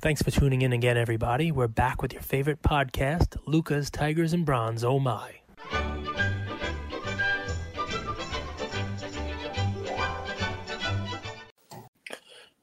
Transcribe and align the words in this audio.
Thanks 0.00 0.22
for 0.22 0.30
tuning 0.30 0.62
in 0.62 0.72
again, 0.72 0.96
everybody. 0.96 1.50
We're 1.50 1.66
back 1.66 2.02
with 2.02 2.12
your 2.12 2.22
favorite 2.22 2.62
podcast, 2.62 3.36
Lucas, 3.46 3.90
Tigers, 3.90 4.32
and 4.32 4.46
Bronze. 4.46 4.84
Oh 4.84 5.00
my. 5.00 5.32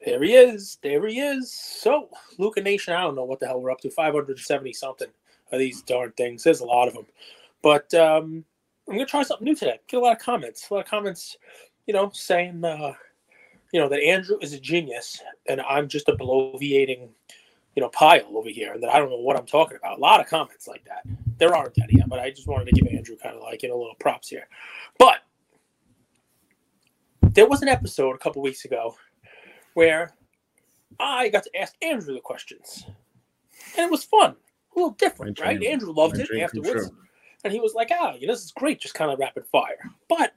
There 0.06 0.24
he 0.24 0.34
is. 0.34 0.78
There 0.82 1.06
he 1.06 1.20
is. 1.20 1.54
So, 1.54 2.08
Luca 2.38 2.62
Nation, 2.62 2.94
I 2.94 3.02
don't 3.02 3.16
know 3.16 3.26
what 3.26 3.42
the 3.42 3.48
hell 3.48 3.60
we're 3.60 3.72
up 3.72 3.82
to. 3.82 3.90
570 3.90 4.72
something 4.72 5.10
of 5.52 5.60
these 5.60 5.82
darn 5.82 6.14
things. 6.14 6.42
There's 6.42 6.62
a 6.62 6.66
lot 6.66 6.88
of 6.88 6.94
them. 6.94 7.06
But 7.62 7.94
um, 7.96 8.46
I'm 8.88 8.94
going 8.94 9.06
to 9.06 9.12
try 9.12 9.24
something 9.24 9.44
new 9.44 9.56
today. 9.56 9.82
Get 9.88 9.98
a 9.98 10.00
lot 10.00 10.16
of 10.16 10.22
comments. 10.22 10.70
A 10.70 10.74
lot 10.74 10.86
of 10.86 10.90
comments, 10.90 11.36
you 11.86 11.94
know, 11.94 12.12
saying, 12.14 12.64
uh, 12.64 12.94
you 13.76 13.82
know, 13.82 13.90
that 13.90 14.00
Andrew 14.00 14.38
is 14.40 14.54
a 14.54 14.58
genius 14.58 15.22
and 15.50 15.60
I'm 15.60 15.90
just 15.90 16.08
a 16.08 16.14
bloviating, 16.14 17.10
you 17.76 17.82
know, 17.82 17.90
pile 17.90 18.38
over 18.38 18.48
here 18.48 18.72
and 18.72 18.82
that 18.82 18.90
I 18.90 19.00
don't 19.00 19.10
know 19.10 19.18
what 19.18 19.36
I'm 19.36 19.46
talking 19.46 19.76
about. 19.76 19.98
A 19.98 20.02
lot 20.02 20.22
of 20.22 20.28
comments 20.28 20.66
like 20.66 20.86
that. 20.86 21.02
There 21.40 21.54
aren't 21.54 21.78
any 21.78 21.98
yet, 21.98 22.08
but 22.08 22.20
I 22.20 22.32
just 22.32 22.48
wanted 22.48 22.68
to 22.68 22.72
give 22.72 22.88
Andrew 22.94 23.18
kind 23.22 23.36
of 23.36 23.42
like, 23.42 23.64
you 23.64 23.68
know, 23.68 23.76
a 23.76 23.82
little 23.82 23.98
props 24.00 24.30
here. 24.30 24.48
But 24.98 25.18
there 27.22 27.50
was 27.50 27.64
an 27.64 27.68
episode 27.68 28.16
a 28.16 28.18
couple 28.18 28.42
weeks 28.42 28.64
ago 28.64 28.96
where 29.74 30.14
I 30.98 31.28
got 31.28 31.44
to 31.44 31.60
ask 31.60 31.74
Andrew 31.82 32.14
the 32.14 32.22
questions. 32.22 32.86
And 33.78 33.88
it 33.88 33.92
was 33.92 34.06
fun, 34.06 34.38
a 34.74 34.80
little 34.80 34.92
different, 34.92 35.38
right? 35.42 35.62
Andrew 35.62 35.92
loved 35.92 36.18
it 36.18 36.30
afterwards. 36.42 36.92
And 37.44 37.52
he 37.52 37.60
was 37.60 37.74
like, 37.74 37.92
ah, 37.92 38.14
you 38.14 38.26
know, 38.26 38.34
this 38.36 38.46
is 38.46 38.54
great, 38.54 38.80
just 38.80 38.94
kind 38.94 39.12
of 39.12 39.20
rapid 39.20 39.46
fire. 39.48 39.92
But 40.08 40.34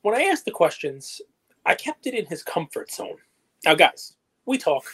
when 0.00 0.14
I 0.14 0.22
asked 0.22 0.46
the 0.46 0.50
questions, 0.52 1.20
I 1.64 1.74
kept 1.74 2.06
it 2.06 2.14
in 2.14 2.26
his 2.26 2.42
comfort 2.42 2.90
zone. 2.90 3.16
Now, 3.64 3.74
guys, 3.74 4.16
we 4.46 4.58
talk, 4.58 4.84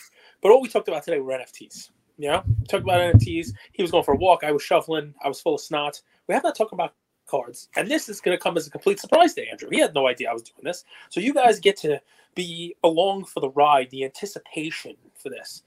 but 0.43 0.51
all 0.51 0.61
we 0.61 0.69
talked 0.69 0.89
about 0.89 1.05
today 1.05 1.21
were 1.21 1.33
NFTs. 1.33 1.91
You 2.19 2.31
know, 2.31 2.45
talked 2.69 2.83
about 2.83 3.15
NFTs. 3.15 3.53
He 3.73 3.83
was 3.83 3.91
going 3.91 4.05
for 4.05 4.15
a 4.15 4.19
walk. 4.19 4.43
I 4.43 4.51
was 4.51 4.63
shuffling. 4.63 5.15
I 5.25 5.29
was 5.29 5.41
full 5.41 5.55
of 5.55 5.61
snot. 5.61 6.01
We 6.27 6.35
have 6.35 6.43
not 6.43 6.57
talked 6.57 6.73
about 6.73 6.95
cards. 7.29 7.69
And 7.77 7.89
this 7.89 8.09
is 8.09 8.21
going 8.21 8.37
to 8.37 8.43
come 8.43 8.57
as 8.57 8.67
a 8.67 8.71
complete 8.71 8.99
surprise 8.99 9.35
to 9.35 9.49
Andrew. 9.49 9.69
He 9.71 9.79
had 9.79 9.95
no 9.95 10.09
idea 10.09 10.31
I 10.31 10.33
was 10.33 10.43
doing 10.43 10.65
this. 10.65 10.85
So 11.11 11.21
you 11.21 11.33
guys 11.33 11.61
get 11.61 11.77
to 11.79 12.01
be 12.35 12.75
along 12.83 13.27
for 13.27 13.41
the 13.41 13.51
ride, 13.51 13.91
the 13.91 14.05
anticipation 14.05 14.97
for 15.15 15.31
this. 15.31 15.63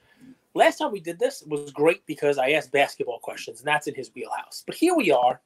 Last 0.54 0.78
time 0.78 0.92
we 0.92 1.00
did 1.00 1.18
this 1.18 1.42
was 1.46 1.70
great 1.70 2.04
because 2.04 2.36
I 2.36 2.50
asked 2.50 2.72
basketball 2.72 3.18
questions, 3.20 3.60
and 3.60 3.66
that's 3.66 3.86
in 3.86 3.94
his 3.94 4.10
wheelhouse. 4.14 4.62
But 4.66 4.74
here 4.74 4.94
we 4.94 5.10
are 5.10 5.40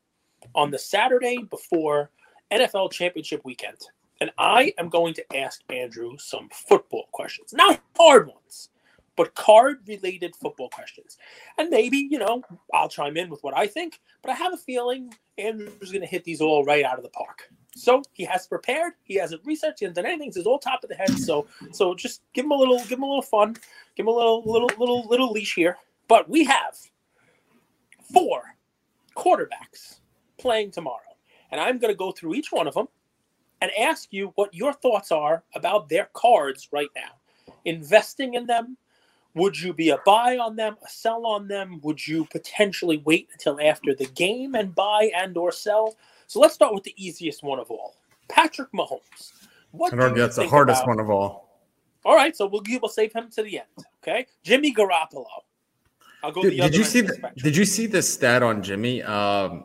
on 0.55 0.71
the 0.71 0.79
Saturday 0.79 1.39
before 1.39 2.11
NFL 2.51 2.91
championship 2.91 3.45
weekend. 3.45 3.79
And 4.21 4.31
I 4.39 4.73
am 4.79 4.89
going 4.89 5.15
to 5.15 5.37
ask 5.37 5.63
Andrew 5.69 6.17
some 6.19 6.49
football 6.51 7.09
questions. 7.13 7.53
Not 7.53 7.81
hard 7.97 8.29
ones, 8.29 8.71
but 9.15 9.35
card 9.35 9.81
related 9.87 10.35
football 10.37 10.71
questions. 10.71 11.19
And 11.59 11.69
maybe, 11.71 12.09
you 12.11 12.19
know, 12.19 12.43
I'll 12.73 12.89
chime 12.89 13.17
in 13.17 13.29
with 13.29 13.43
what 13.43 13.57
I 13.57 13.67
think, 13.67 14.01
but 14.23 14.31
I 14.31 14.35
have 14.35 14.55
a 14.55 14.59
feeling 14.59 15.13
Andrew's 15.37 15.93
going 15.93 16.01
to 16.01 16.07
hit 16.07 16.25
these 16.25 16.41
all 16.41 16.65
right 16.65 16.85
out 16.85 16.97
of 16.97 17.03
the 17.03 17.11
park. 17.11 17.51
So 17.75 18.03
he 18.13 18.25
has 18.25 18.47
prepared. 18.47 18.95
He 19.05 19.17
hasn't 19.17 19.43
researched. 19.45 19.81
He 19.81 19.85
hasn't 19.85 19.97
done 19.97 20.07
anything. 20.07 20.33
He's 20.35 20.47
all 20.47 20.59
top 20.59 20.83
of 20.83 20.89
the 20.89 20.97
head. 20.97 21.11
So 21.19 21.47
so 21.73 21.95
just 21.95 22.23
give 22.33 22.47
him 22.47 22.53
a 22.53 22.57
little, 22.57 22.79
give 22.79 22.93
him 22.99 23.03
a 23.03 23.07
little 23.07 23.21
fun, 23.21 23.55
give 23.97 24.05
him 24.05 24.09
a 24.09 24.17
little 24.17 24.43
little 24.47 24.71
little 24.79 25.07
little 25.07 25.31
leash 25.31 25.55
here. 25.55 25.77
But 26.09 26.27
we 26.27 26.45
have 26.45 26.79
four 28.13 28.57
quarterbacks 29.15 29.99
playing 30.39 30.71
tomorrow, 30.71 31.01
and 31.51 31.61
I'm 31.61 31.79
going 31.79 31.93
to 31.93 31.99
go 31.99 32.13
through 32.13 32.35
each 32.35 32.51
one 32.51 32.67
of 32.67 32.73
them 32.73 32.89
and 33.61 33.71
ask 33.79 34.13
you 34.13 34.33
what 34.35 34.55
your 34.55 34.73
thoughts 34.73 35.11
are 35.11 35.43
about 35.55 35.89
their 35.89 36.09
cards 36.13 36.69
right 36.73 36.91
now. 36.95 37.53
Investing 37.65 38.35
in 38.35 38.47
them, 38.47 38.77
would 39.35 39.61
you 39.61 39.73
be 39.73 39.91
a 39.91 39.99
buy 40.07 40.39
on 40.39 40.57
them, 40.57 40.77
a 40.85 40.89
sell 40.89 41.27
on 41.27 41.49
them? 41.49 41.81
Would 41.83 42.07
you 42.07 42.27
potentially 42.27 43.03
wait 43.05 43.29
until 43.33 43.61
after 43.61 43.95
the 43.95 44.07
game 44.07 44.55
and 44.55 44.75
buy 44.75 45.11
and 45.15 45.37
or 45.37 45.53
sell? 45.53 45.97
So 46.27 46.41
let's 46.41 46.55
start 46.55 46.75
with 46.75 46.85
the 46.85 46.95
easiest 46.97 47.43
one 47.43 47.59
of 47.59 47.71
all, 47.71 47.97
Patrick 48.29 48.73
Mahomes. 48.73 49.33
What 49.73 49.93
I 49.93 50.09
that's 50.11 50.37
the 50.37 50.49
hardest 50.49 50.83
about... 50.83 50.89
one 50.89 51.01
of 51.01 51.11
all. 51.11 51.61
All 52.05 52.15
right, 52.15 52.37
so 52.37 52.47
we'll 52.47 52.63
we'll 52.81 52.89
save 52.89 53.13
him 53.13 53.29
to 53.33 53.43
the 53.43 53.59
end. 53.59 53.87
Okay, 54.03 54.27
Jimmy 54.43 54.73
Garoppolo. 54.73 55.27
I'll 56.23 56.33
go. 56.33 56.43
Dude, 56.43 56.57
did 56.57 56.75
you 56.75 56.85
see? 56.85 57.01
The, 57.03 57.33
did 57.37 57.57
you 57.57 57.65
see 57.65 57.87
the 57.87 58.01
stat 58.01 58.43
on 58.43 58.63
Jimmy? 58.63 59.03
Um, 59.03 59.65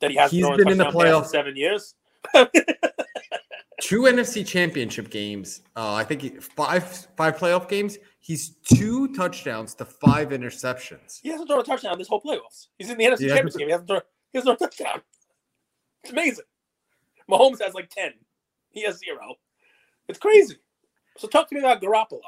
that 0.00 0.10
he 0.10 0.16
has 0.16 0.30
he's 0.30 0.46
been 0.56 0.68
in 0.68 0.78
the 0.78 0.86
playoffs 0.86 1.26
seven 1.26 1.56
years. 1.56 1.94
two 3.82 4.02
NFC 4.02 4.46
Championship 4.46 5.10
games. 5.10 5.62
Uh, 5.76 5.92
I 5.94 6.04
think 6.04 6.22
he, 6.22 6.28
five 6.30 7.08
five 7.16 7.36
playoff 7.36 7.68
games. 7.68 7.98
He's 8.20 8.56
two 8.72 9.12
touchdowns 9.14 9.74
to 9.74 9.84
five 9.84 10.28
interceptions. 10.28 11.20
He 11.22 11.28
hasn't 11.28 11.48
thrown 11.48 11.60
a 11.60 11.64
touchdown 11.64 11.98
this 11.98 12.08
whole 12.08 12.22
playoffs. 12.22 12.68
He's 12.78 12.88
in 12.88 12.96
the 12.96 13.04
NFC 13.04 13.28
Championship 13.28 13.58
game. 13.58 13.68
He 13.68 13.72
hasn't 13.72 13.88
thrown. 13.88 14.00
He 14.32 14.38
hasn't 14.38 14.58
thrown 14.58 14.68
a 14.68 14.70
touchdown. 14.70 15.02
It's 16.04 16.12
amazing. 16.12 16.44
Mahomes 17.28 17.60
has 17.60 17.74
like 17.74 17.90
ten. 17.90 18.12
He 18.70 18.84
has 18.84 18.98
zero. 18.98 19.34
It's 20.08 20.18
crazy. 20.18 20.56
So 21.18 21.28
talk 21.28 21.48
to 21.48 21.54
me 21.54 21.60
about 21.60 21.82
Garoppolo. 21.82 22.20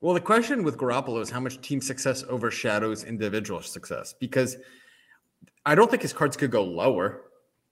Well, 0.00 0.12
the 0.12 0.20
question 0.20 0.62
with 0.62 0.76
Garoppolo 0.76 1.22
is 1.22 1.30
how 1.30 1.40
much 1.40 1.60
team 1.62 1.80
success 1.80 2.22
overshadows 2.28 3.04
individual 3.04 3.62
success 3.62 4.14
because 4.18 4.56
I 5.64 5.74
don't 5.74 5.90
think 5.90 6.02
his 6.02 6.12
cards 6.12 6.36
could 6.36 6.50
go 6.50 6.62
lower 6.64 7.22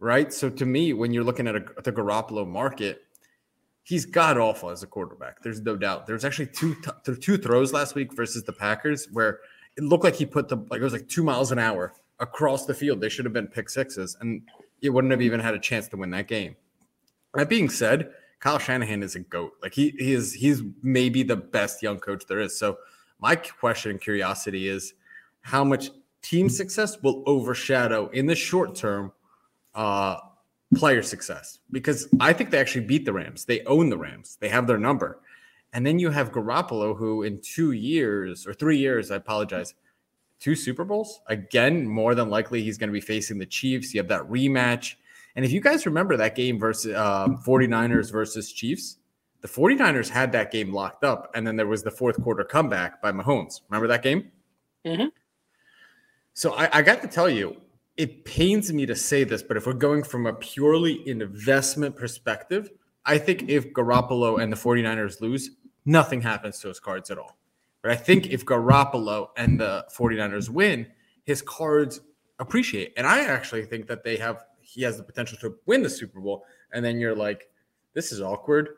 right? 0.04 0.32
So 0.32 0.50
to 0.50 0.66
me, 0.66 0.92
when 0.92 1.14
you're 1.14 1.24
looking 1.24 1.48
at 1.48 1.56
a, 1.56 1.64
the 1.82 1.90
Garoppolo 1.90 2.46
market, 2.46 3.04
he's 3.84 4.04
god 4.04 4.36
awful 4.36 4.68
as 4.68 4.82
a 4.82 4.86
quarterback. 4.86 5.42
There's 5.42 5.62
no 5.62 5.76
doubt. 5.76 6.06
There's 6.06 6.26
actually 6.26 6.48
two 6.48 6.76
t- 7.04 7.14
two 7.16 7.38
throws 7.38 7.72
last 7.72 7.94
week 7.94 8.12
versus 8.12 8.44
the 8.44 8.52
Packers 8.52 9.08
where 9.12 9.40
it 9.76 9.82
looked 9.82 10.04
like 10.04 10.14
he 10.14 10.26
put 10.26 10.48
the 10.48 10.56
like 10.70 10.80
it 10.80 10.84
was 10.84 10.92
like 10.92 11.08
two 11.08 11.24
miles 11.24 11.52
an 11.52 11.58
hour 11.58 11.94
across 12.20 12.66
the 12.66 12.74
field. 12.74 13.00
They 13.00 13.08
should 13.08 13.24
have 13.24 13.32
been 13.32 13.46
pick 13.46 13.70
sixes, 13.70 14.16
and 14.20 14.42
it 14.82 14.90
wouldn't 14.90 15.10
have 15.10 15.22
even 15.22 15.40
had 15.40 15.54
a 15.54 15.58
chance 15.58 15.88
to 15.88 15.96
win 15.96 16.10
that 16.10 16.28
game. 16.28 16.54
That 17.32 17.48
being 17.48 17.70
said, 17.70 18.10
Kyle 18.40 18.58
Shanahan 18.58 19.02
is 19.02 19.16
a 19.16 19.20
goat. 19.20 19.54
Like 19.62 19.72
he 19.72 19.94
he 19.98 20.12
is 20.12 20.34
he's 20.34 20.62
maybe 20.82 21.22
the 21.22 21.36
best 21.36 21.82
young 21.82 21.98
coach 21.98 22.24
there 22.28 22.40
is. 22.40 22.58
So 22.58 22.76
my 23.20 23.36
question 23.36 23.92
and 23.92 24.00
curiosity 24.00 24.68
is 24.68 24.92
how 25.40 25.64
much 25.64 25.90
team 26.20 26.50
success 26.50 27.02
will 27.02 27.22
overshadow 27.26 28.08
in 28.08 28.26
the 28.26 28.34
short 28.34 28.74
term 28.74 29.12
uh, 29.74 30.16
player 30.74 31.02
success 31.02 31.60
because 31.70 32.08
I 32.20 32.32
think 32.32 32.50
they 32.50 32.58
actually 32.58 32.84
beat 32.86 33.04
the 33.04 33.12
Rams. 33.12 33.44
They 33.44 33.62
own 33.64 33.88
the 33.90 33.98
Rams. 33.98 34.36
They 34.40 34.48
have 34.48 34.66
their 34.66 34.78
number. 34.78 35.20
And 35.72 35.84
then 35.84 35.98
you 35.98 36.10
have 36.10 36.32
Garoppolo, 36.32 36.96
who 36.96 37.24
in 37.24 37.40
two 37.40 37.72
years 37.72 38.46
or 38.46 38.54
three 38.54 38.78
years, 38.78 39.10
I 39.10 39.16
apologize, 39.16 39.74
two 40.38 40.54
Super 40.54 40.84
Bowls. 40.84 41.20
Again, 41.26 41.86
more 41.86 42.14
than 42.14 42.30
likely, 42.30 42.62
he's 42.62 42.78
going 42.78 42.88
to 42.88 42.92
be 42.92 43.00
facing 43.00 43.38
the 43.38 43.46
Chiefs. 43.46 43.92
You 43.92 43.98
have 43.98 44.08
that 44.08 44.22
rematch. 44.22 44.94
And 45.36 45.44
if 45.44 45.50
you 45.50 45.60
guys 45.60 45.84
remember 45.84 46.16
that 46.16 46.36
game 46.36 46.60
versus 46.60 46.94
um, 46.94 47.38
49ers 47.38 48.12
versus 48.12 48.52
Chiefs, 48.52 48.98
the 49.40 49.48
49ers 49.48 50.08
had 50.08 50.30
that 50.32 50.52
game 50.52 50.72
locked 50.72 51.02
up. 51.02 51.30
And 51.34 51.44
then 51.44 51.56
there 51.56 51.66
was 51.66 51.82
the 51.82 51.90
fourth 51.90 52.22
quarter 52.22 52.44
comeback 52.44 53.02
by 53.02 53.10
Mahomes. 53.10 53.62
Remember 53.68 53.88
that 53.88 54.02
game? 54.02 54.30
Mm-hmm. 54.86 55.08
So 56.34 56.54
I, 56.54 56.78
I 56.78 56.82
got 56.82 57.02
to 57.02 57.08
tell 57.08 57.28
you, 57.28 57.56
it 57.96 58.24
pains 58.24 58.72
me 58.72 58.86
to 58.86 58.96
say 58.96 59.24
this, 59.24 59.42
but 59.42 59.56
if 59.56 59.66
we're 59.66 59.72
going 59.72 60.02
from 60.02 60.26
a 60.26 60.32
purely 60.34 61.06
investment 61.08 61.96
perspective, 61.96 62.70
I 63.04 63.18
think 63.18 63.48
if 63.48 63.72
Garoppolo 63.72 64.42
and 64.42 64.52
the 64.52 64.56
49ers 64.56 65.20
lose, 65.20 65.50
nothing 65.84 66.20
happens 66.20 66.58
to 66.60 66.68
his 66.68 66.80
cards 66.80 67.10
at 67.10 67.18
all. 67.18 67.36
But 67.82 67.92
I 67.92 67.96
think 67.96 68.28
if 68.30 68.44
Garoppolo 68.44 69.28
and 69.36 69.60
the 69.60 69.84
49ers 69.94 70.48
win, 70.48 70.86
his 71.24 71.42
cards 71.42 72.00
appreciate. 72.38 72.94
And 72.96 73.06
I 73.06 73.20
actually 73.24 73.66
think 73.66 73.86
that 73.88 74.02
they 74.02 74.16
have 74.16 74.44
he 74.60 74.82
has 74.82 74.96
the 74.96 75.02
potential 75.02 75.38
to 75.42 75.56
win 75.66 75.82
the 75.82 75.90
Super 75.90 76.20
Bowl. 76.20 76.44
And 76.72 76.84
then 76.84 76.98
you're 76.98 77.14
like, 77.14 77.48
this 77.92 78.10
is 78.10 78.20
awkward. 78.20 78.70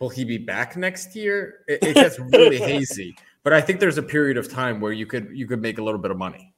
Will 0.00 0.08
he 0.08 0.24
be 0.24 0.36
back 0.36 0.76
next 0.76 1.14
year? 1.14 1.60
It, 1.68 1.82
it 1.82 1.94
gets 1.94 2.18
really 2.18 2.58
hazy. 2.58 3.14
But 3.44 3.52
I 3.52 3.60
think 3.60 3.80
there's 3.80 3.98
a 3.98 4.02
period 4.02 4.36
of 4.36 4.50
time 4.50 4.80
where 4.80 4.92
you 4.92 5.06
could 5.06 5.30
you 5.32 5.46
could 5.46 5.62
make 5.62 5.78
a 5.78 5.82
little 5.82 6.00
bit 6.00 6.10
of 6.10 6.18
money. 6.18 6.51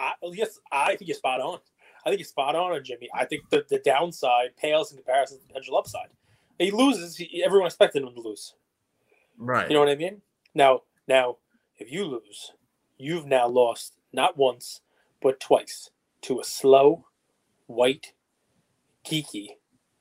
I 0.00 0.12
yes, 0.32 0.58
I 0.72 0.96
think 0.96 1.08
you're 1.08 1.16
spot 1.16 1.40
on. 1.40 1.58
I 2.04 2.08
think 2.08 2.20
you're 2.20 2.26
spot 2.26 2.56
on, 2.56 2.72
on 2.72 2.82
Jimmy. 2.82 3.08
I 3.14 3.26
think 3.26 3.48
the, 3.50 3.64
the 3.68 3.78
downside 3.78 4.56
pales 4.56 4.90
in 4.90 4.96
comparison 4.96 5.38
to 5.38 5.42
the 5.42 5.48
potential 5.48 5.76
upside. 5.76 6.08
He 6.58 6.70
loses. 6.70 7.16
He, 7.16 7.42
everyone 7.44 7.66
expected 7.66 8.02
him 8.02 8.14
to 8.14 8.20
lose. 8.20 8.54
Right. 9.36 9.68
You 9.68 9.74
know 9.74 9.80
what 9.80 9.90
I 9.90 9.96
mean? 9.96 10.22
Now, 10.54 10.82
now, 11.06 11.36
if 11.78 11.92
you 11.92 12.04
lose, 12.04 12.52
you've 12.98 13.26
now 13.26 13.46
lost 13.46 13.96
not 14.12 14.36
once 14.36 14.80
but 15.22 15.38
twice 15.38 15.90
to 16.22 16.40
a 16.40 16.44
slow, 16.44 17.06
white, 17.66 18.14
geeky 19.04 19.56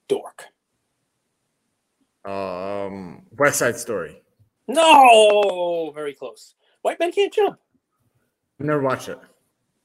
dork. 0.07 0.45
Um, 2.25 3.23
West 3.37 3.59
Side 3.59 3.77
Story. 3.77 4.21
No, 4.67 5.91
very 5.93 6.13
close. 6.13 6.55
White 6.81 6.99
men 6.99 7.11
can't 7.11 7.33
jump. 7.33 7.59
Never 8.59 8.81
watched 8.81 9.09
it. 9.09 9.19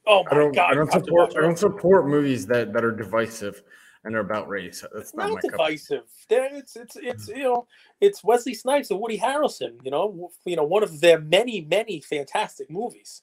Oh 0.06 0.25
my 0.25 0.31
I 0.31 0.35
don't, 0.35 0.55
god! 0.55 0.71
I 0.71 0.75
don't 0.75 0.93
support. 0.93 1.35
I 1.37 1.41
don't 1.41 1.59
support 1.59 2.06
movies 2.06 2.47
that 2.47 2.73
that 2.73 2.85
are 2.85 2.93
divisive. 2.93 3.62
and 4.05 4.15
they're 4.15 4.21
about 4.21 4.49
race. 4.49 4.85
That's 4.95 5.15
not, 5.15 5.31
not 5.31 5.43
divisive. 5.43 6.03
It's 6.29 6.77
it's 6.77 6.97
it's 6.97 7.29
you 7.29 7.43
know 7.43 7.67
it's 8.01 8.23
Wesley 8.23 8.55
Snipes 8.55 8.91
and 8.91 9.01
Woody 9.01 9.19
Harrelson. 9.19 9.79
You 9.83 9.91
know, 9.91 10.31
you 10.45 10.56
know 10.56 10.65
one 10.65 10.83
of 10.83 11.01
their 11.01 11.21
many 11.21 11.62
many 11.62 12.01
fantastic 12.01 12.71
movies. 12.71 13.23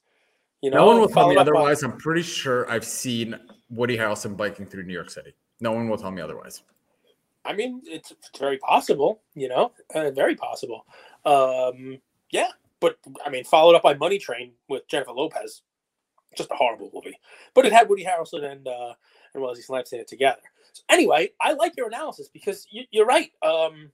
You 0.61 0.71
know, 0.71 0.77
no 0.77 0.85
one 0.87 0.99
will 0.99 1.09
tell 1.09 1.29
me 1.29 1.37
otherwise. 1.37 1.81
By... 1.81 1.89
I'm 1.89 1.97
pretty 1.97 2.23
sure 2.23 2.69
I've 2.69 2.85
seen 2.85 3.39
Woody 3.69 3.97
Harrelson 3.97 4.35
biking 4.35 4.65
through 4.65 4.83
New 4.83 4.93
York 4.93 5.09
City. 5.09 5.33
No 5.59 5.71
one 5.71 5.87
will 5.87 5.97
tell 5.97 6.11
me 6.11 6.21
otherwise. 6.21 6.63
I 7.43 7.53
mean, 7.53 7.81
it's, 7.85 8.11
it's 8.11 8.29
very 8.37 8.57
possible. 8.57 9.21
You 9.33 9.49
know, 9.49 9.71
uh, 9.95 10.11
very 10.11 10.35
possible. 10.35 10.85
Um, 11.25 11.99
yeah, 12.31 12.49
but 12.79 12.97
I 13.25 13.29
mean, 13.29 13.43
followed 13.43 13.75
up 13.75 13.83
by 13.83 13.93
Money 13.93 14.17
Train 14.17 14.51
with 14.67 14.87
Jennifer 14.87 15.11
Lopez. 15.11 15.61
Just 16.35 16.51
a 16.51 16.55
horrible 16.55 16.89
movie, 16.93 17.17
but 17.53 17.65
it 17.65 17.73
had 17.73 17.89
Woody 17.89 18.05
Harrelson 18.05 18.49
and 18.49 18.67
uh, 18.67 18.93
and 19.33 19.43
Wesley 19.43 19.63
Snipes 19.63 19.91
in 19.91 19.99
it 19.99 20.07
together. 20.07 20.41
So 20.73 20.83
anyway, 20.89 21.31
I 21.41 21.53
like 21.53 21.75
your 21.75 21.87
analysis 21.87 22.29
because 22.31 22.65
you, 22.71 22.85
are 23.01 23.05
right. 23.05 23.31
Um, 23.43 23.91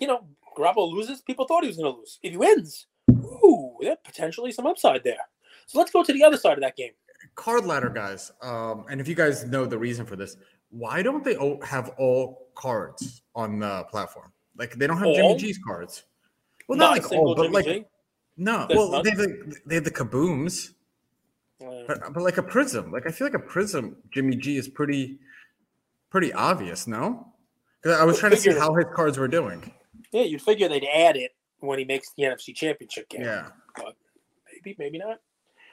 you 0.00 0.06
know, 0.06 0.26
Garoppolo 0.56 0.90
loses. 0.90 1.20
People 1.20 1.46
thought 1.46 1.62
he 1.62 1.68
was 1.68 1.76
going 1.76 1.92
to 1.92 1.98
lose. 1.98 2.18
If 2.22 2.32
he 2.32 2.38
wins, 2.38 2.86
ooh, 3.10 3.76
there's 3.80 3.98
potentially 4.04 4.52
some 4.52 4.66
upside 4.66 5.04
there. 5.04 5.28
So 5.66 5.78
let's 5.78 5.90
go 5.90 6.02
to 6.02 6.12
the 6.12 6.24
other 6.24 6.36
side 6.36 6.54
of 6.54 6.60
that 6.60 6.76
game. 6.76 6.92
Card 7.34 7.66
ladder 7.66 7.90
guys, 7.90 8.30
um, 8.42 8.84
and 8.90 9.00
if 9.00 9.08
you 9.08 9.14
guys 9.14 9.44
know 9.44 9.66
the 9.66 9.78
reason 9.78 10.06
for 10.06 10.16
this, 10.16 10.36
why 10.70 11.02
don't 11.02 11.24
they 11.24 11.36
have 11.64 11.90
all 11.98 12.48
cards 12.54 13.22
on 13.34 13.58
the 13.58 13.84
platform? 13.90 14.32
Like 14.56 14.74
they 14.74 14.86
don't 14.86 14.98
have 14.98 15.08
all? 15.08 15.14
Jimmy 15.14 15.36
G's 15.36 15.58
cards. 15.58 16.04
Well, 16.68 16.78
not, 16.78 16.96
not 16.96 17.10
like 17.10 17.12
all, 17.12 17.34
but 17.34 17.52
like 17.52 17.64
G? 17.64 17.84
no. 18.36 18.66
There's 18.68 18.78
well, 18.78 19.02
they 19.02 19.10
have, 19.10 19.18
the, 19.18 19.56
they 19.66 19.74
have 19.76 19.84
the 19.84 19.90
kabooms, 19.90 20.72
but, 21.86 22.12
but 22.12 22.22
like 22.22 22.38
a 22.38 22.42
prism. 22.42 22.92
Like 22.92 23.06
I 23.06 23.10
feel 23.10 23.26
like 23.26 23.34
a 23.34 23.38
prism 23.38 23.96
Jimmy 24.12 24.36
G 24.36 24.56
is 24.56 24.68
pretty 24.68 25.18
pretty 26.10 26.32
obvious. 26.32 26.86
No, 26.86 27.32
because 27.82 27.98
I 27.98 28.04
was 28.04 28.18
trying 28.18 28.32
to 28.32 28.38
see 28.38 28.52
how 28.52 28.74
his 28.74 28.86
cards 28.94 29.18
were 29.18 29.28
doing. 29.28 29.72
Yeah, 30.12 30.22
you'd 30.22 30.42
figure 30.42 30.68
they'd 30.68 30.86
add 30.86 31.16
it 31.16 31.34
when 31.60 31.78
he 31.78 31.84
makes 31.84 32.12
the 32.16 32.24
NFC 32.24 32.54
Championship 32.54 33.08
game. 33.08 33.22
Yeah, 33.22 33.48
but 33.76 33.96
maybe 34.52 34.76
maybe 34.78 34.98
not. 34.98 35.20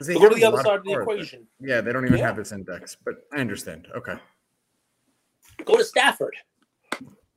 They 0.00 0.14
go 0.14 0.28
to 0.28 0.34
the 0.34 0.44
other 0.44 0.62
side 0.62 0.78
of 0.78 0.84
the 0.84 0.92
equation. 0.92 1.46
Yeah, 1.60 1.80
they 1.80 1.92
don't 1.92 2.04
even 2.04 2.18
yeah. 2.18 2.26
have 2.26 2.36
this 2.36 2.52
index, 2.52 2.96
but 3.04 3.14
I 3.32 3.40
understand. 3.40 3.88
Okay. 3.96 4.14
Go 5.64 5.76
to 5.76 5.84
Stafford. 5.84 6.36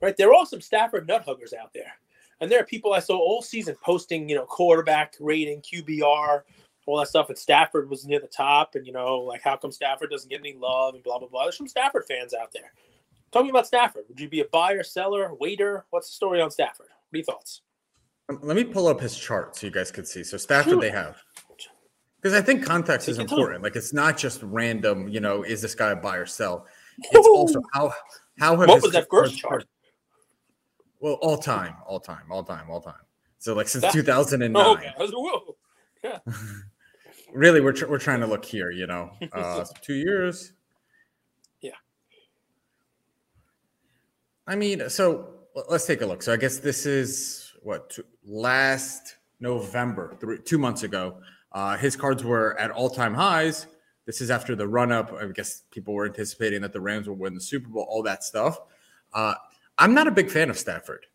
Right, 0.01 0.15
there 0.17 0.33
are 0.33 0.45
some 0.45 0.61
Stafford 0.61 1.07
nut 1.07 1.23
huggers 1.25 1.53
out 1.53 1.71
there. 1.73 1.91
And 2.39 2.51
there 2.51 2.59
are 2.59 2.65
people 2.65 2.93
I 2.93 2.99
saw 2.99 3.17
all 3.17 3.41
season 3.41 3.75
posting, 3.83 4.29
you 4.29 4.35
know, 4.35 4.45
quarterback 4.45 5.15
rating, 5.19 5.61
QBR, 5.61 6.41
all 6.87 6.99
that 6.99 7.07
stuff. 7.07 7.29
And 7.29 7.37
Stafford 7.37 7.89
was 7.89 8.05
near 8.05 8.19
the 8.19 8.27
top, 8.27 8.75
and 8.75 8.85
you 8.85 8.93
know, 8.93 9.17
like 9.19 9.41
how 9.41 9.57
come 9.57 9.71
Stafford 9.71 10.09
doesn't 10.09 10.29
get 10.29 10.39
any 10.39 10.55
love 10.57 10.95
and 10.95 11.03
blah 11.03 11.19
blah 11.19 11.27
blah. 11.27 11.43
There's 11.43 11.57
some 11.57 11.67
Stafford 11.67 12.05
fans 12.07 12.33
out 12.33 12.51
there. 12.53 12.73
Tell 13.31 13.43
me 13.43 13.49
about 13.49 13.67
Stafford. 13.67 14.05
Would 14.07 14.19
you 14.19 14.29
be 14.29 14.39
a 14.39 14.45
buyer, 14.45 14.83
seller, 14.83 15.33
waiter? 15.35 15.85
What's 15.89 16.09
the 16.09 16.15
story 16.15 16.41
on 16.41 16.49
Stafford? 16.49 16.87
What 17.09 17.15
are 17.15 17.17
your 17.17 17.25
thoughts? 17.25 17.61
Um, 18.29 18.39
let 18.41 18.55
me 18.55 18.63
pull 18.63 18.87
up 18.87 18.99
his 18.99 19.17
chart 19.17 19.55
so 19.55 19.67
you 19.67 19.71
guys 19.71 19.91
could 19.91 20.07
see. 20.07 20.23
So 20.23 20.37
Stafford, 20.37 20.81
they 20.81 20.89
have 20.89 21.17
because 22.21 22.33
I 22.33 22.41
think 22.41 22.65
context 22.65 23.07
is 23.07 23.19
important. 23.19 23.63
Like 23.63 23.75
it's 23.75 23.93
not 23.93 24.17
just 24.17 24.41
random. 24.43 25.07
You 25.07 25.19
know, 25.19 25.43
is 25.43 25.61
this 25.61 25.75
guy 25.75 25.91
a 25.91 25.95
buy 25.95 26.17
or 26.17 26.25
sell? 26.25 26.65
It's 27.11 27.27
also 27.27 27.61
how 27.73 27.93
how 28.39 28.57
have 28.57 28.69
what 28.69 28.81
was 28.81 28.93
that 28.93 29.07
first 29.09 29.37
chart? 29.37 29.65
Well, 30.99 31.13
all 31.15 31.37
time, 31.37 31.75
all 31.85 31.99
time, 31.99 32.23
all 32.31 32.43
time, 32.43 32.69
all 32.69 32.81
time. 32.81 32.95
So 33.37 33.53
like 33.53 33.67
since 33.67 33.91
2009. 33.93 34.55
Oh, 34.55 34.73
okay. 34.73 34.91
Yeah. 36.03 36.19
really, 37.33 37.61
we're 37.61 37.73
tr- 37.73 37.87
we're 37.87 37.99
trying 37.99 38.19
to 38.21 38.27
look 38.27 38.45
here. 38.45 38.71
You 38.71 38.87
know, 38.87 39.11
uh, 39.33 39.65
two 39.81 39.95
years. 39.95 40.53
Yeah. 41.61 41.71
I 44.47 44.55
mean, 44.55 44.89
so 44.89 45.33
let's 45.69 45.85
take 45.85 46.01
a 46.01 46.05
look. 46.05 46.21
So 46.21 46.33
I 46.33 46.37
guess 46.37 46.59
this 46.59 46.85
is 46.85 47.53
what 47.63 47.89
two, 47.89 48.03
last 48.25 49.17
November, 49.39 50.15
three, 50.19 50.39
two 50.39 50.57
months 50.57 50.83
ago. 50.83 51.19
Uh, 51.51 51.77
his 51.77 51.95
cards 51.95 52.23
were 52.23 52.59
at 52.59 52.71
all 52.71 52.89
time 52.89 53.13
highs. 53.13 53.67
This 54.05 54.21
is 54.21 54.31
after 54.31 54.55
the 54.55 54.67
run 54.67 54.91
up. 54.91 55.13
I 55.13 55.25
guess 55.27 55.63
people 55.71 55.93
were 55.93 56.05
anticipating 56.05 56.61
that 56.61 56.71
the 56.71 56.79
Rams 56.79 57.09
would 57.09 57.19
win 57.19 57.33
the 57.33 57.41
Super 57.41 57.67
Bowl, 57.67 57.85
all 57.89 58.03
that 58.03 58.23
stuff. 58.23 58.59
Uh, 59.13 59.33
I'm 59.77 59.93
not 59.93 60.07
a 60.07 60.11
big 60.11 60.29
fan 60.29 60.49
of 60.49 60.57
Stafford. 60.57 61.05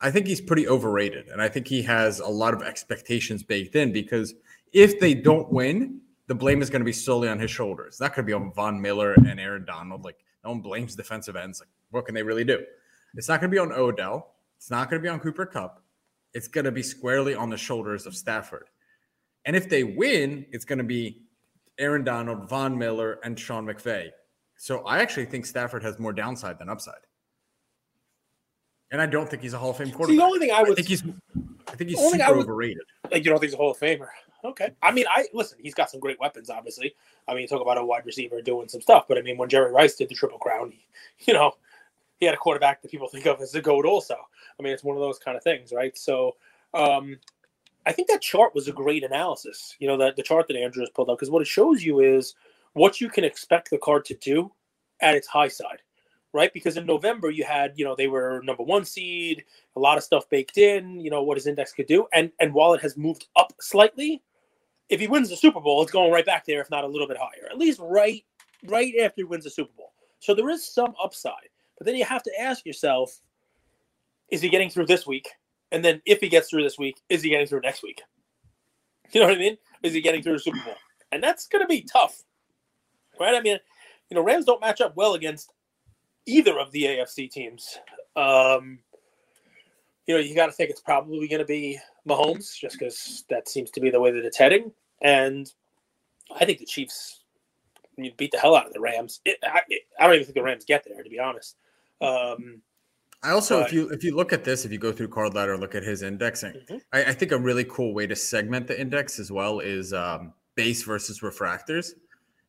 I 0.00 0.10
think 0.10 0.26
he's 0.26 0.40
pretty 0.40 0.68
overrated, 0.68 1.28
and 1.28 1.40
I 1.40 1.48
think 1.48 1.66
he 1.66 1.82
has 1.82 2.20
a 2.20 2.28
lot 2.28 2.54
of 2.54 2.62
expectations 2.62 3.42
baked 3.42 3.74
in 3.76 3.92
because 3.92 4.34
if 4.76 5.00
they 5.00 5.14
don't 5.14 5.50
win, 5.50 6.02
the 6.26 6.34
blame 6.34 6.60
is 6.60 6.68
going 6.68 6.80
to 6.80 6.84
be 6.86 6.92
solely 6.92 7.28
on 7.28 7.38
his 7.38 7.50
shoulders. 7.50 7.94
It's 7.94 8.00
not 8.00 8.14
going 8.14 8.26
to 8.26 8.30
be 8.30 8.34
on 8.34 8.52
Von 8.52 8.80
Miller 8.80 9.14
and 9.14 9.40
Aaron 9.40 9.64
Donald. 9.64 10.04
Like 10.04 10.18
no 10.44 10.50
one 10.50 10.60
blames 10.60 10.94
defensive 10.94 11.34
ends. 11.34 11.60
Like 11.60 11.70
what 11.90 12.04
can 12.04 12.14
they 12.14 12.22
really 12.22 12.44
do? 12.44 12.62
It's 13.14 13.28
not 13.28 13.40
going 13.40 13.50
to 13.50 13.54
be 13.54 13.58
on 13.58 13.72
Odell. 13.72 14.34
It's 14.58 14.70
not 14.70 14.90
going 14.90 15.00
to 15.00 15.02
be 15.02 15.08
on 15.08 15.18
Cooper 15.18 15.46
Kupp. 15.46 15.82
It's 16.34 16.46
going 16.46 16.66
to 16.66 16.72
be 16.72 16.82
squarely 16.82 17.34
on 17.34 17.48
the 17.48 17.56
shoulders 17.56 18.04
of 18.04 18.14
Stafford. 18.14 18.68
And 19.46 19.56
if 19.56 19.68
they 19.70 19.82
win, 19.82 20.44
it's 20.50 20.66
going 20.66 20.78
to 20.78 20.84
be 20.84 21.22
Aaron 21.78 22.04
Donald, 22.04 22.46
Von 22.46 22.76
Miller, 22.76 23.18
and 23.24 23.38
Sean 23.38 23.64
McVay. 23.64 24.10
So 24.58 24.84
I 24.84 24.98
actually 24.98 25.26
think 25.26 25.46
Stafford 25.46 25.82
has 25.84 25.98
more 25.98 26.12
downside 26.12 26.58
than 26.58 26.68
upside. 26.68 26.94
And 28.90 29.00
I 29.00 29.06
don't 29.06 29.28
think 29.28 29.42
he's 29.42 29.54
a 29.54 29.58
Hall 29.58 29.70
of 29.70 29.78
Fame 29.78 29.90
quarterback. 29.90 30.12
See, 30.12 30.16
the 30.18 30.24
only 30.24 30.38
thing 30.38 30.50
I 30.50 30.62
would 30.62 30.72
I 30.72 30.74
think 30.74 30.88
he's 30.88 31.02
I 31.68 31.76
think 31.76 31.90
he's 31.90 31.98
super 31.98 32.34
would, 32.34 32.44
overrated. 32.44 32.84
Like 33.10 33.24
you 33.24 33.30
don't 33.30 33.40
think 33.40 33.50
he's 33.50 33.54
a 33.54 33.56
Hall 33.56 33.70
of 33.70 33.78
Famer. 33.78 34.08
Okay. 34.46 34.70
I 34.80 34.92
mean, 34.92 35.06
I 35.10 35.26
listen, 35.34 35.58
he's 35.60 35.74
got 35.74 35.90
some 35.90 35.98
great 35.98 36.20
weapons, 36.20 36.50
obviously. 36.50 36.94
I 37.26 37.32
mean, 37.32 37.42
you 37.42 37.48
talk 37.48 37.60
about 37.60 37.78
a 37.78 37.84
wide 37.84 38.06
receiver 38.06 38.40
doing 38.40 38.68
some 38.68 38.80
stuff, 38.80 39.06
but 39.08 39.18
I 39.18 39.22
mean 39.22 39.36
when 39.36 39.48
Jerry 39.48 39.72
Rice 39.72 39.96
did 39.96 40.08
the 40.08 40.14
triple 40.14 40.38
crown, 40.38 40.70
he, 40.70 40.86
you 41.26 41.34
know, 41.34 41.52
he 42.18 42.26
had 42.26 42.34
a 42.34 42.38
quarterback 42.38 42.80
that 42.80 42.90
people 42.90 43.08
think 43.12 43.26
of 43.26 43.40
as 43.40 43.50
the 43.52 43.60
GOAT 43.60 43.84
also. 43.84 44.14
I 44.14 44.62
mean, 44.62 44.72
it's 44.72 44.84
one 44.84 44.96
of 44.96 45.02
those 45.02 45.18
kind 45.18 45.36
of 45.36 45.42
things, 45.42 45.72
right? 45.72 45.96
So 45.98 46.36
um 46.74 47.18
I 47.86 47.92
think 47.92 48.08
that 48.08 48.22
chart 48.22 48.54
was 48.54 48.68
a 48.68 48.72
great 48.72 49.04
analysis. 49.04 49.74
You 49.80 49.88
know, 49.88 49.96
that 49.98 50.16
the 50.16 50.22
chart 50.22 50.46
that 50.48 50.56
Andrew 50.56 50.82
has 50.82 50.90
pulled 50.90 51.10
up, 51.10 51.18
because 51.18 51.30
what 51.30 51.42
it 51.42 51.48
shows 51.48 51.82
you 51.82 52.00
is 52.00 52.34
what 52.74 53.00
you 53.00 53.08
can 53.08 53.24
expect 53.24 53.70
the 53.70 53.78
card 53.78 54.04
to 54.06 54.14
do 54.14 54.52
at 55.00 55.14
its 55.16 55.26
high 55.26 55.48
side 55.48 55.82
right? 56.36 56.52
Because 56.52 56.76
in 56.76 56.84
November 56.84 57.30
you 57.30 57.44
had, 57.44 57.72
you 57.76 57.84
know, 57.84 57.96
they 57.96 58.08
were 58.08 58.42
number 58.44 58.62
one 58.62 58.84
seed, 58.84 59.42
a 59.74 59.80
lot 59.80 59.96
of 59.96 60.04
stuff 60.04 60.28
baked 60.28 60.58
in, 60.58 61.00
you 61.00 61.10
know, 61.10 61.22
what 61.22 61.38
his 61.38 61.46
index 61.46 61.72
could 61.72 61.86
do. 61.86 62.06
And 62.12 62.30
and 62.40 62.52
while 62.52 62.74
it 62.74 62.82
has 62.82 62.96
moved 62.96 63.26
up 63.36 63.54
slightly, 63.58 64.22
if 64.88 65.00
he 65.00 65.06
wins 65.06 65.28
the 65.28 65.36
Super 65.36 65.60
Bowl, 65.60 65.82
it's 65.82 65.92
going 65.92 66.12
right 66.12 66.26
back 66.26 66.44
there, 66.44 66.60
if 66.60 66.70
not 66.70 66.84
a 66.84 66.88
little 66.88 67.08
bit 67.08 67.16
higher. 67.18 67.48
At 67.50 67.58
least 67.58 67.80
right 67.82 68.24
right 68.66 68.94
after 69.02 69.14
he 69.16 69.24
wins 69.24 69.44
the 69.44 69.50
Super 69.50 69.72
Bowl. 69.76 69.92
So 70.20 70.34
there 70.34 70.48
is 70.50 70.66
some 70.66 70.94
upside. 71.02 71.50
But 71.78 71.86
then 71.86 71.96
you 71.96 72.04
have 72.04 72.22
to 72.22 72.40
ask 72.40 72.64
yourself, 72.64 73.20
is 74.30 74.40
he 74.40 74.48
getting 74.48 74.70
through 74.70 74.86
this 74.86 75.06
week? 75.06 75.28
And 75.72 75.84
then 75.84 76.00
if 76.06 76.20
he 76.20 76.28
gets 76.28 76.48
through 76.48 76.62
this 76.62 76.78
week, 76.78 77.00
is 77.08 77.22
he 77.22 77.28
getting 77.28 77.46
through 77.46 77.60
next 77.60 77.82
week? 77.82 78.02
You 79.12 79.20
know 79.20 79.28
what 79.28 79.36
I 79.36 79.38
mean? 79.38 79.56
Is 79.84 79.92
he 79.92 80.00
getting 80.00 80.20
through 80.20 80.32
the 80.32 80.40
Super 80.40 80.58
Bowl? 80.64 80.74
And 81.12 81.22
that's 81.22 81.46
gonna 81.46 81.68
be 81.68 81.82
tough. 81.82 82.24
Right? 83.20 83.36
I 83.36 83.40
mean, 83.40 83.56
you 84.10 84.16
know, 84.16 84.22
Rams 84.22 84.44
don't 84.44 84.60
match 84.60 84.80
up 84.80 84.96
well 84.96 85.14
against 85.14 85.52
either 86.26 86.58
of 86.58 86.72
the 86.72 86.82
AFC 86.82 87.30
teams. 87.30 87.78
Um, 88.16 88.80
you 90.06 90.14
know, 90.14 90.20
you 90.20 90.34
got 90.34 90.46
to 90.46 90.52
think 90.52 90.70
it's 90.70 90.80
probably 90.80 91.28
going 91.28 91.40
to 91.40 91.46
be 91.46 91.78
Mahomes, 92.08 92.56
just 92.58 92.78
because 92.78 93.24
that 93.28 93.48
seems 93.48 93.70
to 93.72 93.80
be 93.80 93.90
the 93.90 94.00
way 94.00 94.10
that 94.12 94.24
it's 94.24 94.38
heading. 94.38 94.72
And 95.02 95.50
I 96.34 96.44
think 96.44 96.58
the 96.58 96.66
Chiefs 96.66 97.24
you 97.96 98.12
beat 98.16 98.30
the 98.30 98.38
hell 98.38 98.54
out 98.54 98.66
of 98.66 98.72
the 98.72 98.80
Rams. 98.80 99.20
It, 99.24 99.38
I, 99.42 99.62
it, 99.68 99.82
I, 99.98 100.06
don't 100.06 100.14
even 100.14 100.26
think 100.26 100.34
the 100.34 100.42
Rams 100.42 100.64
get 100.64 100.84
there, 100.86 101.02
to 101.02 101.10
be 101.10 101.18
honest. 101.18 101.56
Um, 102.00 102.60
I 103.22 103.30
also, 103.30 103.60
but, 103.60 103.68
if 103.68 103.72
you 103.72 103.88
if 103.88 104.04
you 104.04 104.14
look 104.14 104.32
at 104.32 104.44
this, 104.44 104.64
if 104.64 104.72
you 104.72 104.78
go 104.78 104.92
through 104.92 105.08
card 105.08 105.34
ladder, 105.34 105.56
look 105.56 105.74
at 105.74 105.82
his 105.82 106.02
indexing. 106.02 106.52
Mm-hmm. 106.52 106.76
I, 106.92 107.04
I, 107.06 107.12
think 107.12 107.32
a 107.32 107.38
really 107.38 107.64
cool 107.64 107.94
way 107.94 108.06
to 108.06 108.14
segment 108.14 108.66
the 108.66 108.78
index 108.78 109.18
as 109.18 109.32
well 109.32 109.60
is 109.60 109.92
um, 109.92 110.34
base 110.54 110.82
versus 110.82 111.20
refractors. 111.20 111.92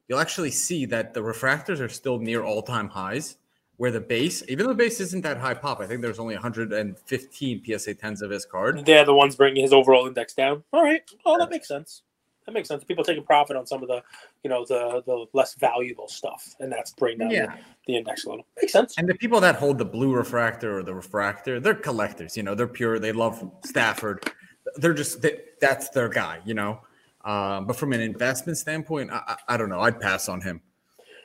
You'll 0.07 0.19
actually 0.19 0.51
see 0.51 0.85
that 0.85 1.13
the 1.13 1.21
refractors 1.21 1.79
are 1.79 1.89
still 1.89 2.19
near 2.19 2.43
all 2.43 2.61
time 2.61 2.89
highs, 2.89 3.37
where 3.77 3.91
the 3.91 4.01
base, 4.01 4.43
even 4.47 4.65
though 4.65 4.73
the 4.73 4.77
base 4.77 4.99
isn't 4.99 5.21
that 5.21 5.37
high 5.37 5.53
pop, 5.53 5.79
I 5.79 5.87
think 5.87 6.01
there's 6.01 6.19
only 6.19 6.35
115 6.35 7.63
PSA 7.63 7.95
10s 7.95 8.21
of 8.21 8.31
his 8.31 8.43
card. 8.43 8.85
They're 8.85 9.05
the 9.05 9.13
ones 9.13 9.35
bringing 9.35 9.61
his 9.61 9.71
overall 9.71 10.07
index 10.07 10.33
down. 10.33 10.63
All 10.73 10.83
right. 10.83 11.01
Oh, 11.25 11.37
that 11.37 11.49
makes 11.49 11.67
sense. 11.67 12.01
That 12.45 12.53
makes 12.53 12.69
sense. 12.69 12.83
People 12.83 13.03
taking 13.03 13.23
profit 13.23 13.55
on 13.55 13.67
some 13.67 13.83
of 13.83 13.89
the, 13.89 14.01
you 14.41 14.49
know, 14.49 14.65
the 14.65 15.03
the 15.05 15.25
less 15.33 15.55
valuable 15.55 16.07
stuff, 16.07 16.55
and 16.61 16.71
that's 16.71 16.91
bringing 16.91 17.19
down 17.19 17.31
yeah. 17.31 17.45
the, 17.47 17.61
the, 17.87 17.97
index 17.97 18.23
a 18.23 18.29
little. 18.29 18.45
Makes 18.59 18.71
sense. 18.71 18.95
And 18.97 19.07
the 19.07 19.15
people 19.15 19.41
that 19.41 19.55
hold 19.55 19.77
the 19.77 19.85
blue 19.85 20.13
refractor 20.15 20.79
or 20.79 20.83
the 20.83 20.95
refractor, 20.95 21.59
they're 21.59 21.75
collectors. 21.75 22.37
You 22.37 22.43
know, 22.43 22.55
they're 22.55 22.65
pure. 22.65 22.99
They 22.99 23.11
love 23.11 23.51
Stafford. 23.65 24.31
They're 24.77 24.93
just 24.93 25.21
they, 25.21 25.41
that's 25.59 25.89
their 25.89 26.07
guy. 26.07 26.39
You 26.45 26.53
know. 26.53 26.79
Um, 27.25 27.67
but 27.67 27.75
from 27.75 27.91
an 27.91 27.99
investment 27.99 28.57
standpoint, 28.57 29.11
I, 29.11 29.21
I, 29.27 29.37
I 29.49 29.57
don't 29.57 29.67
know. 29.67 29.81
I'd 29.81 29.99
pass 29.99 30.29
on 30.29 30.39
him. 30.39 30.61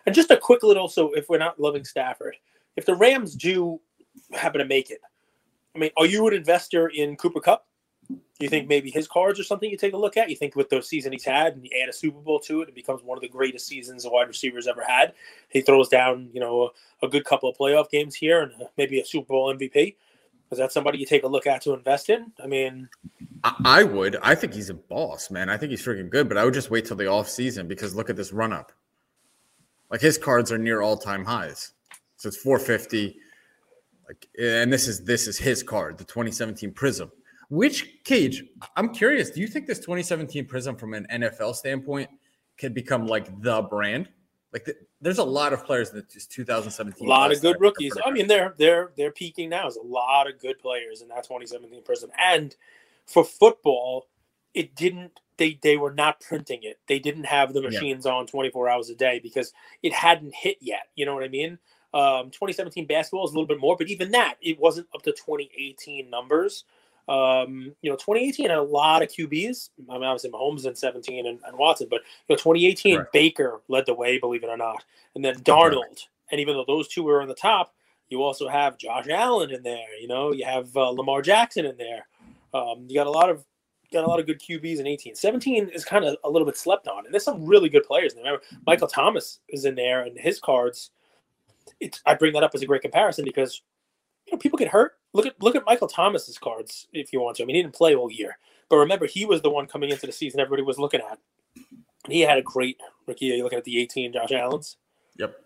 And 0.07 0.15
just 0.15 0.31
a 0.31 0.37
quick 0.37 0.63
little 0.63 0.89
so 0.89 1.13
if 1.13 1.29
we're 1.29 1.39
not 1.39 1.61
loving 1.61 1.85
Stafford, 1.85 2.37
if 2.77 2.87
the 2.87 2.95
Rams 2.95 3.35
do 3.35 3.81
happen 4.33 4.59
to 4.61 4.67
make 4.67 4.91
it, 4.91 5.01
I 5.75 5.79
mean, 5.79 5.91
are 5.97 6.07
you 6.07 6.27
an 6.29 6.35
investor 6.35 6.89
in 6.89 7.17
Cooper 7.17 7.41
Kupp? 7.41 7.67
You 8.41 8.49
think 8.49 8.69
maybe 8.69 8.91
his 8.91 9.07
cards 9.07 9.39
are 9.39 9.45
something 9.45 9.71
you 9.71 9.77
take 9.77 9.95
a 9.95 9.97
look 9.99 10.17
at? 10.17 10.29
You 10.29 10.37
think 10.37 10.57
with 10.57 10.69
the 10.69 10.83
season 10.83 11.13
he's 11.13 11.25
had 11.25 11.55
and 11.55 11.65
you 11.65 11.71
add 11.81 11.89
a 11.89 11.93
Super 11.93 12.19
Bowl 12.19 12.41
to 12.41 12.63
it, 12.63 12.69
it 12.69 12.75
becomes 12.75 13.03
one 13.03 13.17
of 13.17 13.23
the 13.23 13.29
greatest 13.29 13.67
seasons 13.67 14.05
a 14.05 14.11
wide 14.11 14.29
receiver's 14.29 14.67
ever 14.67 14.83
had. 14.83 15.15
He 15.49 15.61
throws 15.61 15.89
down, 15.89 16.29
you 16.33 16.41
know, 16.41 16.71
a, 17.03 17.07
a 17.07 17.09
good 17.09 17.25
couple 17.25 17.49
of 17.49 17.57
playoff 17.57 17.89
games 17.89 18.15
here 18.15 18.43
and 18.43 18.53
uh, 18.61 18.67
maybe 18.77 19.01
a 19.01 19.07
Super 19.07 19.29
Bowl 19.29 19.55
MVP. 19.55 19.95
Is 20.51 20.59
that 20.59 20.73
somebody 20.73 20.99
you 20.99 21.07
take 21.07 21.23
a 21.23 21.29
look 21.29 21.47
at 21.47 21.63
to 21.63 21.73
invest 21.73 22.11
in? 22.11 22.33
I 22.43 22.47
mean, 22.47 22.89
I 23.65 23.85
would. 23.85 24.17
I 24.23 24.35
think 24.35 24.53
he's 24.53 24.69
a 24.69 24.75
boss, 24.75 25.31
man. 25.31 25.49
I 25.49 25.57
think 25.57 25.71
he's 25.71 25.83
freaking 25.83 26.11
good, 26.11 26.29
but 26.29 26.37
I 26.37 26.45
would 26.45 26.53
just 26.53 26.71
wait 26.71 26.85
till 26.85 26.97
the 26.97 27.07
off 27.07 27.29
season 27.29 27.69
because 27.69 27.95
look 27.95 28.11
at 28.11 28.17
this 28.17 28.33
run 28.33 28.53
up. 28.53 28.73
Like 29.93 30.01
his 30.01 30.19
cards 30.19 30.51
are 30.51 30.59
near 30.59 30.81
all 30.81 30.97
time 30.97 31.25
highs. 31.25 31.73
So 32.17 32.29
it's 32.29 32.39
450. 32.39 33.17
Like, 34.09 34.29
and 34.41 34.73
this 34.73 34.89
is 34.89 35.05
this 35.05 35.29
is 35.29 35.39
his 35.39 35.63
card, 35.63 35.99
the 35.99 36.05
2017 36.05 36.73
Prism. 36.73 37.13
Which 37.51 38.03
cage? 38.05 38.43
I'm 38.77 38.95
curious. 38.95 39.31
Do 39.31 39.43
you 39.43 39.47
think 39.47 39.67
this 39.67 39.79
2017 39.79 40.47
Prism, 40.47 40.75
from 40.75 40.95
an 40.95 41.07
NFL 41.13 41.55
standpoint, 41.55 42.09
can 42.57 42.73
become 42.73 43.07
like 43.07 43.43
the 43.43 43.61
brand? 43.63 44.09
Like, 44.55 44.65
the, 44.65 44.75
there's 45.03 45.19
a 45.19 45.25
lot 45.25 45.53
of 45.53 45.65
players 45.65 45.91
in 45.91 45.97
the 45.97 46.03
2017. 46.03 47.07
A 47.07 47.11
lot 47.11 47.31
of 47.31 47.43
good 47.43 47.61
rookies. 47.61 47.93
I 48.05 48.11
mean, 48.11 48.27
they're 48.27 48.55
they're 48.57 48.93
they're 48.97 49.13
peaking 49.13 49.51
now. 49.51 49.63
There's 49.63 49.77
a 49.77 49.83
lot 49.83 50.29
of 50.29 50.41
good 50.41 50.59
players 50.59 51.03
in 51.03 51.09
that 51.09 51.25
2017 51.25 51.83
Prism, 51.83 52.11
and 52.19 52.57
for 53.05 53.25
football, 53.25 54.07
it 54.55 54.75
didn't. 54.75 55.21
They 55.43 55.59
they 55.61 55.77
were 55.77 55.93
not 55.93 56.21
printing 56.21 56.61
it. 56.63 56.79
They 56.87 57.01
didn't 57.01 57.25
have 57.25 57.53
the 57.53 57.61
machines 57.61 58.07
yeah. 58.07 58.13
on 58.13 58.29
24 58.29 58.69
hours 58.69 58.91
a 58.91 58.95
day 58.95 59.19
because 59.21 59.53
it 59.83 59.93
hadn't 59.93 60.33
hit 60.33 60.59
yet. 60.61 60.87
You 60.95 61.05
know 61.05 61.17
what 61.17 61.25
I 61.25 61.29
mean? 61.29 61.59
Um, 61.93 62.27
2017 62.27 62.87
basketball 62.87 63.27
is 63.27 63.33
a 63.33 63.35
little 63.35 63.49
bit 63.49 63.59
more, 63.59 63.77
but 63.77 63.89
even 63.89 64.13
that, 64.13 64.37
it 64.41 64.61
wasn't 64.61 64.87
up 64.95 65.03
to 65.03 65.11
2018 65.11 66.09
numbers. 66.09 66.63
Um, 67.09 67.75
you 67.83 67.91
know, 67.91 67.97
2018 67.97 68.51
had 68.51 68.57
a 68.57 68.63
lot 68.63 69.03
of 69.03 69.09
QBs. 69.09 69.71
I 69.91 69.95
mean, 69.95 70.05
obviously 70.05 70.31
Mahomes 70.31 70.65
in 70.65 70.77
17 70.77 71.27
and, 71.27 71.41
and 71.45 71.59
Watson, 71.59 71.89
but 71.91 72.03
you 72.29 72.35
know, 72.35 72.37
2018 72.37 72.99
right. 72.99 73.13
Baker 73.13 73.63
led 73.67 73.87
the 73.87 73.95
way, 73.95 74.21
believe 74.21 74.45
it 74.45 74.49
or 74.49 74.57
not, 74.57 74.85
and 75.17 75.25
then 75.25 75.35
Darnold. 75.41 75.81
Right. 75.81 76.09
And 76.31 76.41
even 76.41 76.55
though 76.55 76.65
those 76.69 76.87
two 76.87 77.03
were 77.03 77.21
on 77.21 77.27
the 77.27 77.35
top, 77.35 77.75
you 78.11 78.23
also 78.23 78.49
have 78.49 78.79
Josh 78.79 79.09
Allen 79.09 79.51
in 79.51 79.65
there. 79.65 79.99
You 80.01 80.07
know, 80.07 80.33
you 80.33 80.45
have 80.45 80.77
uh, 80.77 80.91
Lamar 80.91 81.21
Jackson 81.21 81.67
in 81.67 81.77
there. 81.79 82.07
Um, 82.55 82.87
you 82.87 82.95
got 82.95 83.09
a 83.09 83.11
lot 83.11 83.29
of 83.29 83.45
got 83.93 84.05
a 84.05 84.07
lot 84.07 84.21
of 84.21 84.27
good 84.27 84.41
QBs 84.41 84.81
in 84.81 84.87
18. 84.87 85.15
17 85.15 85.69
is 85.69 85.85
kind 85.85 86.05
of 86.05 86.17
a 86.25 86.31
little 86.31 86.47
bit 86.47 86.57
slept 86.57 86.89
on, 86.89 87.05
and 87.05 87.13
there's 87.13 87.25
some 87.25 87.45
really 87.45 87.69
good 87.69 87.85
players. 87.85 88.15
Remember, 88.17 88.41
mm-hmm. 88.41 88.63
Michael 88.67 88.89
Thomas 88.89 89.41
is 89.49 89.65
in 89.65 89.75
there, 89.75 90.03
and 90.03 90.19
his 90.19 90.41
cards 90.41 90.91
it's 91.81 92.01
I 92.07 92.15
bring 92.15 92.33
that 92.35 92.43
up 92.43 92.53
as 92.55 92.63
a 92.63 92.67
great 92.67 92.83
comparison 92.83 93.25
because 93.25 93.63
you 94.27 94.33
know 94.33 94.39
people 94.39 94.59
get 94.59 94.69
hurt. 94.69 94.95
Look 95.13 95.27
at 95.27 95.41
look 95.43 95.57
at 95.57 95.67
Michael 95.67 95.89
Thomas's 95.89 96.39
cards 96.39 96.89
if 96.93 97.13
you 97.13 97.21
want 97.21 97.37
to. 97.37 97.43
I 97.43 97.47
mean, 97.47 97.57
he 97.57 97.63
didn't 97.63 97.75
play 97.75 97.95
all 97.95 98.11
year, 98.11 98.39
but 98.69 98.77
remember 98.77 99.07
he 99.07 99.25
was 99.25 99.43
the 99.43 99.51
one 99.51 99.67
coming 99.67 99.91
into 99.91 100.07
the 100.07 100.13
season 100.13 100.41
everybody 100.41 100.63
was 100.63 100.79
looking 100.79 101.01
at. 101.01 101.19
He 102.09 102.21
had 102.21 102.39
a 102.39 102.43
great 102.43 102.81
rookie. 103.07 103.27
You're 103.27 103.45
looking 103.45 103.59
at 103.59 103.65
the 103.65 103.79
18 103.81 104.13
Josh 104.13 104.33
Allen's. 104.33 104.77
Yep. 105.19 105.37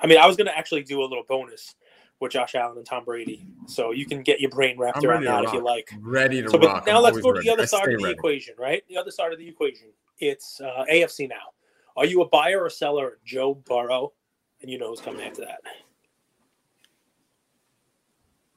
I 0.00 0.06
mean, 0.06 0.18
I 0.18 0.26
was 0.26 0.36
going 0.36 0.46
to 0.46 0.56
actually 0.56 0.82
do 0.82 1.00
a 1.00 1.06
little 1.06 1.24
bonus 1.26 1.74
with 2.20 2.32
Josh 2.32 2.54
Allen 2.54 2.78
and 2.78 2.86
Tom 2.86 3.04
Brady, 3.04 3.46
so 3.66 3.92
you 3.92 4.06
can 4.06 4.22
get 4.22 4.40
your 4.40 4.50
brain 4.50 4.78
wrapped 4.78 4.98
I'm 4.98 5.04
around 5.04 5.24
that 5.24 5.44
if 5.44 5.52
you 5.52 5.62
like. 5.62 5.90
Ready 6.00 6.42
to 6.42 6.48
so, 6.48 6.58
rock. 6.58 6.86
Now 6.86 6.98
I'm 6.98 7.02
let's 7.02 7.18
go 7.20 7.32
to 7.32 7.40
the 7.40 7.50
other 7.50 7.66
side 7.66 7.88
of 7.88 7.98
the 7.98 8.04
ready. 8.04 8.14
equation, 8.14 8.54
right? 8.58 8.82
The 8.88 8.96
other 8.96 9.10
side 9.10 9.32
of 9.32 9.38
the 9.38 9.48
equation. 9.48 9.88
It's 10.18 10.60
uh, 10.60 10.84
AFC 10.90 11.28
now. 11.28 11.52
Are 11.96 12.06
you 12.06 12.22
a 12.22 12.28
buyer 12.28 12.62
or 12.62 12.70
seller 12.70 13.18
Joe 13.24 13.54
Burrow? 13.54 14.12
And 14.62 14.70
you 14.70 14.78
know 14.78 14.88
who's 14.88 15.00
coming 15.00 15.22
after 15.26 15.42
that. 15.42 15.60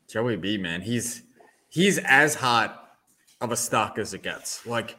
Joey 0.07 0.37
B, 0.37 0.57
man. 0.57 0.81
He's 0.81 1.23
he's 1.67 1.99
as 1.99 2.35
hot 2.35 2.97
of 3.41 3.51
a 3.51 3.55
stock 3.55 3.97
as 3.99 4.13
it 4.13 4.23
gets. 4.23 4.65
Like 4.65 4.97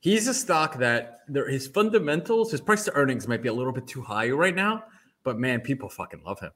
he's 0.00 0.28
a 0.28 0.34
stock 0.34 0.78
that 0.78 1.20
there 1.28 1.48
his 1.48 1.66
fundamentals, 1.66 2.50
his 2.50 2.60
price 2.60 2.84
to 2.84 2.92
earnings 2.94 3.28
might 3.28 3.42
be 3.42 3.48
a 3.48 3.52
little 3.52 3.72
bit 3.72 3.86
too 3.86 4.02
high 4.02 4.30
right 4.30 4.54
now, 4.54 4.84
but 5.24 5.38
man, 5.38 5.60
people 5.60 5.88
fucking 5.88 6.22
love 6.24 6.40
him. 6.40 6.50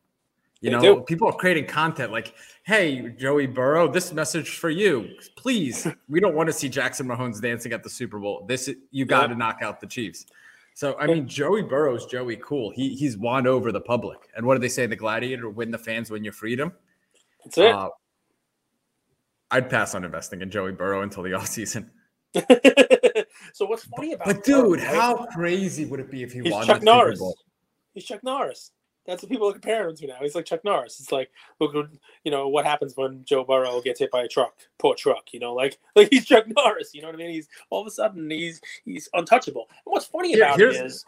You 0.62 0.70
they 0.70 0.76
know, 0.76 0.82
do. 0.96 1.02
people 1.02 1.28
are 1.28 1.34
creating 1.34 1.66
content 1.66 2.12
like, 2.12 2.34
"Hey, 2.62 3.10
Joey 3.18 3.46
Burrow, 3.46 3.90
this 3.90 4.12
message 4.12 4.56
for 4.56 4.70
you. 4.70 5.08
Please, 5.36 5.86
we 6.08 6.20
don't 6.20 6.36
want 6.36 6.48
to 6.48 6.52
see 6.52 6.68
Jackson 6.68 7.06
Mahomes 7.06 7.42
dancing 7.42 7.72
at 7.72 7.82
the 7.82 7.90
Super 7.90 8.18
Bowl. 8.18 8.46
This 8.48 8.70
you 8.92 9.04
got 9.04 9.26
to 9.26 9.32
yeah. 9.32 9.38
knock 9.38 9.58
out 9.60 9.80
the 9.80 9.88
Chiefs." 9.88 10.26
So 10.74 10.96
I 10.98 11.06
mean, 11.08 11.26
Joey 11.26 11.62
Burrow's 11.62 12.06
Joey 12.06 12.36
Cool. 12.36 12.70
He 12.70 12.94
he's 12.94 13.18
won 13.18 13.46
over 13.46 13.72
the 13.72 13.80
public. 13.80 14.30
And 14.36 14.46
what 14.46 14.54
do 14.54 14.60
they 14.60 14.68
say? 14.68 14.86
The 14.86 14.96
gladiator 14.96 15.50
win 15.50 15.70
the 15.70 15.78
fans, 15.78 16.10
win 16.10 16.24
your 16.24 16.32
freedom. 16.32 16.72
That's 17.44 17.58
it. 17.58 17.74
Uh, 17.74 17.90
I'd 19.50 19.68
pass 19.68 19.94
on 19.94 20.04
investing 20.04 20.42
in 20.42 20.50
Joey 20.50 20.72
Burrow 20.72 21.02
until 21.02 21.24
the 21.24 21.30
offseason. 21.32 21.90
so 23.52 23.66
what's 23.66 23.84
funny 23.84 24.14
about? 24.14 24.26
But 24.26 24.44
dude, 24.44 24.78
Burrow, 24.78 24.90
how 24.94 25.26
crazy 25.26 25.84
would 25.84 26.00
it 26.00 26.10
be 26.10 26.22
if 26.22 26.32
he 26.32 26.40
he's 26.40 26.52
won 26.52 26.66
Chuck 26.66 26.82
Norris. 26.82 27.20
He's 27.92 28.04
Chuck 28.04 28.22
Norris. 28.22 28.70
That's 29.06 29.22
what 29.22 29.30
people 29.30 29.48
are 29.48 29.52
comparing 29.52 29.90
him 29.90 29.96
to 29.96 30.06
now. 30.06 30.18
He's 30.20 30.34
like 30.34 30.44
Chuck 30.44 30.64
Norris. 30.64 31.00
It's 31.00 31.10
like, 31.10 31.30
look, 31.58 31.74
you 32.24 32.30
know, 32.30 32.46
what 32.48 32.64
happens 32.64 32.96
when 32.96 33.24
Joe 33.24 33.44
Burrow 33.44 33.80
gets 33.80 33.98
hit 33.98 34.12
by 34.12 34.22
a 34.22 34.28
truck, 34.28 34.54
poor 34.78 34.94
truck. 34.94 35.32
You 35.32 35.40
know, 35.40 35.54
like 35.54 35.78
like 35.96 36.08
he's 36.10 36.24
Chuck 36.24 36.44
Norris. 36.46 36.94
You 36.94 37.02
know 37.02 37.08
what 37.08 37.16
I 37.16 37.18
mean? 37.18 37.30
He's 37.30 37.48
all 37.70 37.80
of 37.80 37.86
a 37.86 37.90
sudden 37.90 38.30
he's 38.30 38.60
he's 38.84 39.08
untouchable. 39.14 39.66
And 39.70 39.92
what's 39.92 40.06
funny 40.06 40.34
about 40.34 40.60
it 40.60 40.74
is 40.76 41.04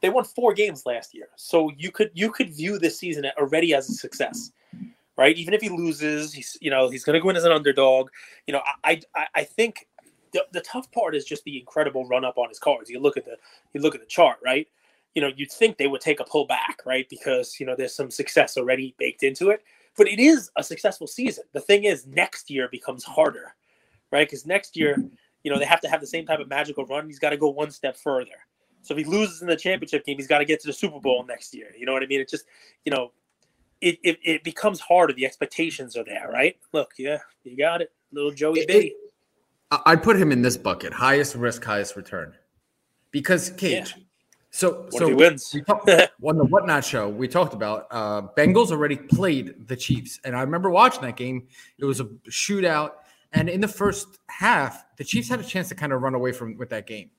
they 0.00 0.10
won 0.10 0.24
four 0.24 0.52
games 0.52 0.84
last 0.86 1.14
year, 1.14 1.28
so 1.36 1.70
you 1.76 1.90
could 1.90 2.10
you 2.14 2.30
could 2.30 2.52
view 2.52 2.78
this 2.78 2.98
season 2.98 3.26
already 3.38 3.74
as 3.74 3.88
a 3.88 3.92
success, 3.92 4.52
right? 5.16 5.36
Even 5.36 5.54
if 5.54 5.60
he 5.60 5.68
loses, 5.68 6.32
he's 6.32 6.56
you 6.60 6.70
know 6.70 6.88
he's 6.88 7.04
going 7.04 7.14
to 7.14 7.20
go 7.20 7.30
in 7.30 7.36
as 7.36 7.44
an 7.44 7.52
underdog. 7.52 8.10
You 8.46 8.54
know, 8.54 8.62
I 8.82 9.00
I, 9.14 9.26
I 9.34 9.44
think 9.44 9.86
the, 10.32 10.44
the 10.52 10.60
tough 10.60 10.90
part 10.92 11.14
is 11.14 11.24
just 11.24 11.44
the 11.44 11.58
incredible 11.58 12.04
run 12.06 12.24
up 12.24 12.38
on 12.38 12.48
his 12.48 12.58
cards. 12.58 12.90
You 12.90 13.00
look 13.00 13.16
at 13.16 13.24
the 13.24 13.36
you 13.72 13.80
look 13.80 13.94
at 13.94 14.00
the 14.00 14.06
chart, 14.06 14.38
right? 14.44 14.68
You 15.14 15.22
know, 15.22 15.30
you'd 15.36 15.50
think 15.50 15.78
they 15.78 15.86
would 15.86 16.00
take 16.00 16.20
a 16.20 16.24
pull 16.24 16.46
back, 16.46 16.80
right? 16.86 17.08
Because, 17.08 17.58
you 17.58 17.66
know, 17.66 17.74
there's 17.76 17.94
some 17.94 18.10
success 18.10 18.56
already 18.56 18.94
baked 18.98 19.22
into 19.22 19.50
it. 19.50 19.62
But 19.96 20.08
it 20.08 20.20
is 20.20 20.50
a 20.56 20.62
successful 20.62 21.06
season. 21.06 21.44
The 21.52 21.60
thing 21.60 21.84
is, 21.84 22.06
next 22.06 22.50
year 22.50 22.68
becomes 22.70 23.02
harder, 23.04 23.56
right? 24.12 24.28
Because 24.28 24.46
next 24.46 24.76
year, 24.76 24.94
mm-hmm. 24.96 25.08
you 25.42 25.50
know, 25.50 25.58
they 25.58 25.64
have 25.64 25.80
to 25.80 25.88
have 25.88 26.00
the 26.00 26.06
same 26.06 26.24
type 26.24 26.38
of 26.38 26.48
magical 26.48 26.86
run. 26.86 27.06
He's 27.06 27.18
got 27.18 27.30
to 27.30 27.36
go 27.36 27.48
one 27.48 27.70
step 27.70 27.96
further. 27.96 28.46
So 28.82 28.94
if 28.94 28.98
he 28.98 29.04
loses 29.04 29.42
in 29.42 29.48
the 29.48 29.56
championship 29.56 30.06
game, 30.06 30.16
he's 30.16 30.28
got 30.28 30.38
to 30.38 30.44
get 30.44 30.60
to 30.60 30.68
the 30.68 30.72
Super 30.72 31.00
Bowl 31.00 31.24
next 31.26 31.52
year. 31.52 31.72
You 31.76 31.84
know 31.84 31.92
what 31.92 32.02
I 32.02 32.06
mean? 32.06 32.20
It 32.20 32.28
just, 32.28 32.44
you 32.84 32.92
know, 32.92 33.10
it, 33.80 33.98
it, 34.04 34.18
it 34.22 34.44
becomes 34.44 34.78
harder. 34.78 35.12
The 35.12 35.26
expectations 35.26 35.96
are 35.96 36.04
there, 36.04 36.30
right? 36.32 36.56
Look, 36.72 36.92
yeah, 36.96 37.18
you 37.42 37.56
got 37.56 37.82
it. 37.82 37.90
Little 38.12 38.30
Joey 38.30 38.64
B. 38.66 38.94
I'd 39.84 40.02
put 40.02 40.16
him 40.16 40.30
in 40.30 40.42
this 40.42 40.56
bucket 40.56 40.92
highest 40.92 41.34
risk, 41.34 41.64
highest 41.64 41.96
return. 41.96 42.34
Because, 43.10 43.50
Cage, 43.50 43.94
yeah 43.96 44.02
so, 44.50 44.86
what 44.90 44.92
so 44.94 45.14
wins? 45.14 45.50
We 45.52 45.62
talk, 45.62 45.86
on 46.24 46.38
the 46.38 46.44
Whatnot 46.44 46.84
show, 46.84 47.08
we 47.08 47.28
talked 47.28 47.54
about 47.54 47.86
uh, 47.90 48.22
Bengals 48.36 48.70
already 48.70 48.96
played 48.96 49.68
the 49.68 49.76
Chiefs, 49.76 50.20
and 50.24 50.34
I 50.34 50.40
remember 50.40 50.70
watching 50.70 51.02
that 51.02 51.16
game. 51.16 51.46
It 51.78 51.84
was 51.84 52.00
a 52.00 52.04
shootout, 52.30 52.92
and 53.32 53.48
in 53.48 53.60
the 53.60 53.68
first 53.68 54.18
half, 54.28 54.84
the 54.96 55.04
Chiefs 55.04 55.28
had 55.28 55.40
a 55.40 55.44
chance 55.44 55.68
to 55.68 55.74
kind 55.74 55.92
of 55.92 56.02
run 56.02 56.14
away 56.14 56.32
from 56.32 56.56
with 56.56 56.70
that 56.70 56.86
game. 56.86 57.10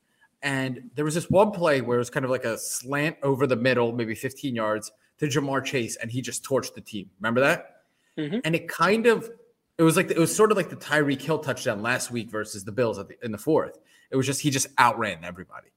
And 0.42 0.90
there 0.96 1.06
was 1.06 1.14
this 1.14 1.30
one 1.30 1.52
play 1.52 1.82
where 1.82 1.98
it 1.98 2.00
was 2.00 2.10
kind 2.10 2.24
of 2.24 2.32
like 2.32 2.46
a 2.46 2.58
slant 2.58 3.18
over 3.24 3.46
the 3.46 3.58
middle, 3.58 3.92
maybe 3.92 4.16
15 4.16 4.56
yards 4.56 4.92
to 5.20 5.28
Ja'Marr 5.28 5.64
Chase, 5.64 5.98
and 5.98 6.10
he 6.10 6.22
just 6.22 6.44
torched 6.44 6.74
the 6.74 6.82
team. 6.82 7.10
Remember 7.20 7.42
that? 7.42 7.84
Mm-hmm. 8.18 8.40
And 8.44 8.56
it 8.56 8.68
kind 8.68 9.06
of, 9.06 9.30
it 9.78 9.84
was 9.84 9.96
like 9.96 10.10
it 10.10 10.18
was 10.18 10.36
sort 10.36 10.52
of 10.52 10.58
like 10.58 10.70
the 10.70 10.76
Tyreek 10.76 11.22
Hill 11.22 11.40
touchdown 11.40 11.82
last 11.82 12.10
week 12.10 12.32
versus 12.32 12.64
the 12.64 12.72
Bills 12.72 12.98
the, 12.98 13.08
in 13.22 13.32
the 13.32 13.38
fourth. 13.38 13.78
It 14.12 14.16
was 14.16 14.26
just 14.26 14.42
he 14.42 14.50
just 14.50 14.68
outran 14.80 15.24
everybody 15.24 15.70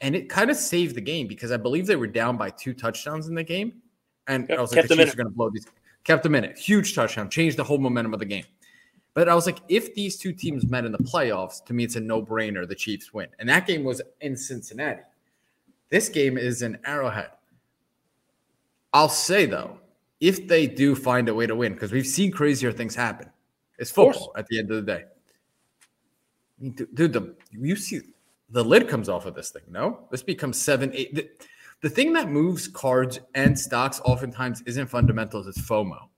and 0.00 0.14
it 0.14 0.28
kind 0.28 0.50
of 0.50 0.56
saved 0.56 0.94
the 0.94 1.00
game 1.00 1.26
because 1.26 1.52
I 1.52 1.56
believe 1.56 1.86
they 1.86 1.96
were 1.96 2.06
down 2.06 2.36
by 2.36 2.50
two 2.50 2.72
touchdowns 2.74 3.28
in 3.28 3.34
the 3.34 3.44
game, 3.44 3.82
and 4.26 4.48
yep, 4.48 4.58
I 4.58 4.62
was 4.62 4.74
like, 4.74 4.88
the 4.88 4.96
Chiefs 4.96 5.14
are 5.14 5.16
going 5.16 5.26
to 5.26 5.34
blow 5.34 5.50
these. 5.50 5.66
Kept 6.04 6.22
them 6.22 6.34
in 6.34 6.44
it, 6.44 6.56
huge 6.56 6.94
touchdown, 6.94 7.28
changed 7.28 7.56
the 7.56 7.64
whole 7.64 7.78
momentum 7.78 8.14
of 8.14 8.20
the 8.20 8.26
game. 8.26 8.44
But 9.14 9.28
I 9.28 9.34
was 9.34 9.46
like, 9.46 9.58
if 9.68 9.94
these 9.94 10.16
two 10.16 10.32
teams 10.32 10.66
met 10.68 10.84
in 10.84 10.92
the 10.92 10.98
playoffs, 10.98 11.64
to 11.64 11.72
me, 11.72 11.84
it's 11.84 11.96
a 11.96 12.00
no-brainer. 12.00 12.68
The 12.68 12.74
Chiefs 12.74 13.12
win, 13.12 13.28
and 13.38 13.48
that 13.48 13.66
game 13.66 13.84
was 13.84 14.00
in 14.20 14.36
Cincinnati. 14.36 15.02
This 15.90 16.08
game 16.08 16.38
is 16.38 16.62
in 16.62 16.78
Arrowhead. 16.84 17.30
I'll 18.92 19.08
say 19.08 19.46
though, 19.46 19.80
if 20.20 20.48
they 20.48 20.66
do 20.66 20.94
find 20.94 21.28
a 21.28 21.34
way 21.34 21.46
to 21.46 21.54
win, 21.54 21.74
because 21.74 21.92
we've 21.92 22.06
seen 22.06 22.30
crazier 22.30 22.72
things 22.72 22.94
happen, 22.94 23.28
it's 23.78 23.90
football 23.90 24.32
at 24.36 24.46
the 24.46 24.58
end 24.58 24.70
of 24.70 24.84
the 24.84 24.92
day. 24.92 25.04
I 26.58 26.62
mean, 26.62 26.72
dude, 26.94 27.12
the 27.12 27.34
you 27.50 27.76
see 27.76 28.00
the 28.50 28.64
lid 28.64 28.88
comes 28.88 29.08
off 29.08 29.26
of 29.26 29.34
this 29.34 29.50
thing. 29.50 29.62
No, 29.68 30.06
this 30.10 30.22
becomes 30.22 30.60
seven, 30.60 30.90
eight. 30.94 31.14
The, 31.14 31.28
the 31.80 31.90
thing 31.90 32.12
that 32.14 32.28
moves 32.28 32.66
cards 32.66 33.20
and 33.34 33.58
stocks 33.58 34.00
oftentimes 34.04 34.62
isn't 34.66 34.88
fundamentals, 34.88 35.46
it's 35.46 35.60
FOMO. 35.60 36.08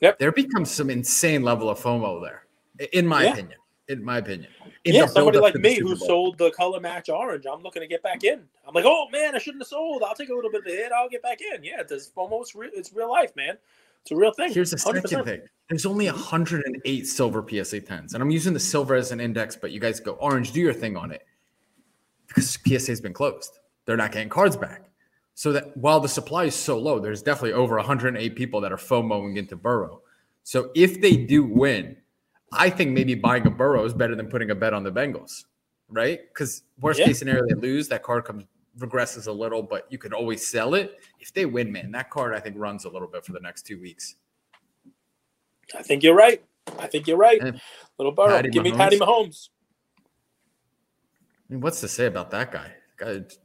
Yep. 0.00 0.18
There 0.18 0.32
becomes 0.32 0.70
some 0.70 0.90
insane 0.90 1.42
level 1.42 1.70
of 1.70 1.78
FOMO 1.80 2.22
there, 2.22 2.46
in 2.92 3.06
my 3.06 3.24
yeah. 3.24 3.32
opinion. 3.32 3.58
In 3.88 4.04
my 4.04 4.18
opinion. 4.18 4.48
In 4.84 4.94
yeah, 4.94 5.06
somebody 5.06 5.38
like 5.38 5.56
me 5.56 5.78
who 5.78 5.96
sold 5.96 6.38
the 6.38 6.50
color 6.52 6.80
match 6.80 7.08
orange, 7.08 7.46
I'm 7.50 7.62
looking 7.62 7.82
to 7.82 7.88
get 7.88 8.02
back 8.02 8.24
in. 8.24 8.42
I'm 8.66 8.74
like, 8.74 8.84
oh 8.86 9.08
man, 9.10 9.34
I 9.34 9.38
shouldn't 9.38 9.62
have 9.62 9.68
sold. 9.68 10.02
I'll 10.02 10.14
take 10.14 10.28
a 10.28 10.34
little 10.34 10.50
bit 10.50 10.60
of 10.60 10.64
the 10.66 10.70
hit. 10.70 10.92
I'll 10.92 11.08
get 11.08 11.22
back 11.22 11.40
in. 11.40 11.62
Yeah, 11.64 11.82
this 11.82 12.10
FOMO, 12.10 12.40
it's 12.40 12.54
real, 12.54 12.70
it's 12.72 12.92
real 12.92 13.10
life, 13.10 13.34
man. 13.36 13.58
It's 14.02 14.10
a 14.10 14.16
real 14.16 14.32
thing. 14.32 14.52
Here's 14.52 14.70
the 14.70 14.76
100%. 14.76 15.08
second 15.08 15.24
thing. 15.24 15.42
There's 15.68 15.86
only 15.86 16.06
108 16.06 17.06
silver 17.06 17.44
PSA 17.48 17.80
10s. 17.80 18.14
And 18.14 18.22
I'm 18.22 18.30
using 18.30 18.52
the 18.52 18.60
silver 18.60 18.94
as 18.94 19.12
an 19.12 19.20
index, 19.20 19.56
but 19.56 19.70
you 19.70 19.78
guys 19.78 20.00
go 20.00 20.12
orange, 20.12 20.52
do 20.52 20.60
your 20.60 20.72
thing 20.72 20.96
on 20.96 21.12
it. 21.12 21.24
Because 22.34 22.58
PSA's 22.66 23.00
been 23.00 23.12
closed. 23.12 23.58
They're 23.84 23.96
not 23.96 24.12
getting 24.12 24.28
cards 24.28 24.56
back. 24.56 24.88
So 25.34 25.52
that 25.52 25.76
while 25.76 26.00
the 26.00 26.08
supply 26.08 26.44
is 26.44 26.54
so 26.54 26.78
low, 26.78 26.98
there's 26.98 27.22
definitely 27.22 27.54
over 27.54 27.76
108 27.76 28.36
people 28.36 28.60
that 28.60 28.72
are 28.72 28.76
FOMOing 28.76 29.36
into 29.36 29.56
Burrow. 29.56 30.02
So 30.42 30.70
if 30.74 31.00
they 31.00 31.16
do 31.16 31.42
win, 31.44 31.96
I 32.52 32.68
think 32.68 32.90
maybe 32.90 33.14
buying 33.14 33.46
a 33.46 33.50
Burrow 33.50 33.84
is 33.84 33.94
better 33.94 34.14
than 34.14 34.28
putting 34.28 34.50
a 34.50 34.54
bet 34.54 34.74
on 34.74 34.82
the 34.82 34.92
Bengals, 34.92 35.44
right? 35.88 36.20
Because 36.28 36.62
worst 36.80 37.00
yeah. 37.00 37.06
case 37.06 37.18
scenario, 37.18 37.46
they 37.48 37.54
lose, 37.54 37.88
that 37.88 38.02
card 38.02 38.24
comes 38.24 38.44
regresses 38.78 39.26
a 39.26 39.32
little, 39.32 39.62
but 39.62 39.86
you 39.90 39.98
could 39.98 40.12
always 40.12 40.46
sell 40.46 40.74
it. 40.74 40.98
If 41.20 41.32
they 41.32 41.46
win, 41.46 41.70
man, 41.70 41.92
that 41.92 42.10
card 42.10 42.34
I 42.34 42.40
think 42.40 42.56
runs 42.58 42.84
a 42.84 42.88
little 42.88 43.08
bit 43.08 43.24
for 43.24 43.32
the 43.32 43.40
next 43.40 43.66
two 43.66 43.80
weeks. 43.80 44.16
I 45.76 45.82
think 45.82 46.02
you're 46.02 46.14
right. 46.14 46.42
I 46.78 46.86
think 46.86 47.06
you're 47.06 47.16
right. 47.16 47.40
And 47.40 47.60
Little 47.98 48.12
Burrow, 48.12 48.36
Patty 48.36 48.50
give 48.50 48.62
Mahomes. 48.62 48.70
me 48.70 48.76
Patty 48.76 48.98
Mahomes. 48.98 49.48
Mean, 51.52 51.60
what's 51.60 51.80
to 51.80 51.88
say 51.88 52.06
about 52.06 52.30
that 52.30 52.50
guy? 52.50 52.72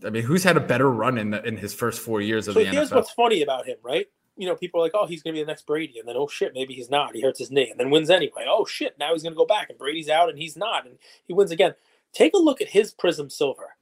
I 0.06 0.10
mean, 0.10 0.24
who's 0.24 0.44
had 0.44 0.56
a 0.56 0.62
better 0.62 0.90
run 0.90 1.18
in 1.18 1.32
the, 1.32 1.44
in 1.44 1.58
his 1.58 1.74
first 1.74 2.00
four 2.00 2.22
years 2.22 2.48
of 2.48 2.54
so 2.54 2.62
the 2.62 2.66
here's 2.66 2.90
NFL? 2.90 2.96
what's 2.96 3.12
funny 3.12 3.42
about 3.42 3.66
him, 3.66 3.76
right? 3.84 4.08
You 4.38 4.48
know, 4.48 4.56
people 4.56 4.80
are 4.80 4.84
like, 4.84 4.94
"Oh, 4.96 5.08
he's 5.08 5.22
going 5.22 5.34
to 5.34 5.40
be 5.40 5.44
the 5.44 5.48
next 5.48 5.66
Brady," 5.66 6.00
and 6.00 6.08
then, 6.08 6.16
"Oh 6.16 6.28
shit, 6.28 6.54
maybe 6.54 6.74
he's 6.74 6.90
not." 6.90 7.16
He 7.16 7.22
hurts 7.22 7.40
his 7.40 7.52
knee 7.52 7.70
and 7.70 7.78
then 7.78 7.90
wins 7.90 8.10
anyway. 8.10 8.46
Oh 8.48 8.66
shit, 8.66 8.98
now 8.98 9.12
he's 9.12 9.24
going 9.24 9.34
to 9.34 9.38
go 9.38 9.46
back 9.46 9.70
and 9.70 9.78
Brady's 9.78 10.08
out 10.08 10.30
and 10.30 10.38
he's 10.38 10.56
not, 10.56 10.86
and 10.86 10.98
he 11.26 11.34
wins 11.34 11.52
again. 11.52 11.74
Take 12.14 12.34
a 12.34 12.38
look 12.38 12.62
at 12.62 12.70
his 12.70 12.94
Prism 12.94 13.30
Silver. 13.30 13.76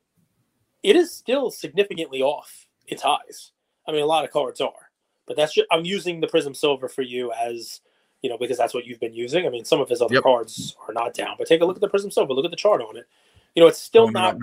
It 0.81 0.95
is 0.95 1.11
still 1.11 1.51
significantly 1.51 2.21
off 2.23 2.67
its 2.87 3.03
highs. 3.03 3.51
I 3.87 3.91
mean, 3.91 4.01
a 4.01 4.07
lot 4.07 4.23
of 4.23 4.31
cards 4.31 4.59
are, 4.59 4.89
but 5.27 5.35
that's 5.37 5.53
just 5.53 5.67
I'm 5.71 5.85
using 5.85 6.19
the 6.19 6.27
Prism 6.27 6.55
Silver 6.55 6.87
for 6.87 7.03
you 7.03 7.31
as 7.33 7.81
you 8.23 8.29
know 8.29 8.39
because 8.39 8.57
that's 8.57 8.73
what 8.73 8.87
you've 8.87 8.99
been 8.99 9.13
using. 9.13 9.45
I 9.45 9.49
mean, 9.49 9.65
some 9.65 9.81
of 9.81 9.89
his 9.89 10.01
other 10.01 10.15
yep. 10.15 10.23
cards 10.23 10.75
are 10.87 10.93
not 10.93 11.13
down, 11.13 11.35
but 11.37 11.47
take 11.47 11.61
a 11.61 11.65
look 11.65 11.77
at 11.77 11.81
the 11.81 11.89
Prism 11.89 12.09
Silver. 12.09 12.33
Look 12.33 12.45
at 12.45 12.51
the 12.51 12.57
chart 12.57 12.81
on 12.81 12.97
it. 12.97 13.05
You 13.55 13.63
know, 13.63 13.67
it's 13.67 13.81
still 13.81 14.11
not 14.11 14.37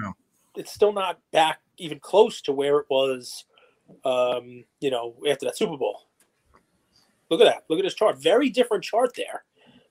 it's 0.57 0.73
still 0.73 0.93
not 0.93 1.19
back 1.33 1.61
even 1.79 1.99
close 1.99 2.41
to 2.43 2.53
where 2.53 2.79
it 2.79 2.87
was, 2.91 3.45
um, 4.05 4.65
you 4.81 4.91
know, 4.91 5.15
after 5.29 5.47
that 5.47 5.57
Super 5.57 5.77
Bowl. 5.77 6.03
Look 7.31 7.41
at 7.41 7.45
that. 7.45 7.65
Look 7.69 7.79
at 7.79 7.83
this 7.83 7.95
chart. 7.95 8.19
Very 8.19 8.51
different 8.51 8.85
chart 8.85 9.13
there. 9.17 9.45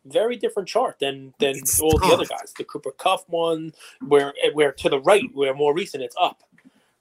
Very 0.05 0.35
different 0.35 0.67
chart 0.67 0.97
than 0.99 1.33
than 1.39 1.51
it's 1.51 1.79
all 1.79 1.91
tough. 1.91 2.09
the 2.09 2.13
other 2.15 2.25
guys. 2.25 2.53
The 2.57 2.63
Cooper 2.63 2.91
Kupp 2.91 3.23
one, 3.27 3.73
where 4.07 4.33
where 4.53 4.71
to 4.71 4.89
the 4.89 4.99
right, 4.99 5.23
where 5.33 5.53
more 5.53 5.73
recent 5.73 6.03
it's 6.03 6.15
up, 6.19 6.43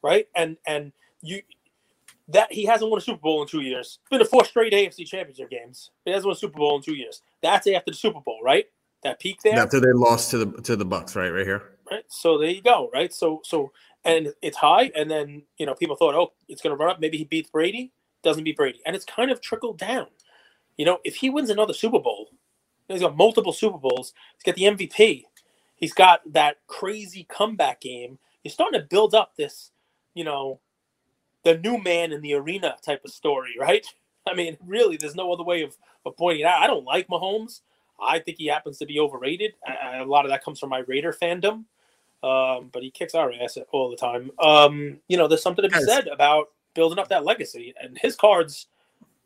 right? 0.03 0.29
And 0.35 0.57
and 0.67 0.93
you 1.23 1.43
that 2.29 2.53
he 2.53 2.65
hasn't 2.65 2.91
won 2.91 2.99
a 2.99 3.03
Super 3.03 3.21
Bowl 3.21 3.43
in 3.43 3.49
two 3.49 3.61
years. 3.61 3.99
It's 4.01 4.09
been 4.11 4.19
to 4.21 4.25
four 4.25 4.45
straight 4.45 4.73
AFC 4.73 5.07
Championship 5.07 5.51
games. 5.51 5.91
He 6.05 6.11
hasn't 6.11 6.27
won 6.27 6.37
a 6.37 6.39
Super 6.39 6.59
Bowl 6.59 6.77
in 6.77 6.83
two 6.83 6.95
years. 6.95 7.23
That's 7.43 7.67
after 7.67 7.91
the 7.91 7.97
Super 7.97 8.21
Bowl, 8.21 8.41
right? 8.43 8.67
That 9.03 9.19
peak 9.19 9.41
there. 9.43 9.59
After 9.59 9.81
they 9.81 9.93
lost 9.93 10.31
to 10.33 10.39
the 10.39 10.63
to 10.63 10.77
the 10.77 10.87
Bucs, 10.87 11.17
right, 11.17 11.31
right 11.31 11.47
here. 11.47 11.79
Right. 11.91 12.05
So 12.09 12.39
there 12.39 12.51
you 12.51 12.63
go. 12.63 12.91
Right. 12.93 13.13
So 13.13 13.41
so 13.45 13.73
and 14.05 14.33
it's 14.41 14.57
high, 14.57 14.91
and 14.97 15.11
then 15.11 15.43
you 15.59 15.67
know 15.67 15.75
people 15.75 15.97
thought, 15.97 16.15
oh, 16.15 16.33
it's 16.49 16.63
going 16.63 16.77
to 16.77 16.83
run 16.83 16.91
up. 16.91 17.01
Maybe 17.01 17.19
he 17.19 17.25
beats 17.25 17.51
Brady. 17.51 17.93
Doesn't 18.23 18.45
beat 18.45 18.57
Brady, 18.57 18.81
and 18.87 18.95
it's 18.95 19.05
kind 19.05 19.31
of 19.31 19.41
trickled 19.41 19.79
down. 19.79 20.07
You 20.77 20.85
know, 20.85 20.99
if 21.05 21.17
he 21.17 21.31
wins 21.31 21.51
another 21.51 21.75
Super 21.75 21.99
Bowl, 21.99 22.29
he's 22.89 23.01
got 23.01 23.17
multiple 23.17 23.53
Super 23.53 23.79
Bowls. 23.79 24.13
He's 24.37 24.45
got 24.45 24.57
the 24.57 24.87
MVP. 24.87 25.25
He's 25.77 25.93
got 25.95 26.21
that 26.33 26.59
crazy 26.67 27.27
comeback 27.29 27.81
game. 27.81 28.19
He's 28.43 28.53
starting 28.53 28.81
to 28.81 28.87
build 28.87 29.15
up 29.15 29.37
this, 29.37 29.71
you 30.15 30.25
know, 30.25 30.61
the 31.45 31.57
new 31.59 31.83
man 31.83 32.13
in 32.13 32.21
the 32.21 32.35
arena 32.35 32.77
type 32.83 33.03
of 33.05 33.11
story, 33.11 33.55
right? 33.59 33.87
I 34.27 34.35
mean, 34.35 34.59
really, 34.67 34.99
there's 34.99 35.15
no 35.15 35.33
other 35.33 35.45
way 35.45 35.63
of, 35.63 35.77
of 36.05 36.17
pointing 36.17 36.43
it 36.43 36.47
out. 36.47 36.63
I 36.63 36.67
don't 36.67 36.85
like 36.85 37.09
Mahomes. 37.09 37.61
I 38.03 38.19
think 38.19 38.39
he 38.39 38.47
happens 38.47 38.79
to 38.79 38.87
be 38.87 39.01
overrated. 39.01 39.55
I, 39.67 39.99
a 39.99 40.05
lot 40.05 40.27
of 40.27 40.31
that 40.31 40.45
comes 40.45 40.59
from 40.59 40.69
my 40.69 40.81
Raider 40.81 41.13
fandom 41.13 41.65
um, 42.23 42.71
but 42.73 42.83
he 42.83 42.91
kicks 42.91 43.15
our 43.15 43.33
ass 43.33 43.59
all 43.73 43.91
the 43.91 43.97
time. 43.97 44.31
Um, 44.39 44.99
you 45.09 45.17
know, 45.17 45.29
there's 45.29 45.43
something 45.43 45.63
to 45.63 45.69
be 45.69 45.85
said 45.85 46.07
about 46.09 46.51
building 46.75 46.99
up 46.99 47.09
that 47.09 47.25
legacy, 47.25 47.75
and 47.81 47.99
his 47.99 48.17
cards, 48.17 48.67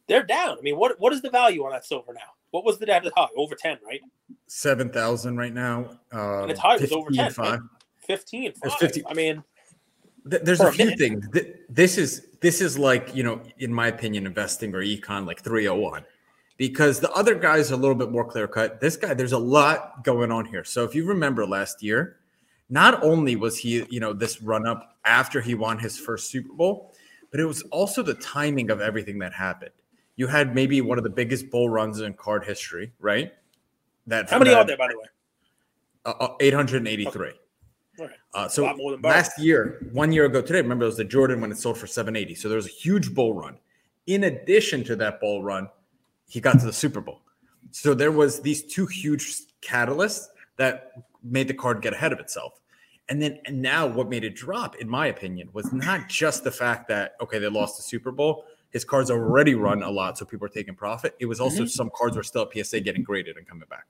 they're 0.06 0.22
down. 0.22 0.58
I 0.58 0.60
mean, 0.60 0.76
what 0.76 0.98
what 1.00 1.12
is 1.12 1.22
the 1.22 1.30
value 1.30 1.64
on 1.64 1.72
that 1.72 1.84
silver 1.84 2.12
now? 2.12 2.20
What 2.50 2.64
was 2.64 2.78
the 2.78 2.88
at 2.94 3.02
the 3.02 3.12
high? 3.16 3.28
Over 3.36 3.54
ten, 3.54 3.78
right? 3.84 4.00
Seven 4.46 4.90
thousand 4.90 5.36
right 5.36 5.52
now. 5.52 5.98
Um, 6.12 6.42
and 6.42 6.50
its 6.50 6.60
high 6.60 6.76
was 6.76 6.92
over 6.92 7.10
ten. 7.10 7.30
Five. 7.32 7.60
15, 8.06 8.52
five. 8.52 8.72
15. 8.74 9.04
I 9.08 9.14
mean, 9.14 9.42
there's 10.24 10.60
a, 10.60 10.68
a 10.68 10.72
few 10.72 10.94
things. 10.96 11.26
This 11.68 11.98
is 11.98 12.28
this 12.40 12.61
is 12.61 12.78
like 12.78 13.14
you 13.14 13.22
know, 13.22 13.40
in 13.59 13.72
my 13.72 13.88
opinion, 13.88 14.26
investing 14.26 14.74
or 14.74 14.83
econ 14.83 15.26
like 15.26 15.42
301 15.42 16.04
because 16.57 17.00
the 17.00 17.11
other 17.12 17.35
guys 17.35 17.70
are 17.70 17.74
a 17.74 17.76
little 17.76 17.94
bit 17.94 18.11
more 18.11 18.24
clear 18.24 18.46
cut. 18.46 18.80
This 18.80 18.96
guy, 18.96 19.14
there's 19.14 19.33
a 19.33 19.38
lot 19.38 20.04
going 20.04 20.30
on 20.30 20.44
here. 20.46 20.64
So 20.64 20.85
if 20.85 20.94
you 20.94 21.04
remember 21.04 21.46
last 21.46 21.83
year, 21.83 22.18
not 22.68 23.03
only 23.03 23.37
was 23.37 23.59
he, 23.59 23.85
you 23.90 24.00
know, 24.00 24.12
this 24.12 24.42
run 24.42 24.66
up 24.66 24.96
after 25.05 25.40
he 25.40 25.55
won 25.55 25.79
his 25.79 25.98
first 25.98 26.31
Super 26.31 26.53
Bowl, 26.53 26.94
but 27.31 27.40
it 27.40 27.44
was 27.44 27.62
also 27.64 28.03
the 28.03 28.14
timing 28.14 28.70
of 28.70 28.81
everything 28.81 29.18
that 29.18 29.33
happened. 29.33 29.72
You 30.16 30.27
had 30.27 30.55
maybe 30.55 30.81
one 30.81 30.98
of 30.98 31.05
the 31.05 31.11
biggest 31.11 31.50
bull 31.50 31.68
runs 31.68 32.00
in 32.00 32.14
card 32.14 32.44
history, 32.44 32.92
right? 33.00 33.33
That 34.07 34.31
how 34.31 34.38
many 34.38 34.50
that, 34.50 34.59
are 34.59 34.64
there, 34.64 34.77
by 34.77 34.88
the 34.88 34.96
way? 34.96 35.05
Uh, 36.05 36.14
uh 36.20 36.37
883. 36.40 37.29
Okay. 37.29 37.38
Right. 37.98 38.11
Uh, 38.35 38.48
so 38.48 38.64
last 39.03 39.38
year, 39.38 39.87
one 39.92 40.12
year 40.12 40.24
ago 40.24 40.42
today, 40.42 40.61
remember 40.61 40.85
it 40.85 40.88
was 40.88 40.96
the 40.96 41.05
Jordan 41.05 41.40
when 41.40 41.53
it 41.53 41.59
sold 41.59 41.79
for 41.79 41.87
780. 41.87 42.35
So 42.35 42.48
there 42.48 42.57
was 42.57 42.66
a 42.66 42.70
huge 42.70 43.14
bull 43.14 43.35
run. 43.35 43.57
In 44.07 44.24
addition 44.24 44.83
to 44.85 44.96
that 44.96 45.20
bull 45.20 45.42
run, 45.42 45.68
he 46.29 46.40
got 46.40 46.59
to 46.59 46.66
the 46.66 46.72
Super 46.72 47.00
Bowl. 47.00 47.20
So 47.70 47.94
there 47.94 48.12
was 48.12 48.40
these 48.40 48.64
two 48.64 48.87
huge 48.87 49.42
catalysts 49.62 50.27
that 50.57 50.92
made 51.24 51.48
the 51.48 51.54
card 51.54 51.82
get 51.82 51.92
ahead 51.92 52.12
of 52.12 52.20
itself. 52.20 52.60
And 53.08 53.20
then 53.20 53.38
and 53.44 53.60
now 53.60 53.87
what 53.87 54.08
made 54.08 54.24
it 54.24 54.34
drop, 54.34 54.76
in 54.76 54.88
my 54.88 55.08
opinion, 55.08 55.50
was 55.52 55.72
not 55.72 56.08
just 56.08 56.44
the 56.44 56.50
fact 56.50 56.88
that 56.88 57.16
okay, 57.20 57.38
they 57.38 57.48
lost 57.48 57.76
the 57.76 57.82
Super 57.82 58.10
Bowl. 58.10 58.44
His 58.70 58.84
cards 58.84 59.10
already 59.10 59.54
run 59.54 59.82
a 59.82 59.90
lot, 59.90 60.18
so 60.18 60.24
people 60.24 60.46
are 60.46 60.50
taking 60.50 60.74
profit. 60.74 61.14
It 61.20 61.26
was 61.26 61.38
also 61.38 61.58
mm-hmm. 61.58 61.66
some 61.66 61.90
cards 61.94 62.16
were 62.16 62.22
still 62.22 62.42
at 62.42 62.66
PSA 62.66 62.80
getting 62.80 63.02
graded 63.02 63.37
and 63.37 63.46
coming 63.46 63.68
back. 63.68 63.87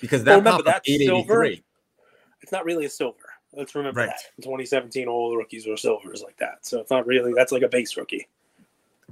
Because 0.00 0.22
that 0.24 0.30
well, 0.30 0.38
remember 0.38 0.62
that 0.64 0.86
silver, 0.86 1.46
it's 2.40 2.52
not 2.52 2.64
really 2.64 2.84
a 2.84 2.90
silver. 2.90 3.18
Let's 3.52 3.74
remember 3.74 4.00
right. 4.00 4.08
that. 4.08 4.20
In 4.38 4.44
2017, 4.44 5.08
all 5.08 5.30
the 5.30 5.36
rookies 5.36 5.66
were 5.66 5.76
silvers 5.76 6.22
like 6.22 6.36
that. 6.38 6.64
So 6.66 6.80
it's 6.80 6.90
not 6.90 7.06
really 7.06 7.32
that's 7.34 7.52
like 7.52 7.62
a 7.62 7.68
base 7.68 7.96
rookie. 7.96 8.28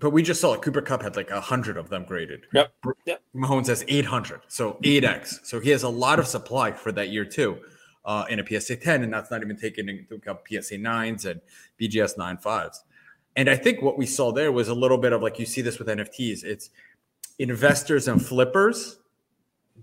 But 0.01 0.11
we 0.11 0.23
just 0.23 0.41
saw 0.41 0.55
it. 0.55 0.63
Cooper 0.63 0.81
Kupp 0.81 1.03
had 1.03 1.15
like 1.15 1.31
a 1.31 1.41
hundred 1.41 1.77
of 1.77 1.91
them 1.91 2.05
graded. 2.05 2.47
Yep. 2.55 2.73
yep. 3.05 3.23
Mahomes 3.37 3.67
has 3.67 3.85
800, 3.87 4.41
so 4.49 4.79
8x. 4.83 5.45
So 5.45 5.61
he 5.61 5.69
has 5.71 5.83
a 5.83 5.89
lot 5.89 6.19
of 6.19 6.27
supply 6.27 6.73
for 6.73 6.91
that 6.93 7.11
year 7.11 7.27
too, 7.27 7.59
uh, 8.07 8.25
in 8.31 8.41
a 8.41 8.61
PSA 8.61 8.77
10, 8.77 9.03
and 9.03 9.13
that's 9.13 9.31
not 9.31 9.43
even 9.43 9.57
taking 9.57 9.89
into 9.91 10.15
account 10.15 10.41
PSA 10.49 10.77
9s 10.77 11.27
and 11.27 11.41
BGS 11.79 12.17
95s. 12.17 12.79
And 13.37 13.51
I 13.51 13.57
think 13.57 13.83
what 13.83 13.99
we 13.99 14.07
saw 14.07 14.33
there 14.33 14.51
was 14.51 14.69
a 14.69 14.75
little 14.75 14.99
bit 14.99 15.13
of 15.13 15.23
like 15.23 15.39
you 15.39 15.47
see 15.47 15.61
this 15.61 15.79
with 15.79 15.89
NFTs. 15.89 16.45
It's 16.45 16.71
investors 17.39 18.09
and 18.09 18.25
flippers 18.25 18.99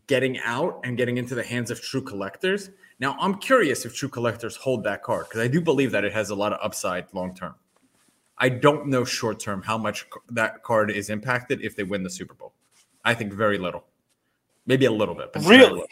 getting 0.07 0.39
out 0.39 0.79
and 0.83 0.97
getting 0.97 1.17
into 1.17 1.35
the 1.35 1.43
hands 1.43 1.69
of 1.69 1.79
true 1.79 2.01
collectors. 2.01 2.71
Now, 2.99 3.15
I'm 3.19 3.35
curious 3.35 3.85
if 3.85 3.95
true 3.95 4.09
collectors 4.09 4.55
hold 4.55 4.83
that 4.85 5.03
card 5.03 5.25
because 5.29 5.41
I 5.41 5.47
do 5.47 5.61
believe 5.61 5.91
that 5.91 6.03
it 6.03 6.13
has 6.13 6.31
a 6.31 6.35
lot 6.35 6.53
of 6.53 6.59
upside 6.63 7.05
long 7.13 7.35
term. 7.35 7.53
I 8.37 8.49
don't 8.49 8.87
know 8.87 9.03
short 9.03 9.39
term 9.39 9.61
how 9.61 9.77
much 9.77 10.05
that 10.29 10.63
card 10.63 10.91
is 10.91 11.09
impacted 11.09 11.61
if 11.61 11.75
they 11.75 11.83
win 11.83 12.03
the 12.03 12.09
Super 12.09 12.33
Bowl. 12.33 12.53
I 13.03 13.13
think 13.13 13.33
very 13.33 13.57
little, 13.57 13.85
maybe 14.65 14.85
a 14.85 14.91
little 14.91 15.15
bit. 15.15 15.31
really, 15.43 15.83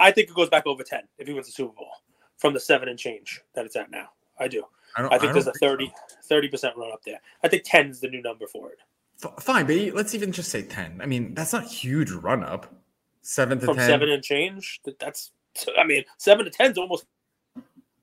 I 0.00 0.10
think 0.10 0.28
it 0.28 0.34
goes 0.34 0.48
back 0.48 0.66
over 0.66 0.82
ten 0.82 1.02
if 1.18 1.26
he 1.26 1.32
wins 1.32 1.46
the 1.46 1.52
Super 1.52 1.72
Bowl 1.74 1.90
from 2.36 2.52
the 2.54 2.60
seven 2.60 2.88
and 2.88 2.98
change 2.98 3.42
that 3.54 3.64
it's 3.64 3.76
at 3.76 3.90
now. 3.90 4.10
I 4.38 4.48
do. 4.48 4.64
I, 4.96 5.06
I 5.06 5.18
think 5.18 5.30
I 5.30 5.32
there's 5.32 5.46
a 5.46 5.52
30 5.52 6.48
percent 6.48 6.76
run 6.76 6.90
up 6.92 7.02
there. 7.04 7.20
I 7.42 7.48
think 7.48 7.62
ten 7.64 7.88
is 7.88 8.00
the 8.00 8.08
new 8.08 8.22
number 8.22 8.46
for 8.46 8.70
it. 8.70 8.78
F- 9.22 9.42
fine, 9.42 9.66
but 9.66 9.76
let's 9.94 10.14
even 10.14 10.32
just 10.32 10.50
say 10.50 10.62
ten. 10.62 11.00
I 11.02 11.06
mean, 11.06 11.34
that's 11.34 11.52
not 11.52 11.64
huge 11.64 12.10
run 12.10 12.42
up. 12.42 12.74
Seven 13.22 13.58
to 13.60 13.66
from 13.66 13.76
10. 13.76 13.86
seven 13.86 14.08
and 14.10 14.22
change. 14.22 14.80
That's 14.98 15.32
I 15.78 15.84
mean, 15.84 16.04
seven 16.18 16.44
to 16.44 16.50
ten 16.50 16.70
is 16.72 16.78
almost 16.78 17.06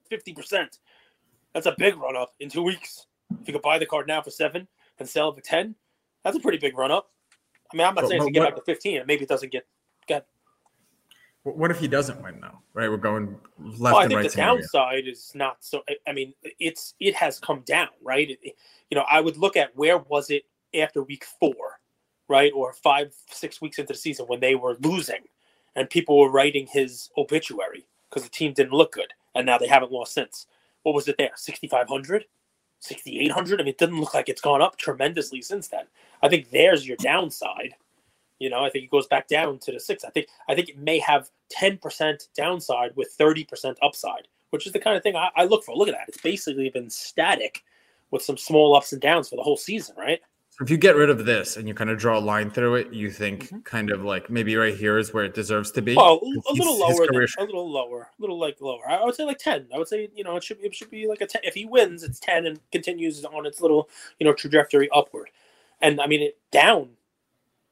fifty 0.10 0.34
percent. 0.34 0.80
That's 1.54 1.66
a 1.66 1.76
big 1.78 1.98
run 1.98 2.16
up 2.16 2.34
in 2.40 2.50
two 2.50 2.64
weeks. 2.64 3.08
If 3.42 3.48
you 3.48 3.54
could 3.54 3.62
buy 3.62 3.80
the 3.80 3.86
card 3.86 4.08
now 4.08 4.22
for 4.22 4.32
seven 4.32 4.68
and 5.00 5.08
sell 5.08 5.30
it 5.30 5.36
for 5.36 5.42
ten, 5.42 5.76
that's 6.24 6.38
a 6.38 6.40
pretty 6.40 6.58
big 6.58 6.78
run 6.78 6.92
up. 6.92 7.12
I 7.72 7.78
mean, 7.78 7.88
I'm 7.88 7.96
not 7.96 8.04
but, 8.04 8.10
saying 8.10 8.22
it's 8.22 8.28
to 8.28 8.32
get 8.32 8.44
back 8.44 8.56
to 8.56 8.62
fifteen. 8.62 9.02
Maybe 9.08 9.24
it 9.24 9.30
doesn't 9.30 9.52
get 9.52 9.66
get. 10.08 10.26
What 11.44 11.70
if 11.70 11.80
he 11.80 11.88
doesn't 11.88 12.22
win 12.24 12.40
though? 12.40 12.58
Right, 12.74 12.90
we're 12.90 12.98
going 12.98 13.38
left 13.60 13.80
well, 13.80 13.98
I 13.98 14.08
think 14.08 14.20
right. 14.20 14.32
The 14.32 14.38
downside 14.38 15.08
is 15.08 15.32
not 15.36 15.58
so. 15.60 15.84
I 16.08 16.12
mean, 16.12 16.34
it's 16.60 16.96
it 17.00 17.16
has 17.16 17.40
come 17.40 17.62
down, 17.66 17.90
right? 18.02 18.32
It, 18.32 18.56
you 18.90 18.96
know, 18.96 19.06
I 19.10 19.22
would 19.22 19.38
look 19.38 19.56
at 19.56 19.76
where 19.76 20.00
was 20.00 20.30
it 20.30 20.46
after 20.74 21.04
week 21.04 21.26
four, 21.40 21.80
right, 22.28 22.52
or 22.54 22.74
five, 22.74 23.14
six 23.30 23.62
weeks 23.62 23.78
into 23.78 23.94
the 23.94 24.00
season 24.00 24.26
when 24.26 24.40
they 24.40 24.56
were 24.56 24.76
losing, 24.82 25.24
and 25.76 25.90
people 25.90 26.20
were 26.20 26.32
writing 26.32 26.68
his 26.68 27.10
obituary 27.18 27.86
because 28.10 28.24
the 28.24 28.30
team 28.30 28.54
didn't 28.54 28.74
look 28.74 28.92
good, 28.92 29.14
and 29.36 29.46
now 29.46 29.58
they 29.58 29.68
haven't 29.68 29.92
lost 29.92 30.14
since. 30.14 30.48
What 30.84 30.96
was 30.96 31.08
it 31.08 31.18
there? 31.18 31.32
Sixty 31.36 31.68
five 31.68 31.88
hundred. 31.88 32.26
6,800. 32.80 33.60
I 33.60 33.64
mean, 33.64 33.70
it 33.70 33.78
doesn't 33.78 34.00
look 34.00 34.14
like 34.14 34.30
it's 34.30 34.42
gone 34.42 34.62
up 34.62 34.78
tremendously 34.78 35.42
since 35.42 35.68
then. 35.68 35.86
I 36.22 36.30
think 36.30 36.50
there's 36.52 36.88
your 36.88 36.98
downside. 36.98 37.76
You 38.40 38.50
know, 38.50 38.64
I 38.64 38.70
think 38.70 38.84
it 38.86 38.92
goes 38.92 39.08
back 39.08 39.28
down 39.28 39.60
to 39.60 39.72
the 39.72 39.80
six. 39.80 40.04
I 40.04 40.10
think 40.10 40.28
I 40.50 40.56
think 40.56 40.70
it 40.70 40.78
may 40.78 41.00
have 41.00 41.30
ten 41.50 41.78
percent 41.78 42.28
downside 42.36 42.92
with 42.96 43.10
thirty 43.18 43.46
percent 43.46 43.78
upside, 43.82 44.28
which 44.50 44.68
is 44.68 44.74
the 44.74 44.80
kind 44.80 44.98
of 44.98 45.04
thing 45.04 45.16
I, 45.16 45.30
I 45.36 45.46
look 45.46 45.64
for. 45.64 45.76
Look 45.76 45.88
at 45.88 45.94
that; 45.94 46.10
it's 46.10 46.22
basically 46.22 46.70
been 46.70 46.90
static 46.90 47.64
with 48.12 48.22
some 48.22 48.38
small 48.38 48.76
ups 48.76 48.92
and 48.92 49.02
downs 49.02 49.30
for 49.30 49.38
the 49.38 49.44
whole 49.44 49.58
season, 49.58 49.96
right? 49.98 50.20
If 50.62 50.70
you 50.70 50.78
get 50.78 50.96
rid 50.96 51.10
of 51.10 51.26
this 51.26 51.58
and 51.58 51.68
you 51.68 51.74
kind 51.74 51.90
of 51.90 51.98
draw 51.98 52.18
a 52.18 52.20
line 52.20 52.50
through 52.50 52.76
it, 52.76 52.94
you 52.94 53.12
think 53.12 53.46
mm-hmm. 53.46 53.60
kind 53.62 53.92
of 53.92 54.06
like 54.06 54.30
maybe 54.30 54.56
right 54.56 54.76
here 54.76 54.98
is 54.98 55.14
where 55.14 55.26
it 55.26 55.34
deserves 55.34 55.70
to 55.72 55.82
be. 55.82 55.96
Oh, 55.98 56.20
a 56.20 56.54
little 56.54 56.80
lower, 56.80 57.06
than, 57.08 57.16
a 57.16 57.44
little 57.44 57.70
lower, 57.70 58.10
a 58.18 58.22
little 58.22 58.40
like 58.40 58.62
lower. 58.62 58.88
I 58.90 59.04
would 59.04 59.16
say 59.16 59.26
like 59.26 59.40
ten. 59.40 59.68
I 59.74 59.78
would 59.78 59.90
say 59.90 60.10
you 60.16 60.24
know 60.24 60.38
it 60.38 60.44
should 60.44 60.60
it 60.62 60.74
should 60.74 60.90
be 60.90 61.08
like 61.08 61.20
a 61.22 61.28
ten. 61.28 61.42
If 61.44 61.56
he 61.56 61.66
wins, 61.66 62.04
it's 62.04 62.20
ten 62.20 62.46
and 62.46 62.60
continues 62.72 63.26
on 63.26 63.46
its 63.46 63.60
little 63.60 63.90
you 64.20 64.26
know 64.26 64.34
trajectory 64.34 64.90
upward. 64.92 65.30
And 65.82 66.00
I 66.00 66.08
mean 66.08 66.22
it 66.22 66.38
down. 66.52 66.92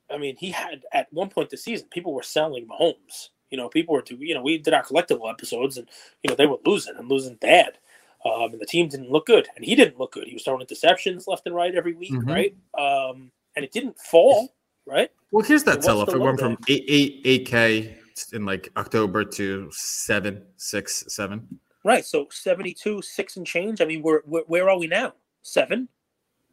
I 0.09 0.17
mean 0.17 0.35
he 0.37 0.51
had 0.51 0.83
at 0.91 1.07
one 1.13 1.29
point 1.29 1.51
this 1.51 1.63
season 1.63 1.87
people 1.89 2.13
were 2.13 2.23
selling 2.23 2.67
Mahomes. 2.67 3.29
You 3.49 3.57
know 3.57 3.69
people 3.69 3.93
were 3.93 4.01
to 4.01 4.15
you 4.15 4.33
know 4.33 4.41
we 4.41 4.57
did 4.57 4.73
our 4.73 4.83
collectible 4.83 5.31
episodes 5.31 5.77
and 5.77 5.87
you 6.21 6.29
know 6.29 6.35
they 6.35 6.47
were 6.47 6.57
losing 6.65 6.97
and 6.97 7.09
losing 7.09 7.35
bad. 7.35 7.77
Um, 8.25 8.53
and 8.53 8.61
the 8.61 8.65
team 8.65 8.87
didn't 8.87 9.11
look 9.11 9.25
good, 9.25 9.47
and 9.55 9.65
he 9.65 9.75
didn't 9.75 9.99
look 9.99 10.13
good. 10.13 10.27
He 10.27 10.33
was 10.33 10.43
throwing 10.43 10.65
interceptions 10.65 11.27
left 11.27 11.45
and 11.45 11.55
right 11.55 11.75
every 11.75 11.93
week, 11.93 12.13
mm-hmm. 12.13 12.29
right? 12.29 12.55
Um, 12.77 13.31
and 13.55 13.65
it 13.65 13.71
didn't 13.71 13.99
fall, 13.99 14.55
right? 14.85 15.09
Well, 15.31 15.43
here's 15.43 15.63
that 15.63 15.83
sell 15.83 16.01
off. 16.01 16.09
It 16.09 16.19
went 16.19 16.39
from 16.39 16.57
eight 16.67 16.85
eight 16.87 17.21
eight 17.25 17.45
k 17.45 17.97
in 18.31 18.45
like 18.45 18.69
October 18.77 19.25
to 19.25 19.69
seven 19.71 20.43
six 20.57 21.03
seven. 21.07 21.59
Right. 21.83 22.05
So 22.05 22.27
seventy 22.31 22.73
two 22.73 23.01
six 23.01 23.37
and 23.37 23.45
change. 23.45 23.81
I 23.81 23.85
mean, 23.85 24.01
we're, 24.01 24.21
we're 24.25 24.43
where 24.43 24.69
are 24.69 24.77
we 24.77 24.87
now? 24.87 25.13
Seven. 25.41 25.89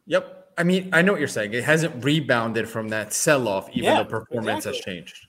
Yep. 0.07 0.53
I 0.57 0.63
mean, 0.63 0.89
I 0.91 1.01
know 1.01 1.13
what 1.13 1.19
you're 1.19 1.27
saying. 1.27 1.53
It 1.53 1.63
hasn't 1.63 2.03
rebounded 2.03 2.67
from 2.67 2.89
that 2.89 3.13
sell 3.13 3.47
off, 3.47 3.69
even 3.69 3.83
yeah, 3.83 4.03
though 4.03 4.09
performance 4.09 4.65
exactly. 4.65 4.77
has 4.77 4.85
changed. 4.85 5.27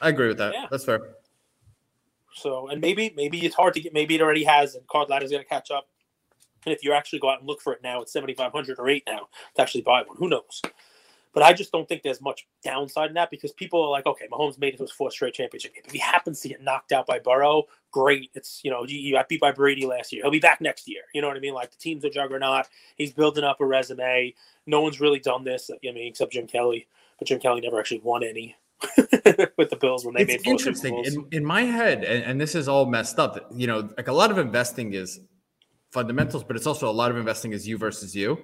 I 0.00 0.10
agree 0.10 0.28
with 0.28 0.38
that. 0.38 0.54
Yeah. 0.54 0.66
That's 0.70 0.84
fair. 0.84 1.14
So, 2.34 2.68
and 2.68 2.80
maybe 2.80 3.12
maybe 3.16 3.44
it's 3.44 3.54
hard 3.54 3.74
to 3.74 3.80
get. 3.80 3.92
Maybe 3.92 4.14
it 4.14 4.22
already 4.22 4.44
has, 4.44 4.74
and 4.74 4.86
card 4.86 5.08
ladder 5.08 5.24
is 5.24 5.30
going 5.30 5.42
to 5.42 5.48
catch 5.48 5.70
up. 5.70 5.88
And 6.64 6.72
if 6.72 6.84
you 6.84 6.92
actually 6.92 7.18
go 7.18 7.30
out 7.30 7.40
and 7.40 7.48
look 7.48 7.60
for 7.60 7.72
it 7.72 7.82
now, 7.82 8.00
it's 8.02 8.12
seventy 8.12 8.34
five 8.34 8.52
hundred 8.52 8.78
or 8.78 8.88
eight 8.88 9.04
now 9.06 9.28
to 9.56 9.62
actually 9.62 9.82
buy 9.82 10.02
one. 10.02 10.16
Who 10.16 10.28
knows? 10.28 10.62
But 11.34 11.42
I 11.42 11.54
just 11.54 11.72
don't 11.72 11.88
think 11.88 12.02
there's 12.02 12.20
much 12.20 12.46
downside 12.62 13.08
in 13.08 13.14
that 13.14 13.30
because 13.30 13.52
people 13.52 13.82
are 13.82 13.88
like, 13.88 14.04
okay, 14.04 14.26
Mahomes 14.30 14.58
made 14.58 14.74
it 14.74 14.76
to 14.76 14.82
his 14.82 14.92
fourth 14.92 15.14
straight 15.14 15.32
championship. 15.32 15.72
If 15.82 15.90
he 15.90 15.98
happens 15.98 16.40
to 16.40 16.48
get 16.48 16.62
knocked 16.62 16.92
out 16.92 17.06
by 17.06 17.20
Burrow, 17.20 17.64
great. 17.90 18.30
It's 18.34 18.60
you 18.62 18.70
know, 18.70 18.84
you 18.86 19.14
got 19.14 19.28
beat 19.28 19.40
by 19.40 19.50
Brady 19.50 19.86
last 19.86 20.12
year. 20.12 20.22
He'll 20.22 20.30
be 20.30 20.40
back 20.40 20.60
next 20.60 20.86
year. 20.88 21.02
You 21.14 21.22
know 21.22 21.28
what 21.28 21.36
I 21.36 21.40
mean? 21.40 21.54
Like 21.54 21.70
the 21.70 21.78
team's 21.78 22.04
a 22.04 22.10
juggernaut. 22.10 22.66
He's 22.96 23.12
building 23.12 23.44
up 23.44 23.60
a 23.60 23.66
resume. 23.66 24.34
No 24.66 24.82
one's 24.82 25.00
really 25.00 25.20
done 25.20 25.44
this. 25.44 25.70
I 25.70 25.78
mean, 25.82 26.06
except 26.06 26.32
Jim 26.32 26.46
Kelly. 26.46 26.86
But 27.18 27.28
Jim 27.28 27.40
Kelly 27.40 27.60
never 27.62 27.78
actually 27.80 28.00
won 28.00 28.24
any. 28.24 28.56
with 29.56 29.70
the 29.70 29.78
Bills 29.80 30.04
when 30.04 30.14
they 30.14 30.22
it's 30.22 30.44
made 30.44 30.50
interesting 30.50 31.04
in, 31.04 31.26
in 31.32 31.44
my 31.44 31.62
head, 31.62 32.04
and, 32.04 32.24
and 32.24 32.40
this 32.40 32.54
is 32.54 32.68
all 32.68 32.86
messed 32.86 33.18
up. 33.18 33.50
You 33.54 33.66
know, 33.66 33.88
like 33.96 34.08
a 34.08 34.12
lot 34.12 34.30
of 34.30 34.38
investing 34.38 34.94
is 34.94 35.20
fundamentals, 35.90 36.44
but 36.44 36.56
it's 36.56 36.66
also 36.66 36.88
a 36.88 36.92
lot 36.92 37.10
of 37.10 37.16
investing 37.16 37.52
is 37.52 37.66
you 37.66 37.78
versus 37.78 38.14
you. 38.14 38.38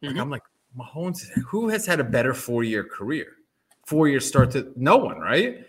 Like 0.00 0.12
mm-hmm. 0.12 0.20
I'm 0.20 0.30
like 0.30 0.42
Mahomes, 0.76 1.22
who 1.46 1.68
has 1.68 1.86
had 1.86 2.00
a 2.00 2.04
better 2.04 2.34
four 2.34 2.64
year 2.64 2.84
career? 2.84 3.26
Four 3.86 4.08
year 4.08 4.20
start 4.20 4.52
to 4.52 4.72
no 4.76 4.96
one, 4.96 5.18
right? 5.18 5.66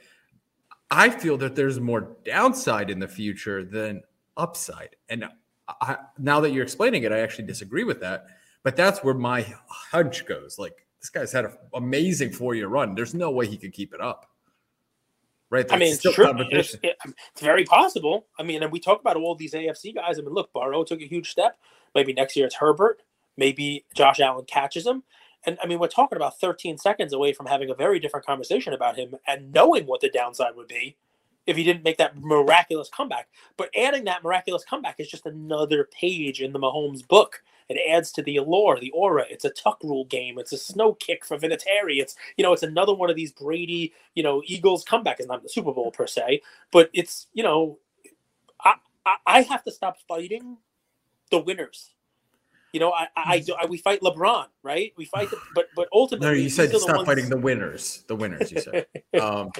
I 0.91 1.09
feel 1.09 1.37
that 1.37 1.55
there's 1.55 1.79
more 1.79 2.15
downside 2.23 2.89
in 2.91 2.99
the 2.99 3.07
future 3.07 3.63
than 3.63 4.03
upside. 4.37 4.95
And 5.09 5.25
I, 5.81 5.97
now 6.19 6.39
that 6.41 6.51
you're 6.51 6.63
explaining 6.63 7.03
it, 7.03 7.11
I 7.11 7.19
actually 7.19 7.45
disagree 7.45 7.83
with 7.83 7.99
that. 8.01 8.27
But 8.63 8.75
that's 8.75 9.03
where 9.03 9.15
my 9.15 9.45
hunch 9.67 10.25
goes. 10.25 10.59
Like 10.59 10.85
this 11.03 11.09
guy's 11.09 11.33
had 11.33 11.43
an 11.43 11.51
amazing 11.73 12.31
four 12.31 12.55
year 12.55 12.69
run. 12.69 12.95
There's 12.95 13.13
no 13.13 13.29
way 13.29 13.45
he 13.45 13.57
could 13.57 13.73
keep 13.73 13.93
it 13.93 13.99
up. 13.99 14.25
Right. 15.49 15.71
I 15.71 15.77
mean, 15.77 15.93
it's 15.93 16.01
true. 16.01 16.33
It's, 16.49 16.75
it's, 16.81 17.41
very 17.41 17.65
possible. 17.65 18.25
I 18.39 18.43
mean, 18.43 18.63
and 18.63 18.71
we 18.71 18.79
talk 18.79 19.01
about 19.01 19.17
all 19.17 19.35
these 19.35 19.53
AFC 19.53 19.93
guys. 19.93 20.17
I 20.17 20.21
mean, 20.21 20.33
look, 20.33 20.51
Burrow 20.53 20.83
took 20.83 21.01
a 21.01 21.05
huge 21.05 21.29
step. 21.29 21.57
Maybe 21.93 22.13
next 22.13 22.35
year 22.35 22.47
it's 22.47 22.55
Herbert. 22.55 23.03
Maybe 23.37 23.85
Josh 23.93 24.19
Allen 24.19 24.45
catches 24.45 24.87
him. 24.87 25.03
And 25.45 25.59
I 25.61 25.67
mean, 25.67 25.77
we're 25.77 25.89
talking 25.89 26.15
about 26.15 26.39
13 26.39 26.77
seconds 26.77 27.11
away 27.11 27.33
from 27.33 27.47
having 27.47 27.69
a 27.69 27.75
very 27.75 27.99
different 27.99 28.25
conversation 28.25 28.73
about 28.73 28.95
him 28.95 29.15
and 29.27 29.51
knowing 29.51 29.85
what 29.85 30.01
the 30.01 30.09
downside 30.09 30.55
would 30.55 30.69
be 30.69 30.95
if 31.45 31.57
he 31.57 31.63
didn't 31.63 31.83
make 31.83 31.97
that 31.97 32.17
miraculous 32.17 32.89
comeback. 32.89 33.27
But 33.57 33.69
adding 33.77 34.05
that 34.05 34.23
miraculous 34.23 34.63
comeback 34.63 34.99
is 34.99 35.09
just 35.09 35.25
another 35.25 35.89
page 35.99 36.41
in 36.41 36.53
the 36.53 36.59
Mahomes 36.59 37.05
book. 37.05 37.43
It 37.69 37.79
adds 37.89 38.11
to 38.13 38.23
the 38.23 38.37
allure, 38.37 38.79
the 38.79 38.91
aura. 38.91 39.25
It's 39.29 39.45
a 39.45 39.49
tuck 39.49 39.83
rule 39.83 40.05
game. 40.05 40.37
It's 40.39 40.53
a 40.53 40.57
snow 40.57 40.93
kick 40.93 41.25
for 41.25 41.37
Vinatieri. 41.37 42.01
It's 42.01 42.15
you 42.37 42.43
know, 42.43 42.53
it's 42.53 42.63
another 42.63 42.93
one 42.93 43.09
of 43.09 43.15
these 43.15 43.31
Brady, 43.31 43.93
you 44.15 44.23
know, 44.23 44.41
Eagles 44.45 44.83
comeback. 44.83 45.19
It's 45.19 45.27
not 45.27 45.43
the 45.43 45.49
Super 45.49 45.73
Bowl 45.73 45.91
per 45.91 46.07
se, 46.07 46.41
but 46.71 46.89
it's 46.93 47.27
you 47.33 47.43
know, 47.43 47.79
I 48.63 48.75
I, 49.05 49.15
I 49.25 49.41
have 49.43 49.63
to 49.63 49.71
stop 49.71 49.97
fighting 50.07 50.57
the 51.31 51.39
winners 51.39 51.91
you 52.73 52.79
know, 52.79 52.91
I, 52.91 53.07
I, 53.15 53.39
do, 53.39 53.53
I, 53.53 53.67
we 53.67 53.77
fight 53.77 54.01
LeBron, 54.01 54.47
right? 54.63 54.91
We 54.97 55.05
fight, 55.05 55.29
the, 55.29 55.37
but 55.53 55.67
but 55.75 55.87
ultimately, 55.93 56.27
no, 56.27 56.33
you 56.33 56.49
said 56.49 56.71
stop 56.71 56.97
ones... 56.97 57.05
fighting 57.05 57.29
the 57.29 57.37
winners. 57.37 58.03
The 58.07 58.15
winners, 58.15 58.51
you 58.51 58.59
said. 58.59 58.87
Um, 59.21 59.51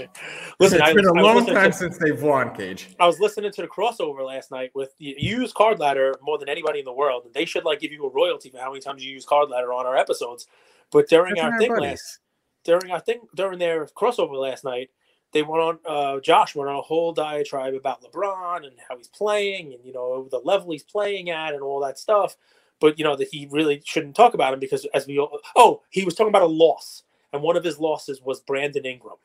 Listen, 0.59 0.81
it's 0.81 0.93
been 0.95 1.05
a 1.05 1.13
long 1.13 1.45
time 1.45 1.69
to, 1.69 1.77
since 1.77 1.99
they've 1.99 2.19
won, 2.19 2.55
Cage. 2.55 2.89
I 2.99 3.05
was 3.05 3.19
listening 3.19 3.51
to 3.51 3.61
the 3.61 3.67
crossover 3.67 4.25
last 4.25 4.49
night 4.49 4.71
with 4.73 4.95
you 4.97 5.13
use 5.15 5.53
Card 5.53 5.79
Ladder 5.79 6.15
more 6.23 6.39
than 6.39 6.49
anybody 6.49 6.79
in 6.79 6.85
the 6.85 6.93
world, 6.93 7.25
and 7.25 7.33
they 7.35 7.45
should 7.45 7.63
like 7.63 7.79
give 7.79 7.91
you 7.91 8.03
a 8.03 8.09
royalty 8.09 8.49
for 8.49 8.57
how 8.57 8.71
many 8.71 8.81
times 8.81 9.05
you 9.05 9.11
use 9.11 9.25
Card 9.25 9.51
Ladder 9.51 9.71
on 9.71 9.85
our 9.85 9.95
episodes. 9.95 10.47
But 10.91 11.07
during 11.07 11.35
That's 11.35 11.45
our 11.45 11.59
thing 11.59 11.69
buddies. 11.69 11.83
last, 11.83 12.19
during 12.63 12.91
our 12.91 12.99
thing 12.99 13.21
during 13.35 13.59
their 13.59 13.85
crossover 13.85 14.33
last 14.33 14.63
night, 14.63 14.89
they 15.33 15.43
went 15.43 15.61
on. 15.61 15.79
Uh, 15.87 16.19
Josh 16.19 16.55
went 16.55 16.71
on 16.71 16.77
a 16.77 16.81
whole 16.81 17.13
diatribe 17.13 17.75
about 17.75 18.01
LeBron 18.01 18.65
and 18.65 18.75
how 18.89 18.97
he's 18.97 19.07
playing, 19.07 19.73
and 19.73 19.85
you 19.85 19.93
know 19.93 20.27
the 20.31 20.39
level 20.39 20.71
he's 20.71 20.83
playing 20.83 21.29
at, 21.29 21.53
and 21.53 21.61
all 21.61 21.79
that 21.81 21.99
stuff 21.99 22.35
but 22.79 22.97
you 22.97 23.03
know 23.03 23.15
that 23.15 23.29
he 23.31 23.47
really 23.51 23.81
shouldn't 23.85 24.15
talk 24.15 24.33
about 24.33 24.53
him 24.53 24.59
because 24.59 24.85
as 24.93 25.07
we 25.07 25.19
all, 25.19 25.39
oh 25.55 25.81
he 25.89 26.03
was 26.05 26.15
talking 26.15 26.29
about 26.29 26.41
a 26.41 26.47
loss 26.47 27.03
and 27.31 27.41
one 27.41 27.57
of 27.57 27.63
his 27.63 27.79
losses 27.79 28.21
was 28.21 28.41
Brandon 28.41 28.85
Ingram. 28.85 29.15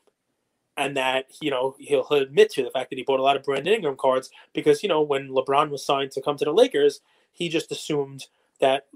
And 0.76 0.96
that 0.96 1.26
you 1.40 1.50
know 1.50 1.74
he'll, 1.78 2.04
he'll 2.04 2.18
admit 2.18 2.50
to 2.52 2.62
the 2.62 2.70
fact 2.70 2.90
that 2.90 2.96
he 2.96 3.02
bought 3.02 3.20
a 3.20 3.24
lot 3.24 3.37
of 3.37 3.42
Brandon 3.42 3.74
Ingram 3.74 3.96
cards 3.96 4.30
because 4.52 4.82
you 4.82 4.88
know 4.88 5.02
when 5.02 5.28
LeBron 5.28 5.70
was 5.70 5.84
signed 5.84 6.12
to 6.12 6.22
come 6.22 6.37
to 6.37 6.44
the 6.44 6.52
Lakers 6.52 7.00
he 7.32 7.48
just 7.48 7.70
assumed 7.72 8.26
that 8.61 8.87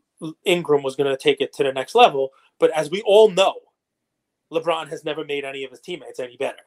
Ingram 0.45 0.83
was 0.83 0.97
going 0.97 1.11
to 1.11 1.17
take 1.17 1.41
it 1.41 1.53
to 1.55 1.65
the 1.65 1.73
next 1.73 1.95
level. 1.95 2.31
But 2.59 2.71
as 2.71 2.91
we 2.91 3.03
all 3.03 3.31
know 3.31 3.55
LeBron 4.53 4.89
has 4.91 5.05
never 5.05 5.25
made 5.25 5.45
any 5.45 5.65
of 5.65 5.71
his 5.71 5.81
teammates 5.81 6.21
any 6.21 6.37
better 6.37 6.63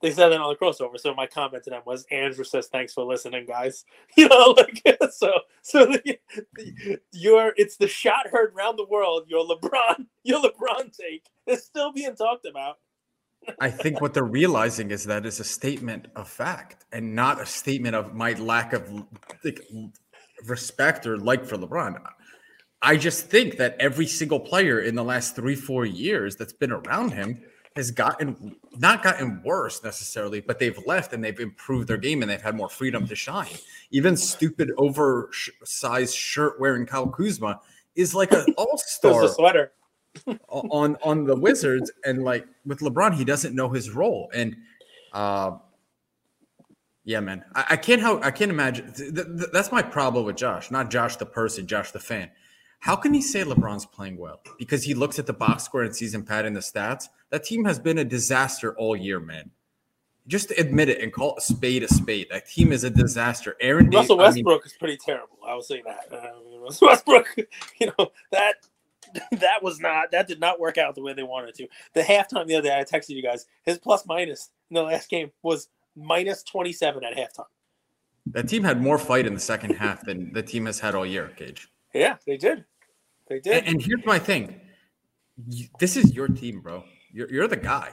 they 0.00 0.10
said 0.10 0.30
that 0.30 0.40
on 0.40 0.48
the 0.50 0.56
crossover. 0.56 0.98
So 0.98 1.14
my 1.14 1.26
comment 1.26 1.64
to 1.64 1.70
them 1.70 1.82
was, 1.84 2.06
Andrew 2.10 2.44
says, 2.44 2.68
"Thanks 2.68 2.92
for 2.92 3.04
listening, 3.04 3.46
guys." 3.46 3.84
You 4.16 4.28
know, 4.28 4.54
like 4.56 4.82
so. 5.12 5.32
So 5.62 5.86
the, 5.86 6.18
the, 6.54 7.52
it's 7.56 7.76
the 7.76 7.88
shot 7.88 8.28
heard 8.30 8.54
around 8.54 8.76
the 8.76 8.86
world. 8.86 9.24
Your 9.28 9.46
LeBron, 9.46 10.06
your 10.24 10.40
LeBron 10.40 10.96
take 10.96 11.26
is 11.46 11.64
still 11.64 11.92
being 11.92 12.16
talked 12.16 12.46
about. 12.46 12.76
I 13.58 13.70
think 13.70 14.00
what 14.00 14.12
they're 14.12 14.24
realizing 14.24 14.90
is 14.90 15.04
that 15.04 15.24
it's 15.24 15.40
a 15.40 15.44
statement 15.44 16.08
of 16.14 16.28
fact 16.28 16.84
and 16.92 17.14
not 17.14 17.40
a 17.40 17.46
statement 17.46 17.94
of 17.94 18.14
my 18.14 18.34
lack 18.34 18.74
of 18.74 18.92
like, 19.42 19.60
respect 20.46 21.06
or 21.06 21.16
like 21.16 21.46
for 21.46 21.56
LeBron. 21.56 22.00
I 22.82 22.96
just 22.96 23.26
think 23.26 23.56
that 23.56 23.76
every 23.78 24.06
single 24.06 24.40
player 24.40 24.80
in 24.80 24.94
the 24.94 25.04
last 25.04 25.36
three, 25.36 25.54
four 25.54 25.84
years 25.84 26.36
that's 26.36 26.52
been 26.52 26.72
around 26.72 27.12
him 27.12 27.42
has 27.76 27.90
gotten 27.90 28.56
not 28.78 29.02
gotten 29.02 29.42
worse 29.44 29.82
necessarily, 29.84 30.40
but 30.40 30.58
they've 30.58 30.78
left 30.86 31.12
and 31.12 31.22
they've 31.22 31.38
improved 31.38 31.88
their 31.88 31.96
game 31.96 32.22
and 32.22 32.30
they've 32.30 32.42
had 32.42 32.56
more 32.56 32.68
freedom 32.68 33.06
to 33.06 33.14
shine. 33.14 33.54
Even 33.90 34.16
stupid 34.16 34.72
oversized 34.76 36.14
shirt 36.14 36.58
wearing 36.58 36.84
Kyle 36.84 37.08
Kuzma 37.08 37.60
is 37.94 38.14
like 38.14 38.32
an 38.32 38.46
all 38.56 38.76
star 38.76 39.28
sweater 39.28 39.72
on 40.48 40.96
on 41.02 41.24
the 41.24 41.36
Wizards, 41.36 41.90
and 42.04 42.24
like 42.24 42.46
with 42.66 42.80
LeBron, 42.80 43.14
he 43.14 43.24
doesn't 43.24 43.54
know 43.54 43.68
his 43.68 43.90
role. 43.90 44.30
And 44.34 44.56
uh, 45.12 45.52
yeah, 47.04 47.20
man, 47.20 47.44
I, 47.54 47.66
I 47.70 47.76
can't 47.76 48.00
how 48.00 48.20
I 48.20 48.30
can't 48.30 48.50
imagine. 48.50 48.92
Th- 48.92 49.14
th- 49.14 49.50
that's 49.52 49.70
my 49.70 49.82
problem 49.82 50.24
with 50.24 50.36
Josh, 50.36 50.70
not 50.70 50.90
Josh 50.90 51.16
the 51.16 51.26
person, 51.26 51.66
Josh 51.66 51.92
the 51.92 52.00
fan. 52.00 52.30
How 52.80 52.96
can 52.96 53.12
he 53.12 53.20
say 53.20 53.44
LeBron's 53.44 53.86
playing 53.86 54.16
well? 54.16 54.40
Because 54.58 54.82
he 54.82 54.94
looks 54.94 55.18
at 55.18 55.26
the 55.26 55.32
box 55.34 55.64
score 55.64 55.82
and 55.82 55.94
sees 55.94 56.14
him 56.14 56.24
pad 56.24 56.46
in 56.46 56.54
the 56.54 56.60
stats. 56.60 57.08
That 57.28 57.44
team 57.44 57.64
has 57.66 57.78
been 57.78 57.98
a 57.98 58.04
disaster 58.04 58.74
all 58.76 58.96
year, 58.96 59.20
man. 59.20 59.50
Just 60.26 60.50
admit 60.52 60.88
it 60.88 61.00
and 61.02 61.12
call 61.12 61.36
a 61.36 61.40
spade 61.40 61.82
a 61.82 61.88
spade. 61.88 62.28
That 62.30 62.48
team 62.48 62.72
is 62.72 62.84
a 62.84 62.90
disaster. 62.90 63.56
Aaron 63.60 63.90
Russell 63.90 64.16
Westbrook 64.18 64.62
I 64.62 64.64
mean, 64.64 64.66
is 64.66 64.72
pretty 64.78 64.96
terrible. 64.96 65.38
I 65.46 65.54
will 65.54 65.62
say 65.62 65.82
that. 65.84 66.10
Russell 66.60 66.88
Westbrook, 66.88 67.26
you 67.78 67.92
know 67.98 68.12
that 68.30 68.66
that 69.32 69.62
was 69.62 69.80
not 69.80 70.10
that 70.12 70.28
did 70.28 70.40
not 70.40 70.60
work 70.60 70.78
out 70.78 70.94
the 70.94 71.02
way 71.02 71.12
they 71.12 71.22
wanted 71.22 71.54
to. 71.56 71.66
The 71.94 72.02
halftime 72.02 72.46
the 72.46 72.56
other 72.56 72.68
day, 72.68 72.78
I 72.78 72.84
texted 72.84 73.10
you 73.10 73.22
guys. 73.22 73.46
His 73.64 73.78
plus 73.78 74.06
minus 74.06 74.50
in 74.70 74.74
the 74.74 74.82
last 74.82 75.10
game 75.10 75.32
was 75.42 75.68
minus 75.96 76.42
twenty 76.42 76.72
seven 76.72 77.04
at 77.04 77.16
halftime. 77.16 77.46
That 78.26 78.48
team 78.48 78.62
had 78.62 78.80
more 78.80 78.98
fight 78.98 79.26
in 79.26 79.34
the 79.34 79.40
second 79.40 79.74
half 79.74 80.04
than 80.04 80.32
the 80.32 80.42
team 80.42 80.66
has 80.66 80.78
had 80.78 80.94
all 80.94 81.06
year, 81.06 81.32
Cage. 81.36 81.68
Yeah, 81.94 82.16
they 82.26 82.36
did. 82.36 82.64
They 83.28 83.40
did. 83.40 83.52
And, 83.52 83.68
and 83.68 83.82
here's 83.82 84.04
my 84.04 84.18
thing. 84.18 84.60
This 85.78 85.96
is 85.96 86.14
your 86.14 86.28
team, 86.28 86.60
bro. 86.60 86.84
You're, 87.12 87.30
you're 87.30 87.48
the 87.48 87.56
guy. 87.56 87.92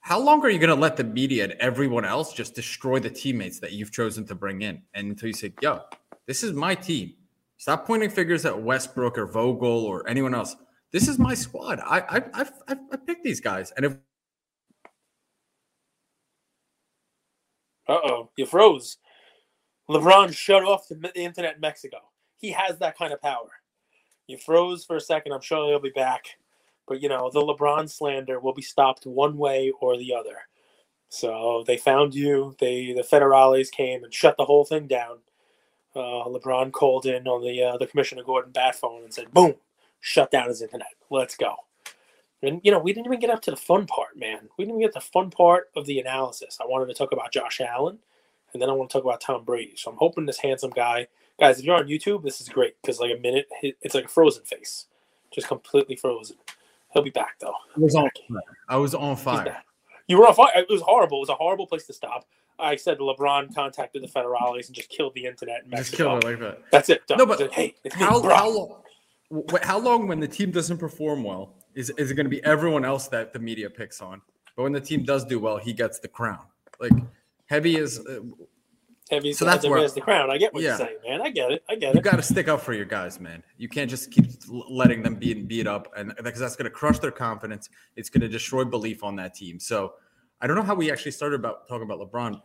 How 0.00 0.20
long 0.20 0.40
are 0.44 0.50
you 0.50 0.58
going 0.58 0.74
to 0.74 0.80
let 0.80 0.96
the 0.96 1.04
media 1.04 1.44
and 1.44 1.54
everyone 1.54 2.04
else 2.04 2.32
just 2.32 2.54
destroy 2.54 3.00
the 3.00 3.10
teammates 3.10 3.58
that 3.60 3.72
you've 3.72 3.90
chosen 3.90 4.24
to 4.26 4.34
bring 4.34 4.62
in? 4.62 4.82
And 4.94 5.08
until 5.08 5.26
you 5.26 5.34
say, 5.34 5.52
yo, 5.60 5.80
this 6.26 6.44
is 6.44 6.52
my 6.52 6.74
team. 6.74 7.14
Stop 7.56 7.86
pointing 7.86 8.10
fingers 8.10 8.44
at 8.44 8.62
Westbrook 8.62 9.18
or 9.18 9.26
Vogel 9.26 9.84
or 9.84 10.08
anyone 10.08 10.34
else. 10.34 10.54
This 10.92 11.08
is 11.08 11.18
my 11.18 11.34
squad. 11.34 11.80
I 11.80 11.98
I 11.98 12.16
I, 12.34 12.46
I, 12.68 12.76
I 12.92 12.96
picked 12.96 13.24
these 13.24 13.40
guys. 13.40 13.72
And 13.76 13.86
if 13.86 13.92
uh 17.88 17.98
oh, 18.04 18.30
you 18.36 18.46
froze. 18.46 18.98
LeBron 19.90 20.34
shut 20.34 20.64
off 20.64 20.88
the, 20.88 20.96
the 20.96 21.20
internet 21.20 21.56
in 21.56 21.60
Mexico. 21.60 21.98
He 22.38 22.50
has 22.50 22.78
that 22.78 22.98
kind 22.98 23.12
of 23.12 23.20
power. 23.20 23.50
You 24.26 24.38
froze 24.38 24.84
for 24.84 24.96
a 24.96 25.00
second. 25.00 25.32
I'm 25.32 25.40
sure 25.40 25.68
he'll 25.68 25.80
be 25.80 25.90
back. 25.90 26.24
But 26.86 27.02
you 27.02 27.08
know, 27.08 27.30
the 27.32 27.40
LeBron 27.40 27.90
slander 27.90 28.40
will 28.40 28.54
be 28.54 28.62
stopped 28.62 29.06
one 29.06 29.36
way 29.36 29.72
or 29.80 29.96
the 29.96 30.14
other. 30.14 30.38
So 31.08 31.64
they 31.66 31.76
found 31.76 32.14
you. 32.14 32.54
They 32.58 32.92
the 32.92 33.02
federales 33.02 33.70
came 33.70 34.04
and 34.04 34.12
shut 34.12 34.36
the 34.36 34.44
whole 34.44 34.64
thing 34.64 34.86
down. 34.86 35.18
Uh, 35.94 36.24
LeBron 36.28 36.72
called 36.72 37.06
in 37.06 37.26
on 37.26 37.42
the 37.42 37.62
uh, 37.62 37.76
the 37.78 37.86
Commissioner 37.86 38.22
Gordon 38.22 38.52
bat 38.52 38.74
phone 38.74 39.04
and 39.04 39.14
said, 39.14 39.32
"Boom, 39.32 39.54
shut 40.00 40.30
down 40.30 40.48
his 40.48 40.62
internet. 40.62 40.94
Let's 41.10 41.36
go." 41.36 41.54
And 42.42 42.60
you 42.62 42.70
know, 42.70 42.78
we 42.78 42.92
didn't 42.92 43.06
even 43.06 43.20
get 43.20 43.30
up 43.30 43.42
to 43.42 43.50
the 43.50 43.56
fun 43.56 43.86
part, 43.86 44.16
man. 44.16 44.48
We 44.58 44.64
didn't 44.64 44.78
even 44.78 44.86
get 44.86 44.94
the 44.94 45.00
fun 45.00 45.30
part 45.30 45.70
of 45.74 45.86
the 45.86 46.00
analysis. 46.00 46.58
I 46.60 46.66
wanted 46.66 46.86
to 46.86 46.94
talk 46.94 47.12
about 47.12 47.32
Josh 47.32 47.60
Allen, 47.60 47.98
and 48.52 48.60
then 48.60 48.68
I 48.68 48.72
want 48.72 48.90
to 48.90 48.98
talk 48.98 49.04
about 49.04 49.20
Tom 49.20 49.44
Brady. 49.44 49.74
So 49.76 49.90
I'm 49.90 49.96
hoping 49.96 50.26
this 50.26 50.38
handsome 50.38 50.70
guy, 50.70 51.06
guys, 51.38 51.58
if 51.58 51.64
you're 51.64 51.76
on 51.76 51.86
YouTube, 51.86 52.22
this 52.22 52.40
is 52.40 52.48
great 52.48 52.74
because 52.82 53.00
like 53.00 53.12
a 53.16 53.20
minute, 53.20 53.46
it's 53.62 53.94
like 53.94 54.06
a 54.06 54.08
frozen 54.08 54.44
face, 54.44 54.86
just 55.32 55.48
completely 55.48 55.96
frozen. 55.96 56.36
He'll 56.92 57.02
be 57.02 57.10
back 57.10 57.38
though. 57.40 57.54
I 57.76 57.80
was 57.80 57.94
on. 57.94 58.08
fire. 58.28 58.40
I 58.68 58.76
was 58.76 58.94
on 58.94 59.16
fire. 59.16 59.62
You 60.08 60.18
were 60.18 60.28
on 60.28 60.34
fire. 60.34 60.50
It 60.56 60.66
was 60.70 60.82
horrible. 60.82 61.18
It 61.18 61.20
was 61.20 61.28
a 61.30 61.34
horrible 61.34 61.66
place 61.66 61.86
to 61.86 61.92
stop. 61.92 62.26
I 62.58 62.76
said 62.76 62.98
LeBron 62.98 63.54
contacted 63.54 64.02
the 64.02 64.08
federales 64.08 64.66
and 64.66 64.74
just 64.74 64.88
killed 64.88 65.12
the 65.14 65.26
internet. 65.26 65.64
In 65.64 65.76
Just 65.76 65.92
killed 65.92 66.24
it 66.24 66.26
like 66.26 66.40
that. 66.40 66.62
That's 66.70 66.88
it. 66.88 67.06
Done. 67.06 67.18
No, 67.18 67.26
but 67.26 67.52
hey, 67.52 67.74
how, 67.92 68.22
me, 68.22 68.28
how 68.28 68.48
long? 68.48 68.82
How 69.62 69.78
long 69.78 70.06
when 70.06 70.20
the 70.20 70.28
team 70.28 70.52
doesn't 70.52 70.78
perform 70.78 71.24
well 71.24 71.54
is 71.74 71.90
is 71.98 72.10
it 72.10 72.14
going 72.14 72.24
to 72.26 72.30
be 72.30 72.42
everyone 72.44 72.84
else 72.84 73.08
that 73.08 73.32
the 73.32 73.38
media 73.38 73.68
picks 73.68 74.00
on? 74.00 74.22
But 74.56 74.62
when 74.62 74.72
the 74.72 74.80
team 74.80 75.04
does 75.04 75.24
do 75.24 75.38
well, 75.38 75.58
he 75.58 75.72
gets 75.72 75.98
the 75.98 76.08
crown. 76.08 76.46
Like 76.80 76.92
heavy 77.46 77.76
is. 77.76 77.98
Uh, 77.98 78.20
heavy 79.10 79.32
so 79.32 79.44
that's 79.44 79.66
where 79.66 79.88
the 79.88 80.00
crown. 80.00 80.30
I 80.30 80.38
get 80.38 80.52
what 80.52 80.62
yeah. 80.62 80.70
you're 80.70 80.78
saying, 80.78 80.96
man. 81.06 81.22
I 81.22 81.30
get 81.30 81.52
it. 81.52 81.64
I 81.68 81.74
get 81.76 81.90
it. 81.90 81.96
You 81.96 82.00
got 82.02 82.16
to 82.16 82.22
stick 82.22 82.48
up 82.48 82.60
for 82.60 82.72
your 82.72 82.84
guys, 82.84 83.20
man. 83.20 83.42
You 83.56 83.68
can't 83.68 83.90
just 83.90 84.10
keep 84.10 84.26
letting 84.48 85.02
them 85.02 85.16
be 85.16 85.34
beat 85.34 85.66
up, 85.66 85.92
and 85.96 86.12
because 86.22 86.40
that's 86.40 86.56
going 86.56 86.64
to 86.64 86.70
crush 86.70 86.98
their 86.98 87.10
confidence. 87.10 87.68
It's 87.96 88.10
going 88.10 88.22
to 88.22 88.28
destroy 88.28 88.64
belief 88.64 89.04
on 89.04 89.16
that 89.16 89.34
team. 89.34 89.58
So 89.58 89.94
I 90.40 90.46
don't 90.46 90.56
know 90.56 90.62
how 90.62 90.74
we 90.74 90.90
actually 90.90 91.12
started 91.12 91.40
about 91.40 91.68
talking 91.68 91.84
about 91.84 92.00
LeBron 92.00 92.40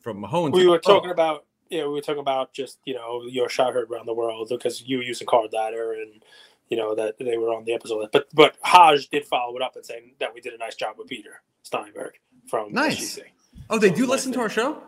from 0.00 0.22
Mahomes. 0.22 0.52
We 0.52 0.66
were 0.66 0.76
oh. 0.76 0.78
talking 0.78 1.10
oh. 1.10 1.14
about 1.14 1.44
yeah, 1.70 1.86
we 1.86 1.94
were 1.94 2.00
talking 2.00 2.20
about 2.20 2.52
just 2.52 2.78
you 2.84 2.94
know 2.94 3.22
your 3.28 3.48
shot 3.48 3.72
heard 3.72 3.90
around 3.90 4.06
the 4.06 4.14
world 4.14 4.48
because 4.50 4.82
you 4.86 4.98
were 4.98 5.02
using 5.02 5.26
card 5.26 5.52
ladder 5.52 5.94
and 5.94 6.22
you 6.68 6.76
know 6.76 6.94
that 6.94 7.18
they 7.18 7.38
were 7.38 7.54
on 7.54 7.64
the 7.64 7.72
episode. 7.72 8.08
But 8.12 8.28
but 8.34 8.56
Haj 8.62 9.08
did 9.08 9.24
follow 9.24 9.56
it 9.56 9.62
up 9.62 9.76
and 9.76 9.84
saying 9.84 10.12
that 10.20 10.34
we 10.34 10.40
did 10.40 10.52
a 10.52 10.58
nice 10.58 10.74
job 10.74 10.96
with 10.98 11.08
Peter 11.08 11.42
Steinberg 11.62 12.14
from 12.46 12.72
nice. 12.72 13.18
Oh, 13.70 13.78
they 13.78 13.88
so 13.88 13.94
do 13.94 14.06
listen 14.06 14.32
to 14.32 14.40
our 14.40 14.48
show. 14.48 14.82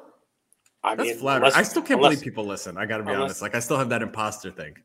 I 0.84 0.94
That's 0.94 1.08
mean, 1.08 1.18
flattering. 1.18 1.52
I 1.54 1.62
still 1.62 1.82
can't 1.82 1.98
unless, 1.98 2.16
believe 2.16 2.24
people 2.24 2.44
listen. 2.44 2.76
I 2.76 2.84
got 2.84 2.98
to 2.98 3.02
be 3.02 3.10
unless, 3.10 3.24
honest. 3.24 3.42
Like 3.42 3.54
I 3.54 3.60
still 3.60 3.78
have 3.78 3.88
that 3.88 4.02
imposter 4.02 4.50
thing. 4.50 4.76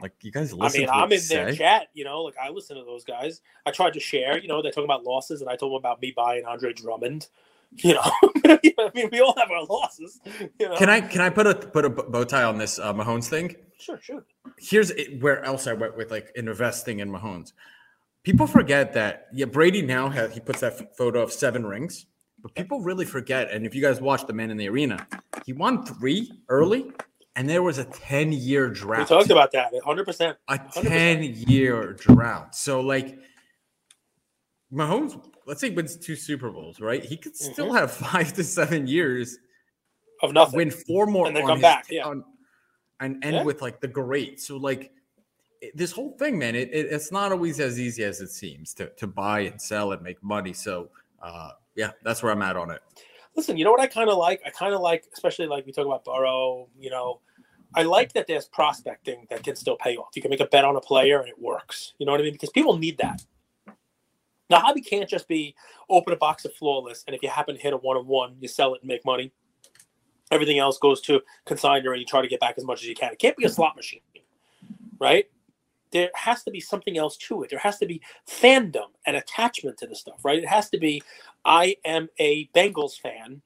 Like 0.00 0.12
you 0.22 0.32
guys 0.32 0.52
listen. 0.52 0.80
I 0.80 0.86
mean, 0.86 0.90
I'm 0.90 1.12
in 1.12 1.20
say? 1.20 1.36
their 1.36 1.52
chat. 1.52 1.88
You 1.92 2.04
know, 2.04 2.22
like 2.22 2.34
I 2.42 2.48
listen 2.48 2.76
to 2.76 2.84
those 2.84 3.04
guys. 3.04 3.42
I 3.66 3.70
tried 3.70 3.92
to 3.92 4.00
share. 4.00 4.38
You 4.38 4.48
know, 4.48 4.62
they're 4.62 4.72
talking 4.72 4.84
about 4.84 5.04
losses, 5.04 5.42
and 5.42 5.50
I 5.50 5.56
told 5.56 5.72
them 5.72 5.76
about 5.76 6.00
me 6.00 6.12
buying 6.16 6.44
Andre 6.44 6.72
Drummond. 6.72 7.28
You 7.78 7.94
know, 7.94 8.02
I 8.44 8.90
mean, 8.94 9.08
we 9.10 9.20
all 9.20 9.34
have 9.36 9.50
our 9.50 9.64
losses. 9.64 10.20
You 10.60 10.68
know? 10.68 10.76
Can 10.76 10.88
I 10.88 11.00
can 11.00 11.20
I 11.20 11.28
put 11.28 11.48
a 11.48 11.56
put 11.56 11.84
a 11.84 11.90
bow 11.90 12.22
tie 12.22 12.44
on 12.44 12.56
this 12.56 12.78
uh, 12.78 12.94
Mahomes 12.94 13.26
thing? 13.26 13.56
Sure, 13.80 13.98
sure. 14.00 14.24
Here's 14.60 14.92
where 15.18 15.44
else 15.44 15.66
I 15.66 15.72
went 15.72 15.96
with 15.96 16.12
like 16.12 16.30
investing 16.36 17.00
in 17.00 17.10
Mahomes. 17.10 17.52
People 18.22 18.46
forget 18.46 18.92
that 18.92 19.26
yeah, 19.32 19.46
Brady 19.46 19.82
now 19.82 20.08
has 20.08 20.32
he 20.32 20.38
puts 20.38 20.60
that 20.60 20.96
photo 20.96 21.20
of 21.20 21.32
seven 21.32 21.66
rings, 21.66 22.06
but 22.44 22.54
people 22.54 22.82
really 22.82 23.06
forget. 23.06 23.50
And 23.50 23.64
if 23.64 23.74
you 23.74 23.80
guys 23.80 24.02
watch 24.02 24.26
the 24.26 24.34
Man 24.34 24.50
in 24.50 24.58
the 24.58 24.68
Arena, 24.68 25.06
he 25.46 25.54
won 25.54 25.82
three 25.86 26.30
early, 26.50 26.92
and 27.36 27.48
there 27.48 27.62
was 27.62 27.78
a 27.78 27.84
10 27.84 28.32
year 28.32 28.68
drought. 28.68 29.08
We 29.08 29.16
talked 29.16 29.30
about 29.30 29.50
that 29.52 29.72
100%. 29.72 30.36
A 30.48 30.58
10 30.58 31.22
year 31.22 31.94
drought. 31.94 32.54
So, 32.54 32.82
like, 32.82 33.18
Mahomes, 34.70 35.18
let's 35.46 35.62
say 35.62 35.70
wins 35.70 35.96
two 35.96 36.14
Super 36.16 36.50
Bowls, 36.50 36.80
right? 36.80 37.02
He 37.02 37.16
could 37.16 37.34
still 37.34 37.68
mm-hmm. 37.68 37.76
have 37.76 37.90
five 38.12 38.34
to 38.34 38.44
seven 38.44 38.86
years 38.86 39.38
of 40.22 40.34
nothing, 40.34 40.58
win 40.58 40.70
four 40.70 41.06
more, 41.06 41.26
and 41.26 41.34
then 41.34 41.46
come 41.46 41.62
back, 41.62 41.86
yeah, 41.88 42.04
on, 42.04 42.24
and 43.00 43.24
end 43.24 43.36
yeah. 43.36 43.42
with 43.42 43.62
like 43.62 43.80
the 43.80 43.88
great. 43.88 44.38
So, 44.38 44.58
like, 44.58 44.92
this 45.74 45.92
whole 45.92 46.14
thing, 46.18 46.38
man, 46.38 46.54
it, 46.54 46.68
it, 46.74 46.88
it's 46.90 47.10
not 47.10 47.32
always 47.32 47.58
as 47.58 47.80
easy 47.80 48.04
as 48.04 48.20
it 48.20 48.28
seems 48.28 48.74
to 48.74 48.90
to 48.96 49.06
buy 49.06 49.40
and 49.40 49.58
sell 49.58 49.92
and 49.92 50.02
make 50.02 50.22
money. 50.22 50.52
So, 50.52 50.90
uh, 51.22 51.52
yeah, 51.76 51.90
that's 52.02 52.22
where 52.22 52.32
I'm 52.32 52.42
at 52.42 52.56
on 52.56 52.70
it 52.70 52.82
listen, 53.36 53.56
you 53.56 53.64
know 53.64 53.70
what 53.70 53.80
I 53.80 53.86
kind 53.86 54.08
of 54.08 54.16
like? 54.16 54.40
I 54.46 54.50
kind 54.50 54.74
of 54.74 54.80
like, 54.80 55.06
especially 55.12 55.46
like 55.46 55.66
we 55.66 55.72
talk 55.72 55.86
about 55.86 56.04
Burrow, 56.04 56.68
you 56.78 56.90
know, 56.90 57.20
I 57.74 57.82
like 57.82 58.12
that 58.12 58.26
there's 58.26 58.46
prospecting 58.46 59.26
that 59.30 59.42
can 59.42 59.56
still 59.56 59.76
pay 59.76 59.96
off. 59.96 60.10
You 60.14 60.22
can 60.22 60.30
make 60.30 60.40
a 60.40 60.46
bet 60.46 60.64
on 60.64 60.76
a 60.76 60.80
player 60.80 61.18
and 61.18 61.28
it 61.28 61.40
works. 61.40 61.94
You 61.98 62.06
know 62.06 62.12
what 62.12 62.20
I 62.20 62.24
mean? 62.24 62.32
Because 62.32 62.50
people 62.50 62.76
need 62.78 62.98
that. 62.98 63.24
Now, 64.48 64.60
hobby 64.60 64.80
can't 64.80 65.08
just 65.08 65.26
be 65.26 65.54
open 65.88 66.12
a 66.12 66.16
box 66.16 66.44
of 66.44 66.54
flawless, 66.54 67.02
and 67.06 67.16
if 67.16 67.22
you 67.22 67.30
happen 67.30 67.56
to 67.56 67.60
hit 67.60 67.72
a 67.72 67.78
one 67.78 67.96
on 67.96 68.06
one, 68.06 68.36
you 68.40 68.46
sell 68.46 68.74
it 68.74 68.82
and 68.82 68.88
make 68.88 69.04
money. 69.04 69.32
Everything 70.30 70.58
else 70.58 70.78
goes 70.78 71.00
to 71.02 71.22
consignor, 71.46 71.92
and 71.92 72.00
you 72.00 72.04
try 72.04 72.20
to 72.20 72.28
get 72.28 72.40
back 72.40 72.54
as 72.58 72.64
much 72.64 72.82
as 72.82 72.88
you 72.88 72.94
can. 72.94 73.12
It 73.12 73.18
can't 73.18 73.36
be 73.36 73.46
a 73.46 73.48
slot 73.48 73.74
machine, 73.74 74.00
right? 75.00 75.26
there 75.94 76.10
has 76.14 76.42
to 76.42 76.50
be 76.50 76.58
something 76.58 76.98
else 76.98 77.16
to 77.16 77.44
it. 77.44 77.50
There 77.50 77.58
has 77.60 77.78
to 77.78 77.86
be 77.86 78.02
fandom 78.28 78.88
and 79.06 79.16
attachment 79.16 79.78
to 79.78 79.86
the 79.86 79.94
stuff, 79.94 80.24
right? 80.24 80.42
It 80.42 80.48
has 80.48 80.68
to 80.70 80.78
be, 80.78 81.00
I 81.44 81.76
am 81.84 82.08
a 82.18 82.48
Bengals 82.54 82.98
fan 82.98 83.42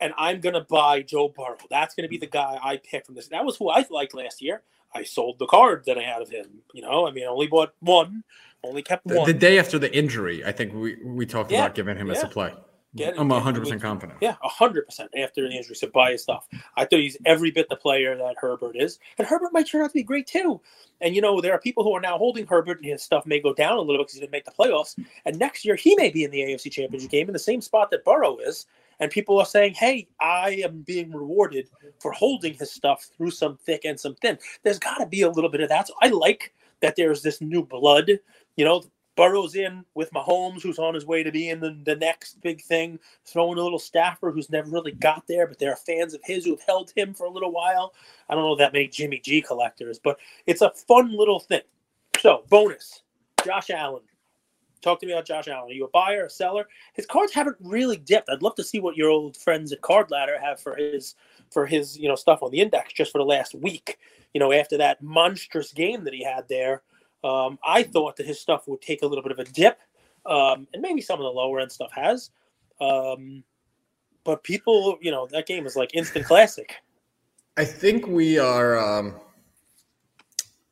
and 0.00 0.14
I'm 0.16 0.40
going 0.40 0.54
to 0.54 0.62
buy 0.62 1.02
Joe 1.02 1.28
Burrow. 1.28 1.56
That's 1.68 1.94
going 1.94 2.04
to 2.04 2.08
be 2.08 2.18
the 2.18 2.26
guy 2.26 2.58
I 2.62 2.78
pick 2.78 3.06
from 3.06 3.14
this. 3.14 3.28
That 3.28 3.44
was 3.44 3.56
who 3.56 3.68
I 3.68 3.84
liked 3.90 4.14
last 4.14 4.42
year. 4.42 4.62
I 4.94 5.04
sold 5.04 5.38
the 5.38 5.46
card 5.46 5.84
that 5.86 5.98
I 5.98 6.02
had 6.02 6.22
of 6.22 6.30
him. 6.30 6.62
You 6.72 6.82
know, 6.82 7.06
I 7.06 7.12
mean, 7.12 7.24
I 7.24 7.28
only 7.28 7.46
bought 7.46 7.74
one, 7.80 8.24
only 8.64 8.82
kept 8.82 9.06
one. 9.06 9.26
The, 9.26 9.32
the 9.32 9.38
day 9.38 9.58
after 9.58 9.78
the 9.78 9.94
injury, 9.96 10.44
I 10.44 10.52
think 10.52 10.72
we, 10.72 10.96
we 11.04 11.26
talked 11.26 11.52
yeah, 11.52 11.64
about 11.64 11.74
giving 11.74 11.96
him 11.96 12.08
yeah. 12.08 12.14
as 12.14 12.22
a 12.24 12.28
play. 12.28 12.52
Get 12.96 13.14
I'm 13.18 13.28
100 13.28 13.60
percent 13.60 13.80
confident. 13.80 14.18
Yeah, 14.20 14.34
100 14.40 14.86
percent 14.86 15.10
after 15.16 15.42
the 15.42 15.54
injury. 15.54 15.76
So 15.76 15.88
buy 15.88 16.12
his 16.12 16.22
stuff. 16.22 16.48
I 16.76 16.84
thought 16.84 16.98
he's 16.98 17.16
every 17.24 17.52
bit 17.52 17.68
the 17.68 17.76
player 17.76 18.16
that 18.16 18.34
Herbert 18.36 18.74
is, 18.76 18.98
and 19.16 19.26
Herbert 19.26 19.52
might 19.52 19.68
turn 19.68 19.82
out 19.82 19.90
to 19.90 19.94
be 19.94 20.02
great 20.02 20.26
too. 20.26 20.60
And 21.00 21.14
you 21.14 21.22
know, 21.22 21.40
there 21.40 21.52
are 21.52 21.60
people 21.60 21.84
who 21.84 21.92
are 21.92 22.00
now 22.00 22.18
holding 22.18 22.46
Herbert, 22.46 22.78
and 22.78 22.86
his 22.86 23.02
stuff 23.02 23.26
may 23.26 23.38
go 23.38 23.54
down 23.54 23.76
a 23.76 23.80
little 23.80 23.98
bit 23.98 24.08
because 24.08 24.14
he 24.14 24.20
didn't 24.20 24.32
make 24.32 24.44
the 24.44 24.50
playoffs. 24.50 24.98
And 25.24 25.38
next 25.38 25.64
year, 25.64 25.76
he 25.76 25.94
may 25.94 26.10
be 26.10 26.24
in 26.24 26.32
the 26.32 26.40
AFC 26.40 26.72
Championship 26.72 27.10
game 27.10 27.28
in 27.28 27.32
the 27.32 27.38
same 27.38 27.60
spot 27.60 27.92
that 27.92 28.04
Burrow 28.04 28.38
is. 28.38 28.66
And 28.98 29.08
people 29.08 29.38
are 29.38 29.46
saying, 29.46 29.74
"Hey, 29.74 30.08
I 30.20 30.60
am 30.64 30.82
being 30.82 31.12
rewarded 31.12 31.68
for 32.00 32.10
holding 32.10 32.54
his 32.54 32.72
stuff 32.72 33.08
through 33.16 33.30
some 33.30 33.56
thick 33.56 33.84
and 33.84 33.98
some 34.00 34.16
thin." 34.16 34.36
There's 34.64 34.80
got 34.80 34.98
to 34.98 35.06
be 35.06 35.22
a 35.22 35.30
little 35.30 35.48
bit 35.50 35.60
of 35.60 35.68
that. 35.68 35.86
So 35.86 35.94
I 36.02 36.08
like 36.08 36.52
that 36.80 36.96
there's 36.96 37.22
this 37.22 37.40
new 37.40 37.64
blood. 37.64 38.10
You 38.56 38.64
know, 38.64 38.82
Burrow's 39.20 39.54
in 39.54 39.84
with 39.92 40.10
Mahomes, 40.12 40.62
who's 40.62 40.78
on 40.78 40.94
his 40.94 41.04
way 41.04 41.22
to 41.22 41.30
being 41.30 41.60
the, 41.60 41.78
the 41.84 41.94
next 41.94 42.40
big 42.40 42.62
thing. 42.62 42.98
Throwing 43.26 43.58
a 43.58 43.62
little 43.62 43.78
Stafford, 43.78 44.32
who's 44.32 44.48
never 44.48 44.70
really 44.70 44.92
got 44.92 45.26
there, 45.26 45.46
but 45.46 45.58
there 45.58 45.70
are 45.70 45.76
fans 45.76 46.14
of 46.14 46.22
his 46.24 46.46
who 46.46 46.52
have 46.52 46.62
held 46.66 46.90
him 46.96 47.12
for 47.12 47.26
a 47.26 47.30
little 47.30 47.52
while. 47.52 47.92
I 48.30 48.34
don't 48.34 48.44
know 48.44 48.56
that 48.56 48.72
many 48.72 48.88
Jimmy 48.88 49.18
G 49.18 49.42
collectors, 49.42 49.98
but 49.98 50.18
it's 50.46 50.62
a 50.62 50.70
fun 50.70 51.14
little 51.14 51.38
thing. 51.38 51.60
So, 52.18 52.44
bonus 52.48 53.02
Josh 53.44 53.68
Allen. 53.68 54.04
Talk 54.80 55.00
to 55.00 55.06
me 55.06 55.12
about 55.12 55.26
Josh 55.26 55.48
Allen. 55.48 55.70
Are 55.70 55.74
you 55.74 55.84
a 55.84 55.90
buyer, 55.90 56.24
a 56.24 56.30
seller? 56.30 56.66
His 56.94 57.04
cards 57.04 57.34
haven't 57.34 57.58
really 57.60 57.98
dipped. 57.98 58.30
I'd 58.30 58.40
love 58.40 58.54
to 58.54 58.64
see 58.64 58.80
what 58.80 58.96
your 58.96 59.10
old 59.10 59.36
friends 59.36 59.70
at 59.70 59.82
Card 59.82 60.10
Ladder 60.10 60.40
have 60.40 60.58
for 60.60 60.76
his 60.76 61.14
for 61.50 61.66
his 61.66 61.98
you 61.98 62.08
know 62.08 62.16
stuff 62.16 62.42
on 62.42 62.52
the 62.52 62.60
index 62.62 62.94
just 62.94 63.12
for 63.12 63.18
the 63.18 63.24
last 63.24 63.54
week. 63.54 63.98
You 64.32 64.40
know, 64.40 64.50
after 64.50 64.78
that 64.78 65.02
monstrous 65.02 65.74
game 65.74 66.04
that 66.04 66.14
he 66.14 66.24
had 66.24 66.48
there 66.48 66.80
um, 67.22 67.58
I 67.64 67.82
thought 67.82 68.16
that 68.16 68.26
his 68.26 68.40
stuff 68.40 68.66
would 68.66 68.80
take 68.80 69.02
a 69.02 69.06
little 69.06 69.22
bit 69.22 69.32
of 69.32 69.38
a 69.38 69.44
dip, 69.44 69.78
um, 70.26 70.66
and 70.72 70.82
maybe 70.82 71.00
some 71.00 71.18
of 71.18 71.24
the 71.24 71.30
lower 71.30 71.60
end 71.60 71.70
stuff 71.70 71.90
has. 71.92 72.30
Um, 72.80 73.44
but 74.24 74.42
people, 74.42 74.98
you 75.00 75.10
know, 75.10 75.26
that 75.32 75.46
game 75.46 75.66
is 75.66 75.76
like 75.76 75.94
instant 75.94 76.26
classic. 76.26 76.76
I 77.56 77.64
think 77.64 78.06
we 78.06 78.38
are 78.38 78.78
um, 78.78 79.16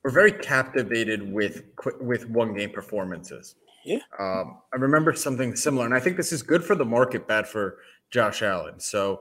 we're 0.02 0.10
very 0.10 0.32
captivated 0.32 1.30
with 1.32 1.64
with 2.00 2.28
one 2.30 2.54
game 2.54 2.70
performances. 2.70 3.56
Yeah. 3.84 3.98
Um, 4.18 4.58
I 4.72 4.76
remember 4.76 5.12
something 5.14 5.54
similar, 5.56 5.84
and 5.84 5.94
I 5.94 6.00
think 6.00 6.16
this 6.16 6.32
is 6.32 6.42
good 6.42 6.64
for 6.64 6.74
the 6.74 6.84
market, 6.84 7.26
bad 7.26 7.46
for 7.46 7.78
Josh 8.10 8.42
Allen. 8.42 8.80
So 8.80 9.20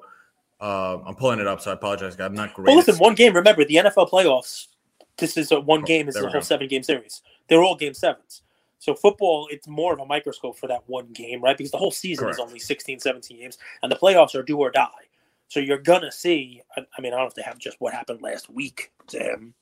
uh, 0.59 0.97
I'm 1.05 1.15
pulling 1.15 1.39
it 1.39 1.47
up, 1.47 1.61
so 1.61 1.71
I 1.71 1.73
apologize. 1.73 2.19
I'm 2.19 2.33
not 2.33 2.53
great. 2.53 2.67
Well, 2.67 2.75
listen, 2.75 2.95
one 2.95 3.15
game. 3.15 3.33
Remember, 3.33 3.65
the 3.65 3.75
NFL 3.75 4.09
playoffs 4.09 4.67
this 5.17 5.37
is 5.37 5.51
a 5.51 5.59
one 5.59 5.81
oh, 5.81 5.85
game. 5.85 6.07
Is 6.07 6.15
a 6.15 6.29
whole 6.29 6.41
seven 6.41 6.67
game 6.67 6.83
series. 6.83 7.21
They're 7.47 7.63
all 7.63 7.75
game 7.75 7.93
sevens. 7.93 8.43
So 8.79 8.93
football, 8.93 9.47
it's 9.51 9.67
more 9.67 9.93
of 9.93 9.99
a 9.99 10.05
microscope 10.05 10.57
for 10.57 10.67
that 10.67 10.83
one 10.87 11.07
game, 11.13 11.41
right? 11.41 11.57
Because 11.57 11.71
the 11.71 11.77
whole 11.77 11.91
season 11.91 12.25
Correct. 12.25 12.39
is 12.39 12.45
only 12.45 12.59
16, 12.59 12.99
17 12.99 13.39
games, 13.39 13.57
and 13.81 13.91
the 13.91 13.95
playoffs 13.95 14.35
are 14.35 14.43
do 14.43 14.57
or 14.57 14.69
die. 14.69 14.87
So 15.47 15.59
you're 15.59 15.77
gonna 15.77 16.11
see. 16.11 16.61
I 16.75 17.01
mean, 17.01 17.13
I 17.13 17.17
don't 17.17 17.25
know 17.25 17.27
if 17.27 17.33
they 17.33 17.41
have 17.41 17.57
just 17.57 17.79
what 17.79 17.93
happened 17.93 18.21
last 18.21 18.49
week 18.49 18.91
to 19.07 19.19
him, 19.19 19.53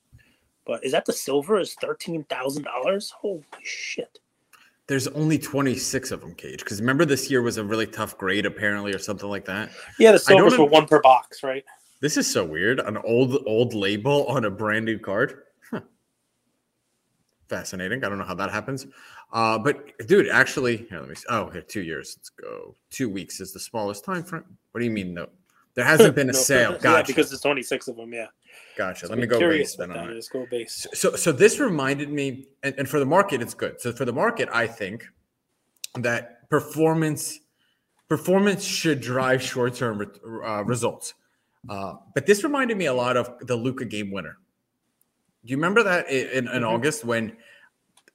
but 0.66 0.84
is 0.84 0.92
that 0.92 1.04
the 1.04 1.12
silver 1.12 1.58
is 1.58 1.74
thirteen 1.74 2.24
thousand 2.24 2.64
dollars? 2.64 3.10
Holy 3.10 3.44
shit! 3.62 4.18
There's 4.88 5.08
only 5.08 5.36
26 5.36 6.12
of 6.12 6.20
them, 6.20 6.34
Cage. 6.34 6.60
Because 6.60 6.80
remember, 6.80 7.04
this 7.04 7.28
year 7.28 7.42
was 7.42 7.56
a 7.56 7.64
really 7.64 7.86
tough 7.86 8.16
grade, 8.18 8.46
apparently, 8.46 8.94
or 8.94 8.98
something 8.98 9.28
like 9.28 9.44
that. 9.46 9.70
Yeah, 9.98 10.12
the 10.12 10.18
silvers 10.18 10.56
were 10.56 10.64
one 10.64 10.86
per 10.86 11.00
box, 11.00 11.42
right? 11.42 11.64
This 12.00 12.16
is 12.16 12.30
so 12.30 12.44
weird. 12.44 12.78
An 12.80 12.98
old 12.98 13.42
old 13.46 13.74
label 13.74 14.26
on 14.26 14.44
a 14.44 14.50
brand 14.50 14.84
new 14.84 14.98
card. 14.98 15.42
Fascinating. 17.48 18.04
I 18.04 18.08
don't 18.08 18.18
know 18.18 18.24
how 18.24 18.34
that 18.34 18.50
happens. 18.50 18.86
Uh, 19.32 19.58
but 19.58 19.96
dude, 20.06 20.28
actually, 20.28 20.78
here, 20.88 21.00
let 21.00 21.08
me 21.08 21.14
see. 21.14 21.26
Oh, 21.28 21.48
here, 21.50 21.62
two 21.62 21.82
years. 21.82 22.16
Let's 22.18 22.30
go. 22.30 22.74
Two 22.90 23.08
weeks 23.08 23.40
is 23.40 23.52
the 23.52 23.60
smallest 23.60 24.04
time 24.04 24.24
frame. 24.24 24.44
What 24.72 24.80
do 24.80 24.84
you 24.84 24.90
mean? 24.90 25.14
No, 25.14 25.28
there 25.74 25.84
hasn't 25.84 26.14
been 26.16 26.28
a 26.28 26.32
no, 26.32 26.38
sale. 26.38 26.72
Gotcha. 26.80 26.88
Yeah, 26.88 27.02
because 27.02 27.32
it's 27.32 27.42
26 27.42 27.88
of 27.88 27.96
them. 27.96 28.12
Yeah. 28.12 28.26
Gotcha. 28.76 29.06
So 29.06 29.12
Let 29.12 29.18
me 29.18 29.26
go 29.26 29.38
base 29.38 29.76
then 29.76 29.92
on 29.92 30.10
it. 30.10 30.28
Go 30.32 30.46
base. 30.50 30.86
So, 30.92 31.14
so 31.14 31.30
this 31.30 31.60
reminded 31.60 32.10
me, 32.10 32.46
and, 32.62 32.74
and 32.78 32.88
for 32.88 32.98
the 32.98 33.06
market, 33.06 33.40
it's 33.40 33.54
good. 33.54 33.80
So 33.80 33.92
for 33.92 34.04
the 34.04 34.12
market, 34.12 34.48
I 34.52 34.66
think 34.66 35.06
that 35.94 36.48
performance 36.50 37.40
performance 38.08 38.64
should 38.64 39.00
drive 39.00 39.42
short 39.42 39.74
term 39.74 40.04
uh, 40.44 40.64
results. 40.64 41.14
Uh, 41.68 41.94
but 42.14 42.26
this 42.26 42.44
reminded 42.44 42.76
me 42.76 42.86
a 42.86 42.94
lot 42.94 43.16
of 43.16 43.30
the 43.40 43.56
Luka 43.56 43.84
game 43.84 44.10
winner. 44.12 44.38
Do 45.46 45.52
you 45.52 45.56
remember 45.56 45.82
that 45.84 46.10
in, 46.10 46.26
in, 46.28 46.44
mm-hmm. 46.46 46.64
August 46.64 47.04
when 47.04 47.36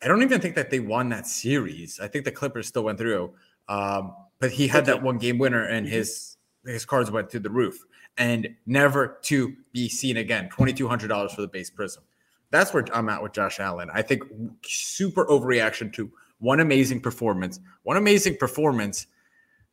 I 0.04 0.08
don't 0.08 0.22
even 0.22 0.41
think 0.41 0.56
that 0.56 0.70
they 0.70 0.80
won 0.80 1.10
that 1.10 1.26
series? 1.26 2.00
I 2.00 2.08
think 2.08 2.26
the 2.26 2.32
Clippers 2.32 2.67
still 2.67 2.84
went 2.84 2.98
through, 2.98 3.34
um, 3.70 4.13
but 4.39 4.52
he 4.52 4.67
had 4.67 4.86
that 4.88 5.02
one 5.02 5.17
game 5.17 5.38
winner 5.38 5.63
and 5.63 5.86
mm-hmm. 5.86 5.96
his 5.96 6.38
his 6.65 6.86
cards 6.86 7.10
went 7.10 7.32
through 7.32 7.39
the 7.39 7.50
roof 7.50 7.86
and 8.17 8.48
never 8.65 9.17
to 9.24 9.56
be 9.72 9.89
seen 9.89 10.17
again. 10.17 10.50
$2,200 10.50 11.32
for 11.32 11.41
the 11.41 11.48
base 11.48 11.70
prism. 11.70 12.04
That's 12.52 12.74
where 12.74 12.86
I'm 12.94 13.10
at 13.10 13.24
with 13.24 13.32
Josh 13.32 13.60
Allen. 13.60 13.89
I 13.94 14.02
think 14.02 14.24
super 14.63 15.26
overreaction 15.26 15.91
to 15.94 16.12
one 16.39 16.60
amazing 16.60 17.02
performance. 17.02 17.60
One 17.84 17.98
amazing 17.98 18.38
performance. 18.38 19.08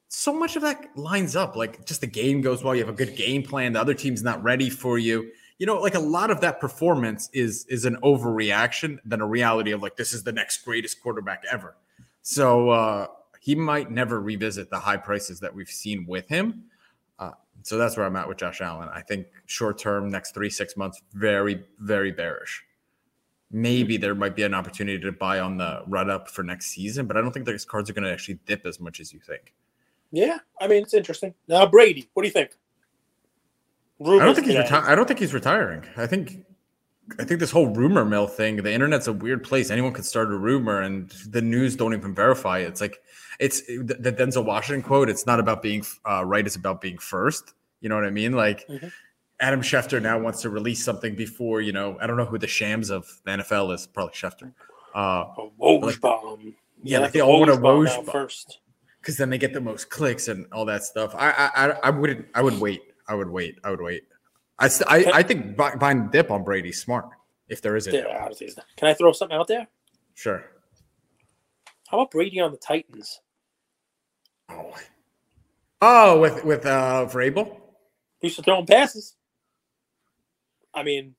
So 0.09 0.33
much 0.33 0.57
of 0.57 0.63
that 0.63 0.97
lines 0.97 1.37
up. 1.37 1.57
Like 1.57 1.85
just 1.85 2.01
the 2.01 2.07
game 2.07 2.41
goes 2.41 2.63
well. 2.63 2.75
You 2.75 2.81
have 2.81 2.95
a 2.95 2.97
good 2.97 3.17
game 3.17 3.43
plan. 3.43 3.73
The 3.73 3.81
other 3.81 3.95
team's 3.95 4.23
not 4.23 4.43
ready 4.43 4.71
for 4.71 4.99
you. 4.99 5.31
You 5.59 5.67
know, 5.67 5.81
like 5.81 5.95
a 5.95 6.01
lot 6.01 6.31
of 6.31 6.41
that 6.41 6.61
performance 6.61 7.29
is 7.33 7.67
is 7.67 7.85
an 7.85 7.97
overreaction 8.03 8.99
than 9.05 9.21
a 9.21 9.27
reality 9.27 9.73
of 9.73 9.83
like 9.83 9.97
this 9.97 10.13
is 10.13 10.23
the 10.23 10.33
next 10.33 10.65
greatest 10.65 11.03
quarterback 11.03 11.43
ever. 11.51 11.77
So 12.23 12.71
uh, 12.71 13.07
he 13.41 13.55
might 13.55 13.91
never 13.91 14.21
revisit 14.21 14.71
the 14.71 14.79
high 14.79 14.97
prices 14.99 15.41
that 15.41 15.55
we've 15.55 15.69
seen 15.69 16.07
with 16.07 16.29
him. 16.29 16.65
Uh, 17.19 17.33
So 17.63 17.77
that's 17.77 17.97
where 17.97 18.07
I'm 18.07 18.15
at 18.17 18.29
with 18.29 18.39
Josh 18.39 18.61
Allen. 18.61 18.89
I 18.93 19.01
think 19.03 19.27
short 19.47 19.79
term, 19.79 20.11
next 20.11 20.33
three, 20.33 20.51
six 20.51 20.77
months, 20.77 21.01
very, 21.15 21.65
very 21.81 22.13
bearish. 22.13 22.63
Maybe 23.51 23.97
there 23.97 24.15
might 24.15 24.37
be 24.37 24.43
an 24.43 24.55
opportunity 24.55 25.01
to 25.01 25.11
buy 25.11 25.41
on 25.41 25.57
the 25.57 25.83
run 25.87 26.11
up 26.11 26.29
for 26.29 26.43
next 26.43 26.67
season, 26.67 27.07
but 27.07 27.17
I 27.17 27.21
don't 27.23 27.33
think 27.33 27.47
those 27.47 27.65
cards 27.65 27.89
are 27.89 27.95
going 27.95 28.05
to 28.05 28.13
actually 28.13 28.39
dip 28.47 28.67
as 28.67 28.79
much 28.79 29.01
as 29.01 29.13
you 29.13 29.21
think. 29.21 29.55
Yeah, 30.13 30.39
I 30.61 30.69
mean 30.69 30.83
it's 30.83 30.95
interesting. 30.95 31.35
Now 31.49 31.67
Brady, 31.67 32.09
what 32.13 32.23
do 32.23 32.29
you 32.29 32.33
think? 32.33 32.51
Rumors 34.01 34.23
I 34.23 34.25
don't 34.25 34.35
think 34.35 34.47
he's 34.47 34.57
reti- 34.57 34.85
I 34.85 34.95
don't 34.95 35.09
think 35.09 35.21
he's 35.21 35.35
retiring. 35.35 35.85
I 35.97 36.07
think 36.07 36.45
I 37.19 37.25
think 37.25 37.41
this 37.41 37.51
whole 37.51 37.69
rumor 37.69 38.05
mill 38.05 38.27
thing, 38.27 38.57
the 38.57 38.73
internet's 38.73 39.09
a 39.09 39.13
weird 39.13 39.43
place. 39.43 39.71
Anyone 39.71 39.93
can 39.93 40.05
start 40.05 40.31
a 40.31 40.37
rumor 40.37 40.83
and 40.83 41.11
the 41.29 41.41
news 41.41 41.75
don't 41.75 41.95
even 41.95 42.15
verify 42.15 42.59
it. 42.59 42.69
It's 42.69 42.81
like 42.81 43.01
it's 43.41 43.63
the 43.63 44.15
Denzel 44.17 44.45
Washington 44.45 44.83
quote. 44.83 45.09
It's 45.09 45.27
not 45.27 45.41
about 45.41 45.63
being 45.63 45.85
uh, 46.09 46.25
right; 46.25 46.47
it's 46.47 46.57
about 46.57 46.81
being 46.81 46.99
first. 46.99 47.55
You 47.81 47.89
know 47.89 47.95
what 47.95 48.05
I 48.05 48.11
mean? 48.11 48.33
Like 48.33 48.67
mm-hmm. 48.69 48.89
Adam 49.41 49.63
Schefter 49.63 50.03
now 50.03 50.19
wants 50.19 50.43
to 50.43 50.51
release 50.51 50.85
something 50.85 51.15
before 51.15 51.61
you 51.61 51.73
know. 51.73 51.97
I 52.01 52.07
don't 52.07 52.17
know 52.17 52.25
who 52.25 52.39
the 52.39 52.47
Shams 52.47 52.91
of 52.91 53.07
the 53.25 53.33
NFL 53.33 53.75
is. 53.75 53.87
Probably 53.87 54.15
Schefter. 54.15 54.53
Uh, 54.95 55.25
a 55.39 55.49
Woj 55.61 55.83
like, 55.83 56.01
bomb. 56.01 56.55
Yeah, 56.83 57.01
like 57.01 57.13
they 57.13 57.21
all 57.21 57.41
want 57.41 57.51
a 57.51 57.57
Woj 57.57 57.87
bomb 57.87 58.05
first 58.07 58.59
because 59.01 59.17
then 59.17 59.31
they 59.31 59.39
get 59.39 59.53
the 59.55 59.61
most 59.61 59.89
clicks 59.91 60.29
and 60.29 60.47
all 60.53 60.65
that 60.67 60.85
stuff. 60.85 61.15
I 61.17 61.51
I 61.55 61.69
I 61.85 61.91
wouldn't. 61.91 62.27
I 62.35 62.43
would 62.43 62.61
wait. 62.61 62.83
I 63.09 63.15
would 63.15 63.31
wait. 63.31 63.59
I 63.65 63.71
would 63.71 63.81
wait. 63.81 64.05
I 64.59 64.69
st- 64.69 64.91
I, 64.91 65.19
I 65.19 65.23
think 65.23 65.57
buying 65.57 66.09
dip 66.09 66.31
on 66.31 66.45
Brady's 66.45 66.81
smart 66.81 67.07
if 67.49 67.63
there 67.63 67.77
is 67.77 67.87
a 67.87 67.93
yeah, 67.93 68.29
Can 68.77 68.89
I 68.89 68.95
throw 68.95 69.13
something 69.13 69.37
out 69.37 69.49
there? 69.49 69.67
Sure. 70.15 70.45
How 71.89 72.01
about 72.01 72.11
Brady 72.11 72.41
on 72.41 72.51
the 72.51 72.59
Titans? 72.59 73.21
Oh, 74.51 74.75
oh, 75.81 76.21
with 76.21 76.45
with 76.45 76.67
uh 76.67 77.07
Vrabel. 77.11 77.61
He 78.21 78.31
to 78.31 78.43
throw 78.43 78.59
him 78.59 78.67
passes. 78.67 79.15
I 80.75 80.83
mean, 80.83 81.15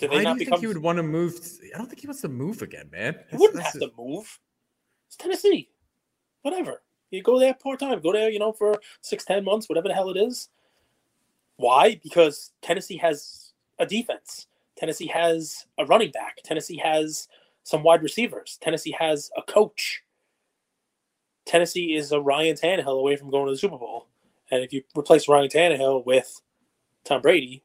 Why 0.00 0.08
they 0.08 0.22
not 0.22 0.22
do 0.22 0.28
you 0.28 0.34
become... 0.46 0.50
think 0.52 0.60
he 0.60 0.66
would 0.66 0.82
want 0.82 0.96
to 0.98 1.02
move? 1.02 1.40
I 1.74 1.78
don't 1.78 1.86
think 1.86 2.00
he 2.00 2.06
wants 2.06 2.20
to 2.22 2.28
move 2.28 2.62
again, 2.62 2.88
man. 2.92 3.16
He 3.30 3.36
wouldn't 3.36 3.58
that's 3.58 3.72
have 3.72 3.82
to 3.82 3.90
move. 3.96 4.38
It's 5.08 5.16
Tennessee. 5.16 5.70
Whatever. 6.42 6.82
You 7.10 7.22
go 7.22 7.38
there 7.38 7.54
part 7.54 7.80
time. 7.80 8.00
Go 8.00 8.12
there, 8.12 8.30
you 8.30 8.38
know, 8.38 8.52
for 8.52 8.80
six, 9.00 9.24
ten 9.24 9.44
months, 9.44 9.68
whatever 9.68 9.88
the 9.88 9.94
hell 9.94 10.10
it 10.10 10.16
is. 10.16 10.48
Why? 11.60 12.00
Because 12.02 12.52
Tennessee 12.62 12.96
has 12.96 13.52
a 13.78 13.84
defense. 13.84 14.46
Tennessee 14.78 15.08
has 15.08 15.66
a 15.76 15.84
running 15.84 16.10
back. 16.10 16.38
Tennessee 16.42 16.78
has 16.78 17.28
some 17.64 17.82
wide 17.82 18.02
receivers. 18.02 18.58
Tennessee 18.62 18.96
has 18.98 19.30
a 19.36 19.42
coach. 19.42 20.02
Tennessee 21.44 21.94
is 21.94 22.12
a 22.12 22.20
Ryan 22.20 22.56
Tannehill 22.56 22.98
away 22.98 23.16
from 23.16 23.30
going 23.30 23.44
to 23.44 23.52
the 23.52 23.58
Super 23.58 23.76
Bowl. 23.76 24.06
And 24.50 24.64
if 24.64 24.72
you 24.72 24.82
replace 24.96 25.28
Ryan 25.28 25.50
Tannehill 25.50 26.06
with 26.06 26.40
Tom 27.04 27.20
Brady 27.20 27.62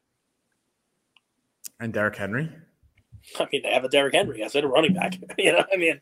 and 1.80 1.90
Derrick 1.94 2.16
Henry, 2.16 2.52
I 3.40 3.48
mean, 3.50 3.62
they 3.62 3.72
have 3.72 3.84
a 3.84 3.88
Derrick 3.88 4.14
Henry. 4.14 4.44
I 4.44 4.48
said 4.48 4.64
a 4.64 4.68
running 4.68 4.92
back. 4.92 5.16
you 5.38 5.52
know, 5.52 5.64
I 5.72 5.76
mean, 5.78 6.00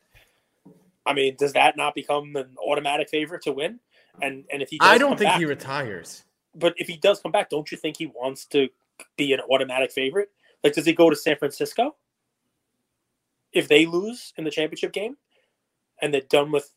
I 1.07 1.13
mean, 1.13 1.37
does 1.39 1.53
that 1.53 1.77
not 1.77 1.95
become 1.95 2.35
an 2.35 2.57
automatic 2.59 3.09
favorite 3.09 3.43
to 3.43 3.53
win? 3.53 3.79
And 4.21 4.45
and 4.53 4.63
if 4.63 4.69
he, 4.69 4.79
I 4.81 4.99
don't 4.99 5.17
think 5.17 5.31
back, 5.31 5.39
he 5.39 5.45
retires. 5.45 6.25
But 6.55 6.75
if 6.77 6.87
he 6.87 6.97
does 6.97 7.21
come 7.21 7.33
back, 7.33 7.51
don't 7.51 7.71
you 7.71 7.79
think 7.79 7.97
he 7.97 8.07
wants 8.07 8.45
to 8.47 8.69
be 9.17 9.33
an 9.33 9.41
automatic 9.41 9.93
favorite? 9.93 10.31
Like, 10.63 10.75
does 10.75 10.87
he 10.87 10.93
go 10.93 11.11
to 11.11 11.17
San 11.17 11.37
Francisco 11.37 11.97
if 13.53 13.69
they 13.69 13.87
lose 13.87 14.33
in 14.37 14.45
the 14.45 14.51
championship 14.51 14.93
game 14.93 15.17
and 16.01 16.13
they're 16.13 16.23
done 16.23 16.51
with, 16.51 16.71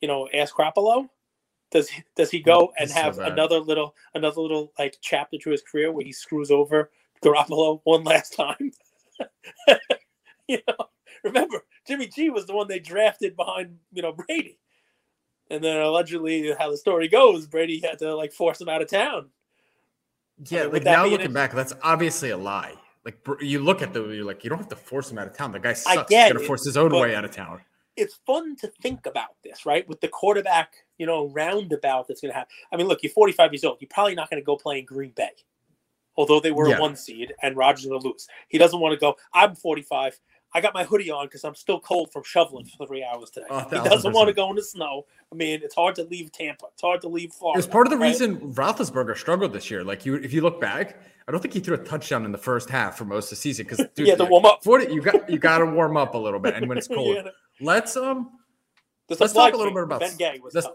you 0.00 0.08
know, 0.08 0.28
ask 0.32 0.54
Garoppolo? 0.54 1.08
Does 1.70 1.88
he, 1.88 2.02
does 2.16 2.30
he 2.30 2.40
go 2.40 2.72
and 2.78 2.90
have 2.90 3.14
so 3.14 3.22
another 3.22 3.58
little 3.58 3.94
another 4.14 4.42
little 4.42 4.72
like 4.78 4.98
chapter 5.00 5.38
to 5.38 5.50
his 5.50 5.62
career 5.62 5.90
where 5.90 6.04
he 6.04 6.12
screws 6.12 6.50
over 6.50 6.90
Garoppolo 7.24 7.80
one 7.84 8.04
last 8.04 8.34
time? 8.34 8.72
you 10.48 10.58
know, 10.68 10.86
remember 11.24 11.64
Jimmy 11.86 12.08
G 12.08 12.28
was 12.28 12.46
the 12.46 12.52
one 12.54 12.68
they 12.68 12.78
drafted 12.78 13.36
behind 13.36 13.78
you 13.90 14.02
know 14.02 14.12
Brady, 14.12 14.58
and 15.50 15.62
then 15.62 15.76
allegedly 15.80 16.54
how 16.58 16.70
the 16.70 16.76
story 16.76 17.08
goes, 17.08 17.46
Brady 17.46 17.80
had 17.80 17.98
to 18.00 18.14
like 18.14 18.32
force 18.32 18.60
him 18.60 18.68
out 18.68 18.82
of 18.82 18.88
town. 18.88 19.30
Yeah, 20.48 20.60
I 20.60 20.64
mean, 20.64 20.72
like 20.72 20.84
now 20.84 21.06
looking 21.06 21.32
back, 21.32 21.52
that's 21.52 21.74
obviously 21.82 22.30
a 22.30 22.36
lie. 22.36 22.74
Like 23.04 23.18
you 23.40 23.60
look 23.60 23.82
at 23.82 23.92
the, 23.92 24.04
you're 24.08 24.24
like, 24.24 24.44
you 24.44 24.50
don't 24.50 24.58
have 24.58 24.68
to 24.68 24.76
force 24.76 25.10
him 25.10 25.18
out 25.18 25.26
of 25.26 25.36
town. 25.36 25.52
The 25.52 25.60
guy 25.60 25.72
sucks. 25.72 26.12
He's 26.12 26.32
gonna 26.32 26.46
force 26.46 26.64
his 26.64 26.76
own 26.76 26.92
way 26.92 27.14
out 27.14 27.24
of 27.24 27.32
town 27.32 27.60
it's 27.96 28.18
fun 28.26 28.56
to 28.56 28.68
think 28.80 29.06
about 29.06 29.36
this, 29.44 29.66
right? 29.66 29.86
With 29.88 30.00
the 30.00 30.08
quarterback, 30.08 30.72
you 30.98 31.06
know, 31.06 31.28
roundabout 31.28 32.08
that's 32.08 32.20
going 32.20 32.32
to 32.32 32.38
happen. 32.38 32.52
I 32.72 32.76
mean, 32.76 32.86
look, 32.86 33.02
you're 33.02 33.12
45 33.12 33.52
years 33.52 33.64
old. 33.64 33.78
You're 33.80 33.88
probably 33.90 34.14
not 34.14 34.30
going 34.30 34.40
to 34.40 34.44
go 34.44 34.56
play 34.56 34.78
in 34.78 34.84
Green 34.84 35.12
Bay, 35.14 35.30
although 36.16 36.40
they 36.40 36.52
were 36.52 36.68
yeah. 36.68 36.76
a 36.76 36.80
one 36.80 36.96
seed 36.96 37.34
and 37.42 37.56
Rodgers 37.56 37.86
going 37.86 38.00
to 38.00 38.08
lose. 38.08 38.26
He 38.48 38.58
doesn't 38.58 38.80
want 38.80 38.94
to 38.94 38.98
go. 38.98 39.16
I'm 39.34 39.54
45. 39.54 40.18
I 40.54 40.60
got 40.60 40.74
my 40.74 40.84
hoodie 40.84 41.10
on 41.10 41.26
because 41.26 41.44
I'm 41.44 41.54
still 41.54 41.80
cold 41.80 42.12
from 42.12 42.24
shoveling 42.24 42.66
for 42.66 42.86
three 42.86 43.02
hours 43.02 43.30
today. 43.30 43.46
Oh, 43.50 43.66
he 43.70 43.88
doesn't 43.88 44.12
want 44.12 44.28
to 44.28 44.34
go 44.34 44.50
in 44.50 44.56
the 44.56 44.62
snow. 44.62 45.06
I 45.30 45.34
mean, 45.34 45.60
it's 45.62 45.74
hard 45.74 45.94
to 45.94 46.04
leave 46.04 46.30
Tampa. 46.30 46.66
It's 46.72 46.82
hard 46.82 47.00
to 47.02 47.08
leave 47.08 47.32
Florida. 47.32 47.58
It's 47.58 47.66
part 47.66 47.86
of 47.86 47.90
the 47.90 47.96
right? 47.96 48.08
reason 48.08 48.52
Roethlisberger 48.52 49.16
struggled 49.16 49.52
this 49.54 49.70
year. 49.70 49.82
Like 49.82 50.04
you, 50.04 50.16
if 50.16 50.32
you 50.32 50.42
look 50.42 50.60
back, 50.60 51.00
I 51.26 51.32
don't 51.32 51.40
think 51.40 51.54
he 51.54 51.60
threw 51.60 51.74
a 51.74 51.78
touchdown 51.78 52.24
in 52.24 52.32
the 52.32 52.38
first 52.38 52.68
half 52.68 52.98
for 52.98 53.04
most 53.04 53.26
of 53.26 53.30
the 53.30 53.36
season 53.36 53.66
because 53.66 53.86
yeah, 53.96 54.14
the 54.14 54.26
warm 54.26 54.44
up. 54.44 54.62
40, 54.62 54.92
you 54.92 55.00
got 55.00 55.30
you 55.30 55.38
got 55.38 55.58
to 55.58 55.66
warm 55.66 55.96
up 55.96 56.14
a 56.14 56.18
little 56.18 56.40
bit, 56.40 56.54
and 56.54 56.68
when 56.68 56.76
it's 56.76 56.88
cold, 56.94 57.16
yeah. 57.16 57.30
let's 57.60 57.96
um 57.96 58.30
let's 59.08 59.32
talk 59.32 59.54
a 59.54 59.56
little 59.56 59.72
bit 59.72 59.84
about 59.84 60.00
Ben 60.00 60.16
Gay 60.16 60.40
was 60.42 60.54
tough. 60.54 60.66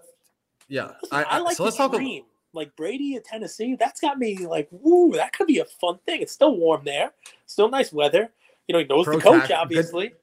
Yeah, 0.68 0.92
Listen, 1.02 1.18
I, 1.18 1.24
I, 1.24 1.38
like 1.40 1.56
so 1.56 1.64
let's 1.64 1.78
talk 1.78 1.94
dream. 1.94 2.24
Like 2.54 2.76
Brady 2.76 3.16
in 3.16 3.24
Tennessee. 3.24 3.76
That's 3.80 4.02
got 4.02 4.18
me 4.18 4.38
like, 4.38 4.68
woo, 4.72 5.12
that 5.14 5.34
could 5.34 5.48
be 5.48 5.60
a 5.60 5.66
fun 5.66 6.00
thing. 6.06 6.22
It's 6.22 6.34
still 6.34 6.58
warm 6.58 6.84
there, 6.84 7.12
still 7.46 7.70
nice 7.70 7.94
weather. 7.94 8.32
You 8.68 8.74
know, 8.74 8.80
he 8.80 8.86
knows 8.86 9.06
the 9.06 9.18
coach, 9.18 9.48
tax, 9.48 9.52
obviously. 9.52 10.14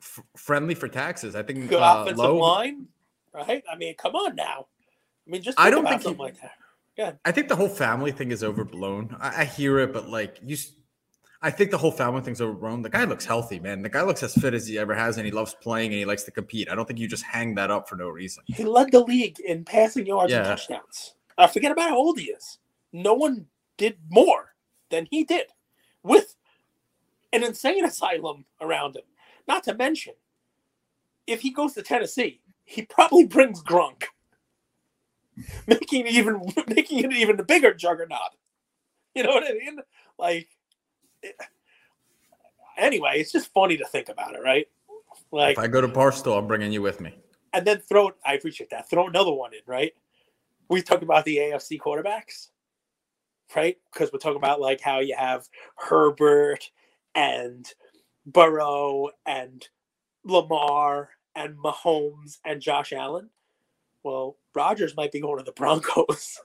F- 0.00 0.24
friendly 0.36 0.74
for 0.74 0.88
taxes. 0.88 1.36
I 1.36 1.42
think 1.42 1.68
good 1.68 1.80
uh, 1.80 2.02
offensive 2.02 2.18
low, 2.18 2.38
line, 2.38 2.86
right? 3.32 3.62
I 3.70 3.76
mean, 3.76 3.94
come 3.96 4.14
on 4.14 4.34
now. 4.34 4.66
I 5.26 5.30
mean, 5.30 5.42
just 5.42 5.60
I 5.60 5.70
don't 5.70 5.86
think 5.86 6.02
something 6.02 6.18
he, 6.18 6.22
like 6.22 6.40
that. 6.40 7.18
I 7.24 7.32
think 7.32 7.48
the 7.48 7.56
whole 7.56 7.68
family 7.68 8.12
thing 8.12 8.32
is 8.32 8.42
overblown. 8.42 9.16
I, 9.20 9.42
I 9.42 9.44
hear 9.44 9.78
it, 9.78 9.92
but 9.92 10.08
like 10.08 10.38
you, 10.42 10.56
I 11.40 11.50
think 11.50 11.70
the 11.70 11.78
whole 11.78 11.90
family 11.90 12.20
thing's 12.20 12.40
overblown. 12.40 12.82
The 12.82 12.90
guy 12.90 13.04
looks 13.04 13.24
healthy, 13.24 13.58
man. 13.58 13.82
The 13.82 13.88
guy 13.88 14.02
looks 14.02 14.22
as 14.22 14.34
fit 14.34 14.54
as 14.54 14.66
he 14.66 14.78
ever 14.78 14.94
has, 14.94 15.16
and 15.16 15.26
he 15.26 15.32
loves 15.32 15.54
playing 15.54 15.92
and 15.92 15.98
he 15.98 16.04
likes 16.04 16.22
to 16.24 16.30
compete. 16.30 16.70
I 16.70 16.74
don't 16.74 16.86
think 16.86 16.98
you 16.98 17.08
just 17.08 17.24
hang 17.24 17.54
that 17.56 17.70
up 17.70 17.88
for 17.88 17.96
no 17.96 18.08
reason. 18.08 18.44
He 18.46 18.64
led 18.64 18.92
the 18.92 19.00
league 19.00 19.40
in 19.40 19.64
passing 19.64 20.06
yards 20.06 20.32
yeah. 20.32 20.38
and 20.38 20.46
touchdowns. 20.46 21.14
Uh, 21.38 21.46
forget 21.46 21.72
about 21.72 21.90
how 21.90 21.96
old 21.96 22.18
he 22.18 22.26
is. 22.26 22.58
No 22.92 23.14
one 23.14 23.46
did 23.76 23.96
more 24.10 24.54
than 24.90 25.08
he 25.10 25.24
did 25.24 25.46
with 26.02 26.36
an 27.32 27.42
insane 27.42 27.84
asylum 27.84 28.44
around 28.60 28.96
him. 28.96 29.04
Not 29.48 29.64
to 29.64 29.74
mention, 29.74 30.14
if 31.26 31.40
he 31.40 31.50
goes 31.50 31.74
to 31.74 31.82
Tennessee, 31.82 32.40
he 32.64 32.82
probably 32.82 33.26
brings 33.26 33.62
Gronk, 33.62 34.04
making 35.66 36.06
it 36.06 36.12
even 36.12 36.40
making 36.68 37.04
it 37.04 37.12
even 37.12 37.38
a 37.40 37.44
bigger 37.44 37.74
juggernaut. 37.74 38.36
You 39.14 39.24
know 39.24 39.30
what 39.30 39.44
I 39.44 39.52
mean? 39.52 39.78
Like, 40.18 40.48
it, 41.22 41.36
anyway, 42.78 43.14
it's 43.16 43.32
just 43.32 43.52
funny 43.52 43.76
to 43.76 43.84
think 43.84 44.08
about 44.08 44.34
it, 44.34 44.42
right? 44.42 44.66
Like, 45.30 45.58
if 45.58 45.64
I 45.64 45.66
go 45.66 45.80
to 45.80 45.88
Barstool, 45.88 46.38
I'm 46.38 46.46
bringing 46.46 46.72
you 46.72 46.82
with 46.82 47.00
me. 47.00 47.14
And 47.52 47.66
then 47.66 47.78
throw. 47.80 48.12
I 48.24 48.34
appreciate 48.34 48.70
that. 48.70 48.88
Throw 48.88 49.06
another 49.06 49.32
one 49.32 49.52
in, 49.52 49.60
right? 49.66 49.92
We 50.70 50.80
talk 50.80 51.02
about 51.02 51.24
the 51.24 51.36
AFC 51.36 51.78
quarterbacks, 51.78 52.48
right? 53.54 53.76
Because 53.92 54.10
we're 54.12 54.18
talking 54.18 54.38
about 54.38 54.60
like 54.60 54.80
how 54.80 55.00
you 55.00 55.14
have 55.18 55.46
Herbert 55.76 56.70
and 57.14 57.72
Burrow 58.26 59.10
and 59.26 59.68
Lamar 60.24 61.10
and 61.34 61.56
Mahomes 61.56 62.38
and 62.44 62.60
Josh 62.60 62.92
Allen. 62.92 63.30
Well, 64.02 64.36
Rodgers 64.54 64.96
might 64.96 65.12
be 65.12 65.20
going 65.20 65.38
to 65.38 65.44
the 65.44 65.52
Broncos 65.56 66.40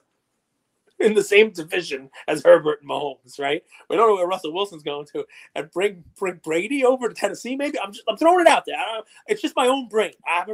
in 1.00 1.14
the 1.14 1.22
same 1.22 1.50
division 1.50 2.10
as 2.26 2.42
Herbert 2.44 2.80
and 2.80 2.90
Mahomes, 2.90 3.38
right? 3.38 3.62
We 3.88 3.96
don't 3.96 4.08
know 4.08 4.16
where 4.16 4.26
Russell 4.26 4.52
Wilson's 4.52 4.82
going 4.82 5.06
to, 5.12 5.24
and 5.54 5.70
bring 5.70 6.04
bring 6.18 6.40
Brady 6.42 6.84
over 6.84 7.08
to 7.08 7.14
Tennessee. 7.14 7.56
Maybe 7.56 7.78
I'm 7.78 7.92
just 7.92 8.04
I'm 8.08 8.16
throwing 8.16 8.40
it 8.40 8.46
out 8.46 8.64
there. 8.66 8.76
it's 9.26 9.42
just 9.42 9.56
my 9.56 9.66
own 9.66 9.88
brain. 9.88 10.12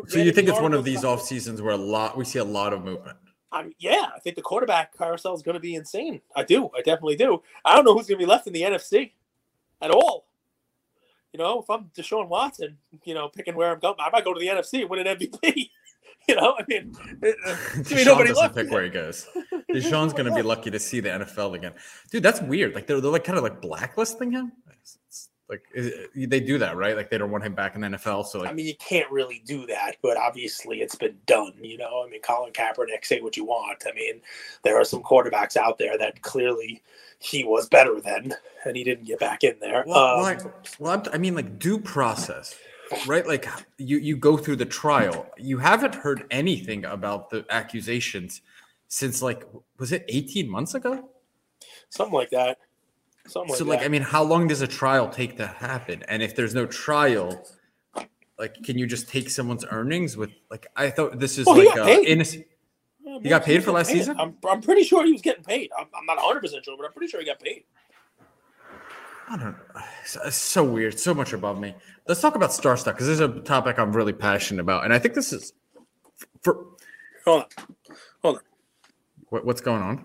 so 0.09 0.19
you 0.19 0.33
think 0.33 0.49
it's 0.49 0.61
one 0.61 0.75
of 0.75 0.85
these 0.85 1.05
off 1.05 1.23
seasons 1.23 1.63
where 1.63 1.75
a 1.75 1.79
lot 1.79 2.17
we 2.17 2.25
see 2.25 2.39
a 2.39 2.45
lot 2.45 2.73
of 2.73 2.85
movement? 2.85 3.17
I 3.53 3.63
mean, 3.63 3.75
yeah, 3.79 4.09
I 4.15 4.19
think 4.19 4.35
the 4.35 4.43
quarterback 4.43 4.99
carousel 4.99 5.35
is 5.35 5.43
going 5.43 5.55
to 5.55 5.61
be 5.61 5.77
insane. 5.77 6.21
I 6.35 6.43
do. 6.43 6.69
I 6.77 6.79
definitely 6.79 7.15
do. 7.15 7.41
I 7.65 7.77
don't 7.77 7.85
know 7.85 7.95
who's 7.95 8.09
going 8.09 8.19
to 8.19 8.27
be 8.27 8.29
left 8.29 8.49
in 8.49 8.53
the 8.53 8.63
NFC 8.63 9.13
at 9.85 9.91
all. 9.91 10.27
You 11.33 11.39
know, 11.39 11.61
if 11.61 11.69
I'm 11.69 11.91
Deshaun 11.97 12.29
Watson, 12.29 12.79
you 13.05 13.15
know, 13.15 13.29
picking 13.29 13.55
where 13.57 13.73
I'm 13.73 13.81
going, 13.81 13.97
I 13.99 14.09
might 14.11 14.25
go 14.25 14.33
to 14.33 14.41
the 14.41 14.47
NFC 14.47 14.83
and 14.83 14.91
win 14.91 15.07
an 15.07 15.17
MVP. 15.19 15.71
you 16.29 16.37
know, 16.37 16.55
I 16.59 16.65
mean, 16.69 16.95
uh, 16.97 17.27
Deshaun 17.83 18.07
nobody 18.07 18.29
doesn't 18.31 18.55
pick 18.55 18.71
where 18.71 18.85
he 18.85 18.91
goes. 18.91 19.27
Deshaun's 19.73 20.13
going 20.13 20.27
to 20.27 20.35
be 20.35 20.43
lucky 20.43 20.71
to 20.71 20.79
see 20.79 21.01
the 21.01 21.09
NFL 21.09 21.55
again, 21.55 21.73
dude. 22.11 22.23
That's 22.23 22.41
weird. 22.41 22.75
Like 22.75 22.87
they're, 22.87 23.01
they're 23.01 23.11
like 23.11 23.25
kind 23.25 23.37
of 23.37 23.45
like 23.45 23.61
blacklisting 23.61 24.31
him. 24.31 24.53
It's, 24.81 24.99
it's, 25.09 25.29
like 25.49 25.63
they 26.15 26.41
do 26.41 26.59
that, 26.59 26.77
right? 26.77 26.97
Like 26.97 27.11
they 27.11 27.19
don't 27.19 27.31
want 27.31 27.45
him 27.45 27.55
back 27.55 27.75
in 27.75 27.83
the 27.83 27.89
NFL. 27.89 28.27
So 28.27 28.41
like, 28.41 28.49
I 28.49 28.53
mean, 28.53 28.67
you 28.67 28.77
can't 28.77 29.11
really 29.11 29.43
do 29.45 29.67
that, 29.67 29.97
but 30.03 30.17
obviously 30.17 30.81
it's 30.81 30.95
been 30.95 31.17
done. 31.27 31.53
You 31.61 31.77
know, 31.77 32.03
I 32.05 32.09
mean, 32.09 32.23
Colin 32.23 32.53
Kaepernick, 32.53 33.05
say 33.05 33.21
what 33.21 33.37
you 33.37 33.45
want. 33.45 33.85
I 33.87 33.93
mean, 33.95 34.23
there 34.63 34.81
are 34.81 34.85
some 34.85 35.03
quarterbacks 35.03 35.57
out 35.57 35.77
there 35.77 35.99
that 35.99 36.23
clearly 36.23 36.83
he 37.19 37.45
was 37.45 37.69
better 37.69 38.01
than, 38.01 38.35
and 38.65 38.77
he 38.77 38.85
didn't 38.85 39.05
get 39.05 39.21
back 39.21 39.45
in 39.45 39.57
there. 39.61 39.85
Well, 39.87 40.25
um, 40.25 40.53
well 40.79 41.03
I 41.13 41.19
mean, 41.19 41.35
like 41.35 41.59
due 41.59 41.79
process, 41.79 42.57
right? 43.07 43.27
Like 43.27 43.47
you 43.77 43.99
you 43.99 44.17
go 44.17 44.39
through 44.39 44.57
the 44.57 44.65
trial. 44.65 45.27
You 45.37 45.59
haven't 45.59 45.95
heard 45.95 46.25
anything 46.31 46.87
about 46.87 47.29
the 47.29 47.45
accusations 47.51 48.41
since 48.89 49.21
like 49.21 49.47
was 49.79 49.93
it 49.93 50.07
18 50.09 50.49
months 50.49 50.75
ago? 50.75 51.11
Something 51.91 52.15
like 52.15 52.31
that. 52.31 52.59
Something 53.27 53.55
so 53.57 53.65
like, 53.65 53.83
I 53.83 53.89
mean, 53.89 54.03
how 54.03 54.23
long 54.23 54.49
does 54.49 54.61
a 54.61 54.67
trial 54.67 55.09
take 55.09 55.37
to 55.39 55.47
happen? 55.47 56.03
And 56.09 56.23
if 56.23 56.37
there's 56.37 56.55
no 56.55 56.67
trial, 56.67 57.47
like 58.39 58.63
can 58.63 58.77
you 58.79 58.87
just 58.87 59.09
take 59.09 59.31
someone's 59.31 59.65
earnings 59.71 60.17
with 60.17 60.31
like 60.51 60.67
I 60.77 60.91
thought 60.91 61.19
this 61.19 61.39
is 61.39 61.47
well, 61.47 61.57
like 61.57 61.77
uh, 61.77 61.87
innocent. 61.89 62.47
Yeah, 63.03 63.19
he 63.23 63.29
got 63.29 63.45
paid 63.45 63.63
for 63.65 63.73
last 63.73 63.89
paid. 63.89 63.99
season. 63.99 64.19
I'm, 64.19 64.37
I'm 64.49 64.61
pretty 64.61 64.83
sure 64.83 65.05
he 65.05 65.13
was 65.13 65.23
getting 65.23 65.45
paid. 65.45 65.71
I'm, 65.79 65.87
I'm 65.97 66.07
not 66.07 66.17
100 66.17 66.41
percent 66.41 66.65
sure, 66.65 66.77
but 66.77 66.87
I'm 66.87 66.93
pretty 66.93 67.11
sure 67.11 67.21
he 67.21 67.27
got 67.27 67.41
paid. 67.41 67.65
I 69.29 69.37
don't 69.37 69.53
know. 69.53 69.83
It's 70.27 70.37
so 70.37 70.65
weird. 70.65 70.99
So 70.99 71.15
much 71.15 71.33
above 71.33 71.59
me. 71.59 71.75
Let's 72.07 72.21
talk 72.21 72.35
about 72.35 72.53
Star 72.53 72.77
Stock 72.77 72.95
because 72.95 73.07
this 73.07 73.15
is 73.15 73.21
a 73.21 73.41
topic 73.41 73.79
I'm 73.79 73.93
really 73.93 74.13
passionate 74.13 74.61
about, 74.61 74.85
and 74.85 74.93
I 74.93 74.99
think 74.99 75.15
this 75.15 75.33
is 75.33 75.55
for. 76.43 76.67
Hold 77.25 77.45
on, 77.45 77.75
hold 78.21 78.37
on. 78.37 78.43
What, 79.31 79.47
what's 79.47 79.63
going 79.63 79.83
on? 79.83 80.05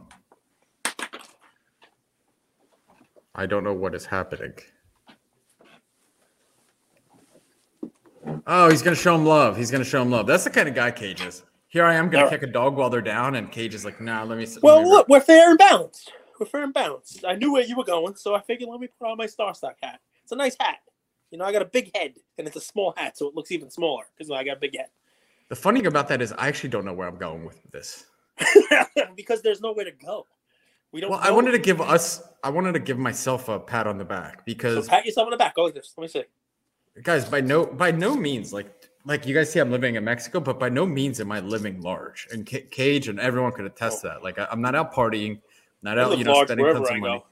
I 3.40 3.46
don't 3.46 3.64
know 3.64 3.74
what 3.74 3.96
is 3.96 4.06
happening. 4.06 4.52
Oh, 8.46 8.70
he's 8.70 8.82
gonna 8.82 8.98
show 8.98 9.16
him 9.16 9.26
love. 9.26 9.56
He's 9.56 9.72
gonna 9.72 9.86
show 9.86 10.02
him 10.02 10.12
love. 10.12 10.28
That's 10.28 10.44
the 10.44 10.50
kind 10.50 10.68
of 10.68 10.76
guy 10.76 10.92
Cage 10.92 11.22
is. 11.22 11.46
Here 11.70 11.86
I 11.86 11.96
am 11.96 12.10
gonna 12.10 12.30
kick 12.30 12.44
a 12.44 12.48
dog 12.48 12.76
while 12.76 12.90
they're 12.90 13.00
down, 13.00 13.36
and 13.36 13.50
Cage 13.50 13.74
is 13.74 13.86
like, 13.86 14.02
"Nah, 14.02 14.24
let 14.24 14.38
me." 14.38 14.46
Well, 14.62 14.80
let 14.80 14.84
me 14.84 14.90
look, 14.90 15.08
we're 15.08 15.22
fair 15.22 15.52
and 15.52 15.58
balanced. 15.58 16.12
We're 16.38 16.48
fair 16.48 16.64
and 16.64 16.74
balanced. 16.74 17.24
I 17.26 17.36
knew 17.36 17.54
where 17.54 17.64
you 17.64 17.78
were 17.78 17.86
going, 17.86 18.18
so 18.18 18.36
I 18.36 18.42
figured 18.42 18.70
let 18.70 18.82
me 18.82 18.90
put 19.00 19.10
on 19.10 19.16
my 19.16 19.26
Star 19.26 19.54
Stock 19.54 19.78
hat. 19.82 20.02
It's 20.22 20.34
a 20.34 20.36
nice 20.36 20.58
hat. 20.60 20.80
You 21.32 21.38
know, 21.38 21.46
I 21.46 21.54
got 21.54 21.62
a 21.62 21.66
big 21.66 21.96
head, 21.96 22.16
and 22.38 22.46
it's 22.46 22.58
a 22.58 22.62
small 22.62 22.94
hat, 22.98 23.18
so 23.18 23.30
it 23.30 23.36
looks 23.36 23.54
even 23.54 23.70
smaller 23.70 24.04
because 24.18 24.30
I 24.32 24.44
got 24.44 24.58
a 24.58 24.60
big 24.60 24.76
head. 24.76 24.90
The 25.48 25.56
funny 25.56 25.80
thing 25.80 25.88
about 25.88 26.10
that 26.10 26.22
is, 26.22 26.34
I 26.34 26.50
actually 26.50 26.72
don't 26.72 26.84
know 26.84 26.94
where 26.94 27.08
I'm 27.08 27.18
going 27.18 27.46
with 27.46 27.58
this. 27.72 28.06
because 29.16 29.42
there's 29.42 29.62
nowhere 29.62 29.86
to 29.86 29.92
go. 29.92 30.26
We 30.92 31.02
don't. 31.02 31.12
Well, 31.12 31.20
I 31.22 31.32
wanted 31.32 31.52
to 31.52 31.60
give 31.60 31.82
us. 31.82 32.22
I 32.44 32.50
wanted 32.50 32.74
to 32.74 32.80
give 32.80 32.98
myself 32.98 33.50
a 33.50 33.60
pat 33.60 33.88
on 33.88 33.98
the 33.98 34.06
back 34.06 34.46
because 34.46 34.86
so 34.86 34.90
pat 34.90 35.06
yourself 35.06 35.26
on 35.26 35.32
the 35.32 35.38
back. 35.38 35.56
Go 35.56 35.66
like 35.66 35.74
this. 35.74 35.94
Let 35.98 36.02
me 36.02 36.08
see. 36.08 36.24
Guys, 37.04 37.26
by 37.26 37.42
no 37.42 37.66
by 37.66 37.92
no 37.92 38.16
means 38.16 38.52
like 38.52 38.90
like 39.06 39.26
you 39.26 39.34
guys 39.34 39.52
see, 39.52 39.60
I'm 39.60 39.72
living 39.72 39.96
in 39.96 40.04
Mexico, 40.04 40.40
but 40.40 40.60
by 40.60 40.70
no 40.70 40.86
means 40.86 41.20
am 41.20 41.32
I 41.32 41.40
living 41.40 41.82
large. 41.82 42.28
And 42.32 42.48
C- 42.48 42.62
Cage 42.62 43.08
and 43.08 43.20
everyone 43.20 43.52
could 43.52 43.66
attest 43.66 44.00
oh. 44.00 44.02
to 44.02 44.14
that. 44.16 44.24
Like 44.24 44.40
I, 44.40 44.48
am 44.52 44.62
not 44.62 44.76
out 44.76 44.94
partying, 44.94 45.40
not 45.82 45.98
out 45.98 46.18
you 46.18 46.24
know 46.24 46.44
spending 46.44 46.66
tons 46.66 46.90
of 46.90 46.98
money. 46.98 47.24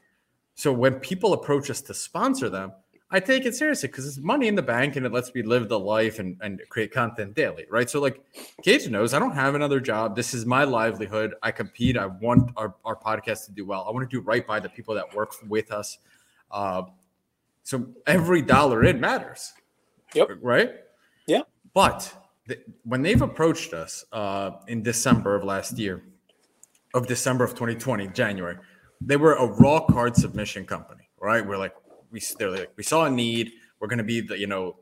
So 0.54 0.72
when 0.72 0.94
people 0.94 1.34
approach 1.34 1.70
us 1.70 1.80
to 1.82 1.94
sponsor 1.94 2.48
them, 2.48 2.72
I 3.10 3.20
take 3.20 3.46
it 3.46 3.54
seriously 3.54 3.88
because 3.88 4.06
it's 4.06 4.18
money 4.18 4.48
in 4.48 4.54
the 4.54 4.62
bank 4.62 4.96
and 4.96 5.06
it 5.06 5.12
lets 5.12 5.34
me 5.34 5.42
live 5.42 5.68
the 5.68 5.78
life 5.78 6.18
and, 6.18 6.36
and 6.42 6.60
create 6.68 6.92
content 6.92 7.34
daily, 7.34 7.64
right? 7.70 7.88
So 7.88 8.00
like 8.00 8.22
Cage 8.62 8.86
knows 8.88 9.14
I 9.14 9.18
don't 9.18 9.34
have 9.34 9.54
another 9.54 9.80
job. 9.80 10.14
This 10.14 10.34
is 10.34 10.44
my 10.44 10.64
livelihood. 10.64 11.34
I 11.42 11.50
compete. 11.50 11.96
I 11.96 12.06
want 12.06 12.50
our, 12.56 12.74
our 12.84 12.96
podcast 12.96 13.46
to 13.46 13.52
do 13.52 13.64
well. 13.64 13.86
I 13.88 13.92
want 13.92 14.08
to 14.08 14.14
do 14.14 14.22
right 14.22 14.46
by 14.46 14.60
the 14.60 14.68
people 14.68 14.94
that 14.94 15.14
work 15.14 15.32
with 15.48 15.72
us. 15.72 15.98
Uh, 16.50 16.82
so 17.62 17.86
every 18.06 18.42
dollar 18.42 18.84
in 18.84 19.00
matters. 19.00 19.54
Yep. 20.14 20.28
Right? 20.42 20.72
Yeah. 21.26 21.42
But 21.72 22.14
th- 22.46 22.60
when 22.84 23.00
they've 23.00 23.22
approached 23.22 23.72
us 23.72 24.04
uh, 24.12 24.50
in 24.66 24.82
December 24.82 25.34
of 25.34 25.44
last 25.44 25.78
year, 25.78 26.02
of 26.92 27.06
December 27.06 27.44
of 27.44 27.50
2020, 27.52 28.08
January, 28.08 28.56
they 29.00 29.16
were 29.16 29.34
a 29.34 29.46
raw 29.46 29.80
card 29.80 30.14
submission 30.14 30.66
company, 30.66 31.08
right? 31.20 31.46
We're 31.46 31.58
like, 31.58 31.74
we 32.10 32.20
they're 32.38 32.50
like 32.50 32.72
we 32.76 32.82
saw 32.82 33.04
a 33.04 33.10
need. 33.10 33.52
We're 33.80 33.88
going 33.88 33.98
to 33.98 34.04
be 34.04 34.20
the 34.20 34.38
you 34.38 34.46
know 34.46 34.76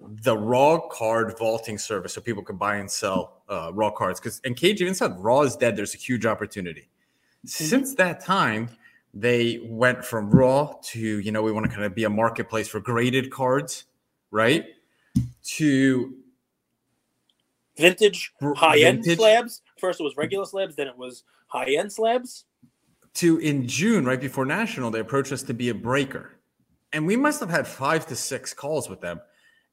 the 0.00 0.36
raw 0.36 0.78
card 0.78 1.36
vaulting 1.38 1.78
service 1.78 2.14
so 2.14 2.20
people 2.20 2.42
can 2.42 2.56
buy 2.56 2.76
and 2.76 2.90
sell 2.90 3.42
uh, 3.48 3.70
raw 3.74 3.90
cards. 3.90 4.20
Because 4.20 4.40
and 4.44 4.56
Cage 4.56 4.80
even 4.80 4.94
said 4.94 5.18
raw 5.18 5.42
is 5.42 5.56
dead. 5.56 5.76
There's 5.76 5.94
a 5.94 5.98
huge 5.98 6.26
opportunity. 6.26 6.88
Mm-hmm. 7.46 7.48
Since 7.48 7.94
that 7.96 8.24
time, 8.24 8.70
they 9.12 9.60
went 9.64 10.04
from 10.04 10.30
raw 10.30 10.74
to 10.82 10.98
you 10.98 11.32
know 11.32 11.42
we 11.42 11.52
want 11.52 11.66
to 11.66 11.72
kind 11.72 11.84
of 11.84 11.94
be 11.94 12.04
a 12.04 12.10
marketplace 12.10 12.68
for 12.68 12.80
graded 12.80 13.30
cards, 13.30 13.84
right? 14.30 14.66
To 15.42 16.14
vintage 17.76 18.32
high 18.56 18.80
end 18.80 19.04
slabs. 19.04 19.62
First 19.78 20.00
it 20.00 20.04
was 20.04 20.16
regular 20.16 20.44
slabs, 20.46 20.76
then 20.76 20.88
it 20.88 20.96
was 20.96 21.24
high 21.48 21.74
end 21.76 21.92
slabs. 21.92 22.44
To 23.14 23.38
in 23.38 23.66
June, 23.66 24.04
right 24.04 24.20
before 24.20 24.46
National, 24.46 24.90
they 24.90 25.00
approached 25.00 25.32
us 25.32 25.42
to 25.44 25.54
be 25.54 25.70
a 25.70 25.74
breaker 25.74 26.39
and 26.92 27.06
we 27.06 27.16
must 27.16 27.40
have 27.40 27.50
had 27.50 27.66
five 27.66 28.06
to 28.06 28.16
six 28.16 28.52
calls 28.52 28.88
with 28.88 29.00
them. 29.00 29.20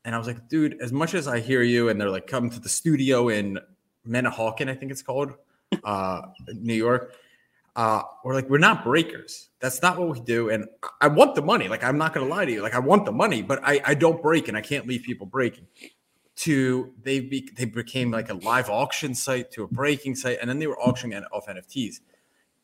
And 0.06 0.16
I 0.16 0.18
was 0.18 0.28
like, 0.28 0.48
dude, 0.48 0.80
as 0.82 0.92
much 0.92 1.14
as 1.14 1.28
I 1.28 1.40
hear 1.40 1.64
you, 1.64 1.90
and 1.90 2.00
they're 2.00 2.10
like, 2.10 2.28
come 2.28 2.50
to 2.50 2.60
the 2.60 2.70
studio 2.70 3.30
in 3.30 3.60
Manahawkin, 4.08 4.70
I 4.70 4.76
think 4.76 4.92
it's 4.92 5.02
called, 5.02 5.34
uh, 5.84 6.22
New 6.54 6.74
York. 6.74 7.14
Uh, 7.76 8.02
we're 8.24 8.34
like, 8.34 8.50
we're 8.50 8.58
not 8.58 8.84
breakers. 8.84 9.50
That's 9.60 9.82
not 9.82 10.00
what 10.00 10.10
we 10.10 10.20
do. 10.22 10.50
And 10.50 10.66
I 11.02 11.08
want 11.08 11.36
the 11.36 11.44
money. 11.44 11.68
Like, 11.68 11.84
I'm 11.84 11.98
not 11.98 12.14
gonna 12.14 12.28
lie 12.28 12.46
to 12.46 12.52
you. 12.52 12.62
Like, 12.62 12.74
I 12.74 12.80
want 12.80 13.06
the 13.06 13.12
money, 13.12 13.42
but 13.42 13.60
I, 13.64 13.82
I 13.86 13.94
don't 13.94 14.22
break, 14.22 14.48
and 14.48 14.58
I 14.58 14.62
can't 14.62 14.88
leave 14.88 15.04
people 15.04 15.28
breaking. 15.28 15.68
To 16.38 16.94
they 17.04 17.20
be, 17.20 17.50
they 17.56 17.66
became 17.66 18.12
like 18.12 18.30
a 18.30 18.36
live 18.36 18.70
auction 18.70 19.14
site 19.14 19.52
to 19.52 19.64
a 19.64 19.68
breaking 19.68 20.16
site, 20.16 20.38
and 20.42 20.50
then 20.50 20.58
they 20.58 20.68
were 20.68 20.80
auctioning 20.80 21.24
off 21.32 21.48
NFTs. 21.48 22.00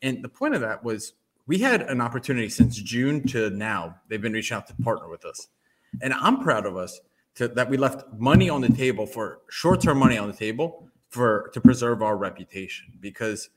And 0.02 0.22
the 0.22 0.28
point 0.28 0.54
of 0.54 0.60
that 0.62 0.82
was 0.82 1.12
we 1.46 1.58
had 1.58 1.82
an 1.82 2.00
opportunity 2.00 2.48
since 2.48 2.76
June 2.76 3.26
to 3.28 3.50
now. 3.50 3.96
They've 4.08 4.20
been 4.20 4.32
reaching 4.32 4.56
out 4.56 4.66
to 4.68 4.74
partner 4.82 5.08
with 5.08 5.24
us, 5.24 5.48
and 6.02 6.12
I'm 6.14 6.42
proud 6.42 6.66
of 6.66 6.76
us 6.76 7.00
to, 7.36 7.48
that 7.48 7.68
we 7.68 7.76
left 7.76 8.04
money 8.18 8.48
on 8.48 8.60
the 8.60 8.68
table 8.68 9.06
for 9.06 9.40
short-term 9.50 9.98
money 9.98 10.18
on 10.18 10.28
the 10.28 10.36
table 10.36 10.88
for 11.08 11.50
to 11.52 11.60
preserve 11.60 12.02
our 12.02 12.16
reputation 12.16 12.86
because 13.00 13.50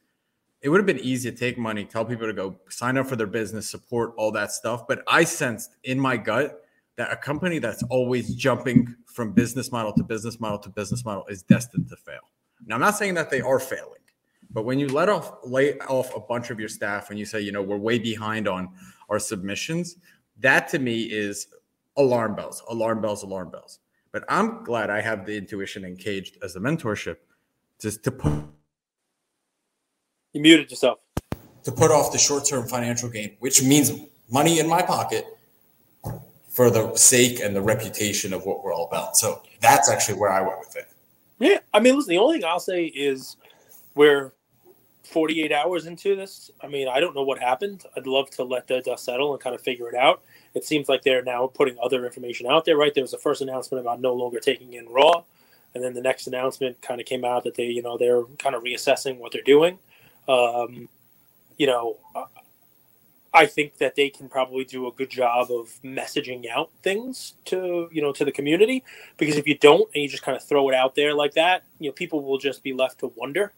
it 0.62 0.70
would 0.70 0.80
have 0.80 0.86
been 0.86 1.00
easy 1.00 1.32
to 1.32 1.38
take 1.38 1.58
money, 1.58 1.86
tell 1.86 2.04
people 2.04 2.28
to 2.28 2.34
go 2.34 2.56
sign 2.70 2.98
up 2.98 3.08
for 3.08 3.16
their 3.16 3.28
business, 3.28 3.70
support 3.70 4.14
all 4.18 4.32
that 4.32 4.52
stuff. 4.52 4.88
But 4.88 5.04
I 5.08 5.24
sensed 5.24 5.76
in 5.84 6.00
my 6.00 6.18
gut 6.18 6.64
that 6.98 7.12
a 7.12 7.16
company 7.16 7.60
that's 7.60 7.84
always 7.84 8.36
jumping 8.36 8.96
from 9.06 9.32
business 9.32 9.72
model 9.72 9.94
to 9.94 10.04
business 10.04 10.40
model 10.40 10.58
to 10.60 10.70
business 10.70 11.06
model 11.06 11.26
is 11.28 11.44
destined 11.44 11.88
to 11.90 11.96
fail. 11.96 12.22
Now, 12.66 12.76
I'm 12.76 12.82
not 12.82 12.98
saying 12.98 13.14
that 13.14 13.30
they 13.30 13.42
are 13.42 13.60
failing, 13.60 14.02
but 14.52 14.64
when 14.64 14.80
you 14.80 14.88
let 14.88 15.10
off 15.10 15.38
lay 15.44 15.78
off 15.80 16.16
a 16.16 16.20
bunch 16.20 16.50
of 16.50 16.60
your 16.60 16.70
staff 16.70 17.10
and 17.10 17.20
you 17.20 17.26
say, 17.26 17.42
you 17.42 17.52
know, 17.52 17.62
we're 17.62 17.78
way 17.78 18.00
behind 18.00 18.48
on 18.48 18.70
our 19.10 19.20
submissions, 19.20 19.98
that 20.40 20.68
to 20.70 20.80
me 20.80 21.04
is 21.04 21.48
alarm 21.98 22.36
bells, 22.36 22.64
alarm 22.70 23.02
bells, 23.02 23.24
alarm 23.24 23.50
bells. 23.50 23.80
But 24.12 24.24
I'm 24.30 24.64
glad 24.64 24.90
I 24.90 25.02
have 25.02 25.26
the 25.26 25.38
intuition 25.38 25.84
engaged 25.84 26.38
as 26.42 26.56
a 26.56 26.60
mentorship 26.60 27.18
just 27.80 28.04
to 28.04 28.12
put 28.12 28.32
you 30.34 30.42
muted 30.42 30.70
yourself. 30.70 31.00
To 31.64 31.72
put 31.72 31.92
off 31.92 32.12
the 32.12 32.18
short 32.18 32.46
term 32.46 32.68
financial 32.68 33.10
gain, 33.10 33.36
which 33.40 33.62
means 33.62 33.92
money 34.30 34.60
in 34.60 34.68
my 34.68 34.82
pocket 34.82 35.26
for 36.50 36.70
the 36.70 36.96
sake 36.96 37.40
and 37.40 37.56
the 37.56 37.62
reputation 37.62 38.34
of 38.34 38.46
what 38.46 38.64
we're 38.64 38.74
all 38.74 38.88
about. 38.88 39.18
So 39.18 39.44
that's 39.62 39.90
actually 39.90 40.20
where 40.20 40.32
I 40.32 40.42
went 40.42 40.60
with 40.60 40.76
it. 40.76 40.88
Yeah. 41.40 41.60
I 41.74 41.80
mean, 41.80 41.96
listen, 41.96 42.12
the 42.12 42.18
only 42.18 42.38
thing 42.38 42.46
I'll 42.46 42.60
say 42.60 42.86
is 42.86 43.38
we're 43.96 44.34
48 45.08 45.52
hours 45.52 45.86
into 45.86 46.16
this. 46.16 46.52
I 46.62 46.68
mean, 46.68 46.88
I 46.88 47.00
don't 47.00 47.16
know 47.16 47.24
what 47.24 47.40
happened. 47.40 47.86
I'd 47.96 48.08
love 48.08 48.30
to 48.32 48.44
let 48.44 48.68
the 48.68 48.82
dust 48.82 49.06
settle 49.06 49.34
and 49.34 49.42
kind 49.42 49.56
of 49.56 49.62
figure 49.62 49.90
it 49.90 49.96
out. 49.96 50.22
It 50.54 50.66
seems 50.66 50.90
like 50.90 51.04
they're 51.04 51.24
now 51.24 51.48
putting 51.48 51.78
other 51.82 52.06
information 52.06 52.48
out 52.48 52.66
there, 52.66 52.78
right? 52.78 52.94
There 52.94 53.04
was 53.04 53.12
the 53.12 53.18
first 53.18 53.42
announcement 53.42 53.82
about 53.82 54.02
no 54.02 54.14
longer 54.14 54.40
taking 54.40 54.74
in 54.74 54.88
Raw. 54.90 55.24
And 55.74 55.84
then 55.84 55.94
the 55.94 56.02
next 56.02 56.28
announcement 56.28 56.82
kind 56.82 57.00
of 57.00 57.06
came 57.06 57.24
out 57.24 57.44
that 57.44 57.56
they, 57.56 57.66
you 57.66 57.82
know, 57.82 57.98
they're 57.98 58.24
kind 58.40 58.56
of 58.56 58.64
reassessing 58.64 59.18
what 59.18 59.32
they're 59.32 59.42
doing. 59.42 59.80
Um, 60.28 60.90
you 61.58 61.68
know, 61.68 61.98
I 63.34 63.46
think 63.46 63.78
that 63.78 63.96
they 63.96 64.10
can 64.10 64.30
probably 64.30 64.66
do 64.66 64.88
a 64.88 64.92
good 64.92 65.10
job 65.12 65.52
of 65.52 65.80
messaging 65.84 66.50
out 66.50 66.72
things 66.82 67.34
to 67.46 67.88
you 67.92 68.02
know 68.02 68.12
to 68.14 68.26
the 68.26 68.32
community 68.32 68.84
because 69.18 69.36
if 69.36 69.46
you 69.48 69.56
don't 69.58 69.90
and 69.94 70.02
you 70.02 70.10
just 70.10 70.24
kind 70.24 70.36
of 70.36 70.44
throw 70.44 70.70
it 70.70 70.76
out 70.76 70.96
there 70.96 71.14
like 71.14 71.34
that, 71.36 71.64
you 71.80 71.90
know, 71.90 71.94
people 71.94 72.24
will 72.24 72.40
just 72.40 72.64
be 72.64 72.74
left 72.74 73.00
to 73.00 73.12
wonder. 73.16 73.54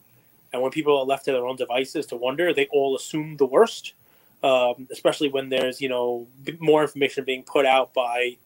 And 0.52 0.62
when 0.62 0.72
people 0.72 0.98
are 0.98 1.06
left 1.06 1.26
to 1.26 1.32
their 1.32 1.46
own 1.46 1.56
devices 1.56 2.06
to 2.08 2.16
wonder, 2.16 2.54
they 2.54 2.68
all 2.72 2.96
assume 2.96 3.38
the 3.38 3.46
worst. 3.46 3.94
Um, 4.42 4.88
especially 4.90 5.28
when 5.28 5.50
there's 5.50 5.82
you 5.82 5.90
know 5.90 6.26
more 6.60 6.82
information 6.82 7.26
being 7.26 7.44
put 7.44 7.66
out 7.66 7.94
by 7.94 8.38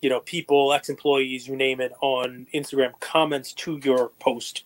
you 0.00 0.08
know 0.08 0.20
people, 0.20 0.72
ex-employees, 0.72 1.46
you 1.46 1.54
name 1.54 1.80
it, 1.80 1.92
on 2.00 2.46
Instagram 2.54 2.98
comments 3.00 3.52
to 3.54 3.78
your 3.82 4.08
post 4.20 4.64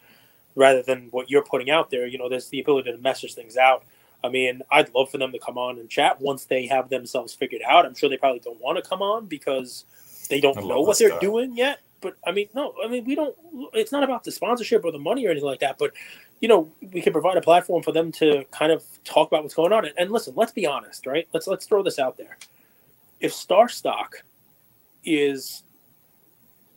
rather 0.54 0.82
than 0.82 1.08
what 1.10 1.30
you're 1.30 1.44
putting 1.44 1.70
out 1.70 1.90
there. 1.90 2.06
You 2.06 2.18
know, 2.18 2.28
there's 2.28 2.48
the 2.48 2.60
ability 2.60 2.92
to 2.92 2.98
message 2.98 3.34
things 3.34 3.56
out. 3.56 3.84
I 4.22 4.28
mean, 4.28 4.62
I'd 4.70 4.92
love 4.94 5.10
for 5.10 5.18
them 5.18 5.32
to 5.32 5.38
come 5.38 5.56
on 5.56 5.78
and 5.78 5.88
chat 5.88 6.20
once 6.20 6.44
they 6.44 6.66
have 6.66 6.90
themselves 6.90 7.32
figured 7.32 7.62
out. 7.66 7.86
I'm 7.86 7.94
sure 7.94 8.08
they 8.08 8.16
probably 8.16 8.40
don't 8.40 8.60
want 8.60 8.82
to 8.82 8.88
come 8.88 9.00
on 9.00 9.26
because 9.26 9.84
they 10.28 10.40
don't 10.40 10.56
know 10.66 10.80
what 10.80 10.98
they're 10.98 11.10
guy. 11.10 11.18
doing 11.20 11.56
yet. 11.56 11.78
But 12.00 12.14
I 12.26 12.32
mean, 12.32 12.48
no, 12.54 12.74
I 12.84 12.88
mean, 12.88 13.04
we 13.04 13.14
don't. 13.14 13.34
It's 13.74 13.92
not 13.92 14.04
about 14.04 14.24
the 14.24 14.32
sponsorship 14.32 14.84
or 14.84 14.92
the 14.92 14.98
money 14.98 15.26
or 15.26 15.30
anything 15.30 15.48
like 15.48 15.60
that. 15.60 15.78
But 15.78 15.92
you 16.40 16.48
know, 16.48 16.70
we 16.92 17.00
can 17.00 17.12
provide 17.12 17.36
a 17.36 17.40
platform 17.40 17.82
for 17.82 17.92
them 17.92 18.12
to 18.12 18.44
kind 18.50 18.70
of 18.70 18.84
talk 19.04 19.28
about 19.28 19.42
what's 19.42 19.54
going 19.54 19.72
on. 19.72 19.86
And, 19.98 20.10
listen, 20.10 20.34
let's 20.36 20.52
be 20.52 20.66
honest, 20.66 21.06
right? 21.06 21.26
Let's 21.32 21.46
let's 21.46 21.66
throw 21.66 21.82
this 21.82 21.98
out 21.98 22.16
there. 22.16 22.38
If 23.20 23.32
Star 23.32 23.68
Stock 23.68 24.22
is 25.04 25.64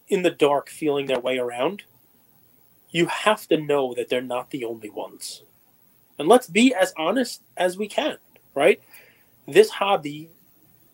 in 0.08 0.24
the 0.24 0.32
dark, 0.32 0.70
feeling 0.70 1.06
their 1.06 1.20
way 1.20 1.38
around, 1.38 1.84
you 2.90 3.06
have 3.06 3.48
to 3.48 3.58
know 3.58 3.94
that 3.94 4.10
they're 4.10 4.22
not 4.22 4.50
the 4.50 4.66
only 4.66 4.90
ones. 4.90 5.44
And 6.18 6.28
let's 6.28 6.48
be 6.48 6.74
as 6.74 6.94
honest 6.98 7.42
as 7.58 7.78
we 7.78 7.88
can, 7.88 8.18
right? 8.54 8.82
This 9.48 9.70
hobby, 9.70 10.30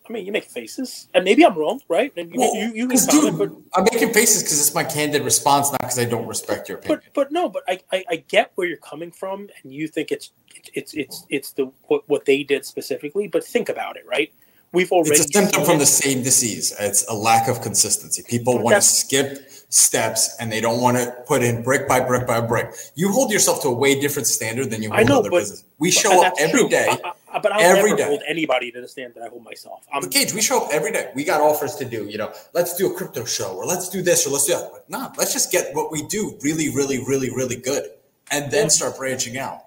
I 0.08 0.12
mean, 0.12 0.24
you 0.24 0.32
make 0.32 0.44
faces, 0.44 1.08
and 1.12 1.24
maybe 1.24 1.44
I'm 1.44 1.56
wrong, 1.56 1.80
right? 1.88 2.12
And 2.16 2.32
you, 2.32 2.40
well, 2.40 2.54
you, 2.54 2.72
you, 2.74 2.90
you 2.90 3.06
dude, 3.10 3.38
but, 3.38 3.50
I'm 3.74 3.84
making 3.92 4.12
faces 4.14 4.42
because 4.42 4.58
it's 4.58 4.74
my 4.74 4.84
candid 4.84 5.22
response, 5.22 5.70
not 5.70 5.80
because 5.80 5.98
I 5.98 6.06
don't 6.06 6.26
respect 6.26 6.68
your 6.68 6.78
opinion. 6.78 7.02
But, 7.12 7.14
but 7.14 7.32
no, 7.32 7.48
but 7.48 7.62
I, 7.68 7.80
I, 7.92 8.04
I, 8.10 8.16
get 8.28 8.52
where 8.54 8.66
you're 8.66 8.78
coming 8.78 9.10
from, 9.10 9.48
and 9.62 9.72
you 9.72 9.86
think 9.86 10.10
it's 10.10 10.30
it's 10.74 10.94
it's 10.94 11.26
it's 11.28 11.52
the 11.52 11.70
what, 11.88 12.08
what 12.08 12.24
they 12.24 12.42
did 12.42 12.64
specifically. 12.64 13.28
But 13.28 13.44
think 13.44 13.68
about 13.68 13.96
it, 13.96 14.06
right? 14.06 14.32
We've 14.72 14.92
already 14.92 15.10
it's 15.10 15.20
a 15.20 15.32
symptom 15.32 15.64
from 15.64 15.78
the 15.78 15.86
same 15.86 16.22
disease. 16.22 16.74
It's 16.78 17.06
a 17.08 17.14
lack 17.14 17.48
of 17.48 17.62
consistency. 17.62 18.22
People 18.28 18.62
want 18.62 18.76
to 18.76 18.82
skip 18.82 19.50
steps 19.70 20.36
and 20.40 20.52
they 20.52 20.60
don't 20.60 20.80
want 20.80 20.98
to 20.98 21.10
put 21.26 21.42
in 21.42 21.62
brick 21.62 21.88
by 21.88 22.00
brick 22.00 22.26
by 22.26 22.40
brick. 22.40 22.74
You 22.94 23.10
hold 23.10 23.32
yourself 23.32 23.62
to 23.62 23.68
a 23.68 23.72
way 23.72 23.98
different 23.98 24.26
standard 24.26 24.70
than 24.70 24.82
you 24.82 24.90
hold 24.90 25.08
know, 25.08 25.18
other 25.20 25.30
but, 25.30 25.40
business. 25.40 25.64
We 25.78 25.90
show 25.90 26.24
up 26.24 26.34
every 26.38 26.60
true. 26.60 26.68
day. 26.68 26.86
I, 26.90 27.12
Uh, 27.32 27.38
but 27.40 27.52
I'll 27.52 27.60
every 27.60 27.90
never 27.90 27.96
day. 27.96 28.08
hold 28.08 28.22
anybody 28.26 28.70
to 28.72 28.80
the 28.80 28.88
standard 28.88 29.16
that 29.16 29.26
I 29.26 29.28
hold 29.28 29.44
myself. 29.44 29.86
I'm, 29.92 30.02
but 30.02 30.10
Cage, 30.10 30.32
we 30.32 30.40
show 30.40 30.64
up 30.64 30.70
every 30.72 30.92
day. 30.92 31.10
We 31.14 31.24
got 31.24 31.40
offers 31.40 31.74
to 31.76 31.84
do. 31.84 32.06
You 32.06 32.18
know, 32.18 32.32
let's 32.54 32.76
do 32.76 32.92
a 32.92 32.96
crypto 32.96 33.24
show 33.24 33.54
or 33.56 33.66
let's 33.66 33.88
do 33.88 34.02
this 34.02 34.26
or 34.26 34.30
let's 34.30 34.46
do 34.46 34.54
that. 34.54 34.70
But 34.72 34.88
nah, 34.88 35.12
let's 35.18 35.32
just 35.32 35.52
get 35.52 35.74
what 35.74 35.92
we 35.92 36.02
do 36.06 36.38
really, 36.42 36.70
really, 36.70 36.98
really, 37.04 37.30
really 37.30 37.56
good, 37.56 37.90
and 38.30 38.50
then 38.50 38.70
start 38.70 38.96
branching 38.96 39.38
out. 39.38 39.62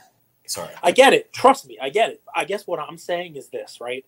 Sorry, 0.46 0.74
I 0.82 0.92
get 0.92 1.14
it. 1.14 1.32
Trust 1.34 1.68
me, 1.68 1.78
I 1.82 1.90
get 1.90 2.10
it. 2.10 2.22
I 2.36 2.46
guess 2.46 2.68
what 2.68 2.80
I'm 2.80 2.98
saying 2.98 3.36
is 3.36 3.50
this, 3.50 3.80
right? 3.80 4.06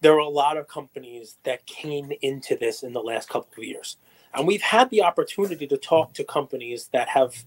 There 0.00 0.14
are 0.14 0.18
a 0.18 0.28
lot 0.28 0.56
of 0.56 0.68
companies 0.68 1.36
that 1.44 1.66
came 1.66 2.12
into 2.22 2.56
this 2.56 2.82
in 2.82 2.92
the 2.92 3.00
last 3.00 3.28
couple 3.28 3.50
of 3.56 3.64
years 3.64 3.96
and 4.36 4.46
we've 4.46 4.62
had 4.62 4.90
the 4.90 5.02
opportunity 5.02 5.66
to 5.66 5.78
talk 5.78 6.12
to 6.14 6.22
companies 6.22 6.88
that 6.92 7.08
have 7.08 7.46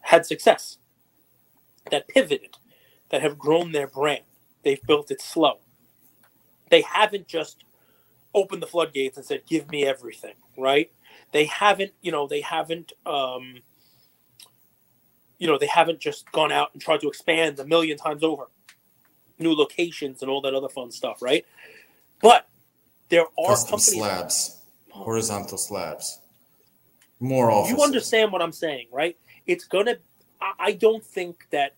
had 0.00 0.26
success, 0.26 0.76
that 1.90 2.08
pivoted, 2.08 2.58
that 3.08 3.22
have 3.22 3.38
grown 3.38 3.72
their 3.72 3.86
brand. 3.86 4.22
They've 4.62 4.82
built 4.82 5.10
it 5.10 5.20
slow. 5.20 5.58
They 6.70 6.82
haven't 6.82 7.26
just 7.26 7.64
opened 8.34 8.62
the 8.62 8.66
floodgates 8.66 9.16
and 9.16 9.26
said, 9.26 9.42
"Give 9.46 9.68
me 9.70 9.84
everything." 9.86 10.34
Right? 10.56 10.90
They 11.32 11.46
haven't, 11.46 11.92
you 12.00 12.10
know, 12.12 12.26
they 12.26 12.40
haven't, 12.40 12.92
um, 13.06 13.62
you 15.38 15.46
know, 15.46 15.58
they 15.58 15.66
haven't 15.66 16.00
just 16.00 16.30
gone 16.32 16.52
out 16.52 16.70
and 16.72 16.82
tried 16.82 17.00
to 17.00 17.08
expand 17.08 17.58
a 17.60 17.64
million 17.64 17.96
times 17.96 18.22
over, 18.22 18.44
new 19.38 19.54
locations 19.54 20.22
and 20.22 20.30
all 20.30 20.40
that 20.42 20.54
other 20.54 20.68
fun 20.68 20.90
stuff. 20.90 21.22
Right? 21.22 21.46
But 22.20 22.48
there 23.08 23.26
are 23.38 23.48
Custom 23.48 23.70
companies. 23.70 23.94
Slabs 23.94 24.60
horizontal 24.90 25.58
slabs. 25.58 26.20
More 27.18 27.50
offices. 27.50 27.76
You 27.76 27.84
understand 27.84 28.32
what 28.32 28.42
I'm 28.42 28.52
saying, 28.52 28.88
right? 28.92 29.16
It's 29.46 29.64
gonna. 29.64 29.96
I 30.58 30.72
don't 30.72 31.04
think 31.04 31.46
that 31.50 31.74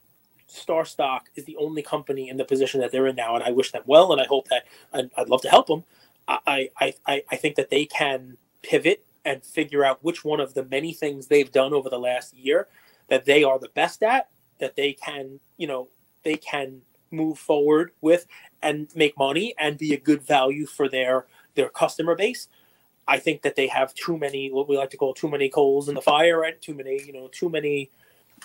Star 0.52 0.84
Stock 0.84 1.30
is 1.34 1.44
the 1.44 1.56
only 1.56 1.82
company 1.82 2.28
in 2.28 2.36
the 2.36 2.44
position 2.44 2.80
that 2.80 2.92
they're 2.92 3.06
in 3.06 3.16
now, 3.16 3.34
and 3.34 3.44
I 3.44 3.50
wish 3.50 3.72
them 3.72 3.82
well, 3.86 4.12
and 4.12 4.20
I 4.20 4.26
hope 4.26 4.48
that 4.48 4.64
I'd, 4.92 5.10
I'd 5.16 5.28
love 5.28 5.42
to 5.42 5.48
help 5.48 5.66
them. 5.66 5.84
I, 6.28 6.68
I, 6.78 6.94
I, 7.06 7.22
I 7.30 7.36
think 7.36 7.56
that 7.56 7.70
they 7.70 7.84
can 7.84 8.36
pivot 8.62 9.04
and 9.24 9.42
figure 9.44 9.84
out 9.84 10.02
which 10.04 10.24
one 10.24 10.40
of 10.40 10.54
the 10.54 10.64
many 10.64 10.92
things 10.92 11.26
they've 11.26 11.50
done 11.50 11.72
over 11.72 11.88
the 11.88 11.98
last 11.98 12.34
year 12.34 12.68
that 13.08 13.24
they 13.24 13.44
are 13.44 13.58
the 13.58 13.70
best 13.74 14.02
at, 14.02 14.28
that 14.60 14.76
they 14.76 14.92
can, 14.92 15.40
you 15.56 15.66
know, 15.66 15.88
they 16.22 16.36
can 16.36 16.82
move 17.10 17.38
forward 17.38 17.92
with 18.00 18.26
and 18.62 18.88
make 18.94 19.18
money 19.18 19.54
and 19.58 19.78
be 19.78 19.92
a 19.92 19.98
good 19.98 20.22
value 20.22 20.66
for 20.66 20.88
their 20.88 21.26
their 21.54 21.68
customer 21.68 22.14
base. 22.14 22.48
I 23.06 23.18
think 23.18 23.42
that 23.42 23.56
they 23.56 23.66
have 23.66 23.92
too 23.94 24.16
many 24.16 24.50
what 24.50 24.68
we 24.68 24.78
like 24.78 24.90
to 24.90 24.96
call 24.96 25.12
too 25.12 25.28
many 25.28 25.48
coals 25.48 25.88
in 25.88 25.94
the 25.94 26.00
fire, 26.00 26.38
right? 26.40 26.60
Too 26.60 26.74
many, 26.74 27.02
you 27.04 27.12
know, 27.12 27.28
too 27.28 27.48
many, 27.48 27.90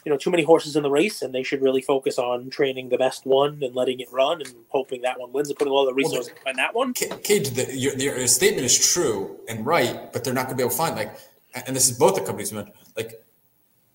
you 0.05 0.11
know, 0.11 0.17
too 0.17 0.31
many 0.31 0.43
horses 0.43 0.75
in 0.75 0.83
the 0.83 0.89
race, 0.89 1.21
and 1.21 1.33
they 1.33 1.43
should 1.43 1.61
really 1.61 1.81
focus 1.81 2.17
on 2.17 2.49
training 2.49 2.89
the 2.89 2.97
best 2.97 3.25
one 3.25 3.61
and 3.61 3.75
letting 3.75 3.99
it 3.99 4.07
run 4.11 4.41
and 4.41 4.53
hoping 4.69 5.01
that 5.01 5.19
one 5.19 5.31
wins 5.31 5.49
and 5.49 5.57
putting 5.57 5.71
all 5.71 5.85
the 5.85 5.93
resources 5.93 6.31
well, 6.45 6.53
that 6.55 6.73
one. 6.73 6.93
Cage, 6.93 7.49
the, 7.51 7.75
your, 7.75 7.95
your, 7.95 8.27
statement 8.27 8.65
is 8.65 8.93
true 8.93 9.37
and 9.47 9.65
right, 9.65 10.11
but 10.13 10.23
they're 10.23 10.33
not 10.33 10.45
going 10.45 10.57
to 10.57 10.63
be 10.63 10.63
able 10.63 10.71
to 10.71 10.77
find 10.77 10.95
like, 10.95 11.17
and 11.65 11.75
this 11.75 11.89
is 11.89 11.97
both 11.97 12.15
the 12.15 12.21
companies 12.21 12.53
like, 12.95 13.23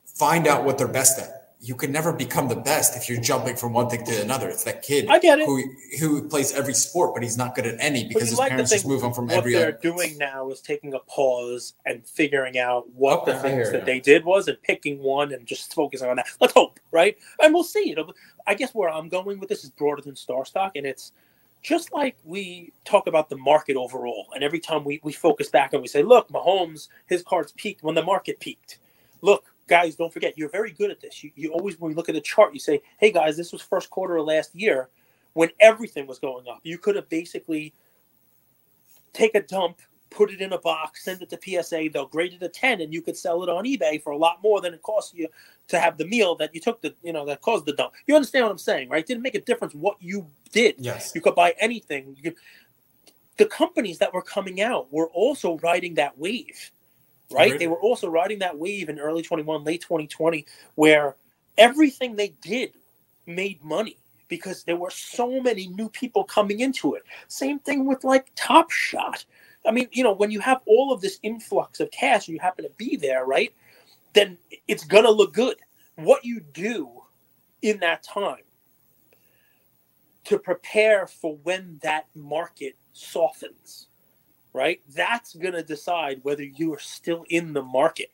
find 0.06 0.46
out 0.46 0.64
what 0.64 0.78
they're 0.78 0.88
best 0.88 1.18
at 1.18 1.41
you 1.64 1.76
can 1.76 1.92
never 1.92 2.12
become 2.12 2.48
the 2.48 2.56
best 2.56 2.96
if 2.96 3.08
you're 3.08 3.20
jumping 3.20 3.54
from 3.54 3.72
one 3.72 3.88
thing 3.88 4.04
to 4.04 4.20
another. 4.20 4.48
It's 4.48 4.64
that 4.64 4.82
kid 4.82 5.06
I 5.08 5.20
get 5.20 5.38
it. 5.38 5.46
who 5.46 5.62
who 6.00 6.28
plays 6.28 6.52
every 6.52 6.74
sport, 6.74 7.14
but 7.14 7.22
he's 7.22 7.38
not 7.38 7.54
good 7.54 7.66
at 7.66 7.76
any 7.78 8.08
because 8.08 8.30
his 8.30 8.38
like 8.38 8.50
parents 8.50 8.72
just 8.72 8.84
move 8.84 9.00
him 9.00 9.12
from 9.12 9.26
what 9.26 9.36
every. 9.36 9.54
What 9.54 9.60
they're 9.60 9.68
other. 9.68 9.78
doing 9.80 10.18
now 10.18 10.50
is 10.50 10.60
taking 10.60 10.92
a 10.94 10.98
pause 10.98 11.74
and 11.86 12.04
figuring 12.04 12.58
out 12.58 12.90
what 12.90 13.24
the 13.26 13.38
things 13.38 13.70
that 13.70 13.86
they 13.86 14.00
did 14.00 14.24
was, 14.24 14.48
and 14.48 14.60
picking 14.62 14.98
one 14.98 15.32
and 15.32 15.46
just 15.46 15.72
focusing 15.72 16.08
on 16.08 16.16
that. 16.16 16.26
Let's 16.40 16.52
hope, 16.52 16.80
right? 16.90 17.16
And 17.40 17.54
we'll 17.54 17.62
see. 17.62 17.92
It'll, 17.92 18.12
I 18.44 18.54
guess 18.54 18.74
where 18.74 18.90
I'm 18.90 19.08
going 19.08 19.38
with 19.38 19.48
this 19.48 19.62
is 19.62 19.70
broader 19.70 20.02
than 20.02 20.16
Star 20.16 20.44
Stock, 20.44 20.72
and 20.74 20.84
it's 20.84 21.12
just 21.62 21.92
like 21.92 22.16
we 22.24 22.72
talk 22.84 23.06
about 23.06 23.30
the 23.30 23.36
market 23.36 23.76
overall. 23.76 24.26
And 24.34 24.42
every 24.42 24.58
time 24.58 24.82
we 24.82 24.98
we 25.04 25.12
focus 25.12 25.48
back 25.48 25.74
and 25.74 25.80
we 25.80 25.86
say, 25.86 26.02
look, 26.02 26.28
Mahomes, 26.28 26.88
his 27.06 27.22
cards 27.22 27.52
peaked 27.52 27.84
when 27.84 27.94
the 27.94 28.02
market 28.02 28.40
peaked. 28.40 28.78
Look, 29.20 29.51
guys, 29.72 29.96
don't 29.96 30.12
forget, 30.12 30.36
you're 30.36 30.50
very 30.50 30.70
good 30.70 30.90
at 30.90 31.00
this. 31.00 31.24
You, 31.24 31.30
you 31.34 31.50
always, 31.50 31.80
when 31.80 31.92
you 31.92 31.96
look 31.96 32.10
at 32.10 32.14
the 32.14 32.20
chart, 32.20 32.52
you 32.52 32.60
say, 32.60 32.82
hey, 32.98 33.10
guys, 33.10 33.38
this 33.38 33.52
was 33.52 33.62
first 33.62 33.88
quarter 33.88 34.18
of 34.18 34.26
last 34.26 34.54
year 34.54 34.90
when 35.32 35.48
everything 35.60 36.06
was 36.06 36.18
going 36.18 36.46
up. 36.46 36.60
You 36.62 36.76
could 36.76 36.94
have 36.94 37.08
basically 37.08 37.72
take 39.14 39.34
a 39.34 39.40
dump, 39.40 39.78
put 40.10 40.30
it 40.30 40.42
in 40.42 40.52
a 40.52 40.58
box, 40.58 41.06
send 41.06 41.22
it 41.22 41.30
to 41.30 41.62
PSA, 41.62 41.88
they'll 41.90 42.04
grade 42.04 42.34
it 42.34 42.42
a 42.42 42.50
10 42.50 42.82
and 42.82 42.92
you 42.92 43.00
could 43.00 43.16
sell 43.16 43.42
it 43.42 43.48
on 43.48 43.64
eBay 43.64 44.02
for 44.02 44.10
a 44.10 44.16
lot 44.18 44.42
more 44.42 44.60
than 44.60 44.74
it 44.74 44.82
costs 44.82 45.14
you 45.14 45.26
to 45.68 45.80
have 45.80 45.96
the 45.96 46.04
meal 46.04 46.34
that 46.34 46.54
you 46.54 46.60
took 46.60 46.82
the, 46.82 46.94
you 47.02 47.14
know, 47.14 47.24
that 47.24 47.40
caused 47.40 47.64
the 47.64 47.72
dump. 47.72 47.94
You 48.06 48.14
understand 48.14 48.44
what 48.44 48.52
I'm 48.52 48.58
saying, 48.58 48.90
right? 48.90 49.00
It 49.00 49.06
didn't 49.06 49.22
make 49.22 49.36
a 49.36 49.40
difference 49.40 49.74
what 49.74 49.96
you 50.00 50.26
did. 50.52 50.74
Yes. 50.80 51.12
You 51.14 51.22
could 51.22 51.34
buy 51.34 51.54
anything. 51.58 52.14
You 52.18 52.24
could, 52.24 52.36
the 53.38 53.46
companies 53.46 53.96
that 54.00 54.12
were 54.12 54.20
coming 54.20 54.60
out 54.60 54.92
were 54.92 55.08
also 55.08 55.56
riding 55.62 55.94
that 55.94 56.18
wave, 56.18 56.72
right? 57.30 57.58
They 57.58 57.66
were 57.68 57.80
also 57.80 58.08
riding 58.08 58.38
that 58.40 58.58
wave 58.58 58.88
in 58.88 58.98
early 58.98 59.22
21, 59.22 59.64
late 59.64 59.80
2020, 59.82 60.44
where 60.74 61.16
everything 61.58 62.16
they 62.16 62.34
did 62.40 62.72
made 63.26 63.62
money 63.62 63.96
because 64.28 64.64
there 64.64 64.76
were 64.76 64.90
so 64.90 65.40
many 65.40 65.68
new 65.68 65.88
people 65.90 66.24
coming 66.24 66.60
into 66.60 66.94
it. 66.94 67.02
Same 67.28 67.58
thing 67.58 67.86
with 67.86 68.02
like 68.02 68.30
Top 68.34 68.70
Shot. 68.70 69.24
I 69.66 69.70
mean, 69.70 69.88
you 69.92 70.02
know, 70.02 70.12
when 70.12 70.30
you 70.30 70.40
have 70.40 70.60
all 70.66 70.92
of 70.92 71.00
this 71.00 71.18
influx 71.22 71.80
of 71.80 71.90
cash 71.90 72.28
and 72.28 72.34
you 72.34 72.40
happen 72.40 72.64
to 72.64 72.70
be 72.76 72.96
there, 72.96 73.26
right? 73.26 73.52
Then 74.14 74.38
it's 74.68 74.84
going 74.84 75.04
to 75.04 75.10
look 75.10 75.34
good. 75.34 75.56
What 75.96 76.24
you 76.24 76.40
do 76.40 76.90
in 77.60 77.78
that 77.80 78.02
time 78.02 78.42
to 80.24 80.38
prepare 80.38 81.06
for 81.06 81.36
when 81.42 81.78
that 81.82 82.06
market 82.14 82.76
softens, 82.92 83.88
right? 84.52 84.80
That's 84.94 85.34
going 85.34 85.54
to 85.54 85.62
decide 85.62 86.20
whether 86.22 86.42
you 86.42 86.72
are 86.74 86.78
still 86.78 87.24
in 87.28 87.52
the 87.52 87.62
market 87.62 88.10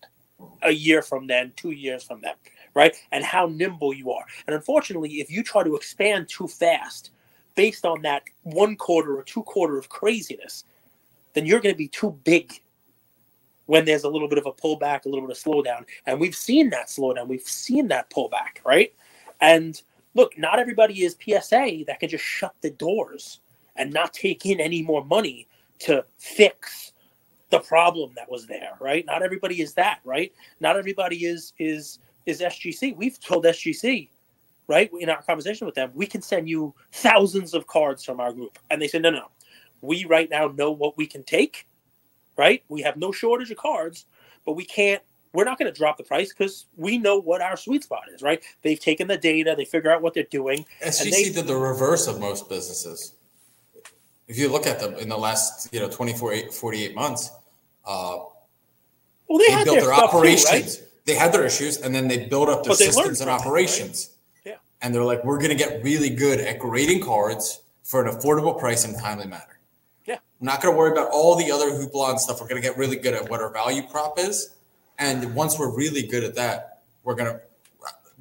a 0.62 0.70
year 0.70 1.03
from 1.03 1.26
then, 1.26 1.53
two 1.57 1.72
years 1.72 2.05
from 2.05 2.20
then, 2.20 2.34
right? 2.74 2.95
And 3.11 3.24
how 3.24 3.47
nimble 3.47 3.93
you 3.93 4.12
are. 4.12 4.24
And 4.47 4.55
unfortunately, 4.55 5.14
if 5.14 5.30
you 5.30 5.43
try 5.43 5.64
to 5.64 5.76
expand 5.76 6.28
too 6.28 6.47
fast 6.47 7.11
based 7.57 7.84
on 7.84 8.03
that 8.03 8.22
one 8.43 8.76
quarter 8.76 9.16
or 9.16 9.22
two 9.24 9.43
quarter 9.43 9.78
of 9.78 9.89
craziness, 9.89 10.64
then 11.34 11.45
you're 11.45 11.61
going 11.61 11.74
to 11.74 11.78
be 11.78 11.89
too 11.89 12.16
big 12.24 12.53
when 13.66 13.84
there's 13.84 14.05
a 14.05 14.09
little 14.09 14.28
bit 14.28 14.39
of 14.39 14.47
a 14.47 14.53
pullback, 14.53 15.05
a 15.05 15.09
little 15.09 15.26
bit 15.26 15.36
of 15.36 15.43
slowdown. 15.43 15.84
And 16.07 16.18
we've 16.18 16.34
seen 16.34 16.70
that 16.70 16.86
slowdown. 16.86 17.26
We've 17.26 17.43
seen 17.43 17.89
that 17.89 18.11
pullback, 18.11 18.64
right? 18.64 18.95
And 19.41 19.80
look, 20.14 20.39
not 20.39 20.59
everybody 20.59 21.05
is 21.05 21.16
PSA 21.20 21.84
that 21.86 22.01
can 22.01 22.09
just 22.09 22.24
shut 22.24 22.55
the 22.61 22.70
doors 22.70 23.41
and 23.76 23.93
not 23.93 24.14
take 24.14 24.47
in 24.47 24.59
any 24.59 24.82
more 24.82 25.05
money 25.05 25.47
to 25.81 26.05
fix 26.18 26.93
the 27.51 27.61
problem 27.61 28.12
that 28.16 28.31
was 28.31 28.47
there, 28.47 28.72
right? 28.81 29.05
Not 29.07 29.22
everybody 29.22 29.61
is 29.61 29.74
that, 29.74 30.01
right? 30.05 30.33
Not 30.61 30.76
everybody 30.76 31.24
is 31.24 31.53
is 31.59 31.99
is 32.26 32.41
SGC. 32.41 32.97
We've 32.97 33.18
told 33.18 33.45
SGC, 33.45 34.09
right, 34.66 34.91
in 35.01 35.09
our 35.09 35.22
conversation 35.22 35.66
with 35.66 35.74
them, 35.74 35.91
we 35.95 36.07
can 36.07 36.20
send 36.20 36.49
you 36.49 36.74
thousands 36.93 37.55
of 37.55 37.66
cards 37.66 38.05
from 38.05 38.20
our 38.20 38.33
group, 38.33 38.59
and 38.70 38.81
they 38.81 38.89
said, 38.89 39.03
no, 39.03 39.11
no, 39.11 39.29
we 39.81 40.05
right 40.05 40.29
now 40.31 40.49
know 40.49 40.70
what 40.70 40.97
we 40.97 41.07
can 41.07 41.22
take, 41.24 41.66
right? 42.37 42.62
We 42.68 42.83
have 42.83 42.97
no 42.97 43.12
shortage 43.12 43.51
of 43.51 43.57
cards, 43.57 44.07
but 44.45 44.53
we 44.53 44.64
can't. 44.64 45.03
We're 45.35 45.45
not 45.45 45.59
going 45.59 45.70
to 45.70 45.79
drop 45.79 45.99
the 45.99 46.05
price 46.05 46.33
because 46.33 46.66
we 46.76 46.97
know 46.97 47.20
what 47.20 47.43
our 47.43 47.57
sweet 47.57 47.85
spot 47.85 48.05
is, 48.14 48.22
right? 48.22 48.43
They've 48.62 48.81
taken 48.81 49.07
the 49.07 49.18
data, 49.18 49.55
they 49.57 49.66
figure 49.66 49.91
out 49.91 50.01
what 50.01 50.14
they're 50.14 50.24
doing. 50.24 50.64
SGC 50.83 51.11
they, 51.11 51.31
did 51.31 51.47
the 51.47 51.55
reverse 51.57 52.07
of 52.07 52.18
most 52.18 52.49
businesses 52.49 53.12
if 54.29 54.39
you 54.39 54.49
look 54.49 54.66
at 54.66 54.79
them 54.79 54.95
in 54.95 55.09
the 55.09 55.16
last 55.16 55.72
you 55.72 55.81
know 55.81 55.89
24 55.89 56.51
48 56.53 56.95
months 56.95 57.33
uh, 57.87 58.18
well, 59.26 59.39
they, 59.39 59.55
they 59.55 59.64
built 59.64 59.81
their, 59.81 59.93
operations 59.93 60.76
too, 60.76 60.83
right? 60.83 60.89
they 61.07 61.14
had 61.14 61.33
their 61.33 61.45
issues 61.45 61.79
and 61.79 61.95
then 61.95 62.07
they 62.07 62.26
built 62.26 62.49
up 62.49 62.62
their 62.62 62.74
systems 62.74 63.20
and 63.20 63.31
operations 63.31 64.14
right? 64.45 64.53
yeah. 64.53 64.59
And 64.83 64.95
they're 64.95 65.05
like 65.05 65.24
we're 65.24 65.39
going 65.39 65.51
to 65.51 65.57
get 65.57 65.83
really 65.83 66.11
good 66.11 66.41
at 66.41 66.59
grading 66.59 67.03
cards 67.03 67.62
for 67.83 68.05
an 68.05 68.14
affordable 68.14 68.59
price 68.59 68.85
and 68.85 68.99
timely 68.99 69.26
manner. 69.26 69.59
Yeah. 70.05 70.16
I'm 70.41 70.47
not 70.47 70.61
going 70.61 70.74
to 70.74 70.79
worry 70.79 70.93
about 70.93 71.09
all 71.11 71.35
the 71.35 71.51
other 71.51 71.70
hoopla 71.70 72.11
and 72.11 72.20
stuff. 72.20 72.41
We're 72.41 72.49
going 72.49 72.61
to 72.61 72.68
get 72.68 72.76
really 72.76 72.97
good 72.97 73.14
at 73.14 73.31
what 73.31 73.41
our 73.41 73.51
value 73.51 73.83
prop 73.91 74.18
is. 74.18 74.55
And 74.99 75.35
once 75.35 75.59
we're 75.59 75.74
really 75.74 76.03
good 76.03 76.24
at 76.24 76.35
that 76.35 76.83
we're 77.05 77.14
going 77.14 77.33
to 77.33 77.41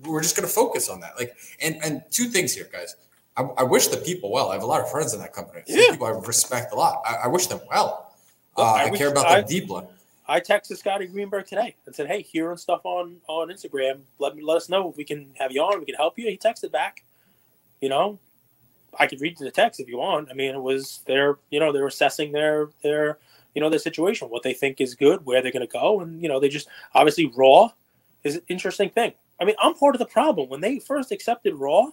we're 0.04 0.22
just 0.22 0.38
going 0.38 0.48
to 0.48 0.54
focus 0.54 0.90
on 0.90 1.00
that. 1.02 1.18
Like 1.18 1.36
and 1.62 1.78
and 1.84 2.04
two 2.10 2.26
things 2.26 2.54
here 2.54 2.70
guys 2.72 2.96
I, 3.38 3.44
I, 3.60 3.64
wish 3.64 3.88
the 3.88 3.98
people 3.98 4.32
well. 4.32 4.50
I 4.50 4.54
have 4.54 4.64
a 4.64 4.68
lot 4.68 4.82
of 4.82 4.90
friends 4.90 5.14
in 5.14 5.20
that 5.20 5.32
company. 5.32 5.62
Some 5.68 5.80
yeah. 5.80 5.92
people 5.92 6.08
I 6.08 6.12
respect 6.12 6.74
a 6.74 6.76
lot. 6.76 7.02
I, 7.06 7.26
I 7.26 7.28
wish 7.28 7.48
them 7.48 7.62
well. 7.70 8.12
Uh, 8.58 8.64
I, 8.64 8.86
I 8.86 8.90
care 8.90 9.10
about 9.10 9.30
them 9.30 9.46
deeply. 9.48 9.84
I 10.28 10.40
texted 10.42 10.78
Scotty 10.78 11.08
Greenberg 11.08 11.46
today 11.46 11.76
and 11.86 11.96
said, 11.96 12.08
"Hey, 12.08 12.22
hearing 12.22 12.58
stuff 12.58 12.82
on 12.84 13.18
on 13.28 13.50
Instagram. 13.50 14.00
Let 14.20 14.36
me 14.36 14.44
let 14.44 14.58
us 14.58 14.68
know 14.68 14.90
if 14.90 14.98
we 14.98 15.06
can 15.06 15.30
have 15.40 15.52
you 15.52 15.62
on. 15.62 15.80
We 15.80 15.86
can 15.86 15.96
help 15.96 16.18
you." 16.18 16.28
He 16.30 16.38
texted 16.38 16.72
back. 16.72 17.04
You 17.80 17.90
know, 17.90 18.20
I 19.00 19.08
could 19.08 19.22
read 19.22 19.38
the 19.38 19.52
text 19.52 19.80
if 19.80 19.88
you 19.88 19.98
want. 19.98 20.30
I 20.30 20.34
mean, 20.34 20.54
it 20.54 20.62
was 20.62 21.02
they're 21.06 21.38
you 21.50 21.60
know 21.60 21.72
they're 21.72 21.88
assessing 21.88 22.32
their 22.32 22.70
their 22.82 23.20
you 23.54 23.62
know 23.62 23.70
their 23.70 23.80
situation, 23.80 24.30
what 24.30 24.44
they 24.44 24.54
think 24.54 24.82
is 24.82 24.96
good, 24.96 25.26
where 25.26 25.42
they're 25.42 25.52
going 25.52 25.66
to 25.66 25.72
go, 25.72 26.02
and 26.02 26.22
you 26.22 26.28
know 26.28 26.40
they 26.40 26.50
just 26.50 26.68
obviously 26.94 27.32
Raw 27.36 27.70
is 28.24 28.36
an 28.36 28.42
interesting 28.50 28.90
thing. 28.90 29.14
I 29.40 29.46
mean, 29.46 29.56
I'm 29.60 29.76
part 29.76 29.96
of 29.96 30.00
the 30.00 30.06
problem 30.06 30.50
when 30.50 30.62
they 30.62 30.80
first 30.80 31.12
accepted 31.12 31.56
Raw. 31.56 31.92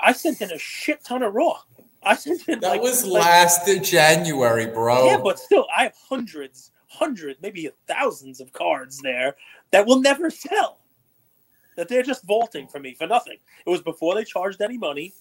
I 0.00 0.12
sent 0.12 0.40
in 0.40 0.50
a 0.50 0.58
shit 0.58 1.04
ton 1.04 1.22
of 1.22 1.34
raw. 1.34 1.60
I 2.02 2.14
sent 2.14 2.48
in 2.48 2.60
that 2.60 2.68
like, 2.68 2.80
was 2.82 3.04
like, 3.04 3.24
last 3.24 3.84
January, 3.84 4.66
bro. 4.66 5.06
Yeah, 5.06 5.18
but 5.18 5.38
still, 5.38 5.66
I 5.76 5.84
have 5.84 5.94
hundreds, 6.08 6.70
hundreds, 6.86 7.40
maybe 7.42 7.68
thousands 7.86 8.40
of 8.40 8.52
cards 8.52 9.00
there 9.02 9.36
that 9.72 9.86
will 9.86 10.00
never 10.00 10.30
sell. 10.30 10.78
That 11.76 11.88
they're 11.88 12.02
just 12.02 12.24
vaulting 12.24 12.68
for 12.68 12.78
me 12.78 12.94
for 12.94 13.06
nothing. 13.06 13.36
It 13.66 13.70
was 13.70 13.82
before 13.82 14.14
they 14.14 14.24
charged 14.24 14.62
any 14.62 14.78
money, 14.78 15.12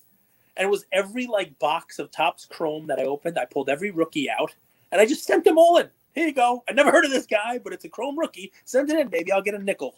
and 0.55 0.65
it 0.65 0.71
was 0.71 0.85
every 0.91 1.27
like 1.27 1.57
box 1.59 1.99
of 1.99 2.11
Topps 2.11 2.45
Chrome 2.45 2.87
that 2.87 2.99
I 2.99 3.03
opened. 3.03 3.37
I 3.37 3.45
pulled 3.45 3.69
every 3.69 3.91
rookie 3.91 4.29
out, 4.29 4.55
and 4.91 5.01
I 5.01 5.05
just 5.05 5.25
sent 5.25 5.43
them 5.43 5.57
all 5.57 5.77
in. 5.77 5.89
Here 6.13 6.27
you 6.27 6.33
go. 6.33 6.63
I 6.69 6.71
never 6.71 6.91
heard 6.91 7.03
of 7.03 7.11
this 7.11 7.25
guy, 7.25 7.59
but 7.61 7.73
it's 7.73 7.83
a 7.83 7.89
Chrome 7.89 8.17
rookie. 8.17 8.53
Send 8.63 8.89
it 8.89 8.97
in, 8.97 9.09
baby. 9.09 9.33
I'll 9.33 9.41
get 9.41 9.53
a 9.53 9.59
nickel. 9.59 9.95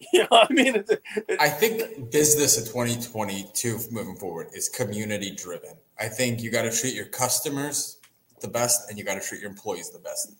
You 0.12 0.20
know 0.20 0.28
I 0.30 0.52
mean? 0.52 0.84
I 1.40 1.48
think 1.48 2.10
business 2.10 2.56
in 2.56 2.64
2022 2.64 3.78
moving 3.90 4.16
forward 4.16 4.48
is 4.54 4.68
community 4.68 5.34
driven. 5.34 5.72
I 5.98 6.06
think 6.06 6.40
you 6.40 6.50
got 6.50 6.62
to 6.62 6.70
treat 6.70 6.94
your 6.94 7.06
customers 7.06 7.98
the 8.40 8.48
best 8.48 8.88
and 8.88 8.98
you 8.98 9.04
got 9.04 9.14
to 9.14 9.20
treat 9.20 9.40
your 9.40 9.50
employees 9.50 9.90
the 9.90 9.98
best. 9.98 10.32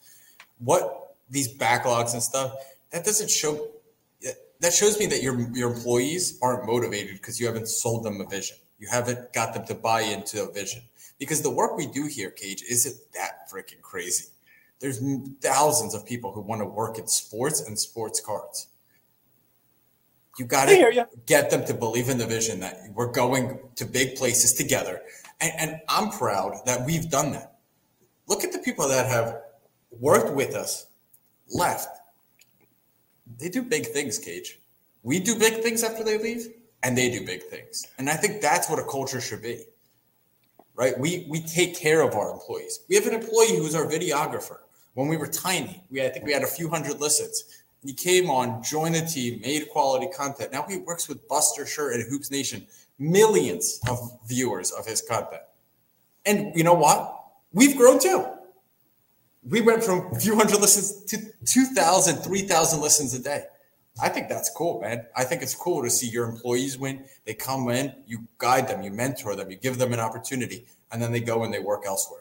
What 0.59 1.17
these 1.29 1.53
backlogs 1.57 2.13
and 2.13 2.23
stuff, 2.23 2.55
that 2.93 3.05
doesn't 3.05 3.31
show 3.31 3.69
that 4.61 4.73
shows 4.73 4.99
me 4.99 5.07
that 5.07 5.23
your 5.23 5.41
your 5.55 5.73
employees 5.73 6.39
aren't 6.43 6.67
motivated 6.67 7.15
because 7.15 7.41
you 7.41 7.47
haven't 7.47 7.69
sold 7.69 8.05
them 8.05 8.21
a 8.21 8.27
vision. 8.27 8.57
You 8.79 8.89
haven't 8.91 9.33
got 9.33 9.55
them 9.55 9.65
to 9.67 9.75
buy 9.75 10.03
into 10.03 10.43
a 10.49 10.53
vision. 10.53 10.83
Because 11.19 11.43
the 11.43 11.51
work 11.51 11.77
we 11.77 11.87
do 11.87 12.07
here, 12.07 12.31
Cage, 12.31 12.63
isn't 12.69 12.97
that 13.15 13.51
freaking 13.51 13.83
crazy. 13.83 14.27
There's 14.79 15.03
thousands 15.41 15.95
of 15.95 16.07
people 16.07 16.33
who 16.33 16.41
want 16.41 16.61
to 16.61 16.65
work 16.65 16.99
in 16.99 17.09
sports 17.09 17.61
and 17.61 17.77
sports 17.77 18.21
cards 18.21 18.69
you 20.39 20.47
got 20.47 20.67
to 20.67 21.09
get 21.27 21.51
them 21.51 21.65
to 21.65 21.75
believe 21.75 22.09
in 22.09 22.19
the 22.19 22.27
vision 22.27 22.61
that 22.61 22.89
we're 22.95 23.11
going 23.11 23.59
to 23.77 23.85
big 23.85 24.17
places 24.17 24.55
together. 24.55 25.03
And, 25.41 25.53
and 25.59 25.81
I'm 25.89 26.11
proud 26.11 26.61
that 26.67 26.85
we've 26.87 27.11
done 27.11 27.33
that. 27.33 27.59
Look 28.27 28.45
at 28.45 28.53
the 28.53 28.59
people 28.59 28.89
that 28.89 29.07
have 29.07 29.41
worked 29.91 30.33
with 30.33 30.55
us, 30.55 30.87
left. 31.53 31.89
They 33.39 33.49
do 33.49 33.63
big 33.63 33.87
things, 33.87 34.19
Cage. 34.19 34.59
We 35.03 35.21
do 35.21 35.39
big 35.39 35.63
things 35.63 35.83
after 35.83 36.05
they 36.05 36.19
leave, 36.19 36.49
and 36.83 36.97
they 36.97 37.11
do 37.11 37.25
big 37.25 37.43
things. 37.45 37.87
And 37.99 38.11
I 38.11 38.15
think 38.15 38.41
that's 38.41 38.69
what 38.69 38.79
a 38.79 38.85
culture 38.85 39.21
should 39.21 39.43
be. 39.43 39.65
Right? 40.75 40.99
We 40.99 41.27
we 41.29 41.41
take 41.41 41.77
care 41.77 42.03
of 42.03 42.15
our 42.15 42.31
employees. 42.33 42.81
We 42.89 42.95
have 42.95 43.07
an 43.07 43.15
employee 43.15 43.57
who's 43.57 43.75
our 43.75 43.87
videographer. 43.87 44.59
When 44.95 45.09
we 45.09 45.17
were 45.17 45.27
tiny, 45.27 45.83
we 45.91 46.05
I 46.05 46.09
think 46.09 46.25
we 46.25 46.33
had 46.33 46.43
a 46.43 46.47
few 46.47 46.69
hundred 46.69 47.01
listens. 47.01 47.58
He 47.85 47.93
came 47.93 48.29
on, 48.29 48.63
joined 48.63 48.97
the 48.97 49.03
team, 49.03 49.41
made 49.41 49.69
quality 49.71 50.09
content. 50.09 50.53
Now 50.53 50.65
he 50.69 50.79
works 50.79 51.09
with 51.09 51.27
Buster 51.29 51.65
Shirt 51.65 51.95
and 51.95 52.11
Hoops 52.11 52.31
Nation, 52.31 52.67
millions 52.99 53.81
of 53.89 53.99
viewers 54.27 54.73
of 54.73 54.87
his 54.87 55.01
content. 55.01 55.43
And 56.27 56.55
you 56.57 56.65
know 56.65 56.75
what? 56.75 57.15
We've 57.53 57.77
grown 57.77 58.01
too. 58.01 58.27
We 59.49 59.61
went 59.61 59.85
from 59.85 60.13
a 60.13 60.19
few 60.19 60.37
hundred 60.37 60.61
listens 60.61 61.05
to 61.05 61.19
2,000, 61.47 62.17
3,000 62.17 62.81
listens 62.81 63.15
a 63.15 63.23
day. 63.23 63.45
I 64.01 64.09
think 64.09 64.29
that's 64.29 64.51
cool, 64.51 64.81
man. 64.81 65.07
I 65.17 65.25
think 65.25 65.43
it's 65.43 65.55
cool 65.55 65.83
to 65.83 65.91
see 65.91 66.09
your 66.09 66.29
employees 66.29 66.79
win. 66.79 67.05
They 67.25 67.35
come 67.35 67.69
in, 67.71 67.95
you 68.07 68.27
guide 68.39 68.69
them, 68.69 68.83
you 68.83 68.91
mentor 68.91 69.35
them, 69.35 69.51
you 69.51 69.57
give 69.57 69.79
them 69.79 69.93
an 69.93 70.01
opportunity, 70.01 70.67
and 70.93 71.01
then 71.01 71.13
they 71.13 71.21
go 71.21 71.45
and 71.45 71.55
they 71.55 71.59
work 71.59 71.85
elsewhere 71.87 72.21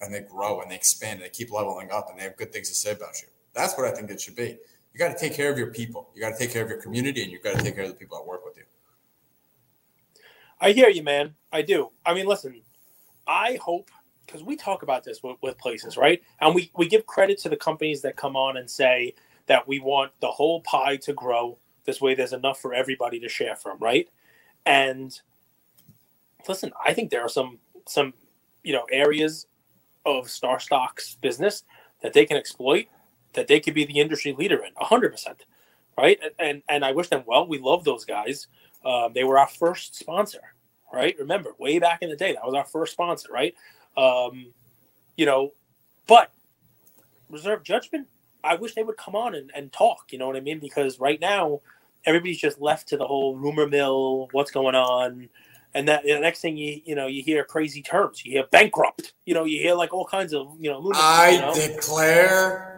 and 0.00 0.12
they 0.12 0.20
grow 0.20 0.60
and 0.60 0.70
they 0.70 0.74
expand 0.74 1.20
and 1.20 1.24
they 1.24 1.30
keep 1.30 1.50
leveling 1.50 1.90
up 1.90 2.08
and 2.10 2.18
they 2.18 2.24
have 2.24 2.36
good 2.36 2.52
things 2.52 2.68
to 2.68 2.74
say 2.74 2.92
about 2.92 3.20
you. 3.20 3.28
That's 3.54 3.76
what 3.76 3.86
I 3.86 3.92
think 3.94 4.10
it 4.10 4.20
should 4.20 4.36
be 4.36 4.58
you 4.92 4.98
got 4.98 5.16
to 5.16 5.18
take 5.18 5.34
care 5.34 5.50
of 5.50 5.58
your 5.58 5.68
people. 5.68 6.10
You 6.14 6.20
got 6.20 6.30
to 6.30 6.38
take 6.38 6.52
care 6.52 6.62
of 6.62 6.68
your 6.68 6.80
community, 6.80 7.22
and 7.22 7.32
you 7.32 7.40
got 7.40 7.56
to 7.56 7.62
take 7.62 7.74
care 7.74 7.84
of 7.84 7.90
the 7.90 7.96
people 7.96 8.18
that 8.18 8.26
work 8.26 8.44
with 8.44 8.56
you. 8.56 8.64
I 10.60 10.72
hear 10.72 10.88
you, 10.88 11.02
man. 11.02 11.34
I 11.52 11.62
do. 11.62 11.90
I 12.06 12.14
mean, 12.14 12.26
listen, 12.26 12.62
I 13.26 13.58
hope 13.60 13.90
because 14.26 14.42
we 14.42 14.56
talk 14.56 14.82
about 14.82 15.04
this 15.04 15.22
with, 15.22 15.36
with, 15.42 15.58
places, 15.58 15.96
right? 15.96 16.22
And 16.40 16.54
we 16.54 16.70
we 16.76 16.88
give 16.88 17.06
credit 17.06 17.38
to 17.40 17.48
the 17.48 17.56
companies 17.56 18.02
that 18.02 18.16
come 18.16 18.36
on 18.36 18.56
and 18.56 18.70
say 18.70 19.14
that 19.46 19.66
we 19.66 19.80
want 19.80 20.12
the 20.20 20.30
whole 20.30 20.60
pie 20.62 20.96
to 20.96 21.12
grow. 21.12 21.58
This 21.84 22.00
way, 22.00 22.14
there's 22.14 22.32
enough 22.32 22.60
for 22.60 22.72
everybody 22.72 23.18
to 23.20 23.28
share 23.28 23.56
from, 23.56 23.78
right? 23.78 24.08
And 24.64 25.18
listen, 26.46 26.72
I 26.84 26.92
think 26.92 27.10
there 27.10 27.22
are 27.22 27.28
some 27.28 27.58
some 27.86 28.14
you 28.62 28.72
know 28.72 28.86
areas 28.90 29.46
of 30.06 30.30
Star 30.30 30.60
Stock's 30.60 31.16
business 31.16 31.64
that 32.02 32.12
they 32.12 32.26
can 32.26 32.36
exploit, 32.36 32.86
that 33.34 33.48
they 33.48 33.60
could 33.60 33.74
be 33.74 33.84
the 33.84 34.00
industry 34.00 34.32
leader 34.32 34.62
in, 34.64 34.72
hundred 34.76 35.12
percent, 35.12 35.44
right? 35.96 36.18
And 36.38 36.62
and 36.68 36.84
I 36.84 36.92
wish 36.92 37.08
them 37.08 37.24
well. 37.26 37.46
We 37.46 37.58
love 37.58 37.84
those 37.84 38.04
guys. 38.04 38.48
Um, 38.84 39.12
they 39.14 39.24
were 39.24 39.38
our 39.38 39.48
first 39.48 39.94
sponsor, 39.94 40.40
right? 40.92 41.16
Remember, 41.18 41.50
way 41.58 41.78
back 41.78 42.02
in 42.02 42.10
the 42.10 42.16
day, 42.16 42.32
that 42.32 42.44
was 42.44 42.54
our 42.54 42.64
first 42.64 42.92
sponsor, 42.92 43.28
right? 43.32 43.54
Um, 43.96 44.52
you 45.16 45.26
know, 45.26 45.52
but 46.06 46.32
reserve 47.30 47.62
judgment. 47.62 48.08
I 48.44 48.56
wish 48.56 48.74
they 48.74 48.82
would 48.82 48.96
come 48.96 49.14
on 49.14 49.36
and, 49.36 49.52
and 49.54 49.72
talk. 49.72 50.12
You 50.12 50.18
know 50.18 50.26
what 50.26 50.36
I 50.36 50.40
mean? 50.40 50.58
Because 50.58 50.98
right 50.98 51.20
now, 51.20 51.60
everybody's 52.04 52.40
just 52.40 52.60
left 52.60 52.88
to 52.88 52.96
the 52.96 53.06
whole 53.06 53.36
rumor 53.36 53.68
mill. 53.68 54.28
What's 54.32 54.50
going 54.50 54.74
on? 54.74 55.28
and 55.74 55.88
that 55.88 56.04
the 56.04 56.18
next 56.18 56.40
thing 56.40 56.56
you 56.56 56.80
you 56.84 56.94
know 56.94 57.06
you 57.06 57.22
hear 57.22 57.44
crazy 57.44 57.82
terms 57.82 58.24
you 58.24 58.32
hear 58.32 58.44
bankrupt 58.50 59.14
you 59.24 59.34
know 59.34 59.44
you 59.44 59.60
hear 59.60 59.74
like 59.74 59.92
all 59.92 60.04
kinds 60.04 60.34
of 60.34 60.54
you 60.58 60.70
know 60.70 60.92
i 60.94 61.30
you 61.30 61.40
know? 61.40 61.54
declare 61.54 62.71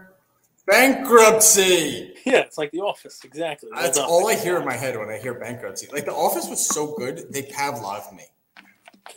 bankruptcy 0.66 2.14
yeah 2.24 2.38
it's 2.38 2.56
like 2.56 2.70
the 2.70 2.80
office 2.80 3.20
exactly 3.24 3.68
well 3.72 3.82
that's 3.82 3.98
done. 3.98 4.08
all 4.08 4.28
i 4.28 4.34
hear 4.34 4.56
in 4.56 4.64
my 4.64 4.74
head 4.74 4.98
when 4.98 5.10
i 5.10 5.18
hear 5.18 5.34
bankruptcy 5.34 5.86
like 5.92 6.04
the 6.04 6.12
office 6.12 6.48
was 6.48 6.66
so 6.68 6.94
good 6.96 7.30
they 7.30 7.42
pavlov 7.42 8.14
me 8.14 8.24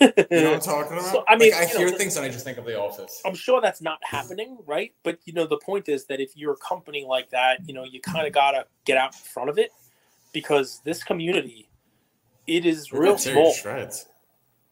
you 0.02 0.08
know 0.30 0.52
what 0.52 0.54
i'm 0.56 0.60
talking 0.60 0.98
about 0.98 1.12
so, 1.12 1.24
i 1.30 1.38
mean 1.38 1.52
like, 1.52 1.62
i 1.62 1.66
hear 1.66 1.90
know, 1.90 1.98
things 1.98 2.18
and 2.18 2.26
i 2.26 2.30
just 2.30 2.44
think 2.44 2.58
of 2.58 2.66
the 2.66 2.78
office 2.78 3.22
i'm 3.26 3.36
sure 3.36 3.62
that's 3.62 3.82
not 3.82 3.98
happening 4.04 4.58
right 4.66 4.94
but 5.04 5.18
you 5.24 5.32
know 5.32 5.48
the 5.48 5.58
point 5.58 5.88
is 5.88 6.06
that 6.06 6.20
if 6.20 6.36
you're 6.36 6.54
a 6.54 6.58
company 6.58 7.06
like 7.08 7.30
that 7.30 7.60
you 7.66 7.74
know 7.74 7.86
you 7.86 8.02
kind 8.02 8.28
of 8.28 8.34
gotta 8.34 8.66
get 8.84 8.98
out 8.98 9.14
in 9.14 9.20
front 9.20 9.50
of 9.50 9.58
it 9.58 9.72
because 10.34 10.82
this 10.84 11.02
community 11.02 11.68
it 12.48 12.66
is 12.66 12.94
real 12.94 13.18
small. 13.18 13.54
Shreds. 13.54 14.08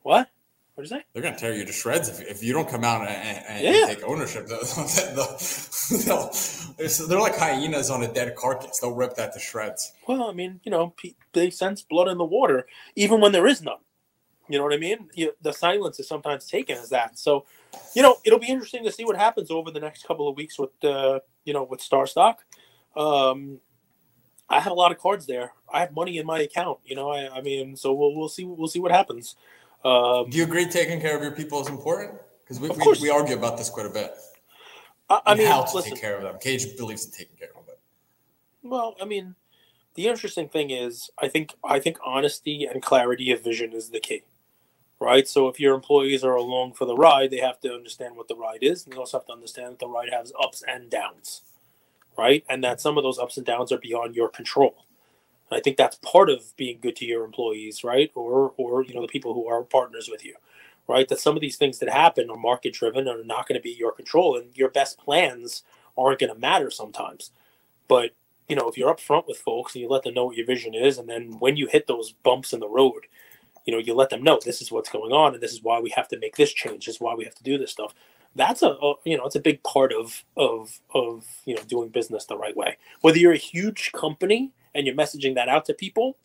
What? 0.04 0.30
What 0.76 0.84
did 0.84 0.92
you 0.92 0.98
say? 0.98 1.06
They're 1.14 1.24
going 1.24 1.36
to 1.36 1.40
tear 1.40 1.56
you 1.56 1.64
to 1.64 1.72
shreds 1.72 2.10
if, 2.10 2.20
if 2.20 2.44
you 2.44 2.52
don't 2.52 2.68
come 2.68 2.84
out 2.84 3.08
and, 3.08 3.46
and, 3.48 3.64
yeah. 3.64 3.86
take 3.88 4.04
ownership. 4.04 4.46
they're 7.08 7.20
like 7.20 7.38
hyenas 7.38 7.90
on 7.90 8.04
a 8.04 8.14
dead 8.14 8.36
carcass. 8.36 8.80
They'll 8.80 8.94
rip 8.94 9.16
that 9.16 9.32
to 9.34 9.40
shreds. 9.40 9.94
Well, 10.06 10.30
I 10.30 10.34
mean, 10.34 10.60
you 10.66 10.72
know, 10.72 10.94
they 11.32 11.50
sense 11.50 11.82
blood 11.82 12.10
in 12.10 12.18
the 12.18 12.26
water, 12.26 12.68
even 12.98 13.22
when 13.22 13.32
there 13.32 13.48
is 13.48 13.62
none. 13.62 13.78
You 14.50 14.58
know 14.58 14.66
what 14.66 14.74
I 14.74 14.78
mean? 14.78 15.08
You, 15.14 15.32
the 15.42 15.54
silence 15.54 15.98
is 16.02 16.10
sometimes 16.10 16.46
taken 16.46 16.78
as 16.78 16.90
that. 16.90 17.18
So, 17.18 17.46
you 17.96 18.02
know, 18.02 18.18
it'll 18.26 18.38
be 18.38 18.50
interesting 18.50 18.84
to 18.84 18.92
see 18.92 19.06
what 19.06 19.16
happens 19.16 19.50
over 19.50 19.72
the 19.72 19.80
next 19.80 20.06
couple 20.06 20.28
of 20.28 20.36
weeks 20.36 20.60
with, 20.60 20.72
uh, 20.84 21.22
you 21.46 21.54
know, 21.54 21.64
with 21.64 21.80
Star 21.80 22.06
Stock. 22.06 22.40
Um, 22.98 23.60
I 24.50 24.60
have 24.60 24.74
a 24.74 24.76
lot 24.76 24.92
of 24.92 25.00
cards 25.00 25.26
there. 25.26 25.54
I 25.74 25.80
have 25.80 25.94
money 25.94 26.18
in 26.18 26.26
my 26.26 26.42
account. 26.42 26.80
You 26.86 26.96
know, 26.96 27.10
I, 27.10 27.38
I 27.38 27.42
mean, 27.42 27.78
so 27.78 27.94
we'll 27.94 28.14
we'll 28.14 28.30
see 28.30 28.44
we'll 28.44 28.68
see 28.68 28.80
what 28.80 28.92
happens. 28.92 29.36
Um, 29.86 30.30
Do 30.30 30.38
you 30.38 30.44
agree 30.44 30.66
taking 30.66 31.00
care 31.00 31.16
of 31.16 31.22
your 31.22 31.32
people 31.32 31.62
is 31.62 31.68
important? 31.68 32.20
Because 32.44 32.60
we, 32.60 32.70
we, 32.70 33.02
we, 33.02 33.10
argue 33.10 33.36
about 33.36 33.58
this 33.58 33.70
quite 33.70 33.86
a 33.86 33.90
bit. 33.90 34.14
I, 35.10 35.22
I 35.26 35.36
mean, 35.36 35.48
how 35.48 35.64
to 35.64 35.76
listen, 35.76 35.94
take 35.94 36.02
care 36.02 36.18
of 36.18 36.24
them. 36.24 36.38
Cage 36.40 36.76
believes 36.76 37.06
in 37.06 37.12
taking 37.12 37.36
care 37.38 37.50
of 37.58 37.66
them. 37.66 37.76
Well, 38.64 38.96
I 39.02 39.06
mean, 39.06 39.36
the 39.94 40.08
interesting 40.08 40.50
thing 40.50 40.72
is, 40.72 41.10
I 41.18 41.28
think 41.28 41.54
I 41.64 41.80
think 41.80 41.98
honesty 42.04 42.66
and 42.66 42.82
clarity 42.82 43.32
of 43.32 43.44
vision 43.44 43.74
is 43.74 43.90
the 43.90 44.00
key, 44.00 44.24
right? 45.00 45.28
So 45.28 45.48
if 45.48 45.60
your 45.60 45.74
employees 45.76 46.24
are 46.24 46.36
along 46.36 46.74
for 46.74 46.86
the 46.86 46.96
ride, 46.96 47.32
they 47.32 47.40
have 47.40 47.60
to 47.62 47.74
understand 47.74 48.16
what 48.16 48.28
the 48.28 48.36
ride 48.36 48.64
is, 48.64 48.86
and 48.86 48.94
they 48.94 48.98
also 48.98 49.20
have 49.20 49.28
to 49.28 49.34
understand 49.34 49.74
that 49.74 49.80
the 49.80 49.88
ride 49.88 50.12
has 50.12 50.34
ups 50.40 50.64
and 50.68 50.90
downs 50.90 51.42
right? 52.18 52.44
And 52.50 52.64
that 52.64 52.82
some 52.82 52.98
of 52.98 53.04
those 53.04 53.20
ups 53.20 53.38
and 53.38 53.46
downs 53.46 53.72
are 53.72 53.78
beyond 53.78 54.16
your 54.16 54.30
control. 54.30 54.86
I 55.52 55.60
think 55.60 55.78
that's 55.78 55.98
part 55.98 56.30
of 56.30 56.56
being 56.58 56.80
good 56.82 56.96
to 56.98 57.06
your 57.06 57.24
employees, 57.26 57.84
right? 57.84 58.12
Or 58.16 58.54
or 58.58 58.84
you 58.84 58.94
know 58.94 59.02
the 59.02 59.08
people 59.08 59.34
who 59.34 59.48
are 59.48 59.64
partners 59.64 60.10
with 60.10 60.26
you, 60.26 60.36
right? 60.88 61.08
That 61.08 61.20
some 61.20 61.36
of 61.36 61.42
these 61.42 61.58
things 61.58 61.80
that 61.80 61.90
happen 61.90 62.30
are 62.30 62.38
market 62.38 62.74
driven 62.74 63.08
and 63.08 63.22
are 63.22 63.24
not 63.24 63.48
going 63.48 63.60
to 63.60 63.64
be 63.64 63.72
your 63.72 63.92
control, 63.92 64.38
and 64.38 64.56
your 64.58 64.70
best 64.70 64.98
plans 65.00 65.64
aren't 65.98 66.20
going 66.20 66.34
to 66.34 66.40
matter 66.40 66.72
sometimes. 66.72 67.32
But 67.88 68.12
you 68.50 68.56
know 68.56 68.68
if 68.70 68.78
you're 68.78 68.94
upfront 68.94 69.28
with 69.28 69.38
folks 69.38 69.76
and 69.76 69.82
you 69.84 69.90
let 69.90 70.04
them 70.04 70.16
know 70.16 70.26
what 70.26 70.38
your 70.38 70.48
vision 70.48 70.74
is, 70.76 70.98
and 70.98 71.10
then 71.10 71.40
when 71.40 71.58
you 71.58 71.68
hit 71.68 71.88
those 71.88 72.12
bumps 72.12 72.54
in 72.54 72.60
the 72.60 72.70
road, 72.70 73.06
you 73.66 73.74
know 73.74 73.80
you 73.80 73.94
let 73.94 74.10
them 74.10 74.24
know 74.24 74.40
this 74.44 74.62
is 74.62 74.72
what's 74.72 74.90
going 74.90 75.14
on 75.14 75.34
and 75.34 75.44
this 75.44 75.54
is 75.54 75.64
why 75.64 75.80
we 75.80 75.92
have 75.92 76.08
to 76.10 76.20
make 76.20 76.36
this 76.38 76.54
change. 76.54 76.86
This 76.86 76.96
is 76.96 77.02
why 77.02 77.16
we 77.16 77.26
have 77.26 77.36
to 77.36 77.44
do 77.44 77.58
this 77.58 77.72
stuff 77.72 77.94
that's 78.36 78.62
a, 78.62 78.68
a, 78.68 78.94
you 79.06 79.18
know 79.18 79.26
it's 79.26 79.36
a 79.36 79.40
big 79.40 79.62
part 79.64 79.94
of 79.94 80.24
of 80.38 80.80
of 80.94 81.26
you 81.46 81.56
know 81.56 81.62
doing 81.64 81.90
business 81.90 82.26
the 82.26 82.38
right 82.38 82.56
way 82.58 82.78
whether 83.02 83.18
you're 83.18 83.32
a 83.32 83.38
huge 83.38 83.92
company 83.94 84.52
and 84.76 84.86
you're 84.86 84.96
messaging 84.96 85.34
that 85.34 85.50
out 85.50 85.66
to 85.66 85.74
people 85.74 86.18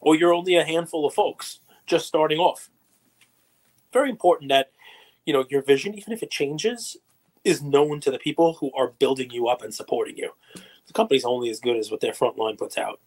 or 0.00 0.14
you're 0.14 0.34
only 0.34 0.56
a 0.56 0.64
handful 0.64 1.06
of 1.06 1.14
folks 1.14 1.60
just 1.86 2.06
starting 2.06 2.38
off. 2.38 2.68
Very 3.92 4.10
important 4.10 4.50
that 4.50 4.72
you 5.24 5.32
know 5.32 5.44
your 5.48 5.62
vision 5.62 5.94
even 5.94 6.12
if 6.12 6.22
it 6.22 6.30
changes 6.30 6.98
is 7.44 7.62
known 7.62 8.00
to 8.00 8.10
the 8.10 8.18
people 8.18 8.54
who 8.54 8.70
are 8.74 8.88
building 8.98 9.30
you 9.30 9.48
up 9.48 9.62
and 9.62 9.72
supporting 9.72 10.16
you. 10.16 10.32
The 10.86 10.92
company's 10.92 11.24
only 11.24 11.48
as 11.48 11.60
good 11.60 11.76
as 11.76 11.90
what 11.90 12.00
their 12.00 12.12
front 12.12 12.36
line 12.36 12.56
puts 12.56 12.76
out. 12.76 13.00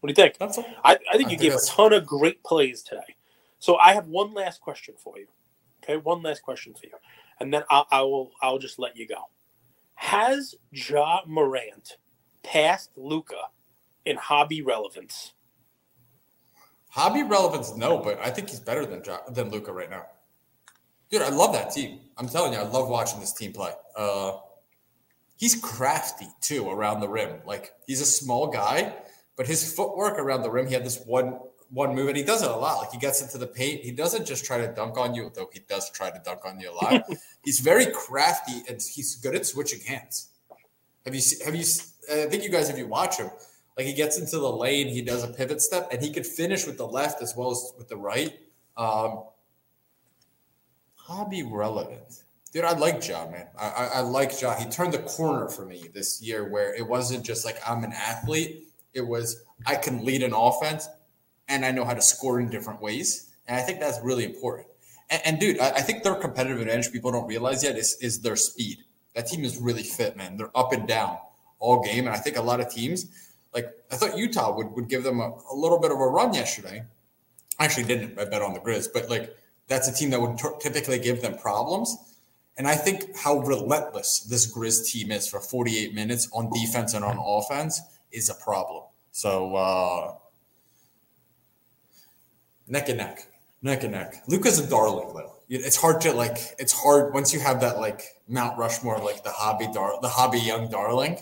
What 0.00 0.14
do 0.14 0.22
you 0.22 0.28
think? 0.28 0.36
I, 0.84 0.98
I 1.12 1.16
think 1.16 1.30
you 1.30 1.38
gave 1.38 1.54
a 1.54 1.58
ton 1.66 1.92
of 1.92 2.04
great 2.04 2.42
plays 2.44 2.82
today. 2.82 3.16
So 3.58 3.76
I 3.78 3.94
have 3.94 4.06
one 4.06 4.34
last 4.34 4.60
question 4.60 4.94
for 4.98 5.18
you. 5.18 5.26
Okay, 5.82 5.96
one 5.96 6.22
last 6.22 6.42
question 6.42 6.74
for 6.74 6.86
you, 6.86 6.92
and 7.40 7.52
then 7.52 7.62
I'll, 7.70 7.86
I 7.90 8.02
will 8.02 8.32
I'll 8.42 8.58
just 8.58 8.78
let 8.78 8.96
you 8.96 9.06
go. 9.06 9.28
Has 9.96 10.54
Ja 10.70 11.20
Morant 11.26 11.96
passed 12.42 12.90
Luka 12.96 13.48
in 14.04 14.16
hobby 14.16 14.62
relevance? 14.62 15.32
Hobby 16.90 17.22
relevance, 17.22 17.76
no, 17.76 17.98
but 17.98 18.18
I 18.24 18.30
think 18.30 18.50
he's 18.50 18.60
better 18.60 18.86
than 18.86 19.02
ja, 19.04 19.18
than 19.28 19.50
Luka 19.50 19.72
right 19.72 19.90
now. 19.90 20.06
Dude, 21.10 21.22
I 21.22 21.28
love 21.28 21.52
that 21.52 21.70
team. 21.70 22.00
I'm 22.16 22.28
telling 22.28 22.52
you, 22.52 22.58
I 22.58 22.62
love 22.62 22.88
watching 22.88 23.20
this 23.20 23.32
team 23.32 23.52
play. 23.52 23.72
Uh, 23.96 24.32
he's 25.36 25.54
crafty 25.54 26.26
too 26.40 26.68
around 26.70 27.00
the 27.00 27.08
rim. 27.08 27.40
Like 27.44 27.72
he's 27.86 28.00
a 28.00 28.06
small 28.06 28.48
guy, 28.48 28.94
but 29.36 29.46
his 29.46 29.72
footwork 29.72 30.18
around 30.18 30.42
the 30.42 30.50
rim. 30.50 30.66
He 30.66 30.74
had 30.74 30.84
this 30.84 31.02
one 31.04 31.38
one 31.70 31.94
move, 31.94 32.08
and 32.08 32.16
he 32.16 32.22
does 32.22 32.42
it 32.42 32.50
a 32.50 32.56
lot. 32.56 32.78
Like 32.78 32.92
he 32.92 32.98
gets 32.98 33.22
into 33.22 33.38
the 33.38 33.46
paint. 33.46 33.82
He 33.82 33.90
doesn't 33.90 34.26
just 34.26 34.44
try 34.44 34.58
to 34.58 34.68
dunk 34.68 34.96
on 34.98 35.14
you, 35.14 35.30
though 35.34 35.50
he 35.52 35.60
does 35.68 35.90
try 35.90 36.10
to 36.10 36.20
dunk 36.24 36.44
on 36.44 36.60
you 36.60 36.70
a 36.70 36.74
lot. 36.74 37.04
he's 37.44 37.60
very 37.60 37.86
crafty 37.86 38.62
and 38.68 38.80
he's 38.80 39.16
good 39.16 39.34
at 39.34 39.46
switching 39.46 39.80
hands. 39.80 40.30
Have 41.04 41.14
you 41.14 41.22
have 41.44 41.54
you? 41.54 41.64
I 42.10 42.26
think 42.26 42.44
you 42.44 42.50
guys, 42.50 42.68
if 42.68 42.78
you 42.78 42.86
watch 42.86 43.18
him, 43.18 43.30
like 43.76 43.86
he 43.86 43.92
gets 43.92 44.18
into 44.18 44.38
the 44.38 44.50
lane, 44.50 44.88
he 44.88 45.02
does 45.02 45.24
a 45.24 45.28
pivot 45.28 45.60
step, 45.60 45.88
and 45.92 46.02
he 46.02 46.12
could 46.12 46.26
finish 46.26 46.66
with 46.66 46.78
the 46.78 46.86
left 46.86 47.22
as 47.22 47.34
well 47.36 47.50
as 47.50 47.72
with 47.76 47.88
the 47.88 47.96
right. 47.96 48.38
Um, 48.76 49.24
hobby 50.94 51.42
relevant. 51.42 52.24
Dude, 52.52 52.64
I 52.64 52.72
like 52.72 53.06
Ja, 53.06 53.28
man. 53.30 53.48
I, 53.58 53.68
I, 53.68 53.84
I 53.86 54.00
like 54.00 54.40
Ja. 54.40 54.54
He 54.54 54.64
turned 54.66 54.94
the 54.94 55.00
corner 55.00 55.48
for 55.48 55.66
me 55.66 55.88
this 55.92 56.22
year 56.22 56.48
where 56.48 56.74
it 56.74 56.86
wasn't 56.86 57.24
just 57.24 57.44
like 57.44 57.58
I'm 57.66 57.84
an 57.84 57.92
athlete. 57.92 58.68
It 58.94 59.06
was 59.06 59.42
I 59.66 59.74
can 59.74 60.04
lead 60.04 60.22
an 60.22 60.32
offense 60.32 60.88
and 61.48 61.64
I 61.64 61.70
know 61.70 61.84
how 61.84 61.94
to 61.94 62.02
score 62.02 62.40
in 62.40 62.48
different 62.48 62.80
ways. 62.80 63.34
And 63.46 63.56
I 63.56 63.62
think 63.62 63.80
that's 63.80 64.00
really 64.02 64.24
important. 64.24 64.68
And, 65.10 65.22
and 65.24 65.40
dude, 65.40 65.58
I, 65.60 65.70
I, 65.70 65.80
think 65.80 66.02
their 66.02 66.14
competitive 66.14 66.60
advantage 66.60 66.92
people 66.92 67.12
don't 67.12 67.26
realize 67.26 67.62
yet 67.62 67.76
is, 67.76 67.96
is 68.00 68.20
their 68.20 68.36
speed. 68.36 68.78
That 69.14 69.26
team 69.26 69.44
is 69.44 69.56
really 69.56 69.82
fit, 69.82 70.16
man. 70.16 70.36
They're 70.36 70.56
up 70.56 70.72
and 70.72 70.86
down 70.86 71.18
all 71.58 71.82
game. 71.82 72.06
And 72.06 72.14
I 72.14 72.18
think 72.18 72.36
a 72.36 72.42
lot 72.42 72.60
of 72.60 72.70
teams, 72.70 73.06
like 73.54 73.66
I 73.90 73.96
thought 73.96 74.18
Utah 74.18 74.54
would, 74.56 74.72
would 74.72 74.88
give 74.88 75.04
them 75.04 75.20
a, 75.20 75.32
a 75.52 75.54
little 75.54 75.78
bit 75.78 75.90
of 75.90 75.98
a 75.98 76.06
run 76.06 76.34
yesterday. 76.34 76.84
I 77.58 77.64
actually 77.64 77.84
didn't. 77.84 78.18
I 78.18 78.24
bet 78.24 78.42
on 78.42 78.52
the 78.52 78.60
Grizz, 78.60 78.88
but 78.92 79.08
like 79.08 79.34
that's 79.68 79.88
a 79.88 79.94
team 79.94 80.10
that 80.10 80.20
would 80.20 80.38
t- 80.38 80.48
typically 80.60 80.98
give 80.98 81.22
them 81.22 81.36
problems. 81.38 81.96
And 82.58 82.66
I 82.66 82.74
think 82.74 83.16
how 83.16 83.38
relentless 83.38 84.20
this 84.20 84.52
Grizz 84.52 84.90
team 84.90 85.10
is 85.10 85.28
for 85.28 85.40
48 85.40 85.94
minutes 85.94 86.28
on 86.32 86.50
defense 86.50 86.94
and 86.94 87.04
on 87.04 87.18
offense 87.18 87.80
is 88.12 88.30
a 88.30 88.34
problem. 88.34 88.84
So 89.12 89.54
uh, 89.56 90.14
neck 92.68 92.88
and 92.88 92.98
neck, 92.98 93.26
neck 93.62 93.82
and 93.82 93.92
neck. 93.92 94.22
Luka's 94.28 94.58
a 94.58 94.68
darling 94.68 95.14
though. 95.14 95.32
It's 95.48 95.76
hard 95.76 96.00
to 96.02 96.12
like. 96.12 96.38
It's 96.58 96.72
hard 96.72 97.14
once 97.14 97.32
you 97.32 97.40
have 97.40 97.60
that 97.60 97.78
like 97.78 98.02
Mount 98.28 98.58
Rushmore, 98.58 98.98
like 98.98 99.22
the 99.22 99.30
hobby 99.30 99.68
dar, 99.72 100.00
the 100.02 100.08
hobby 100.08 100.40
young 100.40 100.68
darling. 100.68 101.18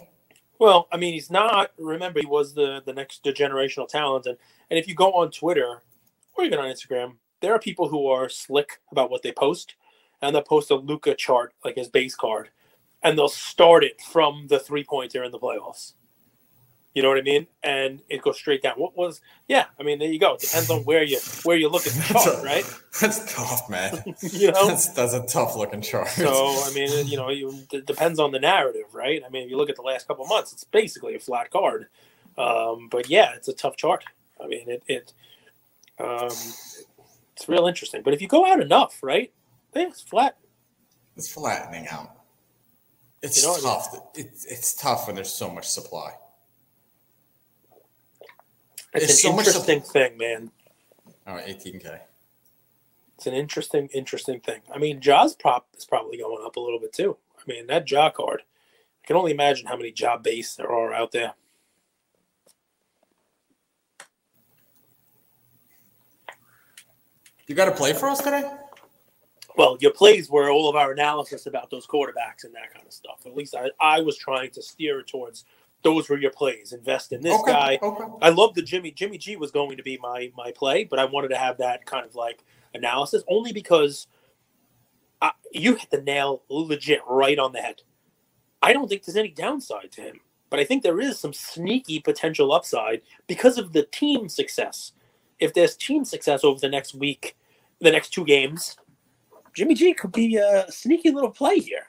Well, 0.58 0.88
I 0.90 0.96
mean, 0.96 1.12
he's 1.12 1.30
not. 1.30 1.72
Remember, 1.78 2.20
he 2.20 2.26
was 2.26 2.54
the 2.54 2.82
the 2.86 2.92
next 2.92 3.24
generational 3.24 3.86
talent, 3.86 4.26
and 4.26 4.38
and 4.70 4.78
if 4.78 4.88
you 4.88 4.94
go 4.94 5.12
on 5.12 5.30
Twitter 5.30 5.82
or 6.36 6.44
even 6.44 6.58
on 6.58 6.72
Instagram, 6.72 7.16
there 7.40 7.52
are 7.54 7.58
people 7.58 7.88
who 7.88 8.06
are 8.06 8.28
slick 8.28 8.80
about 8.90 9.10
what 9.10 9.22
they 9.22 9.32
post, 9.32 9.74
and 10.22 10.34
they'll 10.34 10.42
post 10.42 10.70
a 10.70 10.76
Luka 10.76 11.14
chart 11.14 11.52
like 11.64 11.76
his 11.76 11.88
base 11.88 12.14
card, 12.14 12.48
and 13.02 13.18
they'll 13.18 13.28
start 13.28 13.84
it 13.84 14.00
from 14.00 14.46
the 14.48 14.58
three 14.58 14.84
pointer 14.84 15.22
in 15.22 15.32
the 15.32 15.38
playoffs. 15.38 15.92
You 16.94 17.02
know 17.02 17.08
what 17.08 17.18
I 17.18 17.22
mean? 17.22 17.48
And 17.64 18.02
it 18.08 18.22
goes 18.22 18.36
straight 18.36 18.62
down. 18.62 18.74
What 18.76 18.96
was? 18.96 19.20
Yeah, 19.48 19.64
I 19.80 19.82
mean, 19.82 19.98
there 19.98 20.08
you 20.08 20.20
go. 20.20 20.34
It 20.34 20.40
depends 20.40 20.70
on 20.70 20.82
where 20.84 21.02
you 21.02 21.18
where 21.42 21.56
you 21.56 21.68
look 21.68 21.88
at 21.88 21.92
the 21.92 22.02
chart, 22.02 22.38
a, 22.40 22.42
right? 22.42 22.64
That's 23.00 23.34
tough, 23.34 23.68
man. 23.68 24.00
you 24.20 24.52
know, 24.52 24.68
that's, 24.68 24.88
that's 24.90 25.12
a 25.12 25.26
tough 25.26 25.56
looking 25.56 25.80
chart. 25.80 26.06
So 26.08 26.30
I 26.30 26.70
mean, 26.72 27.08
you 27.08 27.16
know, 27.16 27.30
you, 27.30 27.52
it 27.72 27.86
depends 27.86 28.20
on 28.20 28.30
the 28.30 28.38
narrative, 28.38 28.86
right? 28.92 29.20
I 29.26 29.28
mean, 29.30 29.42
if 29.42 29.50
you 29.50 29.56
look 29.56 29.68
at 29.68 29.74
the 29.74 29.82
last 29.82 30.06
couple 30.06 30.24
months, 30.26 30.52
it's 30.52 30.62
basically 30.62 31.16
a 31.16 31.18
flat 31.18 31.50
card. 31.50 31.88
Um, 32.38 32.88
but 32.88 33.10
yeah, 33.10 33.34
it's 33.34 33.48
a 33.48 33.52
tough 33.52 33.76
chart. 33.76 34.04
I 34.40 34.46
mean, 34.46 34.68
it 34.68 34.84
it 34.86 35.12
um, 35.98 36.28
It's 37.36 37.48
real 37.48 37.66
interesting. 37.66 38.02
But 38.02 38.14
if 38.14 38.22
you 38.22 38.28
go 38.28 38.46
out 38.46 38.60
enough, 38.60 39.00
right? 39.02 39.32
Yeah, 39.74 39.88
it's 39.88 40.00
flat. 40.00 40.36
It's 41.16 41.32
flattening 41.32 41.88
out. 41.88 42.10
It's 43.22 43.42
you 43.42 43.48
know 43.48 43.58
tough. 43.60 43.88
I 43.90 43.96
mean? 43.96 44.26
It's 44.26 44.44
it's 44.44 44.74
tough 44.74 45.08
when 45.08 45.16
there's 45.16 45.32
so 45.32 45.50
much 45.50 45.66
supply. 45.66 46.12
It's 48.94 49.24
an 49.24 49.32
so 49.32 49.38
interesting 49.38 49.80
thing, 49.80 50.16
man. 50.16 50.50
All 51.26 51.34
right, 51.34 51.46
18k. 51.46 51.98
It's 53.16 53.26
an 53.26 53.34
interesting, 53.34 53.88
interesting 53.92 54.40
thing. 54.40 54.60
I 54.72 54.78
mean, 54.78 55.00
Ja's 55.00 55.34
prop 55.34 55.66
is 55.76 55.84
probably 55.84 56.18
going 56.18 56.44
up 56.44 56.56
a 56.56 56.60
little 56.60 56.78
bit 56.78 56.92
too. 56.92 57.16
I 57.38 57.42
mean, 57.46 57.66
that 57.66 57.90
Ja 57.90 58.10
card. 58.10 58.42
I 59.02 59.06
can 59.06 59.16
only 59.16 59.32
imagine 59.32 59.66
how 59.66 59.76
many 59.76 59.92
Ja 59.96 60.16
base 60.16 60.54
there 60.54 60.70
are 60.70 60.92
out 60.92 61.12
there. 61.12 61.34
You 67.46 67.54
got 67.54 67.66
to 67.66 67.72
play 67.72 67.92
for 67.92 68.08
us 68.08 68.20
today? 68.22 68.50
Well, 69.56 69.76
your 69.80 69.92
plays 69.92 70.30
were 70.30 70.50
all 70.50 70.68
of 70.68 70.76
our 70.76 70.92
analysis 70.92 71.46
about 71.46 71.70
those 71.70 71.86
quarterbacks 71.86 72.44
and 72.44 72.54
that 72.54 72.72
kind 72.72 72.86
of 72.86 72.92
stuff. 72.92 73.26
At 73.26 73.36
least 73.36 73.54
I, 73.54 73.70
I 73.80 74.00
was 74.00 74.16
trying 74.16 74.50
to 74.52 74.62
steer 74.62 75.00
it 75.00 75.06
towards 75.06 75.44
those 75.84 76.08
were 76.08 76.18
your 76.18 76.32
plays. 76.32 76.72
Invest 76.72 77.12
in 77.12 77.20
this 77.20 77.38
okay, 77.40 77.52
guy. 77.52 77.78
Okay. 77.80 78.04
I 78.22 78.30
love 78.30 78.54
the 78.54 78.62
Jimmy. 78.62 78.90
Jimmy 78.90 79.18
G 79.18 79.36
was 79.36 79.52
going 79.52 79.76
to 79.76 79.82
be 79.82 79.98
my 80.02 80.32
my 80.36 80.50
play, 80.50 80.84
but 80.84 80.98
I 80.98 81.04
wanted 81.04 81.28
to 81.28 81.36
have 81.36 81.58
that 81.58 81.86
kind 81.86 82.04
of 82.04 82.16
like 82.16 82.42
analysis 82.74 83.22
only 83.28 83.52
because 83.52 84.08
I, 85.22 85.30
you 85.52 85.76
hit 85.76 85.90
the 85.90 86.02
nail 86.02 86.42
legit 86.48 87.00
right 87.06 87.38
on 87.38 87.52
the 87.52 87.60
head. 87.60 87.82
I 88.62 88.72
don't 88.72 88.88
think 88.88 89.04
there's 89.04 89.16
any 89.16 89.28
downside 89.28 89.92
to 89.92 90.00
him, 90.00 90.20
but 90.50 90.58
I 90.58 90.64
think 90.64 90.82
there 90.82 91.00
is 91.00 91.18
some 91.18 91.34
sneaky 91.34 92.00
potential 92.00 92.52
upside 92.52 93.02
because 93.26 93.58
of 93.58 93.72
the 93.72 93.84
team 93.84 94.28
success. 94.28 94.92
If 95.38 95.52
there's 95.52 95.76
team 95.76 96.04
success 96.04 96.44
over 96.44 96.58
the 96.58 96.68
next 96.68 96.94
week, 96.94 97.36
the 97.80 97.90
next 97.90 98.10
two 98.10 98.24
games, 98.24 98.76
Jimmy 99.54 99.74
G 99.74 99.92
could 99.92 100.12
be 100.12 100.36
a 100.36 100.64
sneaky 100.70 101.10
little 101.10 101.30
play 101.30 101.58
here. 101.58 101.88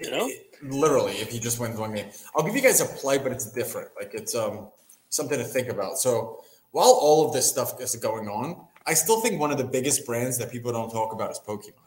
You 0.00 0.10
know, 0.10 0.26
it, 0.26 0.54
literally, 0.62 1.12
if 1.12 1.30
he 1.30 1.38
just 1.38 1.60
wins 1.60 1.78
one 1.78 1.94
game, 1.94 2.06
I'll 2.34 2.42
give 2.42 2.54
you 2.54 2.62
guys 2.62 2.80
a 2.80 2.86
play, 2.86 3.18
but 3.18 3.32
it's 3.32 3.50
different. 3.50 3.88
Like 3.98 4.14
it's 4.14 4.34
um 4.34 4.68
something 5.10 5.38
to 5.38 5.44
think 5.44 5.68
about. 5.68 5.98
So 5.98 6.42
while 6.72 6.98
all 7.00 7.26
of 7.26 7.32
this 7.32 7.48
stuff 7.48 7.80
is 7.80 7.94
going 7.96 8.28
on, 8.28 8.66
I 8.86 8.94
still 8.94 9.20
think 9.20 9.40
one 9.40 9.50
of 9.50 9.58
the 9.58 9.64
biggest 9.64 10.04
brands 10.04 10.38
that 10.38 10.50
people 10.50 10.72
don't 10.72 10.90
talk 10.90 11.12
about 11.12 11.30
is 11.30 11.40
Pokemon. 11.46 11.84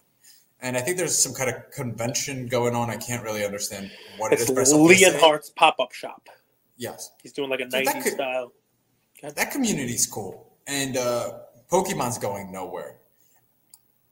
And 0.61 0.75
I 0.75 0.81
think 0.81 0.97
there's 0.97 1.17
some 1.17 1.33
kind 1.33 1.49
of 1.49 1.71
convention 1.71 2.47
going 2.47 2.73
on. 2.73 2.89
I 2.89 2.97
can't 2.97 3.23
really 3.23 3.45
understand 3.45 3.91
what 4.17 4.33
it's 4.33 4.49
it 4.49 4.57
is. 4.57 4.73
Leonhart's 4.73 5.51
pop 5.51 5.79
up 5.79 5.91
shop. 5.91 6.29
Yes, 6.77 7.11
he's 7.21 7.33
doing 7.33 7.49
like 7.49 7.59
a 7.59 7.69
so 7.69 7.77
90s 7.77 7.85
that 7.85 8.03
could, 8.03 8.13
style. 8.13 8.53
That 9.21 9.51
community's 9.51 10.05
cool, 10.07 10.53
and 10.67 10.97
uh, 10.97 11.39
Pokemon's 11.71 12.17
going 12.17 12.51
nowhere. 12.51 12.97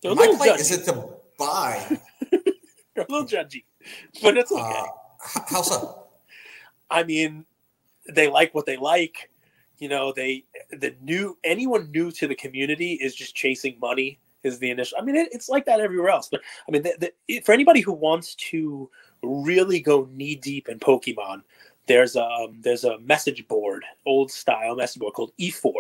They're 0.01 0.14
My 0.14 0.34
play 0.38 0.49
is 0.49 0.72
it 0.72 0.86
to 0.86 1.10
buy. 1.38 1.99
You're 2.98 3.06
a 3.10 3.12
little 3.12 3.28
judgy, 3.28 3.66
but 4.22 4.38
it's 4.38 4.52
okay. 4.52 4.62
Uh, 4.62 5.41
how 5.48 5.62
so? 5.62 6.08
I 6.89 7.04
mean, 7.04 7.46
they 8.14 8.30
like 8.30 8.54
what 8.56 8.66
they 8.66 8.78
like. 8.78 9.32
You 9.78 9.89
know, 9.89 10.14
they 10.14 10.46
the 10.72 10.96
new 11.02 11.38
anyone 11.43 11.91
new 11.91 12.12
to 12.12 12.28
the 12.28 12.36
community 12.36 12.93
is 12.93 13.14
just 13.16 13.36
chasing 13.36 13.78
money. 13.82 14.20
Is 14.43 14.60
the 14.60 14.70
initial? 14.70 15.00
I 15.00 15.02
mean, 15.02 15.16
it, 15.16 15.30
it's 15.32 15.50
like 15.50 15.66
that 15.66 15.80
everywhere 15.80 16.10
else. 16.10 16.30
But 16.30 16.41
I 16.68 16.72
mean, 16.72 16.84
the, 16.84 17.12
the, 17.28 17.39
for 17.41 17.52
anybody 17.52 17.82
who 17.82 17.91
wants 17.91 18.36
to 18.36 18.89
really 19.24 19.80
go 19.80 20.08
knee 20.14 20.36
deep 20.36 20.70
in 20.70 20.80
Pokemon, 20.80 21.41
there's 21.88 22.16
a 22.16 22.24
um, 22.24 22.58
there's 22.62 22.84
a 22.84 23.00
message 23.00 23.46
board, 23.48 23.84
old 24.06 24.32
style 24.32 24.76
message 24.76 25.02
board 25.02 25.16
called 25.16 25.32
E4 25.39 25.72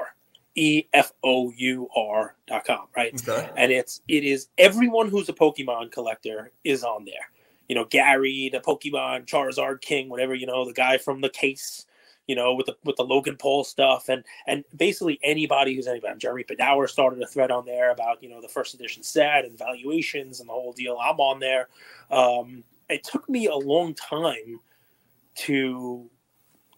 E 0.55 0.83
F 0.93 1.11
O 1.23 1.51
U 1.55 1.89
R 1.95 2.35
dot 2.47 2.65
com, 2.65 2.87
right? 2.95 3.13
Okay. 3.27 3.49
And 3.57 3.71
it's 3.71 4.01
it 4.07 4.23
is 4.23 4.47
everyone 4.57 5.09
who's 5.09 5.29
a 5.29 5.33
Pokemon 5.33 5.91
collector 5.91 6.51
is 6.63 6.83
on 6.83 7.05
there. 7.05 7.29
You 7.67 7.75
know, 7.75 7.85
Gary, 7.85 8.49
the 8.51 8.59
Pokemon 8.59 9.25
Charizard 9.25 9.81
King, 9.81 10.09
whatever, 10.09 10.33
you 10.35 10.45
know, 10.45 10.65
the 10.65 10.73
guy 10.73 10.97
from 10.97 11.21
the 11.21 11.29
case, 11.29 11.85
you 12.27 12.35
know, 12.35 12.53
with 12.53 12.67
the 12.67 12.77
with 12.83 12.95
the 12.95 13.03
Logan 13.03 13.37
Paul 13.37 13.63
stuff 13.63 14.07
and 14.07 14.23
and 14.47 14.63
basically 14.75 15.19
anybody 15.23 15.75
who's 15.75 15.87
anybody. 15.87 16.17
Jeremy 16.17 16.43
Padawer 16.43 16.89
started 16.89 17.21
a 17.21 17.27
thread 17.27 17.51
on 17.51 17.65
there 17.65 17.91
about, 17.91 18.23
you 18.23 18.29
know, 18.29 18.41
the 18.41 18.47
first 18.47 18.73
edition 18.75 19.03
set 19.03 19.45
and 19.45 19.57
valuations 19.57 20.39
and 20.39 20.47
the 20.47 20.53
whole 20.53 20.73
deal. 20.73 20.97
I'm 21.01 21.19
on 21.19 21.39
there. 21.39 21.67
Um, 22.11 22.63
it 22.89 23.03
took 23.03 23.27
me 23.27 23.47
a 23.47 23.55
long 23.55 23.93
time 23.95 24.59
to 25.35 26.09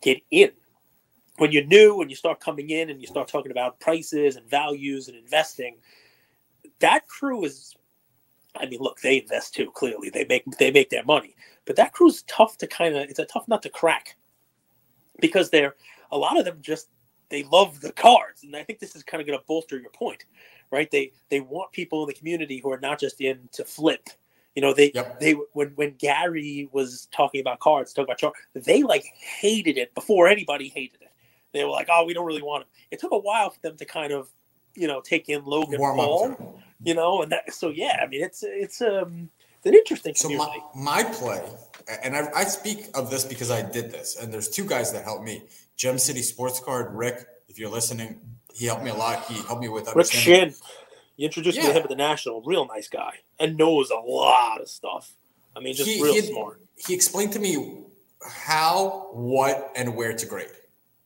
get 0.01 0.21
in 0.31 0.51
when 1.37 1.51
you're 1.51 1.65
new 1.65 2.01
and 2.01 2.09
you 2.09 2.15
start 2.15 2.39
coming 2.39 2.71
in 2.71 2.89
and 2.89 2.99
you 2.99 3.07
start 3.07 3.27
talking 3.27 3.51
about 3.51 3.79
prices 3.79 4.35
and 4.35 4.49
values 4.49 5.07
and 5.07 5.17
investing, 5.17 5.77
that 6.79 7.07
crew 7.07 7.43
is 7.43 7.75
I 8.59 8.65
mean, 8.65 8.79
look, 8.79 8.99
they 9.01 9.21
invest 9.21 9.53
too, 9.53 9.69
clearly. 9.71 10.09
They 10.09 10.25
make 10.25 10.45
they 10.57 10.71
make 10.71 10.89
their 10.89 11.03
money. 11.03 11.35
But 11.65 11.75
that 11.75 11.93
crew's 11.93 12.23
tough 12.23 12.57
to 12.57 12.67
kind 12.67 12.95
of 12.95 13.03
it's 13.03 13.19
a 13.19 13.25
tough 13.25 13.47
nut 13.47 13.61
to 13.63 13.69
crack. 13.69 14.17
Because 15.19 15.49
they're 15.49 15.75
a 16.11 16.17
lot 16.17 16.39
of 16.39 16.45
them 16.45 16.57
just 16.61 16.89
they 17.29 17.43
love 17.43 17.81
the 17.81 17.91
cards. 17.91 18.43
And 18.43 18.55
I 18.55 18.63
think 18.63 18.79
this 18.79 18.95
is 18.95 19.03
kind 19.03 19.21
of 19.21 19.27
gonna 19.27 19.43
bolster 19.47 19.77
your 19.77 19.91
point, 19.91 20.25
right? 20.71 20.89
They 20.89 21.11
they 21.29 21.39
want 21.39 21.71
people 21.71 22.03
in 22.03 22.07
the 22.07 22.15
community 22.15 22.59
who 22.63 22.71
are 22.71 22.79
not 22.79 22.99
just 22.99 23.21
in 23.21 23.47
to 23.53 23.63
flip. 23.63 24.09
You 24.55 24.61
know, 24.61 24.73
they 24.73 24.91
yep. 24.95 25.19
they 25.19 25.33
when 25.53 25.69
when 25.75 25.93
Gary 25.99 26.67
was 26.71 27.07
talking 27.11 27.41
about 27.41 27.59
cards, 27.59 27.93
talking 27.93 28.05
about 28.05 28.17
chart, 28.17 28.33
they 28.55 28.81
like 28.81 29.05
hated 29.19 29.77
it 29.77 29.93
before 29.93 30.27
anybody 30.27 30.69
hated 30.69 31.01
it 31.01 31.06
they 31.57 31.63
were 31.63 31.71
like, 31.71 31.87
"Oh, 31.91 32.05
we 32.05 32.13
don't 32.13 32.25
really 32.25 32.41
want 32.41 32.63
him." 32.63 32.69
It 32.91 32.99
took 32.99 33.11
a 33.11 33.17
while 33.17 33.49
for 33.49 33.59
them 33.61 33.77
to 33.77 33.85
kind 33.85 34.13
of, 34.13 34.29
you 34.75 34.87
know, 34.87 35.01
take 35.01 35.29
in 35.29 35.43
Logan 35.45 35.79
Warm 35.79 35.97
Paul, 35.97 36.61
you 36.83 36.93
know, 36.93 37.21
and 37.21 37.31
that. 37.31 37.53
So 37.53 37.69
yeah, 37.69 37.99
I 38.01 38.07
mean, 38.07 38.23
it's 38.23 38.43
it's 38.43 38.81
um 38.81 39.29
it's 39.57 39.65
an 39.65 39.73
interesting. 39.73 40.15
So 40.15 40.29
my, 40.29 40.59
my 40.75 41.03
play, 41.03 41.41
and 42.03 42.15
I, 42.15 42.29
I 42.35 42.43
speak 42.43 42.87
of 42.93 43.09
this 43.09 43.25
because 43.25 43.51
I 43.51 43.61
did 43.61 43.91
this, 43.91 44.17
and 44.17 44.31
there's 44.33 44.49
two 44.49 44.65
guys 44.65 44.91
that 44.93 45.03
helped 45.03 45.25
me: 45.25 45.43
Gem 45.75 45.97
City 45.97 46.21
Sports 46.21 46.59
Card, 46.59 46.93
Rick. 46.93 47.25
If 47.49 47.57
you're 47.57 47.71
listening, 47.71 48.19
he 48.53 48.65
helped 48.65 48.83
me 48.83 48.91
a 48.91 48.95
lot. 48.95 49.25
He 49.25 49.35
helped 49.43 49.61
me 49.61 49.69
with 49.69 49.93
Rick 49.95 50.07
Shin. 50.07 50.53
You 51.15 51.25
introduced 51.25 51.57
yeah. 51.57 51.63
me 51.63 51.69
to 51.69 51.73
him 51.75 51.83
at 51.83 51.89
the 51.89 51.95
National. 51.95 52.41
Real 52.43 52.67
nice 52.67 52.87
guy, 52.87 53.15
and 53.39 53.57
knows 53.57 53.89
a 53.89 53.97
lot 53.97 54.61
of 54.61 54.69
stuff. 54.69 55.13
I 55.55 55.59
mean, 55.59 55.73
just 55.73 55.89
he, 55.89 56.01
real 56.03 56.13
he, 56.13 56.21
smart. 56.21 56.61
He 56.75 56.93
explained 56.93 57.33
to 57.33 57.39
me 57.39 57.83
how, 58.23 59.09
what, 59.13 59.71
and 59.75 59.95
where 59.95 60.13
to 60.13 60.25
grade. 60.25 60.49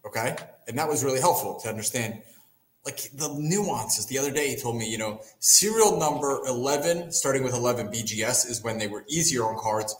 Okay. 0.05 0.35
And 0.67 0.77
that 0.77 0.87
was 0.87 1.03
really 1.03 1.19
helpful 1.19 1.59
to 1.61 1.69
understand 1.69 2.21
like 2.85 3.11
the 3.13 3.29
nuances. 3.37 4.07
The 4.07 4.17
other 4.17 4.31
day, 4.31 4.49
he 4.49 4.55
told 4.55 4.77
me, 4.77 4.89
you 4.89 4.97
know, 4.97 5.21
serial 5.39 5.99
number 5.99 6.41
11, 6.47 7.11
starting 7.11 7.43
with 7.43 7.53
11 7.53 7.87
BGS, 7.87 8.49
is 8.49 8.63
when 8.63 8.79
they 8.79 8.87
were 8.87 9.05
easier 9.07 9.43
on 9.43 9.57
cards. 9.57 9.95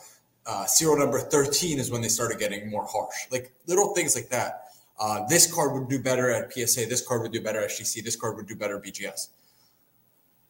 Uh, 0.47 0.65
serial 0.65 0.97
number 0.97 1.19
13 1.19 1.77
is 1.77 1.91
when 1.91 2.01
they 2.01 2.07
started 2.07 2.39
getting 2.39 2.69
more 2.69 2.85
harsh. 2.85 3.15
Like 3.29 3.53
little 3.67 3.93
things 3.93 4.15
like 4.15 4.29
that. 4.29 4.63
Uh, 4.99 5.25
this 5.27 5.51
card 5.51 5.73
would 5.73 5.89
do 5.89 6.01
better 6.01 6.31
at 6.31 6.51
PSA. 6.51 6.87
This 6.87 7.05
card 7.05 7.21
would 7.21 7.31
do 7.31 7.41
better 7.41 7.59
at 7.59 7.69
SGC. 7.69 8.03
This 8.03 8.15
card 8.15 8.35
would 8.37 8.47
do 8.47 8.55
better 8.55 8.77
at 8.77 8.83
BGS. 8.83 9.27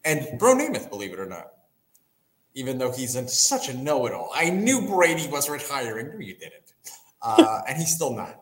And 0.04 0.40
Bro 0.40 0.56
Namath, 0.56 0.90
believe 0.90 1.14
it 1.14 1.20
or 1.20 1.26
not, 1.26 1.52
even 2.54 2.78
though 2.78 2.92
he's 2.92 3.16
in 3.16 3.28
such 3.28 3.70
a 3.70 3.78
know-it-all, 3.78 4.30
I 4.34 4.50
knew 4.50 4.88
Brady 4.88 5.28
was 5.30 5.50
retiring. 5.50 6.10
No, 6.10 6.20
you 6.20 6.36
didn't, 6.36 6.74
uh, 7.22 7.62
and 7.68 7.78
he's 7.78 7.96
still 7.96 8.14
not. 8.14 8.41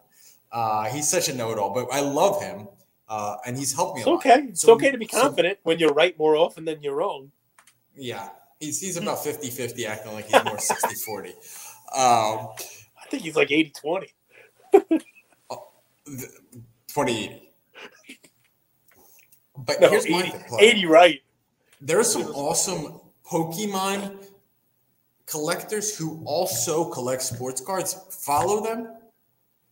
Uh, 0.51 0.85
he's 0.85 1.07
such 1.07 1.29
a 1.29 1.33
know-it-all, 1.33 1.73
but 1.73 1.87
I 1.91 1.99
love 2.01 2.41
him, 2.41 2.67
uh, 3.07 3.37
and 3.45 3.57
he's 3.57 3.73
helped 3.73 3.95
me. 3.95 4.01
It's 4.01 4.07
okay. 4.07 4.45
It's 4.49 4.67
okay 4.67 4.91
to 4.91 4.97
be 4.97 5.05
confident 5.05 5.57
so, 5.57 5.61
when 5.63 5.79
you're 5.79 5.93
right 5.93 6.17
more 6.17 6.35
often 6.35 6.65
than 6.65 6.81
you're 6.81 6.95
wrong. 6.95 7.31
Yeah, 7.95 8.29
he's 8.59 8.79
he's 8.79 8.97
about 8.97 9.19
50-50, 9.19 9.85
acting 9.85 10.13
like 10.13 10.25
he's 10.25 10.43
more 10.43 10.57
60-40. 10.57 11.33
Um, 11.91 12.49
I 13.01 13.07
think 13.09 13.23
he's 13.23 13.35
like 13.35 13.47
80-20. 13.47 14.09
20 16.93 17.49
But 19.57 19.81
no, 19.81 19.89
here's 19.89 20.05
80, 20.05 20.13
my 20.13 20.57
80 20.59 20.85
right. 20.85 21.19
There 21.81 21.99
are 21.99 22.03
some 22.03 22.27
awesome 22.27 23.01
Pokemon 23.25 24.23
collectors 25.25 25.97
who 25.97 26.21
also 26.25 26.85
collect 26.89 27.21
sports 27.21 27.61
cards. 27.61 27.95
Follow 28.21 28.63
them 28.63 28.93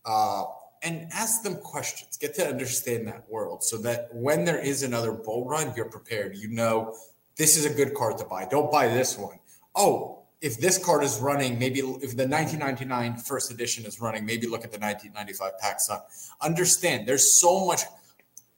uh, 0.04 0.44
and 0.82 1.08
ask 1.12 1.42
them 1.42 1.56
questions. 1.56 2.16
Get 2.16 2.34
to 2.36 2.46
understand 2.46 3.06
that 3.08 3.28
world 3.28 3.62
so 3.64 3.78
that 3.78 4.08
when 4.12 4.44
there 4.44 4.58
is 4.58 4.82
another 4.82 5.12
bull 5.12 5.46
run, 5.46 5.72
you're 5.76 5.90
prepared. 5.90 6.36
You 6.36 6.48
know, 6.48 6.94
this 7.36 7.56
is 7.56 7.64
a 7.64 7.70
good 7.70 7.94
card 7.94 8.18
to 8.18 8.24
buy. 8.24 8.46
Don't 8.46 8.70
buy 8.70 8.88
this 8.88 9.16
one. 9.16 9.38
Oh, 9.74 10.22
if 10.40 10.60
this 10.60 10.82
card 10.82 11.02
is 11.02 11.18
running, 11.18 11.58
maybe 11.58 11.80
if 11.80 12.16
the 12.16 12.26
1999 12.26 13.16
first 13.16 13.50
edition 13.50 13.84
is 13.84 14.00
running, 14.00 14.24
maybe 14.24 14.46
look 14.46 14.64
at 14.64 14.70
the 14.70 14.78
1995 14.78 15.58
pack 15.58 15.80
sun. 15.80 16.00
Understand 16.40 17.08
there's 17.08 17.40
so 17.40 17.66
much, 17.66 17.82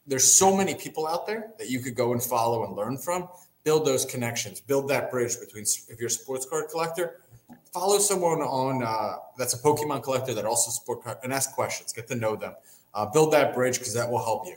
there's 0.06 0.32
so 0.32 0.54
many 0.54 0.74
people 0.74 1.06
out 1.06 1.26
there 1.26 1.52
that 1.58 1.70
you 1.70 1.80
could 1.80 1.94
go 1.94 2.12
and 2.12 2.22
follow 2.22 2.64
and 2.64 2.76
learn 2.76 2.98
from. 2.98 3.28
Build 3.62 3.86
those 3.86 4.06
connections, 4.06 4.60
build 4.60 4.88
that 4.88 5.10
bridge 5.10 5.38
between 5.38 5.64
if 5.64 5.98
you're 5.98 6.06
a 6.06 6.10
sports 6.10 6.46
card 6.46 6.70
collector 6.70 7.20
follow 7.72 7.98
someone 7.98 8.40
on 8.40 8.82
uh, 8.82 9.16
that's 9.38 9.54
a 9.54 9.58
Pokemon 9.58 10.02
collector 10.02 10.34
that 10.34 10.44
also 10.44 10.70
support 10.70 11.04
and 11.22 11.32
ask 11.32 11.52
questions, 11.52 11.92
get 11.92 12.08
to 12.08 12.14
know 12.14 12.36
them, 12.36 12.54
uh, 12.94 13.06
build 13.06 13.32
that 13.32 13.54
bridge 13.54 13.78
because 13.78 13.94
that 13.94 14.10
will 14.10 14.22
help 14.22 14.46
you. 14.46 14.56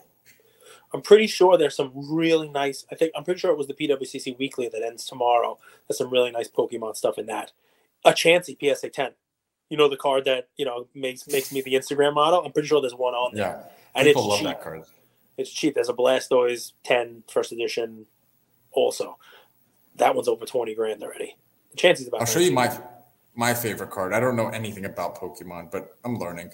I'm 0.93 1.01
pretty 1.01 1.25
sure 1.27 1.57
there's 1.57 1.75
some 1.75 1.91
really 1.95 2.49
nice. 2.49 2.85
I 2.91 2.95
think 2.95 3.13
I'm 3.15 3.23
pretty 3.23 3.39
sure 3.39 3.51
it 3.51 3.57
was 3.57 3.67
the 3.67 3.73
PWCC 3.73 4.37
Weekly 4.37 4.69
that 4.69 4.83
ends 4.83 5.05
tomorrow. 5.05 5.57
There's 5.87 5.97
some 5.97 6.11
really 6.11 6.31
nice 6.31 6.47
Pokemon 6.47 6.95
stuff 6.95 7.17
in 7.17 7.25
that. 7.27 7.51
A 8.05 8.11
Chansey 8.11 8.55
PSA 8.59 8.89
10. 8.89 9.11
You 9.69 9.77
know 9.77 9.89
the 9.89 9.97
card 9.97 10.25
that 10.25 10.49
you 10.55 10.65
know 10.65 10.87
makes 10.93 11.27
makes 11.27 11.51
me 11.51 11.61
the 11.61 11.73
Instagram 11.73 12.13
model. 12.13 12.43
I'm 12.45 12.51
pretty 12.51 12.67
sure 12.67 12.79
there's 12.79 12.93
one 12.93 13.15
on 13.15 13.33
there. 13.33 13.43
Yeah, 13.43 13.71
and 13.95 14.05
people 14.05 14.21
it's 14.21 14.29
love 14.29 14.39
cheap. 14.39 14.47
that 14.47 14.61
card. 14.61 14.83
It's 15.35 15.51
cheap. 15.51 15.73
There's 15.73 15.89
a 15.89 15.93
Blastoise 15.93 16.73
10 16.83 17.23
first 17.27 17.51
edition, 17.51 18.05
also. 18.71 19.17
That 19.95 20.13
one's 20.13 20.27
over 20.27 20.45
20 20.45 20.75
grand 20.75 21.01
already. 21.01 21.35
The 21.71 21.77
Chansey's 21.77 22.07
about. 22.07 22.21
I'll 22.21 22.27
show 22.27 22.39
you 22.39 22.51
19. 22.51 22.53
my 22.53 22.83
my 23.35 23.53
favorite 23.53 23.89
card. 23.91 24.13
I 24.13 24.19
don't 24.19 24.35
know 24.35 24.49
anything 24.49 24.85
about 24.85 25.17
Pokemon, 25.17 25.71
but 25.71 25.97
I'm 26.03 26.17
learning. 26.17 26.51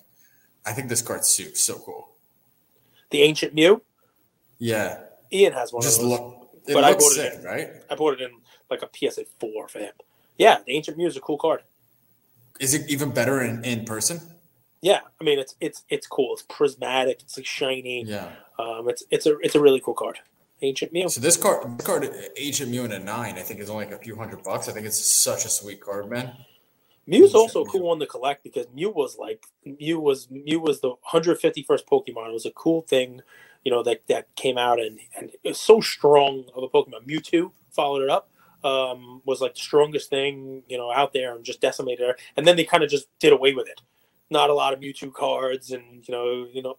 I 0.66 0.72
think 0.74 0.90
this 0.90 1.02
card's 1.02 1.28
so, 1.30 1.46
so 1.54 1.80
cool. 1.80 2.10
the 3.12 3.22
Ancient 3.22 3.54
Mew. 3.54 3.82
Yeah, 4.60 5.00
Ian 5.32 5.54
has 5.54 5.72
one 5.74 5.82
just 5.82 6.02
of 6.02 6.10
those. 6.10 6.20
look. 6.20 6.36
It 6.68 6.74
But 6.74 6.84
I 6.84 6.92
bought 6.94 7.02
sick, 7.04 7.34
it 7.34 7.40
in- 7.40 7.46
right? 7.46 7.70
I 7.90 7.96
bought 7.96 8.14
it 8.20 8.22
in 8.22 8.32
like 8.70 8.82
a 8.84 8.90
PSA 8.94 9.26
4 9.40 9.68
for 9.70 9.80
him. 9.80 9.94
Yeah, 10.38 10.60
the 10.66 10.74
Ancient 10.76 10.98
Mew 10.98 11.08
is 11.08 11.18
a 11.18 11.22
cool 11.22 11.38
card. 11.38 11.64
Is 12.60 12.74
it 12.74 12.90
even 12.90 13.12
better 13.12 13.42
in, 13.42 13.64
in 13.64 13.86
person? 13.86 14.20
Yeah, 14.82 15.00
I 15.20 15.24
mean 15.24 15.40
it's 15.40 15.56
it's 15.60 15.84
it's 15.90 16.08
cool. 16.08 16.34
It's 16.34 16.44
prismatic. 16.44 17.22
It's 17.22 17.36
like 17.38 17.46
shiny. 17.46 18.04
Yeah. 18.06 18.30
Um, 18.58 18.88
it's 18.90 19.04
it's 19.12 19.26
a 19.26 19.38
it's 19.40 19.56
a 19.56 19.60
really 19.60 19.80
cool 19.82 19.94
card. 19.94 20.20
Ancient 20.62 20.92
Mew. 20.94 21.08
So 21.10 21.22
this 21.22 21.38
card, 21.38 21.78
this 21.78 21.86
card, 21.88 22.10
Ancient 22.38 22.70
Mew 22.72 22.84
in 22.86 22.92
a 22.92 23.00
nine, 23.00 23.36
I 23.38 23.42
think 23.42 23.60
is 23.62 23.70
only 23.70 23.86
like 23.86 23.94
a 23.96 23.98
few 24.00 24.16
hundred 24.18 24.44
bucks. 24.44 24.68
I 24.70 24.74
think 24.74 24.86
it's 24.86 25.00
such 25.00 25.46
a 25.46 25.50
sweet 25.50 25.80
card, 25.82 26.10
man. 26.10 26.34
Mew's 27.10 27.34
also 27.34 27.66
Mew. 27.66 27.72
cool 27.72 27.88
one 27.88 28.00
to 28.00 28.06
collect 28.06 28.44
because 28.44 28.68
Mew 28.74 28.92
was 28.92 29.18
like 29.18 29.44
Mew 29.66 30.00
was 30.00 30.30
Mew 30.30 30.60
was 30.60 30.82
the 30.82 30.94
151st 31.12 31.86
Pokemon. 31.92 32.30
It 32.30 32.34
was 32.34 32.46
a 32.46 32.52
cool 32.52 32.84
thing, 32.84 33.22
you 33.64 33.72
know, 33.72 33.82
that 33.84 34.04
that 34.10 34.36
came 34.36 34.60
out 34.60 34.80
and 34.80 35.00
and 35.18 35.32
it 35.32 35.50
was 35.50 35.60
so 35.60 35.82
strong 35.82 36.46
of 36.56 36.64
a 36.64 36.70
Pokemon. 36.70 37.08
Mewtwo 37.08 37.52
followed 37.72 38.04
it 38.04 38.12
up. 38.12 38.30
Um, 38.64 39.22
was 39.26 39.42
like 39.42 39.56
the 39.56 39.62
strongest 39.62 40.10
thing, 40.12 40.64
you 40.70 40.78
know, 40.78 40.92
out 40.92 41.14
there 41.14 41.36
and 41.36 41.46
just 41.46 41.62
decimated 41.62 42.06
her. 42.06 42.16
And 42.38 42.46
then 42.46 42.58
they 42.58 42.66
kind 42.66 42.84
of 42.84 42.90
just 42.90 43.08
did 43.20 43.34
away 43.34 43.54
with 43.54 43.68
it. 43.70 43.82
Not 44.30 44.52
a 44.52 44.54
lot 44.54 44.74
of 44.74 44.82
Mewtwo 44.82 45.14
cards 45.14 45.72
and 45.72 46.08
you 46.08 46.14
know, 46.14 46.48
you 46.54 46.62
know, 46.62 46.78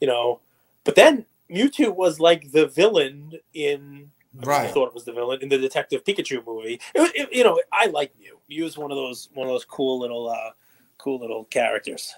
you 0.00 0.06
know. 0.06 0.40
But 0.84 0.94
then 0.94 1.26
Mewtwo 1.50 1.94
was 1.94 2.20
like 2.20 2.52
the 2.52 2.66
villain 2.68 3.34
in 3.52 4.12
Right. 4.34 4.68
I 4.68 4.72
thought 4.72 4.88
it 4.88 4.94
was 4.94 5.04
the 5.04 5.12
villain 5.12 5.40
in 5.42 5.48
the 5.48 5.58
Detective 5.58 6.04
Pikachu 6.04 6.44
movie. 6.46 6.80
It, 6.94 7.00
was- 7.00 7.10
it, 7.14 7.28
you 7.32 7.44
know, 7.44 7.60
I 7.72 7.86
like 7.86 8.12
Mew. 8.20 8.38
Mew 8.48 8.64
is 8.66 8.76
one 8.78 8.90
of 8.90 8.96
those 8.96 9.28
one 9.34 9.46
of 9.46 9.52
those 9.52 9.64
cool 9.64 9.98
little 9.98 10.28
uh 10.28 10.50
cool 10.98 11.18
little 11.18 11.44
characters. 11.44 12.14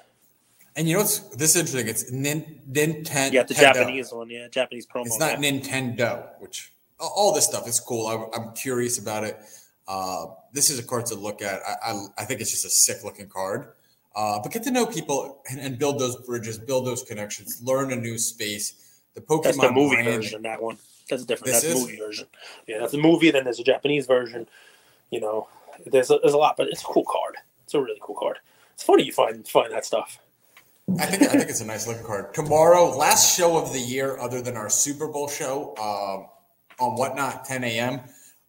And 0.76 0.88
you 0.88 0.94
know 0.94 1.00
what's 1.00 1.18
this 1.36 1.56
is 1.56 1.56
interesting? 1.56 1.88
It's 1.88 2.11
nin, 2.12 2.61
Nintendo. 2.70 3.32
Got 3.32 3.48
the 3.48 3.54
Japanese 3.54 4.12
one, 4.12 4.30
yeah, 4.30 4.48
Japanese 4.48 4.86
promo. 4.86 5.06
It's 5.06 5.18
not 5.18 5.40
yeah. 5.42 5.50
Nintendo, 5.50 6.28
which 6.40 6.72
all- 6.98 7.32
this 7.34 7.46
stuff 7.46 7.66
is 7.66 7.80
cool. 7.80 8.06
I, 8.06 8.36
I'm 8.36 8.52
curious 8.54 8.98
about 8.98 9.24
it. 9.24 9.38
Uh, 9.88 10.26
this 10.52 10.70
is 10.70 10.78
a 10.78 10.82
card 10.82 11.06
to 11.06 11.14
look 11.16 11.42
at. 11.42 11.61
I, 11.66 11.90
I, 11.92 12.04
I 12.18 12.24
think 12.24 12.40
it's 12.40 12.50
just 12.50 12.64
a 12.64 12.70
sick 12.70 13.02
looking 13.04 13.28
card. 13.28 13.68
Uh, 14.14 14.38
but 14.42 14.52
get 14.52 14.62
to 14.64 14.70
know 14.70 14.86
people 14.86 15.40
and, 15.50 15.58
and 15.61 15.78
build 15.78 15.98
those 15.98 16.16
bridges, 16.16 16.58
build 16.58 16.86
those 16.86 17.02
connections, 17.02 17.61
learn 17.62 17.92
a 17.92 17.96
new 17.96 18.18
space. 18.18 19.00
The 19.14 19.20
Pokemon 19.20 19.42
That's 19.44 19.56
the 19.58 19.72
movie 19.72 19.96
brand- 19.96 20.08
version. 20.22 20.42
That 20.42 20.62
one. 20.62 20.78
That's 21.11 21.22
a 21.22 21.26
different. 21.26 21.52
This 21.52 21.62
that's 21.62 21.74
the 21.74 21.78
is? 21.80 21.86
movie 21.86 21.98
version. 21.98 22.26
Yeah, 22.66 22.78
that's 22.78 22.94
a 22.94 22.98
movie. 22.98 23.30
Then 23.30 23.44
there's 23.44 23.61
a 23.61 23.64
Japanese 23.64 24.06
version. 24.06 24.48
You 25.11 25.20
know, 25.20 25.48
there's 25.86 26.11
a, 26.11 26.18
there's 26.22 26.34
a 26.34 26.38
lot, 26.38 26.56
but 26.56 26.68
it's 26.68 26.82
a 26.82 26.86
cool 26.86 27.04
card. 27.04 27.36
It's 27.64 27.74
a 27.74 27.80
really 27.80 28.00
cool 28.02 28.16
card. 28.16 28.38
It's 28.74 28.82
funny 28.82 29.04
you 29.04 29.12
find 29.12 29.46
find 29.46 29.72
that 29.72 29.84
stuff. 29.84 30.18
I 30.98 31.06
think 31.06 31.22
I 31.22 31.26
think 31.26 31.50
it's 31.50 31.61
a 31.61 31.66
nice 31.66 31.86
looking 31.86 32.04
card. 32.04 32.34
Tomorrow, 32.34 32.96
last 32.96 33.36
show 33.36 33.56
of 33.56 33.72
the 33.72 33.78
year, 33.80 34.18
other 34.18 34.40
than 34.40 34.56
our 34.56 34.68
Super 34.68 35.06
Bowl 35.06 35.28
show 35.28 35.74
um, 35.76 36.26
on 36.84 36.96
whatnot, 36.96 37.44
10 37.44 37.62
a.m. 37.64 38.00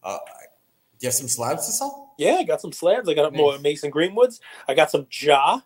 Uh, 0.03 0.18
do 0.18 1.05
you 1.05 1.07
have 1.07 1.14
some 1.14 1.28
slabs 1.28 1.68
to 1.68 1.72
sell? 1.72 2.14
Yeah, 2.18 2.36
I 2.36 2.43
got 2.43 2.62
some 2.62 2.72
slabs. 2.72 3.09
I 3.09 3.14
got 3.14 3.34
more 3.34 3.57
Mason 3.59 3.91
Greenwoods. 3.91 4.39
I 4.68 4.74
got 4.74 4.91
some 4.91 5.07
Ja. 5.12 5.62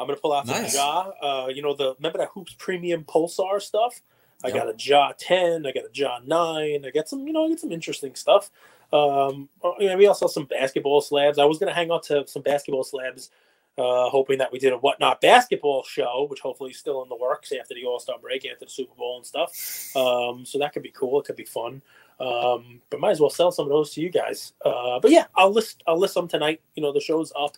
I'm 0.00 0.06
gonna 0.06 0.18
pull 0.18 0.32
out 0.32 0.46
some 0.46 0.62
Nice. 0.62 0.74
Ja. 0.74 1.10
Uh, 1.20 1.48
you 1.48 1.62
know 1.62 1.74
the 1.74 1.94
remember 1.98 2.18
that 2.18 2.28
hoops 2.28 2.54
premium 2.58 3.04
pulsar 3.04 3.60
stuff. 3.60 4.00
I 4.44 4.48
Yep. 4.48 4.56
got 4.56 4.68
a 4.68 4.74
Ja 4.78 5.12
ten. 5.18 5.66
I 5.66 5.72
got 5.72 5.84
a 5.84 5.90
Ja 5.92 6.20
nine. 6.24 6.84
I 6.86 6.90
got 6.90 7.08
some 7.08 7.26
you 7.26 7.32
know 7.32 7.46
I 7.46 7.48
got 7.50 7.60
some 7.60 7.72
interesting 7.72 8.14
stuff. 8.14 8.50
Um, 8.92 9.48
uh, 9.62 9.72
we 9.78 10.06
also 10.06 10.26
have 10.26 10.32
some 10.32 10.46
basketball 10.46 11.00
slabs. 11.00 11.38
I 11.38 11.44
was 11.44 11.58
gonna 11.58 11.74
hang 11.74 11.90
on 11.90 12.00
to 12.02 12.26
some 12.26 12.42
basketball 12.42 12.84
slabs, 12.84 13.30
uh, 13.76 14.08
hoping 14.08 14.38
that 14.38 14.50
we 14.52 14.58
did 14.58 14.72
a 14.72 14.78
whatnot 14.78 15.20
basketball 15.20 15.82
show, 15.84 16.26
which 16.30 16.40
hopefully 16.40 16.70
is 16.70 16.78
still 16.78 17.02
in 17.02 17.08
the 17.08 17.16
works 17.16 17.52
after 17.52 17.74
the 17.74 17.84
All 17.84 17.98
Star 18.00 18.18
break, 18.18 18.46
after 18.46 18.64
the 18.64 18.70
Super 18.70 18.94
Bowl 18.94 19.16
and 19.16 19.26
stuff. 19.26 19.50
Um, 19.96 20.44
so 20.46 20.58
that 20.58 20.72
could 20.72 20.82
be 20.82 20.92
cool. 20.96 21.20
It 21.20 21.26
could 21.26 21.36
be 21.36 21.44
fun. 21.44 21.82
Um, 22.20 22.80
but 22.90 22.98
might 23.00 23.12
as 23.12 23.20
well 23.20 23.30
sell 23.30 23.52
some 23.52 23.66
of 23.66 23.70
those 23.70 23.92
to 23.94 24.00
you 24.00 24.10
guys. 24.10 24.52
Uh, 24.64 24.98
but 25.00 25.10
yeah, 25.10 25.26
I'll 25.36 25.52
list 25.52 25.82
I'll 25.86 25.98
list 25.98 26.14
them 26.14 26.28
tonight. 26.28 26.60
You 26.74 26.82
know, 26.82 26.92
the 26.92 27.00
show's 27.00 27.32
up, 27.38 27.56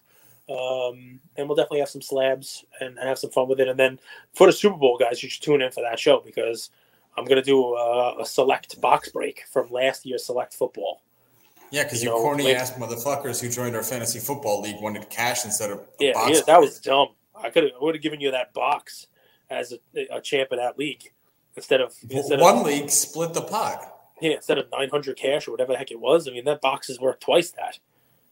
um, 0.50 1.20
and 1.36 1.48
we'll 1.48 1.56
definitely 1.56 1.78
have 1.80 1.88
some 1.88 2.02
slabs 2.02 2.64
and 2.80 2.98
have 2.98 3.18
some 3.18 3.30
fun 3.30 3.48
with 3.48 3.60
it. 3.60 3.68
And 3.68 3.78
then 3.78 4.00
for 4.34 4.46
the 4.46 4.52
Super 4.52 4.76
Bowl, 4.76 4.98
guys, 4.98 5.22
you 5.22 5.28
should 5.28 5.42
tune 5.42 5.62
in 5.62 5.70
for 5.70 5.82
that 5.82 5.98
show 5.98 6.20
because 6.24 6.70
I'm 7.16 7.24
gonna 7.24 7.42
do 7.42 7.74
a, 7.74 8.20
a 8.22 8.26
select 8.26 8.80
box 8.80 9.10
break 9.10 9.44
from 9.52 9.70
last 9.70 10.04
year's 10.04 10.24
select 10.26 10.54
football. 10.54 11.02
Yeah, 11.70 11.84
because 11.84 12.02
You 12.02 12.10
you, 12.10 12.16
know, 12.16 12.22
corny 12.22 12.44
like- 12.44 12.56
ass 12.56 12.72
motherfuckers 12.72 13.40
who 13.40 13.48
joined 13.48 13.76
our 13.76 13.82
fantasy 13.84 14.18
football 14.18 14.60
league 14.60 14.80
wanted 14.80 15.08
cash 15.08 15.44
instead 15.44 15.70
of 15.70 15.78
a 15.78 15.84
Yeah, 16.00 16.12
box. 16.14 16.30
yeah, 16.38 16.40
that 16.46 16.60
was 16.60 16.80
dumb. 16.80 17.08
I 17.34 17.50
could 17.50 17.62
have 17.64 17.72
would 17.80 17.94
have 17.94 18.02
given 18.02 18.20
you 18.20 18.32
that 18.32 18.52
box 18.52 19.06
as 19.48 19.72
a, 19.94 20.16
a 20.16 20.20
champ 20.20 20.50
of 20.52 20.58
that 20.58 20.78
league 20.78 21.12
instead 21.56 21.80
of 21.80 21.94
instead 22.08 22.40
one 22.40 22.58
of 22.58 22.66
league 22.66 22.90
split 22.90 23.34
the 23.34 23.40
pot. 23.42 23.92
yeah 24.20 24.32
instead 24.34 24.58
of 24.58 24.66
900 24.70 25.16
cash 25.16 25.46
or 25.48 25.52
whatever 25.52 25.72
the 25.72 25.78
heck 25.78 25.90
it 25.90 26.00
was. 26.00 26.26
I 26.28 26.32
mean, 26.32 26.44
that 26.44 26.60
box 26.60 26.90
is 26.90 26.98
worth 27.00 27.20
twice 27.20 27.50
that. 27.52 27.78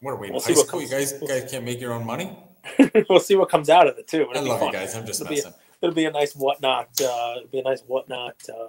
What 0.01 0.13
are 0.13 0.17
we? 0.17 0.31
We'll 0.31 0.41
high 0.41 0.49
see 0.49 0.53
what 0.55 0.67
school? 0.69 0.83
You 0.83 0.89
comes- 0.89 1.13
guys, 1.13 1.23
you 1.23 1.29
guys 1.29 1.51
can't 1.51 1.65
make 1.65 1.81
your 1.81 1.93
own 1.93 2.05
money. 2.07 2.37
we'll 3.09 3.21
see 3.21 3.35
what 3.37 3.49
comes 3.49 3.69
out 3.71 3.87
of 3.87 3.99
it 3.99 4.07
too. 4.07 4.27
I 4.29 4.31
It'll 4.33 4.43
be 4.45 4.49
love 4.51 4.59
fun. 4.61 4.69
you 4.69 4.73
guys. 4.75 4.95
I'm 4.95 5.07
just 5.07 5.21
It'll 5.21 5.31
be- 5.31 5.37
messing. 5.37 5.55
it'll 5.83 5.95
be 5.95 6.05
a 6.05 6.11
nice 6.11 6.35
whatnot. 6.35 6.89
Uh, 7.01 7.35
it'll 7.39 7.49
be 7.51 7.59
a 7.61 7.63
nice 7.63 7.83
whatnot. 7.87 8.37
Um, 8.51 8.69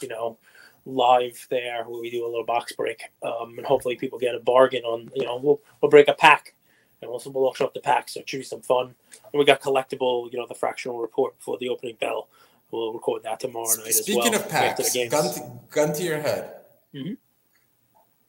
you 0.00 0.08
know, 0.08 0.38
live 0.84 1.46
there 1.50 1.84
where 1.84 2.00
we 2.00 2.10
do 2.10 2.24
a 2.24 2.28
little 2.28 2.44
box 2.44 2.72
break, 2.72 3.02
um, 3.22 3.54
and 3.56 3.66
hopefully 3.66 3.96
people 3.96 4.18
get 4.18 4.34
a 4.34 4.40
bargain 4.40 4.82
on. 4.84 5.10
You 5.14 5.24
know, 5.26 5.36
we'll 5.36 5.60
we'll 5.80 5.90
break 5.90 6.08
a 6.08 6.14
pack, 6.14 6.54
and 7.00 7.10
we'll 7.10 7.22
we'll 7.26 7.54
show 7.54 7.66
up 7.66 7.74
the 7.74 7.80
pack. 7.80 8.08
So 8.08 8.20
it 8.20 8.28
should 8.28 8.38
be 8.38 8.44
some 8.44 8.62
fun. 8.62 8.94
And 9.32 9.38
we 9.38 9.44
got 9.44 9.60
collectible. 9.60 10.30
You 10.32 10.38
know, 10.38 10.46
the 10.46 10.54
fractional 10.54 10.98
report 10.98 11.36
before 11.38 11.58
the 11.58 11.68
opening 11.68 11.96
bell. 12.00 12.28
We'll 12.70 12.92
record 12.94 13.22
that 13.24 13.38
tomorrow 13.40 13.66
night 13.76 13.88
as 13.88 13.96
well. 14.08 14.22
Speaking 14.22 14.34
of 14.34 14.48
packs, 14.48 14.94
gun 15.10 15.34
to, 15.34 15.52
gun 15.70 15.92
to 15.92 16.02
your 16.02 16.20
head. 16.20 16.54
Mhm. 16.94 17.18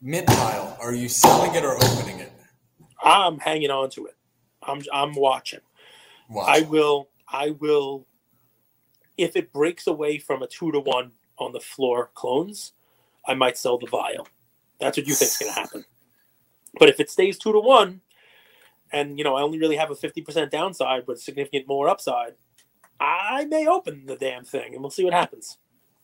Mint 0.02 0.28
vial. 0.28 0.76
Are 0.80 0.92
you 0.94 1.08
selling 1.08 1.54
it 1.54 1.64
or 1.64 1.76
opening 1.76 2.18
it? 2.18 2.23
I'm 3.04 3.38
hanging 3.38 3.70
on 3.70 3.90
to 3.90 4.06
it. 4.06 4.16
I'm 4.62 4.82
I'm 4.92 5.14
watching. 5.14 5.60
Watch. 6.28 6.48
I 6.48 6.62
will. 6.62 7.08
I 7.28 7.50
will. 7.50 8.06
If 9.16 9.36
it 9.36 9.52
breaks 9.52 9.86
away 9.86 10.18
from 10.18 10.42
a 10.42 10.46
two 10.46 10.72
to 10.72 10.80
one 10.80 11.12
on 11.38 11.52
the 11.52 11.60
floor 11.60 12.10
clones, 12.14 12.72
I 13.26 13.34
might 13.34 13.58
sell 13.58 13.78
the 13.78 13.86
vial. 13.86 14.26
That's 14.80 14.96
what 14.96 15.06
you 15.06 15.14
think's 15.14 15.38
going 15.38 15.52
to 15.52 15.60
happen. 15.60 15.84
But 16.78 16.88
if 16.88 16.98
it 16.98 17.10
stays 17.10 17.38
two 17.38 17.52
to 17.52 17.60
one, 17.60 18.00
and 18.92 19.18
you 19.18 19.24
know 19.24 19.36
I 19.36 19.42
only 19.42 19.58
really 19.58 19.76
have 19.76 19.90
a 19.90 19.94
fifty 19.94 20.22
percent 20.22 20.50
downside 20.50 21.04
but 21.06 21.20
significant 21.20 21.68
more 21.68 21.88
upside, 21.88 22.34
I 22.98 23.44
may 23.44 23.66
open 23.66 24.06
the 24.06 24.16
damn 24.16 24.44
thing 24.44 24.72
and 24.72 24.80
we'll 24.80 24.90
see 24.90 25.04
what 25.04 25.14
happens. 25.14 25.58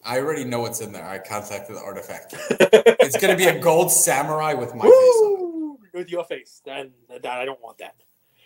I 0.04 0.18
already 0.18 0.44
know 0.44 0.60
what's 0.60 0.80
in 0.80 0.92
there. 0.92 1.04
I 1.06 1.18
contacted 1.18 1.76
the 1.76 1.80
artifact. 1.80 2.34
It's 3.02 3.20
going 3.20 3.36
to 3.36 3.36
be 3.36 3.48
a 3.48 3.58
gold 3.58 3.90
samurai 3.90 4.54
with 4.54 4.72
my 4.72 4.84
face 4.84 4.92
on 4.92 5.32
it. 5.34 5.39
With 5.94 6.10
your 6.10 6.24
face. 6.24 6.60
then 6.64 6.92
that, 7.08 7.24
I 7.26 7.44
don't 7.44 7.60
want 7.62 7.78
that. 7.78 7.94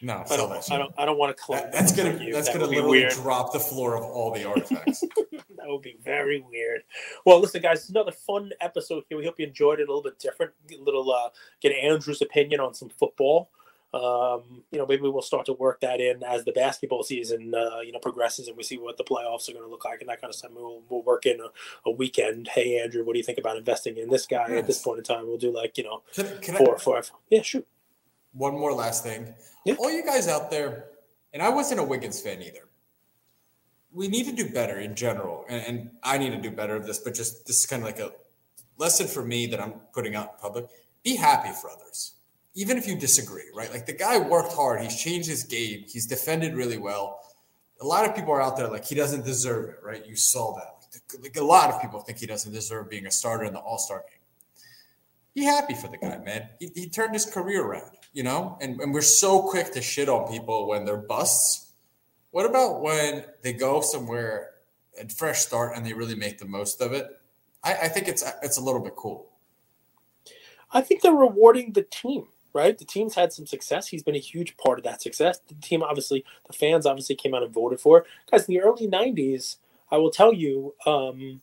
No, 0.03 0.22
I 0.30 0.36
don't. 0.36 0.72
I 0.72 0.76
don't. 0.78 0.95
I 0.99 1.05
don't 1.05 1.18
want 1.18 1.34
to 1.36 1.42
clone. 1.42 1.61
That- 1.61 1.72
that's 1.72 1.92
gonna 1.92 2.22
you. 2.22 2.32
that's 2.32 2.49
That 2.49 2.55
gonna 2.55 2.66
literally 2.66 3.01
weird. 3.01 3.12
drop 3.12 3.53
the 3.53 3.61
floor 3.61 3.97
of 3.97 4.03
all 4.05 4.32
the 4.32 4.45
artifacts. 4.45 5.05
That 5.57 5.70
would 5.70 5.82
be 5.82 5.97
very 6.05 6.40
weird. 6.40 6.82
Well, 7.24 7.40
listen, 7.40 7.62
guys, 7.62 7.78
it's 7.80 7.88
another 7.88 8.12
fun 8.12 8.51
episode 8.61 9.05
here. 9.09 9.16
We 9.16 9.24
hope 9.24 9.40
you 9.40 9.47
enjoyed 9.47 9.80
it 9.80 9.84
a 9.84 9.86
little 9.86 10.03
bit 10.03 10.18
different. 10.18 10.53
Get 10.68 10.80
a 10.80 10.82
little 10.82 11.11
uh, 11.11 11.30
get 11.62 11.72
Andrew's 11.72 12.20
opinion 12.20 12.61
on 12.61 12.74
some 12.74 12.90
football. 12.90 13.49
Um, 13.95 14.64
you 14.72 14.78
know, 14.78 14.86
maybe 14.86 15.03
we'll 15.03 15.22
start 15.22 15.47
to 15.47 15.53
work 15.53 15.80
that 15.82 16.01
in 16.01 16.24
as 16.24 16.45
the 16.45 16.51
basketball 16.51 17.05
season, 17.05 17.55
uh, 17.55 17.78
you 17.80 17.92
know, 17.92 18.01
progresses 18.01 18.49
and 18.49 18.57
we 18.57 18.64
see 18.64 18.76
what 18.76 18.97
the 18.97 19.05
playoffs 19.05 19.49
are 19.49 19.53
going 19.53 19.64
to 19.64 19.70
look 19.70 19.84
like 19.84 20.01
and 20.01 20.09
that 20.09 20.20
kind 20.20 20.30
of 20.30 20.34
stuff. 20.34 20.51
We'll, 20.53 20.82
we'll 20.88 21.03
work 21.03 21.26
in 21.26 21.38
a, 21.40 21.49
a 21.88 21.92
weekend. 21.92 22.49
Hey, 22.49 22.80
Andrew, 22.80 23.05
what 23.05 23.12
do 23.12 23.18
you 23.18 23.24
think 23.24 23.38
about 23.38 23.57
investing 23.57 23.97
in 23.97 24.11
this 24.11 24.26
guy 24.26 24.51
at 24.57 24.66
this 24.66 24.82
point 24.82 24.99
in 24.99 25.05
time? 25.05 25.28
We'll 25.28 25.38
do 25.38 25.55
like 25.55 25.78
you 25.78 25.84
know 25.84 26.03
Can, 26.12 26.26
can 26.40 26.57
four 26.57 26.70
I, 26.70 26.72
or 26.72 26.78
five. 26.78 27.12
Yeah, 27.30 27.42
shoot. 27.42 27.66
one 28.32 28.55
more 28.55 28.72
last 28.72 29.05
thing. 29.05 29.32
Yeah. 29.64 29.74
All 29.78 29.92
you 29.92 30.05
guys 30.05 30.26
out 30.26 30.51
there, 30.51 30.86
and 31.32 31.40
I 31.40 31.49
wasn't 31.51 31.78
a 31.78 31.84
Wiggins 31.84 32.20
fan 32.20 32.42
either. 32.42 32.68
We 33.92 34.09
need 34.09 34.26
to 34.26 34.32
do 34.32 34.51
better 34.51 34.80
in 34.80 34.97
general, 34.97 35.45
and, 35.49 35.64
and 35.66 35.90
I 36.03 36.18
need 36.18 36.30
to 36.30 36.40
do 36.40 36.51
better 36.51 36.74
of 36.74 36.84
this. 36.84 36.99
But 36.99 37.14
just 37.14 37.47
this 37.47 37.61
is 37.61 37.66
kind 37.66 37.80
of 37.82 37.86
like 37.86 38.01
a 38.01 38.11
lesson 38.76 39.07
for 39.07 39.24
me 39.24 39.47
that 39.47 39.61
I'm 39.61 39.74
putting 39.92 40.16
out 40.16 40.32
in 40.32 40.38
public. 40.40 40.66
Be 41.05 41.14
happy 41.14 41.51
for 41.61 41.70
others, 41.70 42.14
even 42.55 42.78
if 42.78 42.86
you 42.86 42.96
disagree. 42.96 43.44
Right? 43.55 43.70
Like 43.70 43.86
the 43.86 43.92
guy 43.92 44.18
worked 44.18 44.52
hard. 44.52 44.80
He's 44.80 45.00
changed 45.00 45.28
his 45.28 45.44
game. 45.44 45.84
He's 45.86 46.07
defended 46.07 46.55
really 46.55 46.78
well. 46.78 47.20
A 47.80 47.86
lot 47.86 48.09
of 48.09 48.14
people 48.14 48.32
are 48.32 48.40
out 48.40 48.57
there 48.57 48.68
like 48.68 48.84
he 48.84 48.94
doesn't 48.94 49.24
deserve 49.24 49.70
it. 49.70 49.76
Right? 49.82 50.07
You 50.07 50.16
saw 50.16 50.55
that. 50.55 51.22
like 51.22 51.36
a 51.36 51.44
lot 51.44 51.70
of 51.70 51.80
people 51.80 52.00
think 52.00 52.18
he 52.18 52.26
doesn't 52.26 52.52
deserve 52.52 52.88
being 52.88 53.07
a 53.07 53.11
starter 53.11 53.44
in 53.44 53.52
the 53.52 53.61
All 53.61 53.78
Star 53.78 54.05
game. 54.09 54.18
Be 55.34 55.42
happy 55.42 55.74
for 55.74 55.88
the 55.88 55.96
guy, 55.96 56.18
man. 56.18 56.48
He, 56.61 56.70
he 56.74 56.88
turned 56.88 57.12
his 57.12 57.26
career 57.26 57.64
around, 57.64 57.90
you 58.12 58.22
know. 58.22 58.57
And, 58.61 58.80
and 58.80 58.94
we're 58.94 59.00
so 59.02 59.42
quick 59.42 59.72
to 59.72 59.82
shit 59.82 60.09
on 60.09 60.30
people 60.30 60.68
when 60.68 60.84
they're 60.84 60.96
busts. 60.96 61.72
What 62.30 62.46
about 62.46 62.82
when 62.82 63.24
they 63.42 63.52
go 63.52 63.80
somewhere 63.80 64.50
and 64.98 65.11
fresh 65.12 65.40
start 65.40 65.76
and 65.76 65.84
they 65.84 65.92
really 65.92 66.14
make 66.14 66.38
the 66.38 66.46
most 66.46 66.80
of 66.80 66.92
it? 66.92 67.09
I, 67.64 67.74
I 67.74 67.88
think 67.88 68.07
it's 68.07 68.22
it's 68.42 68.59
a 68.59 68.61
little 68.61 68.80
bit 68.80 68.94
cool. 68.94 69.26
I 70.70 70.80
think 70.80 71.02
they're 71.02 71.12
rewarding 71.12 71.72
the 71.72 71.82
team 71.82 72.26
right? 72.55 72.78
The 72.78 72.84
team's 72.84 73.16
had 73.16 73.32
some 73.32 73.46
success. 73.46 73.88
He's 73.88 74.02
been 74.02 74.14
a 74.14 74.20
huge 74.20 74.57
part 74.57 74.78
of 74.78 74.84
that 74.84 75.02
success. 75.02 75.40
The 75.46 75.55
team, 75.55 75.82
obviously, 75.82 76.24
the 76.46 76.52
fans 76.52 76.86
obviously 76.86 77.16
came 77.16 77.34
out 77.34 77.42
and 77.42 77.52
voted 77.52 77.80
for. 77.80 78.07
Guys, 78.30 78.48
in 78.48 78.55
the 78.55 78.62
early 78.62 78.86
'90s, 78.86 79.57
I 79.90 79.98
will 79.98 80.11
tell 80.11 80.32
you, 80.32 80.74
um, 80.86 81.40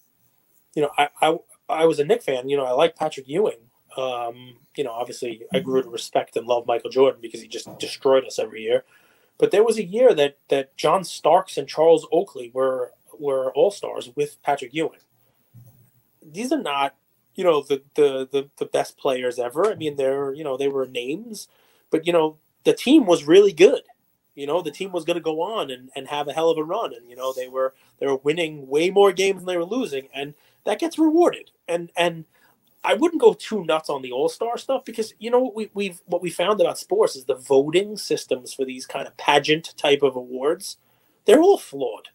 you 0.73 0.81
know, 0.81 0.89
I, 0.97 1.09
I 1.21 1.37
I 1.69 1.85
was 1.85 1.99
a 1.99 2.05
Knick 2.05 2.23
fan. 2.23 2.49
You 2.49 2.57
know, 2.57 2.65
I 2.65 2.71
like 2.71 2.95
Patrick 2.95 3.27
Ewing. 3.27 3.59
Um, 3.97 4.55
you 4.75 4.85
know, 4.85 4.91
obviously, 4.91 5.43
I 5.53 5.59
grew 5.59 5.83
to 5.83 5.89
respect 5.89 6.37
and 6.37 6.47
love 6.47 6.65
Michael 6.65 6.89
Jordan 6.89 7.21
because 7.21 7.41
he 7.41 7.47
just 7.47 7.77
destroyed 7.77 8.25
us 8.25 8.39
every 8.39 8.63
year. 8.63 8.85
But 9.37 9.51
there 9.51 9.63
was 9.63 9.77
a 9.77 9.85
year 9.85 10.13
that 10.13 10.37
that 10.49 10.75
John 10.77 11.03
Starks 11.03 11.57
and 11.57 11.67
Charles 11.67 12.07
Oakley 12.11 12.51
were 12.53 12.93
were 13.19 13.51
all 13.53 13.71
stars 13.71 14.09
with 14.15 14.41
Patrick 14.43 14.73
Ewing. 14.73 14.99
These 16.23 16.51
are 16.51 16.61
not 16.61 16.95
you 17.35 17.43
know 17.43 17.61
the, 17.61 17.81
the 17.95 18.27
the 18.31 18.49
the 18.57 18.65
best 18.65 18.97
players 18.97 19.39
ever. 19.39 19.71
I 19.71 19.75
mean, 19.75 19.95
they're 19.95 20.33
you 20.33 20.43
know 20.43 20.57
they 20.57 20.67
were 20.67 20.87
names, 20.87 21.47
but 21.89 22.05
you 22.05 22.13
know 22.13 22.37
the 22.63 22.73
team 22.73 23.05
was 23.05 23.25
really 23.25 23.53
good. 23.53 23.81
You 24.35 24.47
know 24.47 24.61
the 24.61 24.71
team 24.71 24.91
was 24.91 25.05
going 25.05 25.17
to 25.17 25.21
go 25.21 25.41
on 25.41 25.71
and, 25.71 25.89
and 25.95 26.07
have 26.07 26.27
a 26.27 26.33
hell 26.33 26.49
of 26.49 26.57
a 26.57 26.63
run, 26.63 26.93
and 26.93 27.09
you 27.09 27.15
know 27.15 27.33
they 27.33 27.47
were 27.47 27.73
they 27.99 28.07
were 28.07 28.17
winning 28.17 28.67
way 28.67 28.89
more 28.89 29.11
games 29.11 29.39
than 29.39 29.47
they 29.47 29.57
were 29.57 29.65
losing, 29.65 30.07
and 30.13 30.33
that 30.65 30.79
gets 30.79 30.99
rewarded. 30.99 31.51
And 31.67 31.91
and 31.95 32.25
I 32.83 32.95
wouldn't 32.95 33.21
go 33.21 33.33
too 33.33 33.63
nuts 33.65 33.89
on 33.89 34.01
the 34.01 34.11
All 34.11 34.29
Star 34.29 34.57
stuff 34.57 34.85
because 34.85 35.13
you 35.19 35.29
know 35.29 35.39
what 35.39 35.55
we 35.55 35.69
we've 35.73 36.01
what 36.05 36.21
we 36.21 36.29
found 36.29 36.61
about 36.61 36.77
sports 36.77 37.15
is 37.15 37.25
the 37.25 37.35
voting 37.35 37.97
systems 37.97 38.53
for 38.53 38.65
these 38.65 38.85
kind 38.85 39.07
of 39.07 39.17
pageant 39.17 39.73
type 39.77 40.01
of 40.01 40.15
awards, 40.15 40.77
they're 41.25 41.41
all 41.41 41.57
flawed 41.57 42.09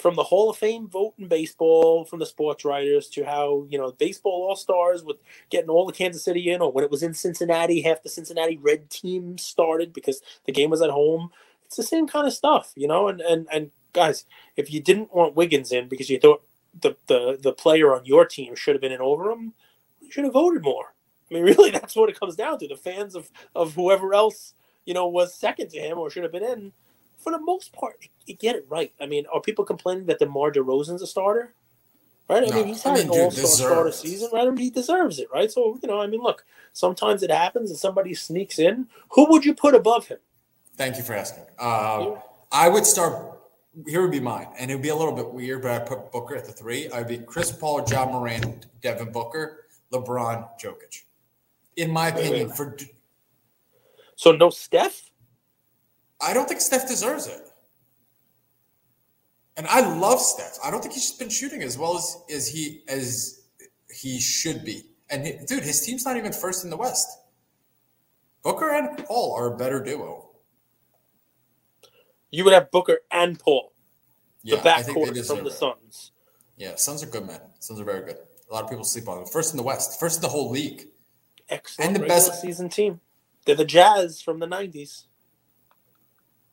from 0.00 0.14
the 0.16 0.24
Hall 0.24 0.50
of 0.50 0.56
Fame 0.56 0.88
vote 0.88 1.14
in 1.18 1.28
baseball, 1.28 2.04
from 2.04 2.18
the 2.18 2.26
sports 2.26 2.64
writers 2.64 3.08
to 3.10 3.24
how 3.24 3.66
you 3.68 3.78
know 3.78 3.92
baseball 3.92 4.46
all 4.48 4.56
stars 4.56 5.04
with 5.04 5.18
getting 5.50 5.70
all 5.70 5.86
the 5.86 5.92
Kansas 5.92 6.24
City 6.24 6.50
in, 6.50 6.60
or 6.60 6.72
when 6.72 6.84
it 6.84 6.90
was 6.90 7.02
in 7.02 7.14
Cincinnati, 7.14 7.82
half 7.82 8.02
the 8.02 8.08
Cincinnati 8.08 8.56
Red 8.56 8.90
team 8.90 9.38
started 9.38 9.92
because 9.92 10.22
the 10.46 10.52
game 10.52 10.70
was 10.70 10.82
at 10.82 10.90
home. 10.90 11.30
It's 11.64 11.76
the 11.76 11.82
same 11.82 12.06
kind 12.08 12.26
of 12.26 12.32
stuff, 12.32 12.72
you 12.74 12.88
know. 12.88 13.08
And 13.08 13.20
and 13.20 13.46
and 13.52 13.70
guys, 13.92 14.24
if 14.56 14.72
you 14.72 14.80
didn't 14.80 15.14
want 15.14 15.36
Wiggins 15.36 15.72
in 15.72 15.88
because 15.88 16.10
you 16.10 16.18
thought 16.18 16.42
the 16.80 16.96
the 17.06 17.38
the 17.40 17.52
player 17.52 17.94
on 17.94 18.04
your 18.04 18.24
team 18.24 18.54
should 18.54 18.74
have 18.74 18.82
been 18.82 18.92
in 18.92 19.00
over 19.00 19.30
him, 19.30 19.52
you 20.00 20.10
should 20.10 20.24
have 20.24 20.32
voted 20.32 20.62
more. 20.62 20.94
I 21.30 21.34
mean, 21.34 21.44
really, 21.44 21.70
that's 21.70 21.94
what 21.94 22.08
it 22.08 22.18
comes 22.18 22.36
down 22.36 22.58
to. 22.58 22.68
The 22.68 22.76
fans 22.76 23.14
of 23.14 23.30
of 23.54 23.74
whoever 23.74 24.14
else 24.14 24.54
you 24.86 24.94
know 24.94 25.06
was 25.06 25.34
second 25.34 25.68
to 25.70 25.78
him 25.78 25.98
or 25.98 26.10
should 26.10 26.22
have 26.22 26.32
been 26.32 26.44
in 26.44 26.72
for 27.20 27.32
the 27.32 27.40
most 27.40 27.72
part, 27.72 27.96
you 28.26 28.34
get 28.34 28.56
it 28.56 28.66
right. 28.68 28.92
I 29.00 29.06
mean, 29.06 29.24
are 29.32 29.40
people 29.40 29.64
complaining 29.64 30.06
that 30.06 30.18
DeMar 30.18 30.52
DeRozan's 30.52 31.02
a 31.02 31.06
starter? 31.06 31.54
Right? 32.28 32.44
I 32.44 32.46
no, 32.46 32.56
mean, 32.56 32.66
he's 32.68 32.82
had 32.82 32.92
I 32.92 32.96
mean, 32.98 33.06
an 33.06 33.10
all-star 33.10 33.46
starter 33.46 33.92
season, 33.92 34.30
right? 34.32 34.46
I 34.46 34.50
mean, 34.50 34.58
he 34.58 34.70
deserves 34.70 35.18
it, 35.18 35.28
right? 35.32 35.50
So, 35.50 35.78
you 35.82 35.88
know, 35.88 36.00
I 36.00 36.06
mean, 36.06 36.20
look, 36.20 36.44
sometimes 36.72 37.22
it 37.22 37.30
happens 37.30 37.70
and 37.70 37.78
somebody 37.78 38.14
sneaks 38.14 38.58
in. 38.58 38.86
Who 39.10 39.28
would 39.30 39.44
you 39.44 39.52
put 39.52 39.74
above 39.74 40.06
him? 40.06 40.18
Thank 40.76 40.96
you 40.96 41.02
for 41.02 41.14
asking. 41.14 41.44
Uh, 41.58 42.12
I 42.52 42.68
would 42.68 42.86
start. 42.86 43.38
Here 43.86 44.00
would 44.00 44.10
be 44.10 44.20
mine, 44.20 44.48
and 44.58 44.70
it 44.70 44.74
would 44.74 44.82
be 44.82 44.88
a 44.88 44.96
little 44.96 45.14
bit 45.14 45.30
weird, 45.32 45.62
but 45.62 45.70
I 45.70 45.78
put 45.78 46.10
Booker 46.10 46.36
at 46.36 46.44
the 46.44 46.52
three. 46.52 46.90
I'd 46.90 47.06
be 47.06 47.18
Chris 47.18 47.52
Paul, 47.52 47.84
Ja 47.88 48.04
Morant, 48.04 48.66
Devin 48.80 49.12
Booker, 49.12 49.66
LeBron, 49.92 50.48
Jokic. 50.60 51.02
In 51.76 51.90
my 51.90 52.08
opinion, 52.08 52.32
wait, 52.32 52.46
wait. 52.48 52.56
for 52.56 52.76
so 54.20 54.32
no 54.32 54.50
Steph. 54.50 55.09
I 56.22 56.32
don't 56.34 56.48
think 56.48 56.60
Steph 56.60 56.86
deserves 56.86 57.26
it. 57.26 57.40
And 59.56 59.66
I 59.66 59.80
love 59.80 60.20
Steph. 60.20 60.58
I 60.64 60.70
don't 60.70 60.80
think 60.80 60.94
he's 60.94 61.12
been 61.12 61.28
shooting 61.28 61.62
as 61.62 61.76
well 61.76 61.96
as, 61.96 62.16
as 62.34 62.48
he 62.48 62.82
as 62.88 63.42
he 63.90 64.20
should 64.20 64.64
be. 64.64 64.82
And 65.10 65.26
he, 65.26 65.32
dude, 65.46 65.64
his 65.64 65.84
team's 65.84 66.04
not 66.04 66.16
even 66.16 66.32
first 66.32 66.64
in 66.64 66.70
the 66.70 66.76
West. 66.76 67.06
Booker 68.42 68.70
and 68.70 68.96
Paul 69.04 69.34
are 69.36 69.52
a 69.52 69.56
better 69.56 69.82
duo. 69.82 70.30
You 72.30 72.44
would 72.44 72.54
have 72.54 72.70
Booker 72.70 73.00
and 73.10 73.38
Paul. 73.38 73.72
Yeah, 74.42 74.56
the 74.56 74.62
backcourt 74.62 75.26
from 75.26 75.44
the 75.44 75.50
Suns. 75.50 76.12
Yeah, 76.56 76.76
Suns 76.76 77.02
are 77.02 77.06
good, 77.06 77.26
man. 77.26 77.40
Suns 77.58 77.80
are 77.80 77.84
very 77.84 78.04
good. 78.04 78.16
A 78.50 78.54
lot 78.54 78.64
of 78.64 78.70
people 78.70 78.84
sleep 78.84 79.08
on 79.08 79.18
them. 79.18 79.26
First 79.26 79.52
in 79.52 79.56
the 79.56 79.62
West, 79.62 80.00
first 80.00 80.18
in 80.18 80.22
the 80.22 80.28
whole 80.28 80.50
league. 80.50 80.88
Excellent. 81.48 81.96
And 81.96 82.02
the 82.02 82.06
best 82.06 82.40
season 82.40 82.68
team. 82.68 83.00
They're 83.44 83.54
the 83.54 83.64
Jazz 83.64 84.22
from 84.22 84.38
the 84.38 84.46
'90s. 84.46 85.06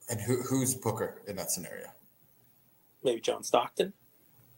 And 0.10 0.22
who, 0.22 0.42
who's 0.42 0.76
Booker 0.76 1.22
in 1.28 1.36
that 1.36 1.52
scenario? 1.52 1.88
Maybe 3.04 3.22
John 3.22 3.44
Stockton. 3.44 3.94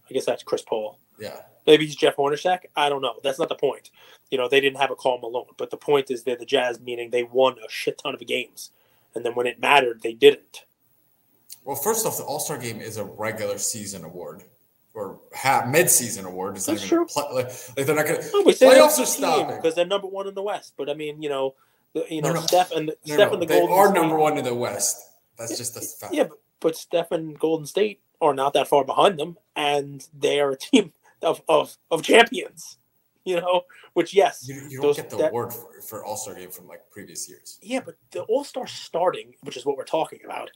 I 0.10 0.14
guess 0.14 0.26
that's 0.26 0.44
Chris 0.44 0.62
Paul. 0.62 1.00
Yeah. 1.20 1.42
Maybe 1.68 1.86
he's 1.86 1.96
Jeff 1.96 2.16
Hornacek. 2.16 2.62
I 2.76 2.90
don't 2.90 3.02
know. 3.02 3.16
That's 3.24 3.40
not 3.40 3.50
the 3.50 3.56
point. 3.56 3.92
You 4.32 4.38
know, 4.38 4.48
they 4.48 4.60
didn't 4.60 4.80
have 4.80 4.92
a 4.92 4.96
Karl 4.96 5.20
Malone, 5.20 5.46
but 5.58 5.70
the 5.70 5.78
point 5.78 6.10
is 6.10 6.24
they're 6.24 6.36
the 6.36 6.46
Jazz, 6.46 6.80
meaning 6.80 7.10
they 7.10 7.24
won 7.24 7.58
a 7.66 7.70
shit 7.70 7.98
ton 7.98 8.14
of 8.14 8.26
games, 8.26 8.72
and 9.14 9.26
then 9.26 9.36
when 9.36 9.48
it 9.48 9.60
mattered, 9.60 10.02
they 10.02 10.14
didn't. 10.14 10.66
Well, 11.64 11.76
first 11.76 12.06
off, 12.06 12.18
the 12.18 12.24
All 12.24 12.40
Star 12.40 12.58
Game 12.58 12.80
is 12.80 12.98
a 12.98 13.04
regular 13.04 13.58
season 13.58 14.04
award 14.04 14.44
or 14.94 15.20
half 15.34 15.68
mid-season 15.68 16.26
award. 16.26 16.56
It's 16.56 16.66
That's 16.66 16.86
true. 16.86 17.06
Play, 17.06 17.24
like, 17.32 17.48
like, 17.78 17.86
they're 17.86 17.96
not 17.96 18.08
going 18.08 18.22
to. 18.22 18.32
No, 18.32 18.44
playoffs 18.46 19.00
are 19.00 19.06
stopping 19.06 19.56
because 19.58 19.76
they're 19.76 19.86
number 19.86 20.08
one 20.08 20.28
in 20.28 20.34
the 20.34 20.42
West. 20.42 20.74
But 20.78 20.90
I 20.90 20.94
mean, 20.94 21.22
you 21.22 21.30
know, 21.30 21.56
the, 21.94 22.06
you 22.10 22.22
know, 22.22 22.30
no, 22.30 22.36
no. 22.36 22.42
Steph 22.42 22.72
and 22.72 22.88
no, 22.88 23.16
Steph 23.16 23.32
and 23.32 23.42
the 23.42 23.46
they 23.46 23.60
Golden 23.60 23.76
are 23.76 23.94
number 23.94 24.18
one 24.18 24.38
in 24.38 24.46
the 24.46 24.56
West. 24.56 25.09
That's 25.40 25.58
just 25.58 25.74
the 25.74 25.82
fact. 25.82 26.14
Yeah, 26.14 26.26
but, 26.26 26.40
but 26.60 26.76
Steph 26.76 27.12
and 27.12 27.40
Golden 27.40 27.66
State 27.66 28.02
are 28.22 28.34
not 28.34 28.54
that 28.54 28.68
far 28.68 28.84
behind 28.84 29.18
them, 29.18 29.38
and 29.56 30.06
they 30.18 30.40
are 30.40 30.52
a 30.52 30.58
team 30.58 30.94
of 31.22 31.42
of, 31.48 31.78
of 31.90 32.04
champions. 32.04 32.78
You 33.26 33.42
know, 33.42 33.64
which 33.94 34.14
yes, 34.14 34.48
you, 34.48 34.56
you 34.70 34.78
don't 34.78 34.82
those, 34.82 34.96
get 34.96 35.10
the 35.10 35.18
that, 35.18 35.30
award 35.30 35.54
for, 35.54 35.82
for 35.82 36.06
All 36.06 36.18
Star 36.18 36.36
game 36.36 36.50
from 36.50 36.68
like 36.68 36.90
previous 36.90 37.30
years. 37.30 37.60
Yeah, 37.62 37.82
but 37.86 37.96
the 38.12 38.22
All 38.24 38.44
Star 38.44 38.68
starting, 38.68 39.36
which 39.42 39.58
is 39.58 39.66
what 39.66 39.78
we're 39.78 39.84
talking 39.84 40.20
about, 40.26 40.50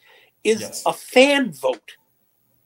is 0.44 0.62
yes. 0.62 0.84
a 0.86 0.94
fan 0.94 1.52
vote. 1.52 1.98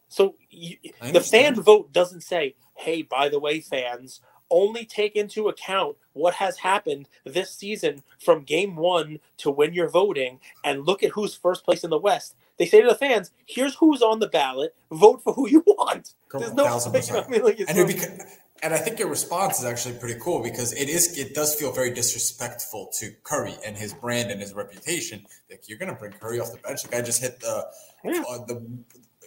So 0.07 0.35
you, 0.49 0.77
the 1.11 1.19
fan 1.19 1.55
vote 1.55 1.91
doesn't 1.91 2.21
say, 2.21 2.55
"Hey, 2.75 3.01
by 3.01 3.27
the 3.27 3.39
way, 3.39 3.59
fans, 3.59 4.21
only 4.49 4.85
take 4.85 5.15
into 5.15 5.47
account 5.47 5.97
what 6.13 6.35
has 6.35 6.57
happened 6.57 7.07
this 7.25 7.51
season 7.51 8.03
from 8.19 8.43
game 8.43 8.75
one 8.75 9.19
to 9.37 9.51
when 9.51 9.73
you're 9.73 9.89
voting 9.89 10.39
and 10.63 10.85
look 10.85 11.03
at 11.03 11.11
who's 11.11 11.35
first 11.35 11.63
place 11.63 11.83
in 11.83 11.89
the 11.89 11.97
West. 11.97 12.35
They 12.57 12.65
say 12.65 12.81
to 12.81 12.87
the 12.87 12.95
fans, 12.95 13.31
here's 13.45 13.75
who's 13.75 14.01
on 14.01 14.19
the 14.19 14.27
ballot, 14.27 14.75
vote 14.91 15.21
for 15.23 15.33
who 15.33 15.47
you 15.47 15.63
want. 15.67 16.13
There's 16.31 16.53
no, 16.53 16.65
thousand 16.65 16.93
percent. 16.93 17.25
I 17.27 17.29
mean, 17.29 17.43
like, 17.43 17.59
and, 17.59 18.21
and 18.63 18.73
I 18.73 18.77
think 18.77 18.99
your 18.99 19.09
response 19.09 19.59
is 19.59 19.65
actually 19.65 19.99
pretty 19.99 20.19
cool 20.19 20.41
because 20.41 20.73
it 20.73 20.89
is 20.89 21.17
it 21.17 21.35
does 21.35 21.53
feel 21.55 21.71
very 21.71 21.91
disrespectful 21.91 22.89
to 22.99 23.11
Curry 23.23 23.55
and 23.65 23.77
his 23.77 23.93
brand 23.93 24.31
and 24.31 24.41
his 24.41 24.53
reputation. 24.53 25.25
Like 25.49 25.69
you're 25.69 25.77
gonna 25.77 25.93
bring 25.93 26.13
Curry 26.13 26.39
off 26.39 26.51
the 26.51 26.57
bench. 26.57 26.83
The 26.83 26.89
guy 26.89 27.01
just 27.01 27.21
hit 27.21 27.39
the 27.39 27.67
yeah. 28.03 28.23
uh, 28.27 28.45
the 28.45 28.65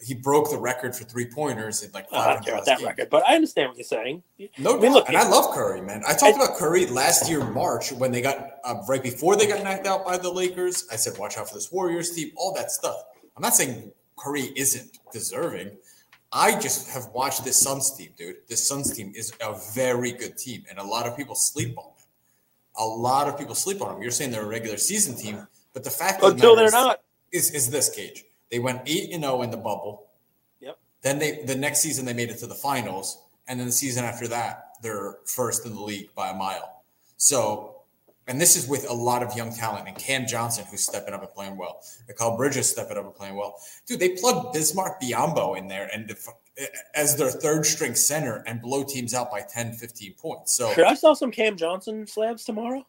he 0.03 0.15
broke 0.15 0.51
the 0.51 0.59
record 0.59 0.97
for 0.97 1.05
three 1.05 1.27
pointers 1.27 1.83
in 1.83 1.91
like 1.93 2.09
five. 2.09 2.27
I 2.27 2.35
don't 2.35 2.45
care 2.45 2.55
about 2.55 2.67
that 2.67 2.79
games. 2.79 2.87
record, 2.89 3.11
but 3.11 3.27
I 3.29 3.35
understand 3.35 3.69
what 3.69 3.77
you're 3.77 3.85
saying. 3.85 4.23
No, 4.59 4.79
I 4.79 4.81
mean, 4.81 4.93
look, 4.93 5.09
and 5.09 5.17
I 5.17 5.29
love 5.29 5.55
Curry, 5.55 5.81
man. 5.83 6.03
I 6.07 6.15
talked 6.15 6.39
I, 6.39 6.45
about 6.45 6.57
Curry 6.57 6.87
last 6.87 7.29
year 7.29 7.45
March 7.45 7.93
when 7.93 8.11
they 8.11 8.23
got 8.23 8.59
uh, 8.65 8.77
right 8.89 9.03
before 9.03 9.37
they 9.37 9.47
got 9.47 9.63
knocked 9.63 9.87
out 9.87 10.05
by 10.05 10.17
the 10.17 10.31
Lakers. 10.31 10.87
I 10.91 10.97
said, 10.97 11.19
watch 11.19 11.37
out 11.37 11.49
for 11.49 11.55
this 11.55 11.71
Warriors 11.71 12.11
team, 12.11 12.33
all 12.37 12.55
that 12.55 12.71
stuff. 12.71 12.97
I'm 13.37 13.43
not 13.43 13.55
saying 13.55 13.93
Curry 14.17 14.53
isn't 14.57 14.99
deserving. 15.13 15.77
I 16.33 16.59
just 16.61 16.91
have 16.91 17.09
watched 17.13 17.45
this 17.45 17.59
Suns 17.59 17.93
team, 17.97 18.11
dude. 18.17 18.37
This 18.49 18.67
Suns 18.67 18.93
team 18.93 19.13
is 19.15 19.33
a 19.43 19.59
very 19.75 20.13
good 20.13 20.39
team, 20.39 20.65
and 20.71 20.79
a 20.79 20.85
lot 20.85 21.07
of 21.07 21.17
people 21.17 21.35
sleep 21.35 21.77
on 21.77 21.85
them. 21.85 21.95
A 22.79 22.85
lot 22.85 23.29
of 23.29 23.37
people 23.37 23.55
sleep 23.55 23.83
on 23.83 23.95
them. 23.95 24.03
You're 24.03 24.13
saying 24.13 24.31
they're 24.31 24.45
a 24.45 24.47
regular 24.47 24.77
season 24.77 25.17
team, 25.17 25.47
but 25.75 25.85
the 25.85 25.91
fact 25.91 26.23
until 26.23 26.55
they're 26.55 26.71
not 26.71 27.01
is 27.33 27.51
is 27.51 27.71
this 27.71 27.95
cage. 27.95 28.25
They 28.51 28.59
went 28.59 28.83
eight 28.87 29.13
and 29.13 29.23
zero 29.23 29.39
oh 29.39 29.43
in 29.43 29.51
the 29.51 29.57
bubble. 29.57 30.09
Yep. 30.61 30.79
Then 31.03 31.19
they 31.19 31.43
the 31.45 31.57
next 31.57 31.81
season 31.81 32.05
they 32.05 32.15
made 32.15 32.31
it 32.31 32.39
to 32.39 32.47
the 32.47 32.55
finals, 32.55 33.23
and 33.49 33.59
then 33.59 33.67
the 33.67 33.73
season 33.73 34.05
after 34.05 34.29
that 34.29 34.71
they're 34.83 35.19
first 35.27 35.67
in 35.67 35.75
the 35.75 35.81
league 35.81 36.15
by 36.15 36.31
a 36.31 36.35
mile. 36.35 36.83
So, 37.17 37.83
and 38.27 38.41
this 38.41 38.57
is 38.57 38.67
with 38.67 38.89
a 38.89 38.93
lot 38.93 39.23
of 39.23 39.37
young 39.37 39.53
talent 39.53 39.89
and 39.89 39.97
Cam 39.97 40.27
Johnson 40.27 40.65
who's 40.71 40.83
stepping 40.83 41.15
up 41.15 41.23
and 41.23 41.31
playing 41.31 41.57
well. 41.57 41.81
Mikal 42.09 42.37
Bridges 42.37 42.71
stepping 42.71 42.97
up 42.97 43.05
and 43.05 43.15
playing 43.15 43.37
well. 43.37 43.57
Dude, 43.87 44.01
they 44.01 44.11
plugged 44.11 44.55
Bismarck 44.55 45.01
Biyombo 45.01 45.59
in 45.59 45.69
there 45.69 45.91
and 45.93 46.15
as 46.95 47.17
their 47.17 47.31
third 47.31 47.65
string 47.65 47.95
center 47.95 48.43
and 48.47 48.61
blow 48.61 48.85
teams 48.85 49.15
out 49.15 49.31
by 49.31 49.43
10, 49.43 49.75
15 49.75 50.15
points. 50.15 50.57
So 50.57 50.73
sure, 50.73 50.87
I 50.87 50.95
saw 50.95 51.15
some 51.15 51.31
Cam 51.31 51.57
Johnson 51.57 52.07
slabs 52.07 52.45
tomorrow. 52.45 52.87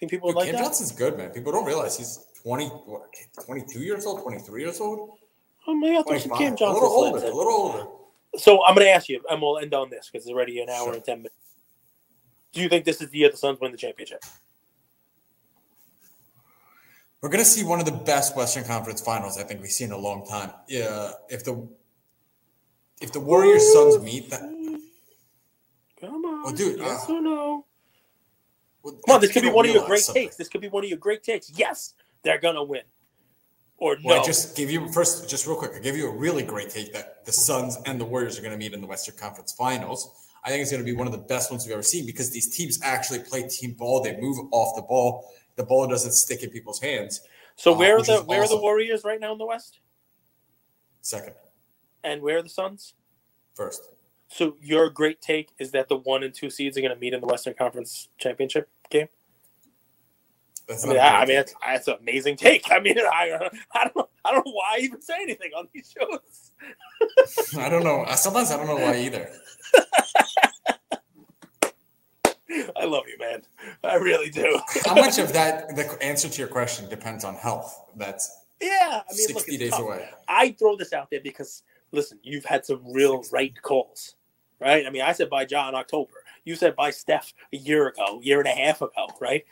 think 0.00 0.10
people 0.10 0.28
would 0.28 0.36
like 0.36 0.46
Cam 0.46 0.56
that. 0.56 0.62
Johnson's 0.62 0.92
good, 0.92 1.16
man. 1.16 1.30
People 1.30 1.52
don't 1.52 1.66
realize 1.66 1.96
he's 1.96 2.26
20, 2.48 2.70
22 3.44 3.80
years 3.80 4.06
old, 4.06 4.22
23 4.22 4.62
years 4.62 4.80
old. 4.80 5.18
Oh, 5.66 5.74
maybe 5.74 5.96
I'll 5.96 6.02
throw 6.02 6.16
some 6.16 6.30
Cam 6.38 6.56
Johnson. 6.56 6.68
A 6.68 6.72
little 6.72 6.88
older, 6.88 7.18
a 7.18 7.20
little 7.26 7.52
older. 7.52 7.86
So 8.36 8.64
I'm 8.64 8.74
going 8.74 8.86
to 8.86 8.90
ask 8.90 9.06
you, 9.06 9.22
and 9.30 9.42
we'll 9.42 9.58
end 9.58 9.74
on 9.74 9.90
this 9.90 10.08
because 10.10 10.26
it's 10.26 10.32
already 10.32 10.58
an 10.62 10.70
hour 10.70 10.86
sure. 10.86 10.94
and 10.94 11.04
ten 11.04 11.18
minutes. 11.18 11.34
Do 12.54 12.62
you 12.62 12.70
think 12.70 12.86
this 12.86 13.02
is 13.02 13.10
the 13.10 13.18
year 13.18 13.30
the 13.30 13.36
Suns 13.36 13.60
win 13.60 13.70
the 13.70 13.76
championship? 13.76 14.24
We're 17.20 17.28
going 17.28 17.44
to 17.44 17.50
see 17.50 17.64
one 17.64 17.80
of 17.80 17.84
the 17.84 17.92
best 17.92 18.34
Western 18.34 18.64
Conference 18.64 19.02
Finals 19.02 19.36
I 19.36 19.42
think 19.42 19.60
we've 19.60 19.70
seen 19.70 19.88
in 19.88 19.92
a 19.92 19.98
long 19.98 20.24
time. 20.24 20.50
Yeah, 20.68 21.10
if 21.28 21.44
the 21.44 21.68
if 23.02 23.12
the 23.12 23.20
Warriors 23.20 23.70
Suns 23.74 24.02
meet 24.02 24.30
that. 24.30 24.40
Come 26.00 26.24
on, 26.24 26.44
well, 26.44 26.54
dude. 26.54 26.78
Yes 26.78 27.04
uh, 27.10 27.12
or 27.12 27.20
no? 27.20 27.66
Well, 28.82 28.98
Come 29.04 29.16
on, 29.16 29.20
this 29.20 29.32
could 29.32 29.42
be 29.42 29.50
one 29.50 29.66
of 29.66 29.74
your 29.74 29.84
great 29.84 30.00
something. 30.00 30.22
takes. 30.22 30.36
This 30.36 30.48
could 30.48 30.62
be 30.62 30.68
one 30.68 30.82
of 30.82 30.88
your 30.88 30.98
great 30.98 31.22
takes. 31.22 31.50
Yes, 31.50 31.92
they're 32.28 32.38
gonna 32.38 32.62
win. 32.62 32.82
Or 33.78 33.96
well, 34.04 34.16
no. 34.16 34.22
I 34.22 34.26
just 34.26 34.54
give 34.54 34.70
you 34.70 34.86
first, 34.92 35.30
just 35.30 35.46
real 35.46 35.56
quick. 35.56 35.70
I 35.74 35.78
give 35.78 35.96
you 35.96 36.08
a 36.08 36.14
really 36.14 36.42
great 36.42 36.68
take 36.68 36.92
that 36.92 37.24
the 37.24 37.32
Suns 37.32 37.78
and 37.86 37.98
the 37.98 38.04
Warriors 38.04 38.38
are 38.38 38.42
going 38.42 38.52
to 38.52 38.58
meet 38.58 38.74
in 38.74 38.80
the 38.80 38.86
Western 38.88 39.14
Conference 39.16 39.52
Finals. 39.52 40.26
I 40.44 40.50
think 40.50 40.62
it's 40.62 40.70
going 40.72 40.84
to 40.84 40.90
be 40.90 40.96
one 40.96 41.06
of 41.06 41.12
the 41.12 41.24
best 41.26 41.50
ones 41.50 41.64
we've 41.64 41.72
ever 41.72 41.82
seen 41.82 42.04
because 42.04 42.30
these 42.30 42.54
teams 42.54 42.80
actually 42.82 43.20
play 43.20 43.46
team 43.48 43.74
ball. 43.74 44.02
They 44.02 44.16
move 44.20 44.36
off 44.50 44.74
the 44.74 44.82
ball. 44.82 45.32
The 45.54 45.62
ball 45.62 45.86
doesn't 45.86 46.10
stick 46.10 46.42
in 46.42 46.50
people's 46.50 46.80
hands. 46.80 47.20
So 47.54 47.72
where 47.72 47.96
uh, 47.96 48.00
are 48.00 48.02
the 48.02 48.16
where 48.24 48.42
awesome. 48.42 48.56
are 48.56 48.58
the 48.58 48.62
Warriors 48.62 49.04
right 49.04 49.20
now 49.20 49.32
in 49.32 49.38
the 49.38 49.46
West? 49.46 49.78
Second. 51.00 51.34
And 52.02 52.20
where 52.20 52.38
are 52.38 52.42
the 52.42 52.48
Suns? 52.48 52.94
First. 53.54 53.80
So 54.26 54.56
your 54.60 54.90
great 54.90 55.22
take 55.22 55.50
is 55.58 55.70
that 55.70 55.88
the 55.88 55.96
one 55.96 56.24
and 56.24 56.34
two 56.34 56.50
seeds 56.50 56.76
are 56.76 56.80
going 56.80 56.92
to 56.92 57.00
meet 57.00 57.14
in 57.14 57.20
the 57.20 57.26
Western 57.28 57.54
Conference 57.54 58.08
Championship 58.18 58.68
game. 58.90 59.08
That's 60.68 60.84
I 60.84 60.88
mean, 60.88 60.98
I, 60.98 61.08
I 61.08 61.24
mean 61.24 61.36
that's, 61.36 61.54
that's, 61.66 61.88
an 61.88 61.96
amazing 62.00 62.36
take. 62.36 62.70
I 62.70 62.78
mean, 62.78 62.98
I, 63.12 63.50
I 63.72 63.88
don't, 63.94 64.08
I 64.24 64.32
don't 64.32 64.46
know 64.46 64.52
why 64.52 64.76
I 64.76 64.80
even 64.80 65.00
say 65.00 65.14
anything 65.20 65.50
on 65.56 65.68
these 65.72 65.94
shows. 65.96 66.52
I 67.58 67.68
don't 67.68 67.84
know. 67.84 68.04
Sometimes 68.16 68.50
I 68.50 68.58
don't 68.58 68.66
know 68.66 68.76
why 68.76 68.96
either. 68.98 69.30
I 72.76 72.84
love 72.84 73.04
you, 73.06 73.16
man. 73.18 73.42
I 73.84 73.96
really 73.96 74.30
do. 74.30 74.58
How 74.84 74.94
much 74.94 75.18
of 75.18 75.32
that, 75.34 75.76
the 75.76 75.96
answer 76.02 76.28
to 76.28 76.38
your 76.38 76.48
question, 76.48 76.88
depends 76.88 77.24
on 77.24 77.34
health? 77.34 77.84
That's 77.96 78.44
yeah. 78.60 79.02
I 79.08 79.12
mean, 79.14 79.26
sixty 79.26 79.52
look, 79.52 79.60
days 79.60 79.70
tough. 79.70 79.80
away. 79.80 80.08
I 80.28 80.52
throw 80.52 80.74
this 80.76 80.92
out 80.92 81.10
there 81.10 81.20
because 81.22 81.62
listen, 81.92 82.18
you've 82.22 82.44
had 82.44 82.64
some 82.64 82.80
real 82.92 83.22
60. 83.22 83.34
right 83.34 83.62
calls, 83.62 84.14
right? 84.60 84.86
I 84.86 84.90
mean, 84.90 85.02
I 85.02 85.12
said 85.12 85.30
by 85.30 85.44
John 85.44 85.74
October. 85.74 86.12
You 86.44 86.56
said 86.56 86.74
buy 86.74 86.90
Steph 86.90 87.34
a 87.52 87.56
year 87.56 87.88
ago, 87.88 88.20
year 88.22 88.38
and 88.38 88.48
a 88.48 88.52
half 88.52 88.80
ago, 88.80 89.08
right? 89.20 89.44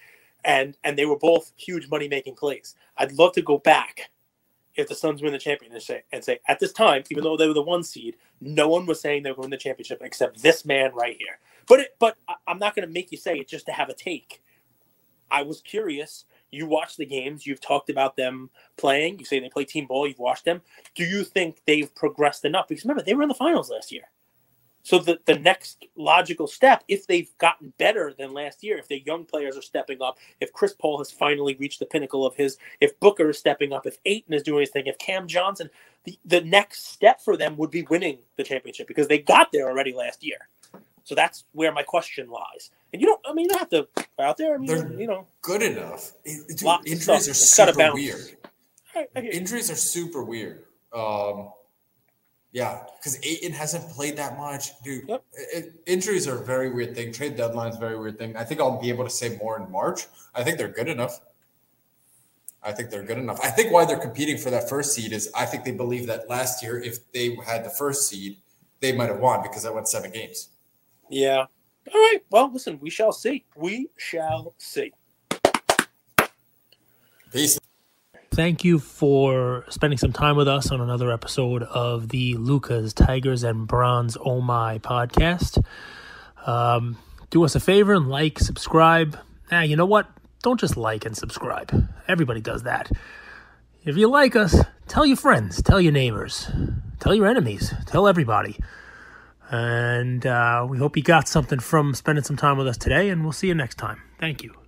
And 0.45 0.77
and 0.85 0.97
they 0.97 1.07
were 1.07 1.19
both 1.19 1.53
huge 1.57 1.89
money 1.89 2.09
making 2.09 2.35
plays. 2.35 2.77
I'd 2.97 3.13
love 3.13 3.33
to 3.33 3.43
go 3.43 3.59
back 3.59 4.11
if 4.77 4.89
the 4.89 4.95
Suns 4.95 5.23
win 5.23 5.33
the 5.33 5.39
championship 5.39 6.05
and 6.13 6.23
say 6.23 6.39
at 6.49 6.61
this 6.61 6.73
time, 6.73 7.03
even 7.11 7.25
though 7.25 7.37
they 7.37 7.49
were 7.49 7.55
the 7.55 7.63
one 7.63 7.83
seed, 7.83 8.17
no 8.41 8.69
one 8.69 8.87
was 8.87 9.01
saying 9.01 9.23
they 9.23 9.31
were 9.31 9.37
going 9.37 9.51
to 9.51 9.57
the 9.57 9.63
championship 9.63 10.03
except 10.03 10.43
this 10.43 10.65
man 10.65 10.93
right 10.95 11.17
here. 11.19 11.39
But 11.67 11.81
it, 11.81 11.97
but 11.99 12.17
I'm 12.47 12.59
not 12.59 12.77
going 12.77 12.87
to 12.87 12.93
make 12.93 13.11
you 13.11 13.19
say 13.19 13.39
it 13.39 13.49
just 13.49 13.67
to 13.67 13.73
have 13.73 13.89
a 13.89 13.95
take. 13.95 14.43
I 15.31 15.43
was 15.43 15.61
curious. 15.61 16.27
You 16.53 16.67
watch 16.67 16.97
the 16.97 17.07
games. 17.07 17.47
You've 17.47 17.61
talked 17.61 17.91
about 17.91 18.17
them 18.17 18.51
playing. 18.77 19.19
You 19.19 19.25
say 19.25 19.41
they 19.41 19.49
play 19.49 19.65
team 19.65 19.87
ball. 19.87 20.07
You've 20.07 20.19
watched 20.19 20.45
them. 20.45 20.63
Do 20.95 21.05
you 21.05 21.25
think 21.25 21.61
they've 21.67 21.93
progressed 21.95 22.45
enough? 22.45 22.69
Because 22.69 22.85
remember, 22.85 23.03
they 23.03 23.15
were 23.15 23.23
in 23.23 23.29
the 23.29 23.35
finals 23.35 23.71
last 23.71 23.91
year. 23.91 24.05
So 24.87 25.01
the, 25.01 25.19
the 25.25 25.37
next 25.37 25.85
logical 25.97 26.47
step, 26.47 26.85
if 26.87 27.09
they've 27.09 27.29
gotten 27.39 27.73
better 27.77 28.15
than 28.17 28.33
last 28.33 28.63
year, 28.63 28.79
if 28.79 28.87
the 28.87 29.03
young 29.05 29.25
players 29.25 29.57
are 29.57 29.63
stepping 29.63 30.01
up, 30.01 30.17
if 30.41 30.53
Chris 30.53 30.75
Paul 30.79 30.99
has 30.99 31.11
finally 31.11 31.57
reached 31.57 31.81
the 31.81 31.87
pinnacle 31.87 32.25
of 32.25 32.37
his, 32.37 32.57
if 32.81 32.99
Booker 33.01 33.31
is 33.31 33.37
stepping 33.37 33.73
up, 33.73 33.85
if 33.85 33.99
Ayton 34.05 34.33
is 34.33 34.45
doing 34.45 34.61
his 34.61 34.71
thing, 34.71 34.87
if 34.87 34.97
Cam 34.99 35.27
Johnson, 35.27 35.71
the, 36.05 36.17
the 36.25 36.41
next 36.43 36.87
step 36.87 37.21
for 37.21 37.37
them 37.37 37.57
would 37.57 37.73
be 37.73 37.83
winning 37.83 38.19
the 38.37 38.45
championship 38.45 38.87
because 38.87 39.09
they 39.09 39.19
got 39.19 39.51
there 39.51 39.69
already 39.69 39.93
last 39.93 40.23
year. 40.23 40.39
So 41.03 41.17
that's 41.17 41.43
where 41.51 41.73
my 41.73 41.83
question 41.83 42.31
lies. 42.31 42.71
And 42.93 43.03
you 43.03 43.09
don't, 43.09 43.21
I 43.27 43.33
mean, 43.33 43.47
you 43.47 43.49
don't 43.49 43.59
have 43.59 43.71
to 43.71 43.89
out 44.21 44.37
there. 44.37 44.55
I 44.55 44.59
mean, 44.59 44.69
They're 44.69 45.01
you 45.01 45.09
know, 45.09 45.27
good 45.43 45.63
enough. 45.63 46.13
Dude, 46.25 46.69
injuries 46.87 47.29
are 47.29 47.35
super 47.35 47.93
weird. 47.93 48.37
injuries 49.17 49.69
are 49.69 49.75
super 49.75 50.23
weird. 50.23 50.63
Um, 50.95 51.51
yeah, 52.52 52.81
because 52.97 53.18
Ayton 53.23 53.52
hasn't 53.52 53.89
played 53.90 54.16
that 54.16 54.39
much, 54.39 54.81
dude. 54.82 55.09
Yep. 55.09 55.24
It, 55.52 55.82
injuries 55.86 56.27
are 56.27 56.40
a 56.40 56.44
very 56.44 56.70
weird 56.70 56.94
thing. 56.94 57.12
Trade 57.12 57.36
deadline 57.36 57.70
is 57.70 57.77
a 57.77 57.81
very 57.81 57.98
weird 57.98 58.18
thing. 58.18 58.36
I 58.36 58.44
think 58.44 58.60
I'll 58.60 58.81
be 58.81 58.89
able 58.89 59.05
to 59.05 59.10
say 59.10 59.36
more 59.43 59.60
in 59.60 59.70
March. 59.70 60.06
I 60.35 60.43
think 60.43 60.56
they're 60.56 60.68
good 60.68 60.89
enough. 60.89 61.20
I 62.62 62.73
think 62.73 62.90
they're 62.90 63.05
good 63.05 63.18
enough. 63.18 63.39
I 63.44 63.51
think 63.51 63.73
why 63.73 63.85
they're 63.85 63.98
competing 63.98 64.39
for 64.39 64.51
that 64.51 64.68
first 64.68 64.94
seed 64.94 65.12
is 65.12 65.31
I 65.36 65.44
think 65.44 65.64
they 65.64 65.70
believe 65.70 66.06
that 66.09 66.28
last 66.28 66.62
year, 66.62 66.81
if 66.81 67.12
they 67.12 67.36
had 67.47 67.64
the 67.64 67.70
first 67.70 68.09
seed, 68.09 68.39
they 68.81 68.93
might 68.93 69.09
have 69.09 69.20
won 69.20 69.43
because 69.43 69.64
I 69.64 69.70
went 69.70 69.89
seven 69.89 70.10
games. 70.10 70.48
Yeah. 71.09 71.39
All 71.93 71.94
right. 71.94 72.18
Well, 72.31 72.51
listen, 72.52 72.78
we 72.81 72.90
shall 72.90 73.12
see. 73.12 73.44
We 73.55 73.89
shall 73.97 74.55
see. 74.59 74.93
Peace. 77.32 77.59
Thank 78.37 78.65
you 78.65 78.79
for 78.79 79.65
spending 79.71 79.97
some 79.97 80.13
time 80.13 80.37
with 80.37 80.47
us 80.47 80.71
on 80.71 80.83
another 80.83 81.11
episode 81.11 81.63
of 81.63 82.11
the 82.11 82.35
Lucas, 82.35 82.93
Tigers, 82.93 83.43
and 83.43 83.67
Bronze 83.67 84.19
Oh 84.21 84.43
My 84.43 84.79
podcast. 84.79 85.65
Um, 86.47 86.99
do 87.31 87.43
us 87.47 87.55
a 87.55 87.61
favor 87.61 87.95
and 87.95 88.11
like, 88.11 88.39
subscribe. 88.39 89.19
Now, 89.51 89.63
you 89.63 89.75
know 89.75 89.87
what? 89.87 90.11
Don't 90.43 90.61
just 90.61 90.77
like 90.77 91.07
and 91.07 91.17
subscribe. 91.17 91.89
Everybody 92.09 92.43
does 92.43 92.65
that. 92.65 92.93
If 93.87 93.97
you 93.97 94.07
like 94.07 94.37
us, 94.37 94.55
tell 94.87 95.07
your 95.07 95.17
friends, 95.17 95.63
tell 95.63 95.81
your 95.81 95.93
neighbors, 95.93 96.51
tell 97.01 97.15
your 97.15 97.29
enemies, 97.29 97.73
tell 97.87 98.07
everybody. 98.07 98.59
And 99.51 100.27
uh, 100.27 100.67
we 100.69 100.77
hope 100.77 100.95
you 100.99 101.03
got 101.03 101.27
something 101.27 101.59
from 101.59 101.95
spending 101.95 102.23
some 102.23 102.37
time 102.37 102.59
with 102.59 102.69
us 102.69 102.77
today, 102.77 103.09
and 103.09 103.23
we'll 103.23 103.33
see 103.33 103.47
you 103.47 103.55
next 103.55 103.77
time. 103.77 104.03
Thank 104.21 104.43
you. 104.43 104.65